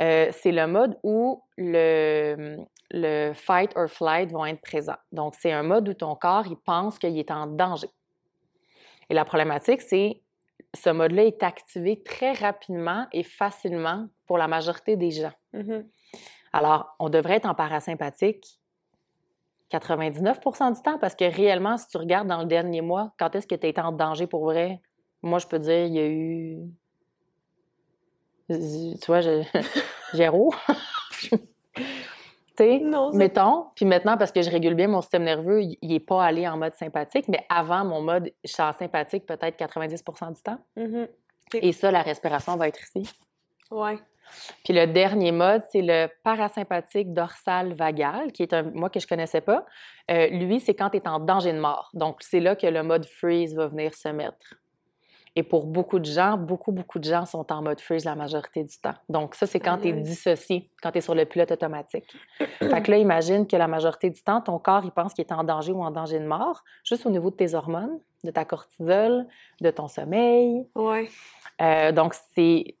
euh, 0.00 0.28
c'est 0.32 0.52
le 0.52 0.66
mode 0.66 0.96
où 1.02 1.42
le, 1.58 2.56
le 2.92 3.32
fight 3.34 3.72
or 3.76 3.88
flight 3.88 4.30
vont 4.30 4.46
être 4.46 4.62
présents. 4.62 4.96
Donc, 5.12 5.34
c'est 5.38 5.52
un 5.52 5.64
mode 5.64 5.88
où 5.88 5.94
ton 5.94 6.14
corps, 6.14 6.46
il 6.46 6.56
pense 6.56 6.98
qu'il 6.98 7.18
est 7.18 7.30
en 7.30 7.46
danger. 7.48 7.88
Et 9.10 9.14
la 9.14 9.24
problématique, 9.24 9.82
c'est 9.82 10.22
ce 10.74 10.90
mode-là 10.90 11.24
est 11.24 11.42
activé 11.42 12.02
très 12.02 12.32
rapidement 12.32 13.06
et 13.12 13.22
facilement 13.22 14.08
pour 14.26 14.38
la 14.38 14.48
majorité 14.48 14.96
des 14.96 15.10
gens. 15.10 15.32
Mhm. 15.52 15.88
Alors, 16.52 16.94
on 16.98 17.08
devrait 17.08 17.36
être 17.36 17.46
en 17.46 17.54
parasympathique 17.54 18.60
99% 19.70 20.74
du 20.74 20.82
temps 20.82 20.98
parce 20.98 21.14
que 21.14 21.24
réellement, 21.24 21.76
si 21.76 21.88
tu 21.88 21.98
regardes 21.98 22.28
dans 22.28 22.40
le 22.40 22.46
dernier 22.46 22.80
mois, 22.80 23.12
quand 23.18 23.34
est-ce 23.34 23.46
que 23.46 23.54
tu 23.54 23.66
as 23.66 23.68
été 23.68 23.80
en 23.80 23.92
danger 23.92 24.26
pour 24.26 24.44
vrai? 24.44 24.80
Moi, 25.22 25.38
je 25.38 25.46
peux 25.46 25.58
dire, 25.58 25.86
il 25.86 25.94
y 25.94 25.98
a 25.98 26.06
eu. 26.08 26.58
Tu 28.48 29.06
vois, 29.06 29.20
je... 29.20 29.42
zéro. 30.14 30.54
sais, 32.62 32.82
mettons, 33.14 33.66
puis 33.74 33.84
maintenant, 33.84 34.16
parce 34.16 34.32
que 34.32 34.42
je 34.42 34.50
régule 34.50 34.74
bien 34.74 34.88
mon 34.88 35.00
système 35.00 35.24
nerveux, 35.24 35.62
il 35.62 35.88
n'est 35.88 36.00
pas 36.00 36.24
allé 36.24 36.46
en 36.46 36.56
mode 36.56 36.74
sympathique, 36.74 37.26
mais 37.28 37.44
avant, 37.48 37.84
mon 37.84 38.00
mode, 38.02 38.30
je 38.44 38.52
suis 38.52 38.62
en 38.62 38.72
sympathique 38.72 39.26
peut-être 39.26 39.56
90 39.56 40.04
du 40.34 40.42
temps. 40.42 40.58
Mhm. 40.76 41.08
Et 41.54 41.72
ça, 41.72 41.90
la 41.90 42.02
respiration 42.02 42.56
va 42.56 42.68
être 42.68 42.80
ici. 42.82 43.10
Ouais. 43.70 43.98
Puis 44.64 44.74
le 44.74 44.86
dernier 44.86 45.32
mode, 45.32 45.62
c'est 45.70 45.82
le 45.82 46.08
parasympathique 46.22 47.12
dorsal 47.12 47.72
vagal, 47.74 48.32
qui 48.32 48.42
est 48.42 48.52
un 48.52 48.62
moi 48.62 48.90
que 48.90 49.00
je 49.00 49.06
connaissais 49.06 49.40
pas. 49.40 49.64
Euh, 50.10 50.28
lui, 50.28 50.60
c'est 50.60 50.74
quand 50.74 50.90
tu 50.90 50.98
es 50.98 51.08
en 51.08 51.18
danger 51.18 51.52
de 51.52 51.58
mort. 51.58 51.90
Donc, 51.94 52.18
c'est 52.20 52.40
là 52.40 52.56
que 52.56 52.66
le 52.66 52.82
mode 52.82 53.06
freeze 53.06 53.54
va 53.54 53.68
venir 53.68 53.94
se 53.94 54.08
mettre. 54.08 54.54
Et 55.36 55.42
pour 55.42 55.66
beaucoup 55.66 55.98
de 55.98 56.04
gens, 56.04 56.36
beaucoup, 56.36 56.72
beaucoup 56.72 56.98
de 56.98 57.04
gens 57.04 57.24
sont 57.26 57.52
en 57.52 57.62
mode 57.62 57.80
freeze 57.80 58.04
la 58.04 58.14
majorité 58.14 58.64
du 58.64 58.78
temps. 58.78 58.94
Donc, 59.08 59.34
ça, 59.34 59.46
c'est 59.46 59.60
quand 59.60 59.78
tu 59.78 59.88
es 59.88 59.92
dissocié, 59.92 60.70
quand 60.82 60.90
tu 60.92 60.98
es 60.98 61.00
sur 61.00 61.14
le 61.14 61.24
pilote 61.24 61.50
automatique. 61.52 62.04
fait 62.38 62.82
que 62.82 62.90
là, 62.90 62.96
imagine 62.98 63.46
que 63.46 63.56
la 63.56 63.68
majorité 63.68 64.10
du 64.10 64.22
temps, 64.22 64.40
ton 64.40 64.58
corps, 64.58 64.84
il 64.84 64.90
pense 64.90 65.14
qu'il 65.14 65.24
est 65.24 65.32
en 65.32 65.44
danger 65.44 65.72
ou 65.72 65.82
en 65.82 65.90
danger 65.90 66.18
de 66.18 66.26
mort, 66.26 66.64
juste 66.84 67.06
au 67.06 67.10
niveau 67.10 67.30
de 67.30 67.36
tes 67.36 67.54
hormones, 67.54 67.98
de 68.24 68.30
ta 68.30 68.44
cortisol, 68.44 69.26
de 69.60 69.70
ton 69.70 69.86
sommeil, 69.88 70.66
Ouais. 70.74 71.08
euh, 71.62 71.92
donc, 71.92 72.14
c'est 72.34 72.76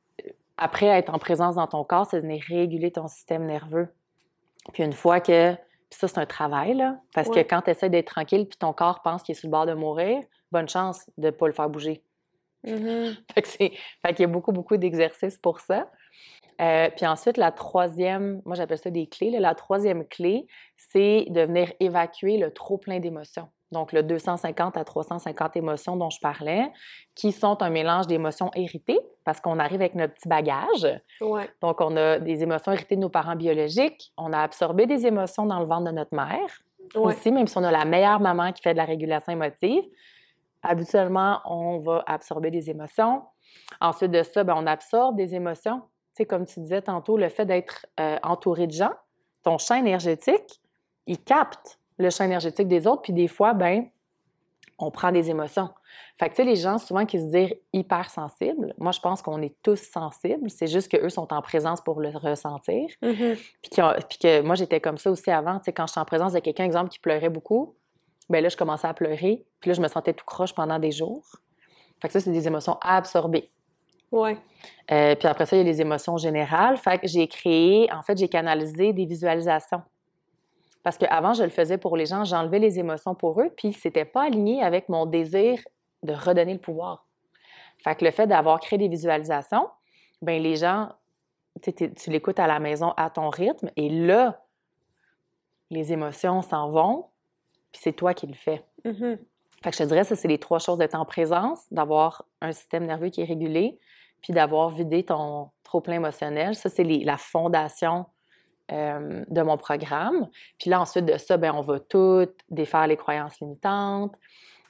après 0.56 0.86
être 0.86 1.14
en 1.14 1.18
présence 1.18 1.54
dans 1.54 1.68
ton 1.68 1.84
corps, 1.84 2.06
c'est 2.10 2.16
de 2.16 2.22
venir 2.22 2.42
réguler 2.48 2.90
ton 2.90 3.06
système 3.06 3.46
nerveux. 3.46 3.88
Puis 4.72 4.82
une 4.82 4.92
fois 4.92 5.20
que. 5.20 5.54
Puis 5.54 5.98
ça, 6.00 6.08
c'est 6.08 6.18
un 6.18 6.26
travail, 6.26 6.74
là. 6.74 6.96
Parce 7.14 7.28
Ouais. 7.28 7.44
que 7.44 7.48
quand 7.48 7.62
tu 7.62 7.70
essaies 7.70 7.88
d'être 7.88 8.08
tranquille 8.08 8.46
puis 8.46 8.58
ton 8.58 8.72
corps 8.74 9.00
pense 9.02 9.22
qu'il 9.22 9.34
est 9.34 9.38
sur 9.38 9.46
le 9.48 9.52
bord 9.52 9.64
de 9.64 9.72
mourir, 9.72 10.18
bonne 10.52 10.68
chance 10.68 11.08
de 11.16 11.26
ne 11.26 11.30
pas 11.30 11.46
le 11.46 11.52
faire 11.54 11.70
bouger. 11.70 12.02
Mhm. 12.64 13.16
Fait 13.34 13.42
qu'il 14.14 14.20
y 14.20 14.24
a 14.24 14.26
beaucoup, 14.26 14.52
beaucoup 14.52 14.76
d'exercices 14.76 15.38
pour 15.38 15.60
ça. 15.60 15.88
Euh, 16.60 16.90
puis 16.96 17.06
ensuite, 17.06 17.36
la 17.36 17.52
troisième, 17.52 18.42
moi 18.44 18.56
j'appelle 18.56 18.78
ça 18.78 18.90
des 18.90 19.06
clés, 19.06 19.30
là, 19.30 19.38
la 19.38 19.54
troisième 19.54 20.04
clé, 20.06 20.46
c'est 20.76 21.26
de 21.28 21.42
venir 21.42 21.72
évacuer 21.78 22.36
le 22.36 22.52
trop 22.52 22.76
plein 22.78 22.98
d'émotions. 22.98 23.48
Donc, 23.70 23.92
le 23.92 24.02
250 24.02 24.76
à 24.78 24.84
350 24.84 25.56
émotions 25.56 25.96
dont 25.96 26.08
je 26.10 26.18
parlais, 26.20 26.66
qui 27.14 27.32
sont 27.32 27.62
un 27.62 27.68
mélange 27.70 28.06
d'émotions 28.06 28.50
héritées, 28.56 28.98
parce 29.24 29.40
qu'on 29.40 29.58
arrive 29.58 29.82
avec 29.82 29.94
notre 29.94 30.14
petit 30.14 30.26
bagage. 30.28 30.86
Ouais. 31.20 31.48
Donc, 31.60 31.80
on 31.82 31.94
a 31.96 32.18
des 32.18 32.42
émotions 32.42 32.72
héritées 32.72 32.96
de 32.96 33.02
nos 33.02 33.10
parents 33.10 33.36
biologiques, 33.36 34.10
on 34.16 34.32
a 34.32 34.38
absorbé 34.40 34.86
des 34.86 35.06
émotions 35.06 35.44
dans 35.46 35.60
le 35.60 35.66
ventre 35.66 35.84
de 35.84 35.92
notre 35.94 36.14
mère, 36.16 36.62
Ouais. 36.94 37.12
aussi, 37.12 37.30
même 37.30 37.46
si 37.46 37.58
on 37.58 37.62
a 37.64 37.70
la 37.70 37.84
meilleure 37.84 38.18
maman 38.20 38.50
qui 38.52 38.62
fait 38.62 38.72
de 38.72 38.78
la 38.78 38.86
régulation 38.86 39.32
émotive, 39.34 39.84
habituellement, 40.62 41.40
on 41.44 41.78
va 41.78 42.02
absorber 42.06 42.50
des 42.50 42.70
émotions. 42.70 43.22
Ensuite 43.80 44.10
de 44.10 44.22
ça, 44.22 44.44
ben, 44.44 44.54
on 44.56 44.66
absorbe 44.66 45.16
des 45.16 45.34
émotions. 45.34 45.80
Tu 46.14 46.22
sais, 46.22 46.26
comme 46.26 46.46
tu 46.46 46.60
disais 46.60 46.82
tantôt, 46.82 47.16
le 47.16 47.28
fait 47.28 47.46
d'être 47.46 47.86
euh, 48.00 48.18
entouré 48.22 48.66
de 48.66 48.72
gens, 48.72 48.92
ton 49.42 49.58
champ 49.58 49.76
énergétique, 49.76 50.60
il 51.06 51.18
capte 51.22 51.78
le 51.98 52.10
champ 52.10 52.24
énergétique 52.24 52.68
des 52.68 52.86
autres, 52.86 53.02
puis 53.02 53.12
des 53.12 53.28
fois, 53.28 53.54
ben, 53.54 53.88
on 54.78 54.90
prend 54.92 55.10
des 55.10 55.30
émotions. 55.30 55.70
Fait 56.18 56.28
que, 56.28 56.34
tu 56.34 56.42
sais, 56.42 56.44
les 56.44 56.54
gens, 56.56 56.78
souvent, 56.78 57.04
qui 57.06 57.18
se 57.18 57.24
disent 57.24 57.54
hypersensibles, 57.72 58.74
moi, 58.78 58.92
je 58.92 59.00
pense 59.00 59.22
qu'on 59.22 59.42
est 59.42 59.56
tous 59.62 59.76
sensibles, 59.80 60.48
c'est 60.50 60.66
juste 60.68 60.88
qu'eux 60.90 61.08
sont 61.08 61.32
en 61.32 61.42
présence 61.42 61.80
pour 61.80 62.00
le 62.00 62.10
ressentir. 62.10 62.88
Mhm. 63.02 63.34
Puis, 63.62 63.70
qui 63.70 63.82
ont- 63.82 63.94
puis 64.08 64.18
que 64.18 64.40
moi, 64.42 64.54
j'étais 64.54 64.80
comme 64.80 64.98
ça 64.98 65.10
aussi 65.10 65.30
avant. 65.30 65.58
Tu 65.58 65.64
sais, 65.66 65.72
quand 65.72 65.86
j'étais 65.86 66.00
en 66.00 66.04
présence 66.04 66.32
de 66.32 66.38
quelqu'un, 66.38 66.64
exemple, 66.64 66.90
qui 66.90 66.98
pleurait 67.00 67.28
beaucoup, 67.30 67.74
ben 68.28 68.42
là, 68.42 68.48
je 68.48 68.56
commençais 68.56 68.86
à 68.86 68.94
pleurer. 68.94 69.44
Puis 69.60 69.70
là, 69.70 69.74
je 69.74 69.80
me 69.80 69.88
sentais 69.88 70.12
tout 70.12 70.24
croche 70.24 70.54
pendant 70.54 70.78
des 70.78 70.90
jours. 70.90 71.24
Fait 72.00 72.08
que 72.08 72.12
ça, 72.12 72.20
c'est 72.20 72.30
des 72.30 72.46
émotions 72.46 72.78
à 72.80 72.96
absorber. 72.96 73.50
Ouais. 74.10 74.38
Euh, 74.90 75.14
puis 75.14 75.28
après 75.28 75.46
ça, 75.46 75.56
il 75.56 75.60
y 75.60 75.62
a 75.62 75.64
les 75.64 75.80
émotions 75.80 76.16
générales. 76.16 76.76
Fait 76.76 76.98
que 76.98 77.06
j'ai 77.06 77.26
créé, 77.28 77.92
en 77.92 78.02
fait, 78.02 78.16
j'ai 78.16 78.28
canalisé 78.28 78.92
des 78.92 79.04
visualisations. 79.04 79.82
Parce 80.82 80.96
qu'avant, 80.96 81.34
je 81.34 81.42
le 81.42 81.50
faisais 81.50 81.76
pour 81.76 81.96
les 81.96 82.06
gens, 82.06 82.24
j'enlevais 82.24 82.58
les 82.58 82.78
émotions 82.78 83.14
pour 83.14 83.40
eux, 83.40 83.50
puis 83.56 83.72
c'était 83.72 84.04
pas 84.04 84.22
aligné 84.22 84.62
avec 84.62 84.88
mon 84.88 85.06
désir 85.06 85.60
de 86.02 86.12
redonner 86.12 86.54
le 86.54 86.60
pouvoir. 86.60 87.04
Fait 87.82 87.94
que 87.94 88.04
le 88.04 88.10
fait 88.10 88.26
d'avoir 88.26 88.60
créé 88.60 88.78
des 88.78 88.88
visualisations, 88.88 89.68
ben 90.22 90.42
les 90.42 90.56
gens, 90.56 90.88
tu 91.62 92.10
l'écoutes 92.10 92.38
à 92.38 92.46
la 92.46 92.58
maison 92.58 92.94
à 92.96 93.10
ton 93.10 93.28
rythme, 93.28 93.70
et 93.76 93.88
là, 93.90 94.40
les 95.70 95.92
émotions 95.92 96.42
s'en 96.42 96.70
vont, 96.70 97.06
puis 97.72 97.80
c'est 97.82 97.92
toi 97.92 98.14
qui 98.14 98.26
le 98.26 98.34
fais. 98.34 98.64
Mhm. 98.84 99.18
Fait 99.62 99.70
que 99.70 99.76
je 99.76 99.82
te 99.82 99.88
dirais, 99.88 100.04
ça, 100.04 100.14
c'est 100.14 100.28
les 100.28 100.38
trois 100.38 100.58
choses 100.58 100.78
d'être 100.78 100.94
en 100.94 101.04
présence, 101.04 101.64
d'avoir 101.72 102.24
un 102.40 102.52
système 102.52 102.86
nerveux 102.86 103.08
qui 103.08 103.22
est 103.22 103.24
régulé, 103.24 103.78
puis 104.22 104.32
d'avoir 104.32 104.70
vidé 104.70 105.04
ton 105.04 105.50
trop-plein 105.64 105.96
émotionnel. 105.96 106.54
Ça, 106.54 106.68
c'est 106.68 106.84
la 106.84 107.16
fondation 107.16 108.06
euh, 108.70 109.24
de 109.28 109.42
mon 109.42 109.56
programme. 109.56 110.28
Puis 110.58 110.70
là, 110.70 110.80
ensuite 110.80 111.06
de 111.06 111.16
ça, 111.16 111.36
ben, 111.36 111.52
on 111.54 111.60
va 111.60 111.80
tout 111.80 112.26
défaire 112.50 112.86
les 112.86 112.96
croyances 112.96 113.40
limitantes. 113.40 114.14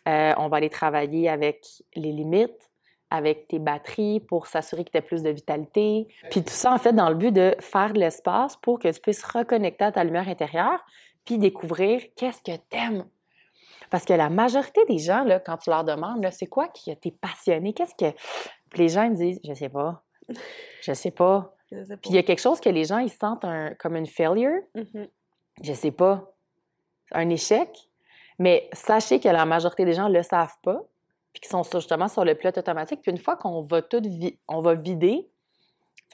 Euh, 0.06 0.32
on 0.38 0.48
va 0.48 0.58
aller 0.58 0.70
travailler 0.70 1.28
avec 1.28 1.66
les 1.94 2.12
limites, 2.12 2.70
avec 3.10 3.48
tes 3.48 3.58
batteries 3.58 4.20
pour 4.20 4.46
s'assurer 4.46 4.84
que 4.84 4.90
tu 4.90 4.98
aies 4.98 5.02
plus 5.02 5.22
de 5.22 5.30
vitalité. 5.30 6.06
Puis 6.30 6.42
tout 6.42 6.52
ça, 6.52 6.72
en 6.72 6.78
fait, 6.78 6.92
dans 6.92 7.08
le 7.08 7.14
but 7.14 7.32
de 7.32 7.56
faire 7.60 7.92
de 7.92 7.98
l'espace 7.98 8.56
pour 8.56 8.78
que 8.78 8.88
tu 8.88 9.00
puisses 9.00 9.24
reconnecter 9.24 9.84
à 9.84 9.92
ta 9.92 10.04
lumière 10.04 10.28
intérieure, 10.28 10.84
puis 11.28 11.36
découvrir 11.38 12.00
qu'est-ce 12.16 12.40
que 12.40 12.56
tu 12.56 12.76
aimes 12.78 13.04
parce 13.90 14.04
que 14.06 14.12
la 14.14 14.28
majorité 14.30 14.84
des 14.86 14.98
gens, 14.98 15.24
là, 15.24 15.40
quand 15.40 15.56
tu 15.58 15.68
leur 15.70 15.84
demandes, 15.84 16.26
c'est 16.30 16.46
quoi 16.46 16.68
qui 16.68 16.94
t'es 16.96 17.10
passionné? 17.10 17.72
Qu'est-ce 17.74 17.94
que. 17.94 18.14
Puis 18.70 18.80
les 18.82 18.88
gens 18.88 19.02
ils 19.04 19.10
me 19.12 19.16
disent, 19.16 19.40
je 19.46 19.52
sais 19.54 19.68
pas. 19.70 20.02
Je 20.82 20.92
sais 20.92 21.10
pas. 21.10 21.54
Je 21.70 21.84
sais 21.84 21.96
pas. 21.96 21.96
Puis 22.00 22.10
il 22.10 22.14
y 22.14 22.18
a 22.18 22.22
quelque 22.22 22.40
chose 22.40 22.60
que 22.60 22.68
les 22.70 22.84
gens, 22.84 22.98
ils 22.98 23.10
sentent 23.10 23.44
un- 23.44 23.74
comme 23.74 23.94
une 23.96 24.06
failure. 24.06 24.58
Mhm. 24.74 25.08
Je 25.62 25.72
sais 25.74 25.90
pas. 25.90 26.32
Un 27.12 27.28
échec. 27.28 27.68
Mais 28.38 28.68
sachez 28.72 29.20
que 29.20 29.28
la 29.28 29.44
majorité 29.44 29.84
des 29.84 29.92
gens 29.94 30.08
le 30.08 30.22
savent 30.22 30.56
pas. 30.62 30.82
Puis 31.34 31.40
qu'ils 31.42 31.50
sont 31.50 31.62
justement 31.62 32.08
sur 32.08 32.24
le 32.24 32.34
pilote 32.34 32.56
automatique. 32.58 33.00
Puis 33.02 33.10
une 33.12 33.18
fois 33.18 33.36
qu'on 33.36 33.62
va 33.62 33.80
tout 33.82 34.00
vi- 34.02 34.38
on 34.48 34.60
va 34.62 34.74
vider, 34.74 35.28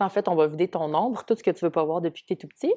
en 0.01 0.09
fait, 0.09 0.27
on 0.29 0.35
va 0.35 0.47
vider 0.49 0.67
ton 0.69 0.93
ombre, 0.95 1.25
tout 1.25 1.37
ce 1.37 1.43
que 1.45 1.51
tu 1.53 1.65
veux 1.65 1.71
pas 1.71 1.85
voir 1.85 2.01
depuis 2.01 2.23
que 2.23 2.27
tu 2.29 2.33
es 2.35 2.37
tout 2.37 2.49
petit. 2.49 2.75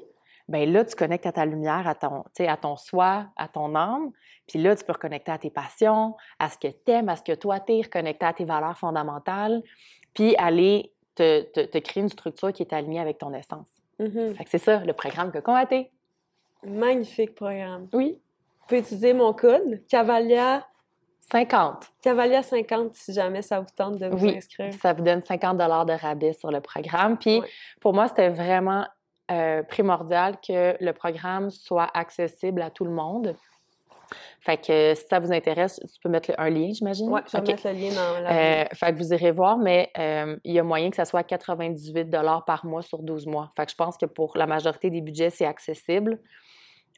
Ben 0.47 0.71
là, 0.71 0.85
tu 0.85 0.95
connectes 0.95 1.25
à 1.25 1.31
ta 1.31 1.45
lumière, 1.45 1.87
à 1.87 1.95
ton, 1.95 2.23
à 2.39 2.57
ton 2.57 2.75
soi, 2.77 3.25
à 3.35 3.47
ton 3.47 3.75
âme. 3.75 4.11
Puis 4.47 4.59
là, 4.59 4.75
tu 4.75 4.83
peux 4.85 4.93
reconnecter 4.93 5.31
à 5.31 5.37
tes 5.37 5.49
passions, 5.49 6.15
à 6.39 6.49
ce 6.49 6.57
que 6.57 6.67
tu 6.67 6.91
aimes, 6.91 7.09
à 7.09 7.15
ce 7.17 7.21
que 7.23 7.33
toi 7.33 7.59
t'es, 7.59 7.81
reconnecter 7.83 8.25
à 8.25 8.33
tes 8.33 8.45
valeurs 8.45 8.77
fondamentales, 8.77 9.61
puis 10.13 10.35
aller 10.37 10.93
te, 11.15 11.41
te- 11.41 11.65
te 11.65 11.77
créer 11.79 12.03
une 12.03 12.09
structure 12.09 12.53
qui 12.53 12.63
est 12.63 12.71
alignée 12.73 12.99
avec 13.01 13.17
ton 13.17 13.33
essence. 13.33 13.67
Mhm. 13.99 14.35
Fait 14.35 14.43
que 14.45 14.49
c'est 14.49 14.57
ça, 14.57 14.79
le 14.85 14.93
programme 14.93 15.31
que 15.31 15.39
combatté. 15.39 15.91
Magnifique 16.63 17.35
programme. 17.35 17.87
Oui. 17.93 18.19
Vous 18.61 18.67
pouvez 18.67 18.79
utiliser 18.81 19.13
mon 19.13 19.33
code, 19.33 19.81
Cavalia, 19.87 20.65
50. 21.31 21.91
Cavalia 22.01 22.41
50 22.43 22.93
si 22.95 23.13
jamais 23.13 23.41
ça 23.41 23.59
vous 23.59 23.67
tente 23.75 23.97
de 23.97 24.07
vous 24.07 24.25
Oui, 24.27 24.37
inscrire. 24.37 24.73
ça 24.81 24.93
vous 24.93 25.03
donne 25.03 25.21
50 25.21 25.57
de 25.57 25.93
rabais 26.01 26.33
sur 26.33 26.51
le 26.51 26.61
programme. 26.61 27.17
Puis 27.17 27.41
pour 27.81 27.93
moi, 27.93 28.07
c'était 28.07 28.29
vraiment 28.29 28.85
euh, 29.31 29.63
primordial 29.63 30.37
que 30.45 30.75
le 30.83 30.91
programme 30.93 31.49
soit 31.49 31.89
accessible 31.93 32.61
à 32.61 32.69
tout 32.69 32.85
le 32.85 32.91
monde. 32.91 33.35
Fait 34.39 34.55
que 34.57 34.95
si 34.95 35.05
ça 35.09 35.19
vous 35.19 35.33
intéresse, 35.33 35.81
tu 35.81 35.99
peux 36.01 36.07
mettre 36.07 36.31
un 36.37 36.49
lien, 36.49 36.69
j'imagine? 36.71 37.09
Ouais, 37.09 37.19
je 37.27 37.31
vais 37.35 37.43
mettre 37.51 37.67
le 37.67 37.73
lien 37.73 37.89
dans 37.93 38.19
la 38.21 38.61
Euh, 38.61 38.65
fait 38.73 38.93
que 38.93 38.97
vous 38.97 39.13
irez 39.13 39.31
voir, 39.31 39.57
mais 39.57 39.91
euh, 39.97 40.37
il 40.45 40.53
y 40.53 40.59
a 40.59 40.63
moyen 40.63 40.89
que 40.89 40.95
ça 40.95 41.03
soit 41.03 41.23
98 41.23 42.09
par 42.45 42.65
mois 42.65 42.81
sur 42.81 42.99
12 43.03 43.25
mois. 43.27 43.51
Fait 43.57 43.65
que 43.65 43.71
je 43.71 43.75
pense 43.75 43.97
que 43.97 44.05
pour 44.05 44.37
la 44.37 44.47
majorité 44.47 44.89
des 44.89 45.01
budgets, 45.01 45.29
c'est 45.29 45.45
accessible. 45.45 46.19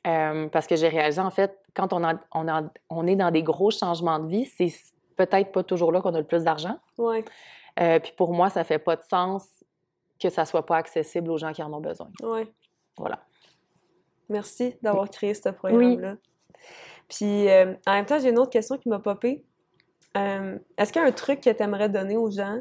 Euh, 0.07 0.47
parce 0.49 0.67
que 0.67 0.75
j'ai 0.75 0.87
réalisé, 0.87 1.19
en 1.19 1.31
fait, 1.31 1.57
quand 1.73 1.91
on, 1.93 2.03
a- 2.03 2.19
on, 2.33 2.47
a- 2.47 2.69
on 2.89 3.07
est 3.07 3.15
dans 3.15 3.31
des 3.31 3.43
gros 3.43 3.71
changements 3.71 4.19
de 4.19 4.27
vie, 4.27 4.45
c'est 4.45 4.71
peut-être 5.17 5.51
pas 5.51 5.63
toujours 5.63 5.91
là 5.91 6.01
qu'on 6.01 6.13
a 6.13 6.19
le 6.19 6.23
plus 6.27 6.43
d'argent. 6.43 6.77
Euh, 7.79 7.99
puis 7.99 8.13
pour 8.15 8.33
moi, 8.33 8.49
ça 8.49 8.63
fait 8.63 8.79
pas 8.79 8.95
de 8.95 9.03
sens 9.09 9.45
que 10.19 10.29
ça 10.29 10.45
soit 10.45 10.65
pas 10.65 10.77
accessible 10.77 11.31
aux 11.31 11.37
gens 11.37 11.51
qui 11.53 11.63
en 11.63 11.71
ont 11.73 11.81
besoin. 11.81 12.09
ouais. 12.23 12.47
Voilà. 12.97 13.19
Merci 14.27 14.75
d'avoir 14.81 15.09
créé 15.09 15.33
ce 15.33 15.49
programme-là. 15.49 16.15
Puis, 17.07 17.49
euh, 17.49 17.73
en 17.87 17.93
même 17.93 18.05
temps, 18.05 18.19
j'ai 18.19 18.29
une 18.29 18.37
autre 18.37 18.51
question 18.51 18.77
qui 18.77 18.89
m'a 18.89 18.99
popé. 18.99 19.43
Euh, 20.17 20.57
Est-ce 20.77 20.91
qu'il 20.91 21.01
y 21.01 21.05
a 21.05 21.07
un 21.07 21.11
truc 21.11 21.41
que 21.41 21.49
tu 21.49 21.63
aimerais 21.63 21.89
donner 21.89 22.17
aux 22.17 22.29
gens 22.29 22.59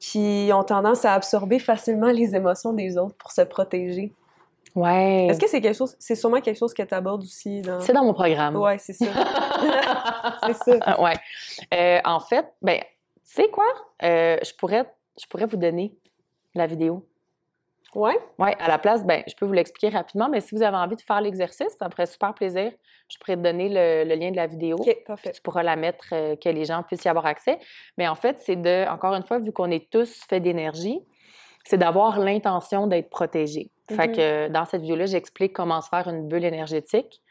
qui 0.00 0.50
ont 0.52 0.64
tendance 0.64 1.04
à 1.04 1.12
absorber 1.12 1.58
facilement 1.58 2.08
les 2.08 2.34
émotions 2.34 2.72
des 2.72 2.98
autres 2.98 3.14
pour 3.16 3.30
se 3.30 3.42
protéger? 3.42 4.12
Ouais. 4.74 5.28
Est-ce 5.30 5.38
que 5.38 5.48
c'est 5.48 5.60
quelque 5.60 5.76
chose, 5.76 5.96
c'est 5.98 6.16
sûrement 6.16 6.40
quelque 6.40 6.58
chose 6.58 6.74
que 6.74 6.82
tu 6.82 6.94
abordes 6.94 7.22
aussi 7.22 7.62
dans... 7.62 7.80
C'est 7.80 7.92
dans 7.92 8.04
mon 8.04 8.12
programme. 8.12 8.56
Ouais, 8.56 8.78
c'est 8.78 8.92
ça. 8.92 9.06
c'est 10.46 10.54
ça. 10.54 11.00
Ouais. 11.00 11.14
Euh, 11.72 12.00
en 12.04 12.20
fait, 12.20 12.46
ben, 12.60 12.80
tu 12.80 12.84
sais 13.24 13.48
quoi? 13.48 13.66
Euh, 14.02 14.36
je, 14.44 14.52
pourrais, 14.54 14.92
je 15.20 15.26
pourrais 15.26 15.46
vous 15.46 15.56
donner 15.56 15.96
la 16.58 16.66
vidéo. 16.66 17.06
Ouais? 17.94 18.18
Oui, 18.38 18.50
à 18.58 18.68
la 18.68 18.78
place, 18.78 19.04
ben, 19.04 19.22
je 19.26 19.34
peux 19.34 19.46
vous 19.46 19.52
l'expliquer 19.54 19.96
rapidement, 19.96 20.28
mais 20.28 20.40
si 20.40 20.54
vous 20.54 20.62
avez 20.62 20.76
envie 20.76 20.96
de 20.96 21.00
faire 21.00 21.20
l'exercice, 21.20 21.74
ça 21.78 21.86
me 21.86 21.90
ferait 21.90 22.06
super 22.06 22.34
plaisir. 22.34 22.72
Je 23.08 23.16
pourrais 23.18 23.36
te 23.36 23.40
donner 23.42 23.68
le, 23.68 24.08
le 24.08 24.14
lien 24.20 24.30
de 24.32 24.36
la 24.36 24.46
vidéo. 24.46 24.76
OK, 24.76 24.96
parfait. 25.06 25.30
Tu 25.30 25.40
pourras 25.40 25.62
la 25.62 25.76
mettre, 25.76 26.08
euh, 26.12 26.36
que 26.36 26.48
les 26.48 26.64
gens 26.64 26.82
puissent 26.82 27.04
y 27.04 27.08
avoir 27.08 27.24
accès. 27.26 27.58
Mais 27.96 28.06
en 28.08 28.16
fait, 28.16 28.38
c'est 28.40 28.56
de, 28.56 28.86
encore 28.90 29.14
une 29.14 29.22
fois, 29.22 29.38
vu 29.38 29.52
qu'on 29.52 29.70
est 29.70 29.88
tous 29.90 30.24
faits 30.28 30.42
d'énergie, 30.42 31.00
c'est 31.64 31.78
d'avoir 31.78 32.18
l'intention 32.18 32.86
d'être 32.86 33.08
protégé. 33.08 33.70
Fait 33.90 34.08
Mhm. 34.08 34.16
que 34.16 34.48
dans 34.48 34.64
cette 34.66 34.80
vidéo-là, 34.82 35.06
j'explique 35.06 35.52
comment 35.52 35.80
se 35.80 35.88
faire 35.88 36.08
une 36.08 36.28
bulle 36.28 36.44
énergétique 36.44 37.22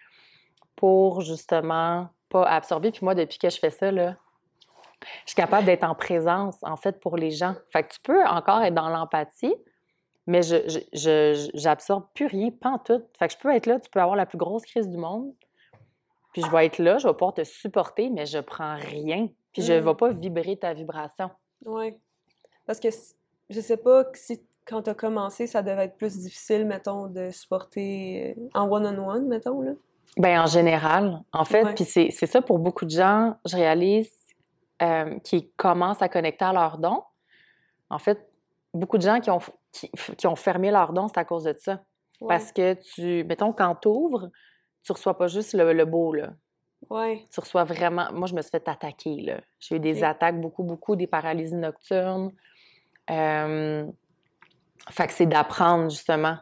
pour 0.76 1.22
justement 1.22 2.08
pas 2.30 2.44
absorber. 2.44 2.92
Puis 2.92 3.02
moi, 3.04 3.14
depuis 3.14 3.38
que 3.38 3.50
je 3.50 3.60
fais 3.60 3.70
ça, 3.70 3.92
là, 3.92 4.16
je 5.26 5.32
suis 5.32 5.36
capable 5.36 5.66
d'être 5.66 5.84
en 5.84 5.96
présence, 5.96 6.56
en 6.64 6.76
fait, 6.78 7.00
pour 7.00 7.18
les 7.18 7.32
gens. 7.32 7.56
Fait 7.72 7.84
que 7.84 7.94
tu 7.94 8.00
peux 8.02 8.24
encore 8.26 8.62
être 8.62 8.74
dans 8.74 8.90
l'empathie, 8.90 9.56
mais 10.28 10.42
je, 10.42 11.50
j'absorbe 11.54 12.06
plus 12.14 12.26
rien, 12.28 12.50
pas 12.52 12.70
en 12.72 12.80
tout. 12.80 13.02
Fait 13.20 13.28
que 13.28 13.34
je 13.34 13.38
peux 13.38 13.54
être 13.54 13.66
là, 13.68 13.80
tu 13.80 13.90
peux 13.90 14.00
avoir 14.00 14.16
la 14.16 14.26
plus 14.26 14.38
grosse 14.38 14.64
crise 14.66 14.90
du 14.90 14.98
monde, 14.98 15.32
puis 16.34 16.42
je 16.42 16.50
vais 16.52 16.66
être 16.66 16.80
là, 16.80 16.98
je 16.98 17.08
vais 17.08 17.14
pouvoir 17.14 17.34
te 17.34 17.44
supporter, 17.44 18.10
mais 18.10 18.26
je 18.26 18.40
prends 18.40 18.76
rien. 18.76 19.28
Puis 19.54 19.62
je 19.62 19.74
ne 19.74 19.80
Mhm. 19.80 19.86
vais 19.86 19.96
pas 19.96 20.10
vibrer 20.10 20.58
ta 20.58 20.74
vibration. 20.74 21.30
Ouais. 21.66 21.98
Parce 22.66 22.80
que 22.80 22.90
je 23.50 23.60
sais 23.62 23.78
pas 23.78 24.04
si 24.16 24.42
quand 24.66 24.82
tu 24.82 24.90
as 24.90 24.96
commencé, 24.96 25.46
ça 25.46 25.62
devait 25.62 25.86
être 25.86 25.96
plus 25.98 26.18
difficile, 26.18 26.66
mettons, 26.66 27.06
de 27.08 27.30
supporter 27.30 28.36
euh, 28.36 28.50
en 28.60 28.68
one-on-one, 28.70 29.28
mettons, 29.28 29.62
là? 29.62 29.72
Ben 30.18 30.42
en 30.42 30.46
général, 30.48 31.22
en 31.34 31.46
fait, 31.46 31.64
puis 31.76 31.84
c'est 31.86 32.10
ça 32.26 32.42
pour 32.42 32.58
beaucoup 32.58 32.86
de 32.86 32.90
gens, 32.90 33.36
je 33.46 33.56
réalise, 33.56 34.10
euh, 34.82 35.20
qui 35.20 35.52
commencent 35.52 36.02
à 36.02 36.10
connecter 36.10 36.46
à 36.46 36.54
leurs 36.54 36.78
dons. 36.78 37.04
En 37.90 38.00
fait, 38.00 38.30
beaucoup 38.74 38.98
de 38.98 39.04
gens 39.04 39.20
qui 39.20 39.30
ont, 39.30 39.40
qui, 39.72 39.90
qui 40.18 40.28
ont 40.28 40.36
fermé 40.36 40.72
leurs 40.72 40.94
dons, 40.94 41.08
c'est 41.08 41.20
à 41.20 41.26
cause 41.26 41.44
de 41.44 41.56
ça. 41.60 41.82
Ouais. 42.22 42.28
Parce 42.30 42.52
que 42.52 42.74
tu, 42.74 43.24
mettons, 43.26 43.54
quand 43.54 43.76
tu 43.76 43.88
ouvres, 43.88 44.30
tu 44.84 44.92
reçois 44.92 45.18
pas 45.18 45.28
juste 45.28 45.54
le, 45.54 45.74
le 45.74 45.86
beau, 45.86 46.14
là. 46.14 46.30
Ouais. 46.90 47.26
Tu 47.32 47.40
reçois 47.40 47.64
vraiment. 47.64 48.12
Moi, 48.12 48.28
je 48.28 48.36
me 48.36 48.42
suis 48.42 48.52
fait 48.52 48.68
attaquer, 48.68 49.22
là. 49.22 49.42
J'ai 49.60 49.76
eu 49.76 49.80
des 49.80 50.04
attaques, 50.04 50.40
beaucoup, 50.40 50.64
beaucoup, 50.64 50.96
des 50.96 51.08
paralysies 51.08 51.56
nocturnes. 51.56 52.32
Euh, 53.10 53.86
Fait 54.90 55.08
que 55.08 55.14
c'est 55.14 55.26
d'apprendre 55.26 55.90
justement 55.90 56.38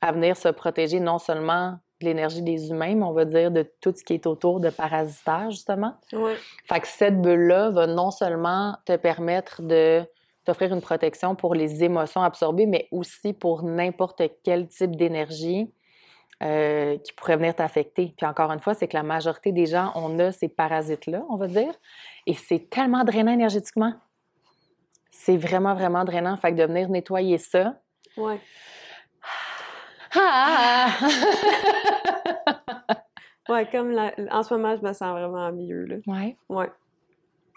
à 0.00 0.10
venir 0.10 0.36
se 0.36 0.48
protéger 0.48 1.00
non 1.00 1.18
seulement 1.18 1.78
l'énergie 2.04 2.42
des 2.42 2.70
humains, 2.70 2.94
mais 2.94 3.04
on 3.04 3.12
va 3.12 3.24
dire 3.24 3.50
de 3.50 3.62
tout 3.80 3.92
ce 3.96 4.04
qui 4.04 4.14
est 4.14 4.26
autour 4.26 4.60
de 4.60 4.70
parasitaire, 4.70 5.50
justement. 5.50 5.94
Ouais. 6.12 6.36
Fait 6.64 6.80
que 6.80 6.86
cette 6.86 7.20
bulle-là 7.20 7.70
va 7.70 7.86
non 7.86 8.10
seulement 8.10 8.76
te 8.84 8.96
permettre 8.96 9.62
de 9.62 10.04
t'offrir 10.44 10.72
une 10.72 10.80
protection 10.80 11.34
pour 11.34 11.54
les 11.54 11.82
émotions 11.84 12.22
absorbées, 12.22 12.66
mais 12.66 12.88
aussi 12.90 13.32
pour 13.32 13.62
n'importe 13.62 14.22
quel 14.42 14.68
type 14.68 14.96
d'énergie 14.96 15.70
euh, 16.42 16.98
qui 16.98 17.12
pourrait 17.12 17.36
venir 17.36 17.54
t'affecter. 17.54 18.12
Puis 18.16 18.26
encore 18.26 18.50
une 18.52 18.60
fois, 18.60 18.74
c'est 18.74 18.88
que 18.88 18.96
la 18.96 19.02
majorité 19.02 19.52
des 19.52 19.66
gens, 19.66 19.92
on 19.94 20.18
a 20.18 20.32
ces 20.32 20.48
parasites-là, 20.48 21.24
on 21.30 21.36
va 21.36 21.46
dire, 21.46 21.72
et 22.26 22.34
c'est 22.34 22.68
tellement 22.68 23.04
drainant 23.04 23.32
énergétiquement. 23.32 23.94
C'est 25.10 25.36
vraiment, 25.36 25.74
vraiment 25.74 26.04
drainant. 26.04 26.36
Fait 26.36 26.52
que 26.52 26.56
de 26.56 26.64
venir 26.64 26.88
nettoyer 26.88 27.38
ça. 27.38 27.76
Ouais. 28.16 28.40
Ah! 30.16 30.88
Ouais, 33.48 33.68
comme 33.70 33.90
la- 33.90 34.14
en 34.30 34.42
ce 34.42 34.54
moment, 34.54 34.74
je 34.76 34.80
me 34.82 34.92
sens 34.94 35.10
vraiment 35.12 35.52
mieux, 35.52 35.84
là. 35.84 35.96
ouais, 36.06 36.36
Ouais. 36.48 36.70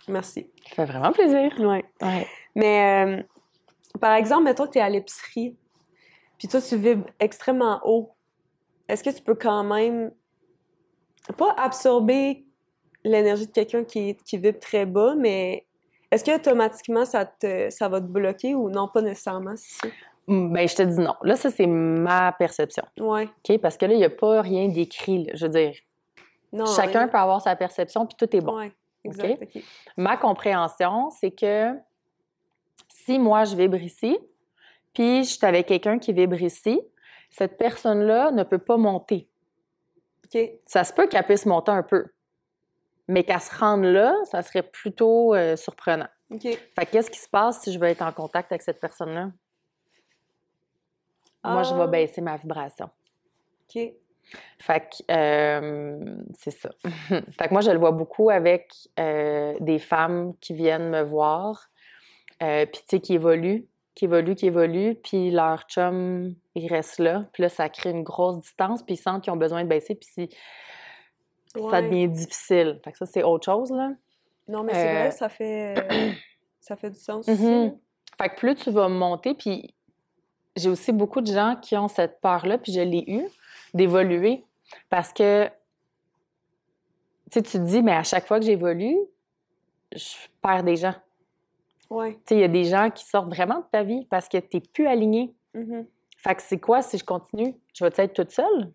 Merci. 0.10 0.50
ça 0.70 0.76
fait 0.76 0.86
vraiment 0.86 1.12
plaisir. 1.12 1.54
Ouais. 1.60 1.86
Ouais. 2.02 2.28
Mais, 2.56 3.06
euh, 3.20 3.24
par 4.00 4.14
exemple, 4.14 4.44
mettons 4.44 4.66
que 4.68 4.72
tu 4.74 4.78
es 4.80 4.82
à 4.82 4.90
l'épicerie, 4.90 5.56
puis 6.38 6.48
toi, 6.48 6.62
tu 6.62 6.76
vibres 6.78 7.08
extrêmement 7.20 7.80
haut. 7.86 8.14
Est-ce 8.90 9.04
que 9.04 9.10
tu 9.10 9.22
peux 9.22 9.36
quand 9.36 9.64
même 9.64 10.12
pas 11.38 11.54
absorber 11.58 12.46
l'énergie 13.04 13.48
de 13.48 13.52
quelqu'un 13.52 13.84
qui, 13.86 14.16
qui 14.18 14.38
vibre 14.38 14.60
très 14.60 14.86
bas, 14.86 15.16
mais 15.16 15.66
est-ce 16.12 16.24
que 16.24 16.36
automatiquement 16.36 17.06
ça, 17.06 17.26
te, 17.26 17.70
ça 17.70 17.88
va 17.90 18.00
te 18.02 18.06
bloquer 18.08 18.56
ou 18.56 18.70
non, 18.70 18.88
pas 18.88 19.02
nécessairement, 19.02 19.56
ça? 19.56 19.88
Ben, 20.28 20.68
je 20.68 20.76
te 20.76 20.82
dis 20.84 21.00
non. 21.00 21.16
Là, 21.22 21.36
ça, 21.36 21.50
c'est 21.50 21.68
ma 21.68 22.32
perception. 22.34 22.84
Ouais. 23.00 23.30
OK? 23.50 23.58
Parce 23.60 23.78
que 23.78 23.86
là, 23.86 23.94
il 23.94 23.98
n'y 24.00 24.06
a 24.06 24.10
pas 24.10 24.42
rien 24.42 24.68
d'écrit. 24.68 25.24
là. 25.26 25.32
Je 25.36 25.46
veux 25.46 25.52
dire, 25.52 25.74
Non, 26.52 26.66
chacun 26.66 27.00
rien. 27.00 27.08
peut 27.08 27.18
avoir 27.18 27.42
sa 27.42 27.56
perception, 27.56 28.06
puis 28.06 28.16
tout 28.18 28.36
est 28.36 28.42
bon. 28.42 28.58
Ouais, 28.58 28.74
exact. 29.06 29.58
Ma 29.96 30.18
compréhension, 30.18 31.10
c'est 31.12 31.32
que 31.32 31.72
si 32.90 33.20
moi, 33.20 33.46
je 33.46 33.56
vibre 33.56 33.78
ici, 33.78 34.20
puis 34.94 35.24
je 35.24 35.30
suis 35.30 35.46
avec 35.46 35.68
quelqu'un 35.68 35.98
qui 35.98 36.12
vibre 36.12 36.42
ici, 36.42 36.82
cette 37.30 37.58
personne-là 37.58 38.32
ne 38.32 38.44
peut 38.44 38.58
pas 38.58 38.76
monter. 38.78 39.30
OK. 40.26 40.42
Ça 40.66 40.84
se 40.84 40.92
peut 40.92 41.08
qu'elle 41.08 41.24
puisse 41.24 41.46
monter 41.46 41.72
un 41.72 41.84
peu. 41.84 42.08
Mais 43.08 43.24
qu'elle 43.24 43.40
se 43.40 43.56
rende 43.58 43.86
là, 43.86 44.14
ça 44.26 44.42
serait 44.42 44.64
plutôt 44.64 45.34
euh, 45.34 45.56
surprenant. 45.56 46.08
OK. 46.32 46.42
Fait 46.42 46.86
que 46.86 46.92
qu'est-ce 46.92 47.10
qui 47.10 47.20
se 47.20 47.30
passe 47.30 47.62
si 47.62 47.72
je 47.72 47.80
veux 47.80 47.88
être 47.88 48.02
en 48.02 48.12
contact 48.12 48.52
avec 48.52 48.62
cette 48.62 48.82
personne-là? 48.82 49.30
Moi, 51.44 51.64
je 51.64 51.74
Ah. 51.74 51.86
vais 51.86 51.88
baisser 51.92 52.22
ma 52.22 52.36
vibration. 52.38 52.90
OK. 53.70 53.92
Fait 54.60 54.80
que 54.82 55.12
euh, 55.12 56.16
c'est 56.38 56.52
ça. 56.52 56.70
fait 57.40 57.48
que 57.48 57.52
moi, 57.54 57.62
je 57.62 57.72
le 57.72 57.80
vois 57.80 57.92
beaucoup 57.92 58.30
avec 58.30 58.74
euh, 59.00 59.54
des 59.62 59.80
femmes 59.80 60.34
qui 60.42 60.54
viennent 60.54 60.90
me 60.90 61.02
voir, 61.02 61.70
euh, 62.44 62.66
puis 62.66 62.82
tu 62.82 62.86
sais, 62.98 63.00
qui 63.00 63.14
évoluent, 63.14 63.66
qui 63.96 64.06
évoluent, 64.06 64.36
qui 64.36 64.48
évoluent, 64.48 64.96
puis 64.96 65.32
leur 65.32 65.62
chum, 65.64 66.36
il 66.56 66.68
reste 66.68 67.00
là. 67.00 67.26
Puis 67.32 67.44
là, 67.44 67.50
ça 67.50 67.70
crée 67.70 67.92
une 67.92 68.04
grosse 68.04 68.40
distance, 68.40 68.84
puis 68.84 68.96
ils 68.96 68.98
sentent 68.98 69.24
qu'ils 69.24 69.32
ont 69.32 69.38
besoin 69.38 69.64
de 69.64 69.70
baisser, 69.70 69.96
puis 69.96 70.10
si- 70.12 70.30
ça 71.72 71.82
devient 71.82 72.10
difficile. 72.10 72.80
Fait 72.84 72.92
que 72.92 72.98
ça, 72.98 73.06
c'est 73.06 73.24
autre 73.24 73.46
chose, 73.46 73.72
là. 73.72 73.92
Non, 74.50 74.64
mais 74.64 74.74
c'est 74.74 74.94
vrai, 74.94 75.12
ça 75.12 75.30
fait, 75.30 75.76
ça 76.60 76.76
fait 76.76 76.90
du 76.92 77.00
sens 77.00 77.28
aussi. 77.28 77.42
Mhm. 77.42 77.66
là. 77.66 77.72
Fait 78.18 78.30
que 78.30 78.36
plus 78.36 78.56
tu 78.56 78.72
vas 78.72 78.90
monter, 78.90 79.34
puis 79.36 79.74
j'ai 80.58 80.70
aussi 80.70 80.92
beaucoup 80.92 81.22
de 81.22 81.32
gens 81.32 81.56
qui 81.62 81.78
ont 81.78 81.88
cette 81.88 82.20
peur-là, 82.20 82.58
puis 82.58 82.74
je 82.74 82.82
l'ai 82.82 83.06
eu, 83.08 83.26
d'évoluer. 83.74 84.44
Parce 84.90 85.14
que, 85.14 85.46
tu 85.46 85.52
sais, 87.32 87.42
tu 87.42 87.52
te 87.52 87.64
dis, 87.64 87.82
mais 87.82 87.94
à 87.94 88.04
chaque 88.04 88.28
fois 88.28 88.40
que 88.40 88.46
j'évolue, 88.46 88.98
je 89.96 90.16
perds 90.42 90.64
des 90.64 90.76
gens. 90.76 90.96
Ouais. 91.90 92.14
Tu 92.14 92.20
sais, 92.28 92.36
il 92.36 92.42
y 92.42 92.44
a 92.44 92.50
des 92.50 92.66
gens 92.66 92.90
qui 92.90 93.06
sortent 93.06 93.30
vraiment 93.30 93.60
de 93.60 93.66
ta 93.72 93.84
vie 93.84 94.06
parce 94.10 94.28
que 94.28 94.38
tu 94.38 94.58
n'es 94.58 94.62
plus 94.62 94.88
aligné. 94.88 95.34
Mhm. 95.54 95.86
Fait 96.18 96.36
que 96.36 96.42
c'est 96.42 96.60
quoi 96.60 96.82
si 96.82 96.98
je 96.98 97.06
continue? 97.06 97.56
Je 97.74 97.86
vais 97.86 97.92
être 97.96 98.14
toute 98.14 98.32
seule? 98.32 98.74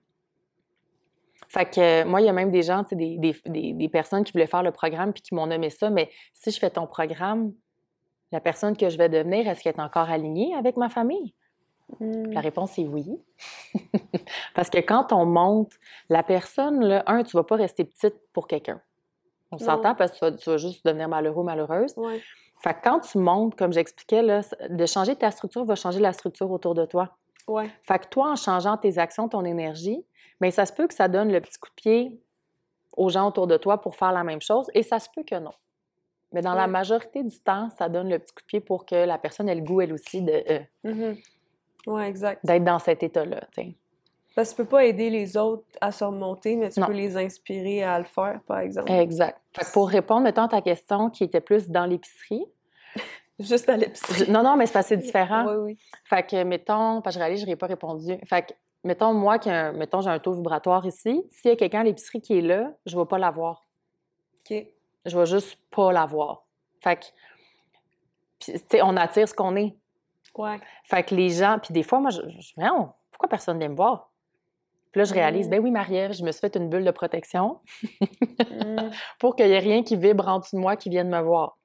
Fait 1.48 1.66
que 1.66 1.80
euh, 1.80 2.04
moi, 2.06 2.22
il 2.22 2.26
y 2.26 2.30
a 2.30 2.32
même 2.32 2.50
des 2.50 2.62
gens, 2.62 2.82
tu 2.84 2.90
sais, 2.90 2.96
des, 2.96 3.18
des, 3.18 3.36
des, 3.44 3.72
des 3.74 3.88
personnes 3.88 4.24
qui 4.24 4.32
voulaient 4.32 4.46
faire 4.46 4.62
le 4.62 4.72
programme 4.72 5.12
puis 5.12 5.22
qui 5.22 5.34
m'ont 5.34 5.46
nommé 5.46 5.68
ça, 5.68 5.90
mais 5.90 6.10
si 6.32 6.50
je 6.50 6.58
fais 6.58 6.70
ton 6.70 6.86
programme, 6.86 7.52
la 8.30 8.40
personne 8.40 8.74
que 8.74 8.88
je 8.88 8.96
vais 8.96 9.10
devenir, 9.10 9.46
est-ce 9.46 9.62
qu'elle 9.62 9.74
est 9.74 9.80
encore 9.80 10.08
alignée 10.08 10.54
avec 10.54 10.78
ma 10.78 10.88
famille? 10.88 11.34
La 12.00 12.40
réponse 12.40 12.78
est 12.78 12.86
oui. 12.86 13.06
Parce 14.54 14.70
que 14.70 14.78
quand 14.78 15.12
on 15.12 15.24
monte, 15.26 15.72
la 16.08 16.22
personne, 16.22 16.84
là, 16.84 17.02
un, 17.06 17.22
tu 17.22 17.36
vas 17.36 17.44
pas 17.44 17.56
rester 17.56 17.84
petite 17.84 18.16
pour 18.32 18.46
quelqu'un. 18.46 18.80
On 19.50 19.58
s'entend 19.58 19.94
parce 19.94 20.12
que 20.12 20.16
tu 20.18 20.24
vas, 20.24 20.32
tu 20.32 20.50
vas 20.50 20.56
juste 20.56 20.84
devenir 20.86 21.08
malheureux, 21.10 21.44
malheureuse. 21.44 21.92
Ouais. 21.98 22.22
Fait 22.62 22.72
que 22.72 22.78
quand 22.82 23.00
tu 23.00 23.18
montes, 23.18 23.54
comme 23.54 23.72
j'expliquais, 23.72 24.22
de 24.22 24.86
changer 24.86 25.14
ta 25.14 25.30
structure 25.30 25.64
va 25.66 25.74
changer 25.74 26.00
la 26.00 26.14
structure 26.14 26.50
autour 26.50 26.74
de 26.74 26.86
toi. 26.86 27.16
Ouais. 27.46 27.68
Fait 27.82 27.98
que 27.98 28.06
toi, 28.06 28.30
en 28.30 28.36
changeant 28.36 28.78
tes 28.78 28.96
actions, 28.96 29.28
ton 29.28 29.44
énergie, 29.44 30.06
bien, 30.40 30.50
ça 30.50 30.64
se 30.64 30.72
peut 30.72 30.86
que 30.86 30.94
ça 30.94 31.08
donne 31.08 31.30
le 31.30 31.40
petit 31.42 31.58
coup 31.58 31.68
de 31.68 31.74
pied 31.74 32.20
aux 32.96 33.10
gens 33.10 33.28
autour 33.28 33.46
de 33.46 33.56
toi 33.58 33.80
pour 33.80 33.94
faire 33.96 34.12
la 34.12 34.24
même 34.24 34.40
chose, 34.40 34.70
et 34.74 34.82
ça 34.82 34.98
se 34.98 35.08
peut 35.14 35.22
que 35.22 35.34
non. 35.34 35.52
Mais 36.32 36.40
dans 36.40 36.54
la 36.54 36.66
majorité 36.66 37.22
du 37.22 37.38
temps, 37.40 37.68
ça 37.76 37.90
donne 37.90 38.08
le 38.08 38.18
petit 38.18 38.32
coup 38.32 38.40
de 38.40 38.46
pied 38.46 38.60
pour 38.60 38.86
que 38.86 38.94
la 38.94 39.18
personne 39.18 39.50
ait 39.50 39.54
le 39.54 39.60
goût, 39.60 39.82
elle 39.82 39.92
aussi, 39.92 40.22
de, 40.22 40.32
euh, 40.50 40.60
Mhm. 40.84 41.16
Ouais, 41.86 42.08
exact. 42.08 42.44
d'être 42.44 42.64
dans 42.64 42.78
cet 42.78 43.02
état-là. 43.02 43.40
tu. 43.52 43.74
Parce 44.34 44.50
que 44.50 44.56
tu 44.56 44.62
peux 44.62 44.68
pas 44.68 44.84
aider 44.86 45.10
les 45.10 45.36
autres 45.36 45.64
à 45.80 45.92
se 45.92 46.02
remonter, 46.04 46.56
mais 46.56 46.70
tu 46.70 46.80
Non. 46.80 46.86
peux 46.86 46.92
les 46.94 47.16
inspirer 47.18 47.82
à 47.82 47.98
le 47.98 48.04
faire, 48.06 48.40
par 48.46 48.60
exemple. 48.60 48.90
Exact. 48.90 49.38
Fait 49.54 49.64
que 49.66 49.72
pour 49.72 49.88
répondre, 49.88 50.22
mettons, 50.22 50.42
à 50.44 50.48
ta 50.48 50.62
question 50.62 51.10
qui 51.10 51.24
était 51.24 51.40
plus 51.42 51.68
dans 51.68 51.84
l'épicerie, 51.84 52.46
Juste 53.40 53.68
à 53.68 53.76
l'épicerie. 53.76 54.30
non, 54.30 54.42
non, 54.42 54.56
mais 54.56 54.66
c'est 54.66 54.80
c'est 54.82 54.96
différent. 54.96 55.44
Oui, 55.46 55.56
oui. 55.56 55.78
Fait 56.04 56.22
que, 56.22 56.44
mettons, 56.44 57.02
parce 57.02 57.16
que 57.16 57.20
je 57.20 57.24
réalise, 57.24 57.40
je 57.42 57.46
n'ai 57.46 57.56
pas 57.56 57.66
répondu. 57.66 58.16
Fait 58.24 58.42
que, 58.46 58.52
mettons, 58.84 59.12
moi, 59.12 59.38
qui 59.38 59.50
un- 59.50 59.72
mettons, 59.72 60.00
j'ai 60.00 60.10
un 60.10 60.18
taux 60.18 60.32
vibratoire 60.32 60.86
ici, 60.86 61.22
s'il 61.30 61.50
y 61.50 61.52
a 61.54 61.56
quelqu'un 61.56 61.80
à 61.80 61.84
l'épicerie 61.84 62.20
qui 62.22 62.38
est 62.38 62.42
là, 62.42 62.72
je 62.86 62.96
ne 62.96 63.02
vais 63.02 63.06
pas 63.06 63.18
l'avoir. 63.18 63.66
OK. 64.50 64.66
Je 65.04 65.18
vais 65.18 65.26
juste 65.26 65.58
pas 65.70 65.92
l'avoir. 65.92 66.44
Fait 66.80 66.96
que, 66.96 67.04
puis, 68.38 68.52
tu 68.54 68.58
sais, 68.70 68.80
on 68.82 68.96
attire 68.96 69.28
ce 69.28 69.34
qu'on 69.34 69.56
est. 69.56 69.74
Ouais. 70.36 70.58
Fait 70.84 71.02
que 71.02 71.14
les 71.14 71.30
gens, 71.30 71.58
puis 71.62 71.72
des 71.74 71.82
fois, 71.82 72.00
moi, 72.00 72.10
je, 72.10 72.20
je 72.28 72.52
Voyons, 72.56 72.90
pourquoi 73.10 73.28
personne 73.28 73.58
vient 73.58 73.68
me 73.68 73.74
voir? 73.76 74.10
Puis 74.92 74.98
là, 75.00 75.04
je 75.04 75.14
réalise, 75.14 75.46
Mm. 75.46 75.50
ben 75.50 75.60
oui, 75.62 75.70
Marie-Ève, 75.70 76.12
je 76.12 76.22
me 76.24 76.32
suis 76.32 76.40
fait 76.40 76.54
une 76.56 76.68
bulle 76.68 76.84
de 76.84 76.90
protection 76.90 77.60
Mm. 77.82 78.90
pour 79.18 79.36
qu'il 79.36 79.46
n'y 79.46 79.52
ait 79.52 79.58
rien 79.58 79.82
qui 79.82 79.96
vibre 79.96 80.28
en 80.28 80.38
dessous 80.38 80.56
de 80.56 80.60
moi 80.60 80.76
qui 80.76 80.88
vienne 80.90 81.08
me 81.08 81.20
voir. 81.20 81.56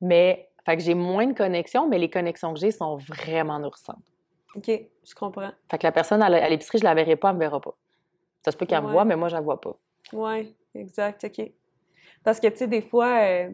Mais, 0.00 0.48
fait 0.64 0.76
que 0.76 0.82
j'ai 0.82 0.94
moins 0.94 1.26
de 1.26 1.32
connexions, 1.34 1.88
mais 1.88 1.98
les 1.98 2.10
connexions 2.10 2.52
que 2.54 2.60
j'ai 2.60 2.70
sont 2.70 2.96
vraiment 2.96 3.58
nourrissantes. 3.58 3.96
OK, 4.54 4.68
je 4.68 5.14
comprends. 5.14 5.50
Fait 5.70 5.78
que 5.78 5.86
la 5.86 5.92
personne 5.92 6.22
à 6.22 6.48
l'épicerie, 6.48 6.78
je 6.78 6.84
la 6.84 6.94
verrai 6.94 7.16
pas, 7.16 7.28
elle 7.30 7.34
me 7.36 7.40
verra 7.40 7.60
pas. 7.60 7.74
Ça 8.44 8.52
se 8.52 8.56
peut 8.56 8.66
qu'elle 8.66 8.82
me 8.82 8.90
voit, 8.90 9.04
mais 9.04 9.16
moi, 9.16 9.28
je 9.28 9.34
la 9.34 9.40
vois 9.42 9.60
pas. 9.60 9.76
Ouais, 10.12 10.54
exact, 10.74 11.24
OK. 11.24 11.50
Parce 12.24 12.40
que, 12.40 12.46
tu 12.48 12.56
sais, 12.56 12.66
des 12.66 12.80
fois, 12.80 13.18
euh, 13.20 13.50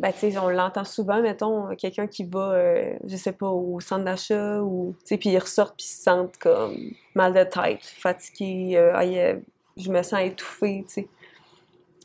ben, 0.00 0.12
tu 0.14 0.30
sais, 0.32 0.38
on 0.38 0.48
l'entend 0.48 0.84
souvent, 0.84 1.20
mettons, 1.20 1.76
quelqu'un 1.76 2.06
qui 2.06 2.24
va, 2.24 2.52
euh, 2.52 2.94
je 3.04 3.16
sais 3.16 3.32
pas, 3.32 3.48
au 3.50 3.80
centre 3.80 4.04
d'achat, 4.06 4.62
ou, 4.62 4.94
tu 5.00 5.08
sais, 5.08 5.18
puis 5.18 5.28
ils 5.28 5.38
ressortent, 5.38 5.76
puis 5.76 5.86
ils 5.86 5.94
se 5.94 6.02
sentent 6.04 6.38
comme 6.38 6.74
mal 7.14 7.34
de 7.34 7.44
tête, 7.44 7.84
fatigués, 7.84 8.78
euh, 8.78 8.94
euh, 8.96 9.38
je 9.76 9.90
me 9.92 10.02
sens 10.02 10.20
étouffée, 10.22 10.84
tu 10.88 10.94
sais. 10.94 11.08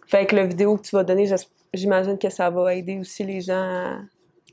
Fait 0.08 0.26
que 0.26 0.36
la 0.36 0.46
vidéo 0.46 0.76
que 0.76 0.82
tu 0.82 0.94
vas 0.94 1.06
donner, 1.06 1.26
j'imagine 1.74 2.18
que 2.18 2.30
ça 2.30 2.50
va 2.50 2.76
aider 2.76 3.00
aussi 3.00 3.24
les 3.24 3.40
gens 3.40 3.54
à, 3.56 4.00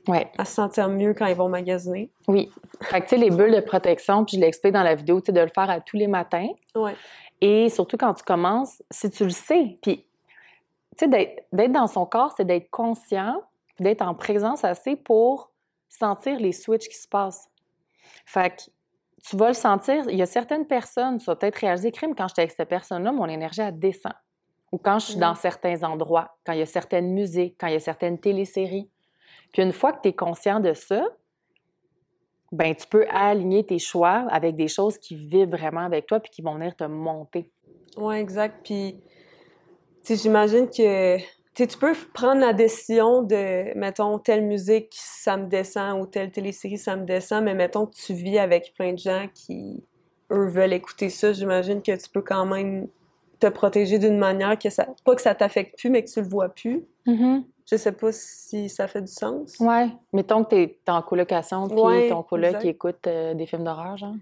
Ouais. 0.07 0.31
à 0.37 0.45
se 0.45 0.53
sentir 0.53 0.87
mieux 0.87 1.13
quand 1.13 1.25
ils 1.25 1.35
vont 1.35 1.49
magasiner. 1.49 2.09
Oui. 2.29 2.49
Fait 2.81 3.01
que, 3.01 3.07
tu 3.07 3.09
sais, 3.09 3.17
les 3.17 3.29
bulles 3.29 3.53
de 3.55 3.59
protection, 3.61 4.23
puis 4.23 4.37
je 4.37 4.41
l'explique 4.41 4.73
dans 4.73 4.83
la 4.83 4.95
vidéo, 4.95 5.19
tu 5.19 5.27
sais, 5.27 5.31
de 5.33 5.41
le 5.41 5.49
faire 5.53 5.69
à 5.69 5.81
tous 5.81 5.97
les 5.97 6.07
matins. 6.07 6.47
Ouais. 6.75 6.95
Et 7.41 7.69
surtout 7.69 7.97
quand 7.97 8.13
tu 8.13 8.23
commences, 8.23 8.81
si 8.89 9.09
tu 9.09 9.25
le 9.25 9.29
sais, 9.31 9.77
puis, 9.81 10.05
tu 10.97 11.05
sais, 11.05 11.07
d'être- 11.07 11.71
dans 11.71 11.87
son 11.87 12.05
corps, 12.05 12.33
c'est 12.35 12.45
d'être 12.45 12.69
conscient, 12.69 13.41
d'être 13.79 14.01
en 14.01 14.13
présence 14.15 14.63
assez 14.63 14.95
pour 14.95 15.51
sentir 15.89 16.39
les 16.39 16.51
switches 16.51 16.87
qui 16.89 16.97
se 16.97 17.07
passent. 17.07 17.49
Fait 18.25 18.55
que 18.55 18.61
tu 19.23 19.37
vas 19.37 19.47
le 19.49 19.53
sentir. 19.53 20.05
Il 20.09 20.17
y 20.17 20.21
a 20.21 20.25
certaines 20.25 20.65
personnes, 20.67 21.17
tu 21.17 21.25
vas 21.25 21.35
peut-être 21.35 21.57
réaliser, 21.57 21.91
crime, 21.91 22.13
quand 22.15 22.27
j'étais 22.27 22.41
avec 22.41 22.51
cette 22.51 22.67
personne-là, 22.69 23.11
mon 23.11 23.27
énergie, 23.27 23.61
elle 23.61 23.79
descend. 23.79 24.13
Ou 24.71 24.77
quand 24.77 24.99
je 24.99 25.05
suis 25.05 25.17
Mm. 25.17 25.21
dans 25.21 25.35
certains 25.35 25.83
endroits, 25.83 26.35
quand 26.45 26.53
il 26.53 26.59
y 26.59 26.63
a 26.63 26.65
certaines 26.65 27.11
musiques, 27.13 27.55
quand 27.59 27.67
il 27.67 27.73
y 27.73 27.77
a 27.77 27.79
certaines 27.79 28.19
téléséries. 28.19 28.89
Puis 29.51 29.61
une 29.61 29.71
fois 29.71 29.93
que 29.93 30.01
tu 30.01 30.09
es 30.09 30.13
conscient 30.13 30.59
de 30.59 30.73
ça, 30.73 31.03
ben 32.51 32.75
tu 32.75 32.85
peux 32.87 33.05
aligner 33.09 33.65
tes 33.65 33.79
choix 33.79 34.25
avec 34.29 34.55
des 34.55 34.67
choses 34.67 34.97
qui 34.97 35.15
vibrent 35.15 35.57
vraiment 35.57 35.81
avec 35.81 36.05
toi 36.05 36.19
puis 36.19 36.31
qui 36.31 36.41
vont 36.41 36.55
venir 36.55 36.75
te 36.75 36.83
monter. 36.83 37.49
Ouais, 37.97 38.19
exact. 38.19 38.59
Puis, 38.63 38.99
sais, 40.03 40.15
j'imagine 40.15 40.69
que 40.69 41.17
tu 41.55 41.77
peux 41.77 41.93
prendre 42.13 42.41
la 42.41 42.53
décision 42.53 43.21
de, 43.21 43.77
mettons, 43.77 44.19
telle 44.19 44.43
musique, 44.43 44.93
ça 44.93 45.37
me 45.37 45.47
descend, 45.47 46.01
ou 46.01 46.05
telle 46.05 46.31
télésérie, 46.31 46.77
ça 46.77 46.95
me 46.95 47.05
descend, 47.05 47.43
mais 47.43 47.53
mettons 47.53 47.85
que 47.85 47.95
tu 47.95 48.13
vis 48.13 48.39
avec 48.39 48.73
plein 48.75 48.93
de 48.93 48.99
gens 48.99 49.27
qui, 49.33 49.83
eux, 50.31 50.47
veulent 50.47 50.73
écouter 50.73 51.09
ça, 51.09 51.33
j'imagine 51.33 51.81
que 51.81 51.95
tu 51.95 52.09
peux 52.09 52.21
quand 52.21 52.45
même 52.45 52.87
te 53.39 53.47
protéger 53.47 53.99
d'une 53.99 54.17
manière 54.17 54.57
que 54.57 54.69
ça, 54.69 54.87
pas 55.03 55.15
que 55.15 55.21
ça 55.21 55.35
t'affecte 55.35 55.77
plus, 55.77 55.89
mais 55.89 56.03
que 56.03 56.09
tu 56.09 56.21
le 56.21 56.27
vois 56.27 56.49
plus. 56.49 56.83
Mhm. 57.05 57.43
Je 57.69 57.77
sais 57.77 57.91
pas 57.91 58.11
si 58.11 58.69
ça 58.69 58.87
fait 58.87 59.01
du 59.01 59.11
sens. 59.11 59.55
Ouais. 59.59 59.89
Mettons 60.11 60.43
que 60.43 60.49
t'es 60.49 60.79
t'es 60.83 60.91
en 60.91 61.01
colocation, 61.01 61.67
puis 61.67 61.79
Ouais, 61.79 62.09
ton 62.09 62.23
coloc 62.23 62.63
écoute 62.65 63.07
euh, 63.07 63.33
des 63.33 63.45
films 63.45 63.63
d'horreur, 63.63 63.97
genre. 63.97 64.15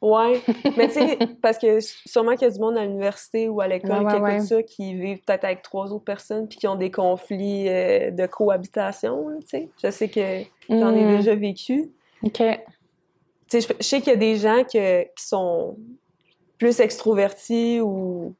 Ouais, 0.00 0.40
mais 0.76 0.86
tu 0.86 0.94
sais, 0.94 1.18
parce 1.42 1.58
que 1.58 1.80
sûrement 1.80 2.32
qu'il 2.36 2.42
y 2.42 2.50
a 2.50 2.50
du 2.54 2.60
monde 2.60 2.76
à 2.78 2.84
l'université 2.84 3.48
ou 3.48 3.60
à 3.60 3.66
l'école 3.66 3.90
Ouais, 3.90 4.04
ouais, 4.04 4.10
qui 4.12 4.16
écoute 4.16 4.28
ouais. 4.28 4.38
ça, 4.40 4.62
qui 4.62 4.94
vivent 4.94 5.22
peut-être 5.24 5.44
avec 5.44 5.62
trois 5.62 5.92
autres 5.92 6.04
personnes 6.04 6.46
puis 6.48 6.56
qui 6.58 6.68
ont 6.68 6.76
des 6.76 6.90
conflits 6.92 7.68
euh, 7.68 8.10
de 8.12 8.26
cohabitation, 8.26 9.26
tu 9.40 9.46
sais. 9.48 9.68
Je 9.82 9.90
sais 9.90 10.08
que 10.08 10.42
j'en 10.70 10.94
ai 10.94 11.04
Mhm. 11.04 11.16
déjà 11.16 11.34
vécu. 11.34 11.90
OK. 12.22 12.32
Tu 12.40 12.50
sais, 13.48 13.60
je, 13.60 13.72
je 13.78 13.82
sais 13.84 14.00
qu'il 14.00 14.12
y 14.12 14.16
a 14.16 14.18
des 14.18 14.36
gens 14.36 14.62
que- 14.62 15.02
qui 15.02 15.26
sont 15.26 15.76
plus 16.58 16.78
extrovertis 16.80 17.80
ou 17.80 18.34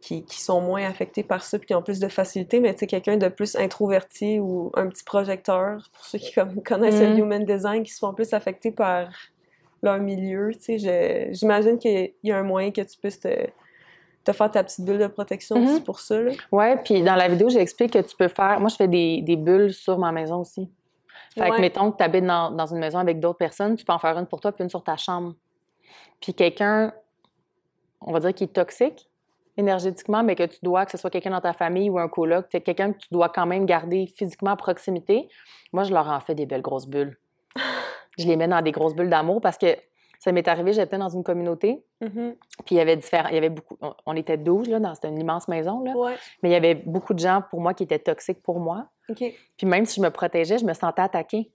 qui, 0.00 0.24
qui 0.24 0.40
sont 0.40 0.60
moins 0.60 0.84
affectés 0.88 1.22
par 1.22 1.42
ça 1.42 1.58
puis 1.58 1.66
qui 1.66 1.74
ont 1.74 1.82
plus 1.82 1.98
de 2.00 2.08
facilité, 2.08 2.60
mais 2.60 2.72
tu 2.74 2.80
sais, 2.80 2.86
quelqu'un 2.86 3.16
de 3.16 3.28
plus 3.28 3.56
introverti 3.56 4.38
ou 4.38 4.70
un 4.74 4.88
petit 4.88 5.02
projecteur, 5.04 5.90
pour 5.92 6.04
ceux 6.04 6.18
qui 6.18 6.32
comme, 6.32 6.62
connaissent 6.62 7.00
le 7.00 7.08
Mhm. 7.08 7.18
human 7.18 7.44
design, 7.44 7.82
qui 7.82 7.92
se 7.92 7.98
font 7.98 8.14
plus 8.14 8.32
affectés 8.32 8.70
par 8.70 9.08
leur 9.86 9.98
milieu, 9.98 10.50
j'imagine 11.32 11.78
qu'il 11.78 12.12
y 12.22 12.30
a 12.32 12.38
un 12.38 12.42
moyen 12.42 12.70
que 12.70 12.80
tu 12.82 12.98
puisses 12.98 13.20
te, 13.20 13.46
te 14.24 14.32
faire 14.32 14.50
ta 14.50 14.62
petite 14.64 14.84
bulle 14.84 14.98
de 14.98 15.06
protection 15.06 15.56
Mhm. 15.58 15.64
aussi 15.68 15.80
pour 15.82 16.00
ça, 16.00 16.20
là. 16.20 16.32
Ouais, 16.52 16.76
puis 16.82 17.02
dans 17.02 17.14
la 17.16 17.28
vidéo, 17.28 17.48
j'explique 17.48 17.92
que 17.92 18.00
tu 18.00 18.14
peux 18.16 18.28
faire. 18.28 18.60
Moi, 18.60 18.68
je 18.68 18.76
fais 18.76 18.88
des, 18.88 19.22
des 19.22 19.36
bulles 19.36 19.72
sur 19.72 19.98
ma 19.98 20.12
maison 20.12 20.40
aussi. 20.40 20.70
Fait 21.34 21.42
Ouais. 21.42 21.50
que, 21.50 21.60
mettons 21.60 21.90
que 21.92 21.96
tu 21.98 22.02
habites 22.04 22.24
dans, 22.26 22.50
dans 22.50 22.66
une 22.66 22.78
maison 22.78 22.98
avec 22.98 23.20
d'autres 23.20 23.38
personnes, 23.38 23.76
tu 23.76 23.84
peux 23.84 23.92
en 23.92 23.98
faire 23.98 24.16
une 24.18 24.26
pour 24.26 24.40
toi 24.40 24.52
puis 24.52 24.64
une 24.64 24.70
sur 24.70 24.82
ta 24.82 24.96
chambre. 24.96 25.34
Puis 26.20 26.32
quelqu'un, 26.34 26.92
on 28.00 28.12
va 28.12 28.20
dire, 28.20 28.34
qui 28.34 28.44
est 28.44 28.52
toxique 28.52 29.08
énergétiquement, 29.58 30.22
mais 30.22 30.34
que 30.34 30.42
tu 30.44 30.58
dois, 30.62 30.84
que 30.84 30.90
ce 30.92 30.98
soit 30.98 31.08
quelqu'un 31.10 31.30
dans 31.30 31.40
ta 31.40 31.52
famille 31.54 31.88
ou 31.88 31.98
un 31.98 32.08
coloc, 32.08 32.48
quelqu'un 32.48 32.92
que 32.92 32.98
tu 32.98 33.08
dois 33.10 33.28
quand 33.30 33.46
même 33.46 33.64
garder 33.64 34.06
physiquement 34.06 34.50
à 34.50 34.56
proximité. 34.56 35.28
Moi, 35.72 35.84
je 35.84 35.92
leur 35.92 36.08
en 36.08 36.20
fais 36.20 36.34
des 36.34 36.44
belles 36.46 36.60
grosses 36.62 36.86
bulles. 36.86 37.16
Je 38.18 38.26
les 38.26 38.36
mets 38.36 38.48
dans 38.48 38.62
des 38.62 38.72
grosses 38.72 38.94
bulles 38.94 39.10
d'amour 39.10 39.40
parce 39.40 39.58
que 39.58 39.76
ça 40.18 40.32
m'est 40.32 40.48
arrivé, 40.48 40.72
j'étais 40.72 40.96
dans 40.98 41.10
une 41.10 41.22
communauté, 41.22 41.84
Mhm. 42.00 42.36
puis 42.64 42.74
il 42.74 42.78
y 42.78 42.80
avait 42.80 42.96
différents, 42.96 43.28
il 43.28 43.34
y 43.34 43.38
avait 43.38 43.50
beaucoup, 43.50 43.76
on, 44.06 44.16
était 44.16 44.38
12, 44.38 44.68
là, 44.68 44.80
dans, 44.80 44.94
c'était 44.94 45.08
une 45.08 45.18
immense 45.18 45.46
maison, 45.46 45.84
là, 45.84 45.92
Ouais, 45.94 46.14
mais 46.42 46.48
il 46.48 46.52
y 46.52 46.56
avait 46.56 46.74
beaucoup 46.74 47.12
de 47.12 47.18
gens 47.18 47.42
pour 47.50 47.60
moi 47.60 47.74
qui 47.74 47.82
étaient 47.82 47.98
toxiques 47.98 48.42
pour 48.42 48.58
moi. 48.58 48.86
Puis 49.56 49.66
même 49.66 49.84
si 49.84 50.00
je 50.00 50.04
me 50.04 50.10
protégeais, 50.10 50.58
je 50.58 50.64
me 50.64 50.72
sentais 50.72 51.02
attaquée. 51.02 51.50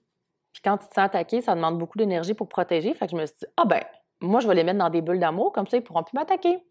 Puis 0.53 0.61
quand 0.63 0.77
tu 0.77 0.87
te 0.87 0.93
sens 0.93 1.05
attaqué, 1.05 1.41
ça 1.41 1.55
demande 1.55 1.79
beaucoup 1.79 1.97
d'énergie 1.97 2.33
pour 2.33 2.47
protéger. 2.47 2.93
Fait 2.93 3.05
que 3.05 3.11
je 3.11 3.17
me 3.17 3.25
suis 3.25 3.35
dit, 3.39 3.45
ah 3.57 3.65
ben, 3.65 3.81
moi, 4.21 4.39
je 4.41 4.47
vais 4.47 4.55
les 4.55 4.63
mettre 4.63 4.79
dans 4.79 4.89
des 4.89 5.01
bulles 5.01 5.19
d'amour, 5.19 5.51
comme 5.51 5.65
ça, 5.67 5.77
ils 5.77 5.83
pourront 5.83 6.03
plus 6.03 6.13
m'attaquer. 6.15 6.63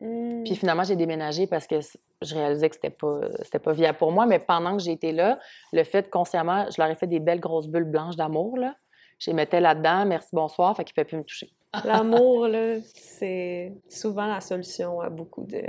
Mm. 0.00 0.44
Puis 0.44 0.56
finalement, 0.56 0.84
j'ai 0.84 0.96
déménagé 0.96 1.46
parce 1.46 1.66
que 1.66 1.76
je 2.22 2.34
réalisais 2.34 2.68
que 2.68 2.74
c'était 2.76 2.90
pas, 2.90 3.20
c'était 3.42 3.58
pas 3.58 3.72
viable 3.72 3.98
pour 3.98 4.12
moi. 4.12 4.26
Mais 4.26 4.38
pendant 4.38 4.76
que 4.76 4.82
j'ai 4.82 4.92
été 4.92 5.12
là, 5.12 5.38
le 5.72 5.84
fait 5.84 6.08
consciemment, 6.10 6.66
je 6.70 6.80
leur 6.80 6.90
ai 6.90 6.94
fait 6.94 7.06
des 7.06 7.20
belles 7.20 7.40
grosses 7.40 7.68
bulles 7.68 7.84
blanches 7.84 8.16
d'amour, 8.16 8.56
là. 8.56 8.74
Je 9.18 9.30
les 9.30 9.34
mettais 9.34 9.60
là-dedans, 9.60 10.04
merci, 10.06 10.28
bonsoir, 10.32 10.76
fait 10.76 10.84
qu'ils 10.84 10.92
ne 10.92 10.94
pouvaient 10.94 11.08
plus 11.08 11.16
me 11.18 11.24
toucher. 11.24 11.52
L'amour, 11.84 12.48
là, 12.48 12.76
c'est 12.94 13.72
souvent 13.88 14.26
la 14.26 14.40
solution 14.40 15.00
à 15.00 15.10
beaucoup 15.10 15.44
de 15.44 15.62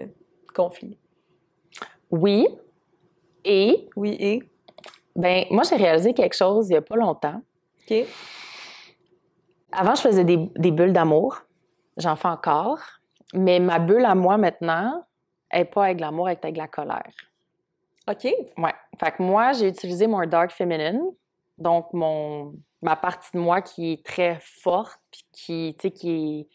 conflits. 0.53 0.97
Oui. 2.11 2.47
Et, 3.43 3.89
Oui, 3.95 4.15
et? 4.19 4.43
ben, 5.15 5.45
moi, 5.49 5.63
j'ai 5.63 5.75
réalisé 5.75 6.13
quelque 6.13 6.35
chose 6.35 6.67
il 6.69 6.73
n'y 6.73 6.77
a 6.77 6.81
pas 6.81 6.95
longtemps. 6.95 7.41
OK. 7.89 8.05
Avant, 9.71 9.95
je 9.95 10.01
faisais 10.01 10.23
des, 10.23 10.37
des 10.57 10.71
bulles 10.71 10.93
d'amour. 10.93 11.41
J'en 11.97 12.15
fais 12.15 12.27
encore. 12.27 12.79
Mais 13.33 13.59
ma 13.59 13.79
bulle 13.79 14.05
à 14.05 14.15
moi 14.15 14.37
maintenant, 14.37 15.03
elle 15.49 15.61
n'est 15.61 15.65
pas 15.65 15.85
avec 15.85 15.99
l'amour, 15.99 16.29
elle 16.29 16.35
est 16.35 16.45
avec 16.45 16.57
la 16.57 16.67
colère. 16.67 17.11
OK. 18.09 18.23
Ouais. 18.57 18.73
Fait 18.99 19.11
que 19.11 19.21
moi, 19.23 19.53
j'ai 19.53 19.67
utilisé 19.67 20.07
mon 20.07 20.25
dark 20.25 20.51
feminine, 20.51 21.01
donc 21.57 21.91
mon, 21.93 22.53
ma 22.81 22.95
partie 22.95 23.29
de 23.33 23.39
moi 23.39 23.61
qui 23.61 23.93
est 23.93 24.05
très 24.05 24.39
forte, 24.41 24.99
puis 25.11 25.25
qui, 25.31 25.75
tu 25.79 25.87
sais, 25.87 25.91
qui 25.91 26.47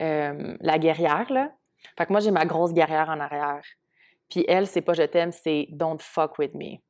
est 0.00 0.04
euh, 0.04 0.56
la 0.60 0.78
guerrière, 0.78 1.30
là. 1.30 1.52
Fait 1.96 2.06
que 2.06 2.12
moi, 2.12 2.20
j'ai 2.20 2.30
ma 2.30 2.44
grosse 2.44 2.72
guerrière 2.72 3.08
en 3.08 3.20
arrière. 3.20 3.62
Puis 4.28 4.44
elle, 4.48 4.66
c'est 4.66 4.80
pas 4.80 4.92
je 4.92 5.02
t'aime, 5.02 5.32
c'est 5.32 5.66
don't 5.70 6.00
fuck 6.00 6.38
with 6.38 6.54
me. 6.54 6.76
Tu 6.76 6.80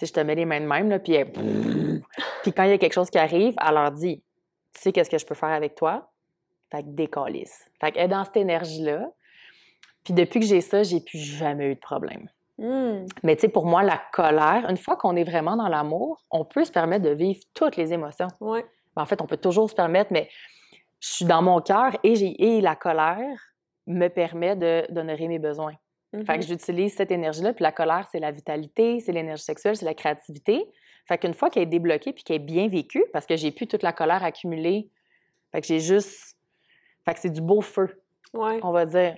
sais, 0.00 0.06
je 0.06 0.12
te 0.12 0.20
mets 0.20 0.34
les 0.34 0.44
mains 0.44 0.60
de 0.60 0.66
même, 0.66 0.88
là, 0.88 0.98
puis 0.98 1.14
elle... 1.14 1.32
Puis 2.42 2.52
quand 2.52 2.62
il 2.64 2.70
y 2.70 2.72
a 2.72 2.78
quelque 2.78 2.92
chose 2.92 3.10
qui 3.10 3.18
arrive, 3.18 3.54
elle 3.66 3.74
leur 3.74 3.90
dit, 3.90 4.22
tu 4.72 4.80
sais 4.80 4.92
qu'est-ce 4.92 5.10
que 5.10 5.18
je 5.18 5.26
peux 5.26 5.34
faire 5.34 5.50
avec 5.50 5.74
toi? 5.74 6.10
Fait 6.70 6.82
que 6.82 6.88
décalisse. 6.88 7.68
Fait 7.80 7.92
qu'elle 7.92 8.04
est 8.04 8.08
dans 8.08 8.24
cette 8.24 8.36
énergie-là. 8.36 9.10
Puis 10.04 10.14
depuis 10.14 10.40
que 10.40 10.46
j'ai 10.46 10.60
ça, 10.60 10.82
j'ai 10.82 11.00
plus 11.00 11.18
jamais 11.18 11.72
eu 11.72 11.74
de 11.74 11.80
problème. 11.80 12.28
Mm. 12.58 13.06
Mais 13.22 13.36
tu 13.36 13.42
sais, 13.42 13.48
pour 13.48 13.66
moi, 13.66 13.82
la 13.82 14.00
colère, 14.12 14.66
une 14.68 14.76
fois 14.76 14.96
qu'on 14.96 15.14
est 15.16 15.24
vraiment 15.24 15.56
dans 15.56 15.68
l'amour, 15.68 16.22
on 16.30 16.44
peut 16.44 16.64
se 16.64 16.72
permettre 16.72 17.04
de 17.04 17.10
vivre 17.10 17.40
toutes 17.54 17.76
les 17.76 17.92
émotions. 17.92 18.28
Ben, 18.40 18.62
en 18.96 19.06
fait, 19.06 19.20
on 19.22 19.26
peut 19.26 19.36
toujours 19.36 19.70
se 19.70 19.74
permettre, 19.74 20.12
mais 20.12 20.28
je 21.00 21.08
suis 21.08 21.24
dans 21.24 21.42
mon 21.42 21.60
cœur 21.60 21.92
et, 22.02 22.56
et 22.56 22.60
la 22.60 22.74
colère 22.74 23.38
me 23.86 24.08
permet 24.08 24.56
d'honorer 24.90 25.28
mes 25.28 25.38
besoins. 25.38 25.74
Fait 26.12 26.18
Mhm. 26.18 26.40
que 26.40 26.46
j'utilise 26.46 26.94
cette 26.96 27.10
énergie-là, 27.10 27.52
puis 27.52 27.62
la 27.62 27.70
colère, 27.72 28.08
c'est 28.10 28.18
la 28.18 28.30
vitalité, 28.32 28.98
c'est 29.00 29.12
l'énergie 29.12 29.44
sexuelle, 29.44 29.76
c'est 29.76 29.84
la 29.84 29.94
créativité. 29.94 30.64
Fait 31.06 31.18
qu'une 31.18 31.34
fois 31.34 31.50
qu'elle 31.50 31.64
est 31.64 31.66
débloquée 31.66 32.12
puis 32.12 32.24
qu'elle 32.24 32.36
est 32.36 32.38
bien 32.40 32.66
vécue, 32.68 33.04
parce 33.12 33.26
que 33.26 33.36
j'ai 33.36 33.50
plus 33.50 33.66
toute 33.66 33.82
la 33.82 33.92
colère 33.92 34.24
accumulée, 34.24 34.88
fait 35.52 35.60
que 35.60 35.66
j'ai 35.66 35.80
juste... 35.80 36.36
Fait 37.04 37.14
que 37.14 37.20
c'est 37.20 37.30
du 37.30 37.40
beau 37.40 37.60
feu 37.60 38.02
Ouais. 38.34 38.58
on 38.62 38.72
va 38.72 38.84
dire. 38.84 39.16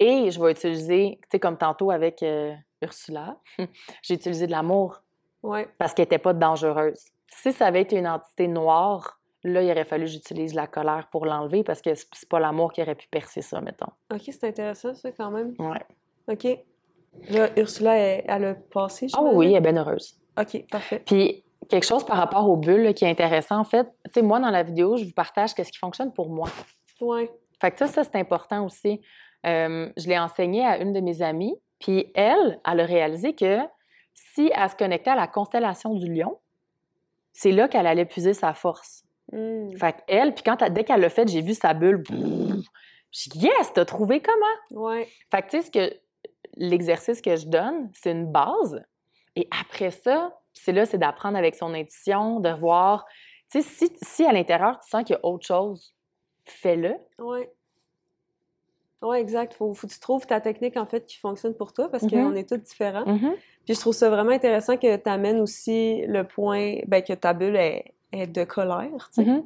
Et 0.00 0.30
je 0.30 0.40
vais 0.42 0.50
utiliser, 0.52 1.18
tu 1.22 1.28
sais, 1.32 1.38
comme 1.40 1.56
tantôt 1.58 1.90
avec 1.90 2.22
euh, 2.22 2.54
Ursula, 2.82 3.36
j'ai 4.02 4.14
utilisé 4.14 4.46
de 4.46 4.52
l'amour 4.52 5.02
Ouais. 5.42 5.68
parce 5.78 5.94
qu'elle 5.94 6.04
n'était 6.04 6.18
pas 6.18 6.32
dangereuse. 6.32 7.00
Si 7.28 7.52
ça 7.52 7.66
avait 7.66 7.82
été 7.82 7.96
une 7.96 8.08
entité 8.08 8.48
noire, 8.48 9.20
là, 9.44 9.62
il 9.62 9.70
aurait 9.70 9.84
fallu 9.84 10.04
que 10.06 10.10
j'utilise 10.10 10.54
la 10.54 10.66
colère 10.66 11.08
pour 11.12 11.26
l'enlever 11.26 11.62
parce 11.62 11.80
que 11.80 11.94
c'est 11.94 12.28
pas 12.28 12.40
l'amour 12.40 12.72
qui 12.72 12.82
aurait 12.82 12.96
pu 12.96 13.06
percer 13.08 13.40
ça, 13.42 13.60
mettons. 13.60 13.92
OK, 14.12 14.22
c'est 14.24 14.44
intéressant, 14.44 14.94
ça, 14.94 15.12
quand 15.12 15.30
même. 15.30 15.54
Ouais. 15.58 15.84
OK. 16.26 16.58
Là, 17.30 17.48
Ursula, 17.58 17.96
elle, 17.96 18.24
elle 18.26 18.44
a 18.44 18.54
passé, 18.54 19.06
Ah 19.14 19.22
oui, 19.22 19.46
elle 19.52 19.56
est 19.56 19.60
bien 19.72 19.76
heureuse. 19.76 20.18
OK, 20.38 20.64
parfait. 20.70 21.02
Puis, 21.04 21.44
quelque 21.68 21.86
chose 21.86 22.04
par 22.04 22.16
rapport 22.16 22.48
aux 22.48 22.56
bulles 22.56 22.82
là, 22.82 22.92
qui 22.92 23.04
est 23.04 23.10
intéressant, 23.10 23.58
en 23.58 23.64
fait, 23.64 23.86
tu 24.06 24.10
sais, 24.14 24.22
moi, 24.22 24.40
dans 24.40 24.50
la 24.50 24.62
vidéo, 24.62 24.96
je 24.96 25.04
vous 25.04 25.12
partage 25.12 25.54
qu'est-ce 25.54 25.70
qui 25.72 25.78
fonctionne 25.78 26.12
pour 26.12 26.30
moi. 26.30 26.48
Ouais. 27.00 27.30
Fait 27.60 27.70
que 27.70 27.78
ça, 27.78 27.86
ça 27.86 28.04
c'est 28.04 28.16
important 28.16 28.64
aussi. 28.64 29.00
Euh, 29.46 29.88
je 29.96 30.08
l'ai 30.08 30.18
enseigné 30.18 30.64
à 30.64 30.78
une 30.78 30.92
de 30.92 31.00
mes 31.00 31.22
amies, 31.22 31.54
puis 31.78 32.10
elle, 32.14 32.60
elle 32.66 32.80
a 32.80 32.84
réalisé 32.84 33.34
que 33.34 33.58
si 34.14 34.50
elle 34.54 34.68
se 34.70 34.76
connectait 34.76 35.10
à 35.10 35.16
la 35.16 35.26
constellation 35.26 35.94
du 35.94 36.12
lion, 36.12 36.38
c'est 37.32 37.52
là 37.52 37.68
qu'elle 37.68 37.86
allait 37.86 38.04
puiser 38.04 38.34
sa 38.34 38.52
force. 38.54 39.04
Mm. 39.32 39.76
Fait 39.76 39.96
qu'elle, 40.06 40.34
puis 40.34 40.42
quand 40.42 40.60
elle- 40.62 40.72
dès 40.72 40.84
qu'elle 40.84 41.00
l'a 41.00 41.10
fait, 41.10 41.28
j'ai 41.28 41.40
vu 41.42 41.54
sa 41.54 41.74
bulle. 41.74 42.02
Je 43.12 43.30
dis, 43.30 43.38
yes, 43.46 43.72
t'as 43.72 43.84
trouvé 43.84 44.20
comment? 44.20 44.82
Ouais. 44.82 45.08
Fait 45.30 45.42
que 45.42 45.50
tu 45.50 45.60
sais, 45.60 45.62
ce 45.62 45.70
que 45.70 45.94
l'exercice 46.56 47.20
que 47.20 47.36
je 47.36 47.46
donne, 47.46 47.90
c'est 47.94 48.10
une 48.12 48.30
base. 48.30 48.84
Et 49.36 49.48
après 49.60 49.90
ça, 49.90 50.36
c'est 50.52 50.72
là, 50.72 50.84
c'est 50.84 50.98
d'apprendre 50.98 51.38
avec 51.38 51.54
son 51.54 51.72
intuition, 51.74 52.40
de 52.40 52.50
voir. 52.50 53.04
Tu 53.50 53.62
sais, 53.62 53.68
si, 53.68 53.96
si 54.02 54.24
à 54.24 54.32
l'intérieur, 54.32 54.78
tu 54.80 54.88
sens 54.88 55.04
qu'il 55.04 55.14
y 55.14 55.18
a 55.18 55.24
autre 55.24 55.46
chose, 55.46 55.94
fais-le. 56.44 56.94
Ouais. 57.18 57.50
Ouais, 59.02 59.20
exact. 59.20 59.54
Faut, 59.54 59.72
faut 59.74 59.86
que 59.86 59.92
tu 59.92 60.00
trouves 60.00 60.26
ta 60.26 60.40
technique, 60.40 60.76
en 60.76 60.86
fait, 60.86 61.06
qui 61.06 61.18
fonctionne 61.18 61.54
pour 61.54 61.72
toi 61.72 61.88
parce 61.88 62.02
Mhm. 62.04 62.10
qu'on 62.10 62.34
est 62.34 62.48
tous 62.48 62.56
différents. 62.56 63.06
Mhm. 63.06 63.34
Puis 63.64 63.74
je 63.74 63.80
trouve 63.80 63.94
ça 63.94 64.10
vraiment 64.10 64.30
intéressant 64.30 64.76
que 64.76 64.96
tu 64.96 65.08
amènes 65.08 65.40
aussi 65.40 66.04
le 66.06 66.24
point, 66.24 66.76
ben, 66.88 67.02
que 67.02 67.12
ta 67.12 67.32
bulle 67.34 67.56
est, 67.56 67.92
est 68.12 68.26
de 68.26 68.44
colère, 68.44 69.10
tu 69.14 69.22
sais. 69.22 69.24
Mhm. 69.24 69.44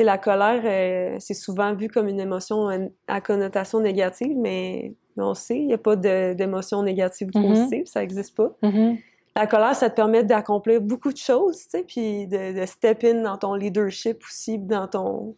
La 0.00 0.18
colère, 0.18 0.62
euh, 0.64 1.16
c'est 1.20 1.34
souvent 1.34 1.72
vu 1.74 1.88
comme 1.88 2.08
une 2.08 2.18
émotion 2.20 2.68
à 3.06 3.20
connotation 3.20 3.78
négative, 3.80 4.36
mais, 4.36 4.92
mais 5.16 5.22
on 5.22 5.34
sait, 5.34 5.56
il 5.56 5.66
n'y 5.68 5.72
a 5.72 5.78
pas 5.78 5.94
d'émotion 5.96 6.82
négative 6.82 7.28
ou 7.34 7.40
positive, 7.40 7.86
ça 7.86 8.00
n'existe 8.00 8.36
pas. 8.36 8.50
La 9.36 9.46
colère, 9.48 9.74
ça 9.74 9.90
te 9.90 9.94
permet 9.96 10.22
d'accomplir 10.24 10.80
beaucoup 10.80 11.12
de 11.12 11.16
choses, 11.16 11.58
tu 11.64 11.70
sais, 11.70 11.82
puis 11.84 12.26
de, 12.28 12.60
de 12.60 12.66
step 12.66 13.02
in 13.04 13.22
dans 13.22 13.36
ton 13.36 13.54
leadership 13.54 14.22
aussi, 14.24 14.58
dans 14.58 14.86
ton, 14.88 15.34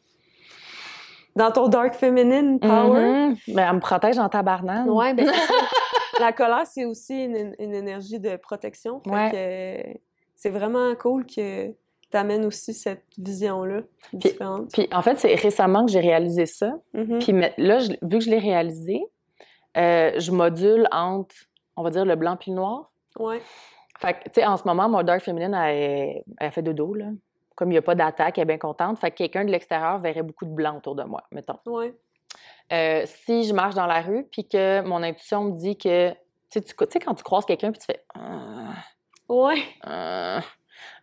dans 1.36 1.52
ton 1.52 1.68
dark 1.68 1.94
feminine 1.94 2.58
power. 2.58 3.00
Mhm. 3.28 3.36
Ben, 3.54 3.68
elle 3.68 3.74
me 3.76 3.80
protège 3.80 4.18
en 4.18 4.28
tabarnane. 4.28 4.88
Ouais, 4.90 5.14
ben 5.14 5.26
c'est 5.32 5.40
ça. 5.46 5.54
La 6.20 6.32
colère, 6.32 6.66
c'est 6.66 6.84
aussi 6.86 7.24
une, 7.24 7.54
une 7.58 7.74
énergie 7.74 8.18
de 8.18 8.36
protection. 8.36 9.02
Ouais. 9.06 9.30
euh, 9.34 9.92
c'est 10.34 10.50
vraiment 10.50 10.94
cool 10.96 11.26
que 11.26 11.68
tu 11.68 12.16
amènes 12.16 12.44
aussi 12.46 12.72
cette 12.72 13.04
vision-là 13.18 13.80
différente. 14.12 14.70
Puis 14.72 14.88
en 14.92 15.02
fait, 15.02 15.18
c'est 15.18 15.34
récemment 15.34 15.84
que 15.84 15.92
j'ai 15.92 16.00
réalisé 16.00 16.46
ça. 16.46 16.72
Mhm. 16.94 17.18
Puis 17.18 17.32
mais- 17.32 17.52
là, 17.58 17.78
je- 17.80 17.92
vu 18.02 18.18
que 18.18 18.20
je 18.20 18.30
l'ai 18.30 18.38
réalisé, 18.38 19.02
euh, 19.76 20.12
je 20.18 20.32
module 20.32 20.86
entre 20.90 21.34
on 21.78 21.82
va 21.82 21.90
dire, 21.90 22.06
le 22.06 22.16
blanc 22.16 22.36
puis 22.40 22.50
le 22.52 22.56
noir. 22.56 22.90
Ouais. 23.18 23.42
Fait 23.98 24.14
que, 24.14 24.24
tu 24.24 24.40
sais, 24.40 24.46
en 24.46 24.56
ce 24.56 24.62
moment, 24.64 24.88
mon 24.88 25.02
dark 25.02 25.20
féminine, 25.20 25.52
elle, 25.54 26.22
elle 26.38 26.50
fait 26.50 26.62
dodo, 26.62 26.94
là. 26.94 27.06
Comme 27.56 27.70
il 27.70 27.74
n'y 27.74 27.78
a 27.78 27.82
pas 27.82 27.94
d'attaque, 27.94 28.38
elle 28.38 28.42
est 28.42 28.46
bien 28.46 28.58
contente. 28.58 28.98
Fait 28.98 29.10
que 29.10 29.16
quelqu'un 29.16 29.44
de 29.44 29.50
l'extérieur 29.50 29.98
verrait 29.98 30.22
beaucoup 30.22 30.44
de 30.44 30.50
blanc 30.50 30.76
autour 30.76 30.94
de 30.94 31.02
moi, 31.02 31.22
mettons. 31.32 31.58
Ouais. 31.66 31.94
Euh, 32.72 33.02
si 33.06 33.44
je 33.44 33.52
marche 33.54 33.74
dans 33.74 33.86
la 33.86 34.00
rue, 34.02 34.24
puis 34.30 34.46
que 34.46 34.82
mon 34.82 35.02
intuition 35.02 35.44
me 35.44 35.52
dit 35.58 35.76
que, 35.76 36.10
tu 36.50 36.60
sais, 36.62 37.00
quand 37.00 37.14
tu 37.14 37.24
croises 37.24 37.44
quelqu'un, 37.46 37.72
puis 37.72 37.80
tu 37.80 37.86
fais... 37.86 38.04
Ah, 38.14 38.74
Ouais. 39.28 39.60
ah. 39.82 40.40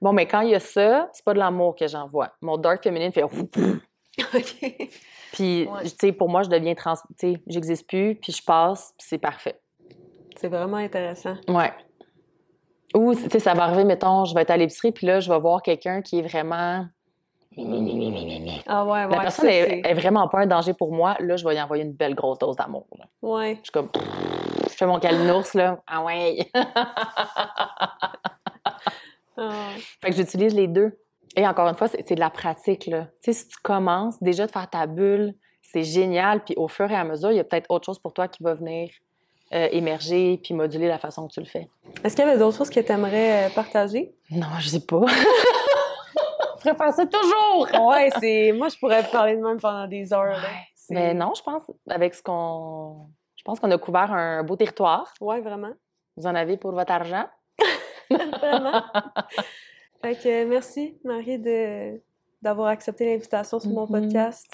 Bon, 0.01 0.13
mais 0.13 0.27
quand 0.27 0.41
il 0.41 0.51
y 0.51 0.55
a 0.55 0.59
ça, 0.59 1.09
c'est 1.11 1.25
pas 1.25 1.33
de 1.33 1.39
l'amour 1.39 1.75
que 1.75 1.87
j'envoie. 1.87 2.31
Mon 2.41 2.57
dark 2.57 2.81
féminine 2.83 3.11
fait... 3.11 3.23
OK. 3.23 4.89
Puis, 5.33 5.67
Ouais. 5.67 5.83
tu 5.83 5.89
sais, 5.99 6.11
pour 6.11 6.29
moi, 6.29 6.43
je 6.43 6.49
deviens 6.49 6.75
trans... 6.75 6.93
Tu 7.17 7.33
sais, 7.33 7.43
j'existe 7.47 7.87
plus, 7.87 8.15
puis 8.15 8.31
je 8.31 8.43
passe, 8.43 8.93
puis 8.97 9.07
c'est 9.09 9.17
parfait. 9.17 9.59
C'est 10.35 10.47
vraiment 10.49 10.77
intéressant. 10.77 11.35
Ouais. 11.47 11.73
Ou, 12.93 13.15
tu 13.15 13.29
sais, 13.29 13.39
ça 13.39 13.53
va 13.53 13.63
arriver, 13.63 13.83
mettons, 13.83 14.25
je 14.25 14.35
vais 14.35 14.41
être 14.41 14.51
à 14.51 14.57
l'épicerie, 14.57 14.91
puis 14.91 15.07
là, 15.07 15.19
je 15.19 15.31
vais 15.31 15.39
voir 15.39 15.61
quelqu'un 15.61 16.01
qui 16.01 16.19
est 16.19 16.21
vraiment... 16.21 16.85
Ah 18.67 18.83
ouais, 18.85 19.05
ouais. 19.05 19.15
La 19.15 19.21
personne 19.21 19.45
ça, 19.45 19.51
est, 19.51 19.93
vraiment 19.93 20.27
pas 20.27 20.39
un 20.39 20.47
danger 20.47 20.73
pour 20.73 20.91
moi. 20.91 21.15
Là, 21.19 21.35
je 21.35 21.47
vais 21.47 21.55
y 21.55 21.61
envoyer 21.61 21.83
une 21.83 21.93
belle 21.93 22.15
grosse 22.15 22.39
dose 22.39 22.55
d'amour. 22.55 22.87
là. 22.97 23.05
Ouais. 23.21 23.57
Je 23.57 23.63
suis 23.63 23.71
comme... 23.71 23.89
Je 24.63 24.75
fais 24.75 24.87
mon 24.87 24.99
calinours, 24.99 25.45
là. 25.53 25.81
Ah 25.87 26.03
ouais! 26.03 26.49
Ah. 29.35 29.49
fait 29.99 30.11
que 30.11 30.15
j'utilise 30.15 30.53
les 30.53 30.67
deux. 30.67 30.95
Et 31.35 31.47
encore 31.47 31.67
une 31.67 31.75
fois, 31.75 31.87
c'est 31.87 32.07
c'est 32.07 32.13
de 32.13 32.19
la 32.19 32.29
pratique, 32.29 32.85
là. 32.85 33.05
Tu 33.23 33.33
sais, 33.33 33.33
si 33.33 33.47
tu 33.47 33.57
commences 33.63 34.21
déjà 34.21 34.45
de 34.45 34.51
faire 34.51 34.69
ta 34.69 34.85
bulle, 34.85 35.33
c'est 35.63 35.83
génial. 35.83 36.43
Puis 36.43 36.53
au 36.55 36.67
fur 36.67 36.91
et 36.91 36.95
à 36.95 37.03
mesure, 37.03 37.31
il 37.31 37.37
y 37.37 37.39
a 37.39 37.43
peut-être 37.43 37.65
autre 37.69 37.85
chose 37.85 37.97
pour 37.97 38.13
toi 38.13 38.27
qui 38.27 38.43
va 38.43 38.53
venir 38.53 38.91
euh, 39.53 39.67
émerger 39.71 40.39
puis 40.43 40.53
moduler 40.53 40.87
la 40.87 40.97
façon 40.99 41.27
que 41.27 41.33
tu 41.33 41.39
le 41.39 41.45
fais. 41.45 41.67
Est-ce 42.03 42.15
qu'il 42.15 42.25
y 42.25 42.27
avait 42.27 42.37
d'autres 42.39 42.57
choses 42.57 42.69
que 42.69 42.79
tu 42.79 42.91
aimerais 42.91 43.49
partager? 43.53 44.15
Non, 44.31 44.47
je 44.59 44.67
sais 44.69 44.85
pas. 44.85 45.01
je 46.57 46.59
préfère 46.59 46.93
ça 46.93 47.05
toujours! 47.05 47.67
Ouais, 47.87 48.09
c'est. 48.19 48.51
Moi, 48.53 48.69
je 48.69 48.77
pourrais 48.77 49.03
parler 49.03 49.35
de 49.35 49.41
même 49.41 49.59
pendant 49.59 49.87
des 49.87 50.11
heures. 50.13 50.25
là. 50.25 50.49
Mais 50.89 51.13
non, 51.13 51.33
je 51.35 51.41
pense, 51.43 51.63
avec 51.89 52.13
ce 52.13 52.21
qu'on... 52.23 53.07
Je 53.35 53.43
pense 53.43 53.59
qu'on 53.59 53.71
a 53.71 53.77
couvert 53.77 54.11
un 54.11 54.43
beau 54.43 54.55
territoire. 54.55 55.13
Ouais, 55.21 55.41
vraiment. 55.41 55.71
Vous 56.17 56.25
en 56.27 56.35
avez 56.35 56.57
pour 56.57 56.71
votre 56.71 56.91
argent? 56.91 57.25
Vraiment. 58.09 58.83
fait 60.01 60.15
que 60.15 60.45
merci, 60.45 60.97
Marie, 61.03 61.39
de, 61.39 62.01
d'avoir 62.41 62.67
accepté 62.67 63.05
l'invitation 63.05 63.59
sur 63.59 63.69
mon 63.71 63.85
Mhm. 63.87 64.01
podcast. 64.03 64.45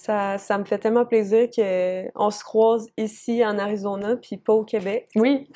Ça, 0.00 0.38
ça 0.38 0.56
me 0.58 0.64
fait 0.64 0.78
tellement 0.78 1.04
plaisir 1.04 1.48
qu'on 1.50 2.30
se 2.30 2.44
croise 2.44 2.86
ici 2.96 3.44
en 3.44 3.58
Arizona, 3.58 4.16
puis 4.16 4.36
pas 4.36 4.52
au 4.52 4.64
Québec. 4.64 5.08
Oui, 5.16 5.50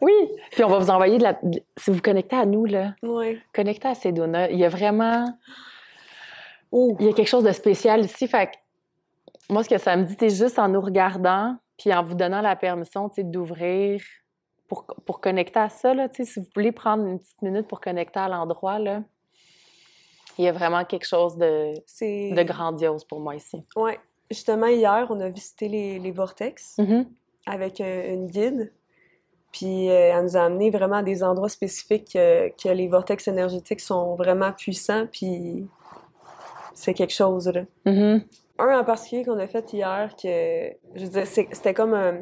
oui. 0.00 0.12
Puis 0.52 0.62
on 0.62 0.68
va 0.68 0.78
vous 0.78 0.90
envoyer 0.90 1.18
de 1.18 1.24
la... 1.24 1.36
Si 1.76 1.90
vous 1.90 2.00
connectez 2.00 2.36
à 2.36 2.46
nous, 2.46 2.64
là, 2.64 2.94
Ouais. 3.02 3.40
connectez 3.52 3.88
à 3.88 3.94
Sedona, 3.96 4.50
il 4.50 4.58
y 4.58 4.64
a 4.64 4.68
vraiment... 4.68 5.26
Il 6.72 6.96
y 7.00 7.08
a 7.08 7.12
quelque 7.12 7.26
chose 7.28 7.42
de 7.42 7.50
spécial 7.50 8.04
ici. 8.04 8.28
Fait 8.28 8.46
que 8.46 8.52
moi, 9.50 9.64
ce 9.64 9.68
que 9.68 9.78
ça 9.78 9.96
me 9.96 10.04
dit, 10.04 10.16
c'est 10.18 10.30
juste 10.30 10.60
en 10.60 10.68
nous 10.68 10.80
regardant, 10.80 11.56
puis 11.76 11.92
en 11.92 12.04
vous 12.04 12.14
donnant 12.14 12.40
la 12.40 12.54
permission, 12.54 13.10
d'ouvrir 13.18 14.00
pour, 14.68 14.86
pour 15.06 15.20
connecter 15.20 15.58
à 15.58 15.70
ça, 15.70 15.92
là, 15.92 16.08
si 16.12 16.22
vous 16.38 16.46
voulez 16.54 16.70
prendre 16.70 17.04
une 17.04 17.18
petite 17.18 17.42
minute 17.42 17.66
pour 17.66 17.80
connecter 17.80 18.20
à 18.20 18.28
l'endroit, 18.28 18.78
là, 18.78 19.02
il 20.38 20.44
y 20.44 20.48
a 20.48 20.52
vraiment 20.52 20.84
quelque 20.84 21.06
chose 21.06 21.36
de, 21.36 22.42
grandiose 22.44 23.04
pour 23.04 23.20
moi 23.20 23.34
ici. 23.34 23.62
Ouais. 23.76 23.98
Justement, 24.30 24.66
hier, 24.66 25.06
on 25.10 25.20
a 25.20 25.28
visité 25.28 25.68
les, 25.68 25.98
les 25.98 26.10
vortex 26.12 26.76
Mhm. 26.78 27.06
avec 27.46 27.80
un- 27.80 28.04
une 28.14 28.26
guide. 28.26 28.72
Puis 29.52 29.88
euh, 29.88 30.12
elle 30.14 30.22
nous 30.24 30.36
a 30.36 30.42
amené 30.42 30.70
vraiment 30.70 30.96
à 30.96 31.02
des 31.02 31.22
endroits 31.24 31.48
spécifiques 31.48 32.14
euh, 32.16 32.50
que 32.62 32.68
les 32.68 32.86
vortex 32.88 33.26
énergétiques 33.28 33.80
sont 33.80 34.14
vraiment 34.16 34.52
puissants. 34.52 35.06
Puis 35.10 35.66
c'est 36.74 36.94
quelque 36.94 37.14
chose, 37.14 37.48
là. 37.48 37.62
Mhm. 37.86 38.22
Un 38.58 38.78
en 38.80 38.84
particulier 38.84 39.24
qu'on 39.24 39.38
a 39.38 39.46
fait 39.46 39.72
hier, 39.72 40.14
que 40.20 40.72
je 40.94 41.04
veux 41.04 41.10
dire, 41.10 41.26
c'était 41.26 41.72
comme 41.74 41.94
un, 41.94 42.18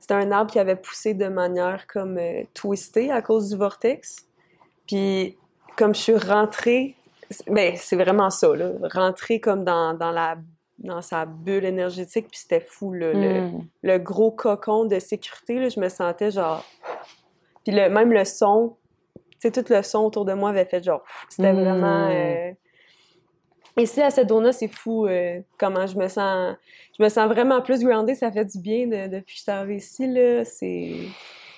c'était 0.00 0.14
un 0.14 0.32
arbre 0.32 0.50
qui 0.50 0.58
avait 0.58 0.76
poussé 0.76 1.14
de 1.14 1.28
manière 1.28 1.86
comme 1.86 2.18
euh, 2.18 2.42
twistée 2.54 3.10
à 3.12 3.22
cause 3.22 3.50
du 3.50 3.56
vortex. 3.56 4.26
Puis 4.86 5.36
comme 5.76 5.94
je 5.94 6.00
suis 6.00 6.16
rentrée, 6.16 6.96
ben 7.48 7.74
c'est 7.76 7.96
vraiment 7.96 8.30
ça 8.30 8.54
là, 8.54 8.72
rentrée 8.92 9.40
comme 9.40 9.64
dans, 9.64 9.94
dans 9.94 10.10
la 10.10 10.36
dans 10.78 11.00
sa 11.00 11.24
bulle 11.24 11.64
énergétique, 11.64 12.28
puis 12.30 12.38
c'était 12.38 12.60
fou 12.60 12.92
là, 12.92 13.12
le, 13.14 13.40
Mhm. 13.40 13.66
le 13.82 13.98
gros 13.98 14.30
cocon 14.30 14.84
de 14.84 14.98
sécurité 14.98 15.58
là, 15.58 15.68
je 15.70 15.80
me 15.80 15.88
sentais 15.88 16.30
genre, 16.30 16.64
puis 17.64 17.74
le 17.74 17.88
même 17.88 18.12
le 18.12 18.24
son, 18.26 18.76
tu 19.14 19.22
sais 19.40 19.50
tout 19.50 19.64
le 19.72 19.82
son 19.82 20.00
autour 20.00 20.24
de 20.26 20.34
moi 20.34 20.50
avait 20.50 20.66
fait 20.66 20.82
genre, 20.84 21.02
c'était 21.30 21.52
Mm. 21.52 21.60
vraiment 21.62 22.08
euh, 22.10 22.50
Ici, 23.78 24.00
à 24.00 24.10
Sedona, 24.10 24.52
c'est 24.52 24.68
fou 24.68 25.06
euh, 25.06 25.40
comment 25.58 25.86
je 25.86 25.98
me 25.98 26.08
sens. 26.08 26.56
Je 26.98 27.02
me 27.04 27.10
sens 27.10 27.26
vraiment 27.28 27.60
plus 27.60 27.84
groundée. 27.84 28.14
Ça 28.14 28.32
fait 28.32 28.46
du 28.46 28.58
bien 28.58 28.86
de- 28.86 29.08
depuis 29.16 29.34
que 29.34 29.38
je 29.38 29.42
suis 29.42 29.50
arrivée 29.52 29.76
ici. 29.76 30.06
Là. 30.06 30.46
C'est 30.46 30.94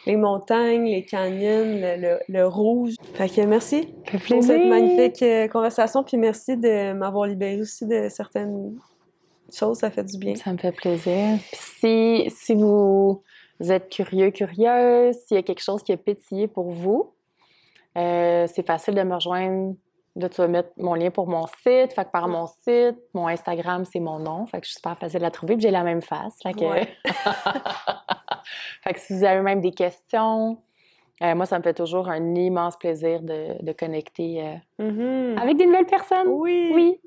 les 0.08 0.16
montagnes, 0.16 0.86
les 0.86 1.04
canyons, 1.04 1.64
le, 1.64 2.00
le- 2.00 2.20
le 2.28 2.46
rouge. 2.46 2.94
Fait 3.14 3.28
que 3.28 3.42
merci 3.42 3.88
fait 4.06 4.18
pour 4.18 4.42
cette 4.42 4.64
magnifique 4.66 5.22
euh, 5.22 5.46
conversation. 5.48 6.02
Puis 6.02 6.16
merci 6.16 6.56
de 6.56 6.92
m'avoir 6.94 7.26
libérée 7.26 7.60
aussi 7.60 7.86
de 7.86 8.08
certaines 8.08 8.76
choses. 9.52 9.78
Ça 9.78 9.90
fait 9.90 10.04
du 10.04 10.18
bien. 10.18 10.34
Ça 10.34 10.52
me 10.52 10.58
fait 10.58 10.72
plaisir. 10.72 11.38
Puis 11.52 11.58
si, 11.60 12.30
si 12.34 12.54
vous 12.54 13.22
êtes 13.60 13.88
curieux, 13.90 14.30
curieuse, 14.30 15.14
s'il 15.26 15.36
y 15.36 15.38
a 15.38 15.42
quelque 15.42 15.62
chose 15.62 15.82
qui 15.82 15.92
a 15.92 15.96
pétillé 15.96 16.48
pour 16.48 16.70
vous, 16.70 17.12
euh, 17.96 18.46
c'est 18.52 18.66
facile 18.66 18.94
de 18.94 19.02
me 19.02 19.14
rejoindre. 19.14 19.74
Là, 20.18 20.28
tu 20.28 20.40
vas 20.40 20.48
mettre 20.48 20.70
mon 20.76 20.94
lien 20.94 21.10
pour 21.10 21.28
mon 21.28 21.46
site. 21.46 21.92
Fait 21.94 22.04
que 22.04 22.10
par 22.10 22.26
mon 22.26 22.46
site, 22.46 22.96
mon 23.14 23.28
Instagram, 23.28 23.84
c'est 23.84 24.00
mon 24.00 24.18
nom. 24.18 24.46
Fait 24.46 24.60
que 24.60 24.66
je 24.66 24.70
suis 24.72 24.76
super 24.76 24.98
facile 24.98 25.24
à 25.24 25.30
trouver. 25.30 25.54
Puis 25.54 25.62
j'ai 25.62 25.70
la 25.70 25.84
même 25.84 26.02
face. 26.02 26.36
Fait 26.42 26.52
que, 26.52 26.64
Ouais. 26.64 26.88
fait 28.82 28.94
que 28.94 29.00
si 29.00 29.16
vous 29.16 29.24
avez 29.24 29.40
même 29.42 29.60
des 29.60 29.70
questions, 29.70 30.58
euh, 31.22 31.34
moi, 31.36 31.46
ça 31.46 31.58
me 31.58 31.62
fait 31.62 31.74
toujours 31.74 32.08
un 32.08 32.34
immense 32.34 32.76
plaisir 32.76 33.22
de, 33.22 33.62
de 33.62 33.72
connecter 33.72 34.42
euh, 34.44 34.56
Mhm. 34.84 35.38
avec 35.38 35.56
des 35.56 35.66
nouvelles 35.66 35.86
personnes. 35.86 36.26
Oui. 36.28 36.72
Oui. 36.74 37.00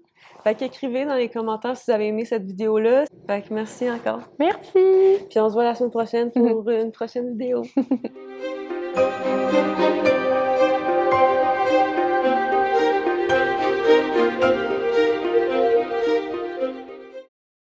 Fait 0.43 0.55
qu'écrivez 0.55 1.05
dans 1.05 1.15
les 1.15 1.29
commentaires 1.29 1.75
si 1.75 1.83
vous 1.87 1.91
avez 1.95 2.07
aimé 2.07 2.23
cette 2.25 2.43
vidéo-là. 2.45 3.03
Fait 3.27 3.41
que 3.41 3.53
merci 3.53 3.91
encore. 3.91 4.21
Merci. 4.39 5.17
Puis 5.29 5.39
on 5.39 5.49
se 5.49 5.53
voit 5.53 5.63
la 5.65 5.75
semaine 5.75 5.91
prochaine 5.91 6.31
pour 6.31 6.69
une 6.69 6.91
prochaine 6.91 7.31
vidéo. 7.37 7.63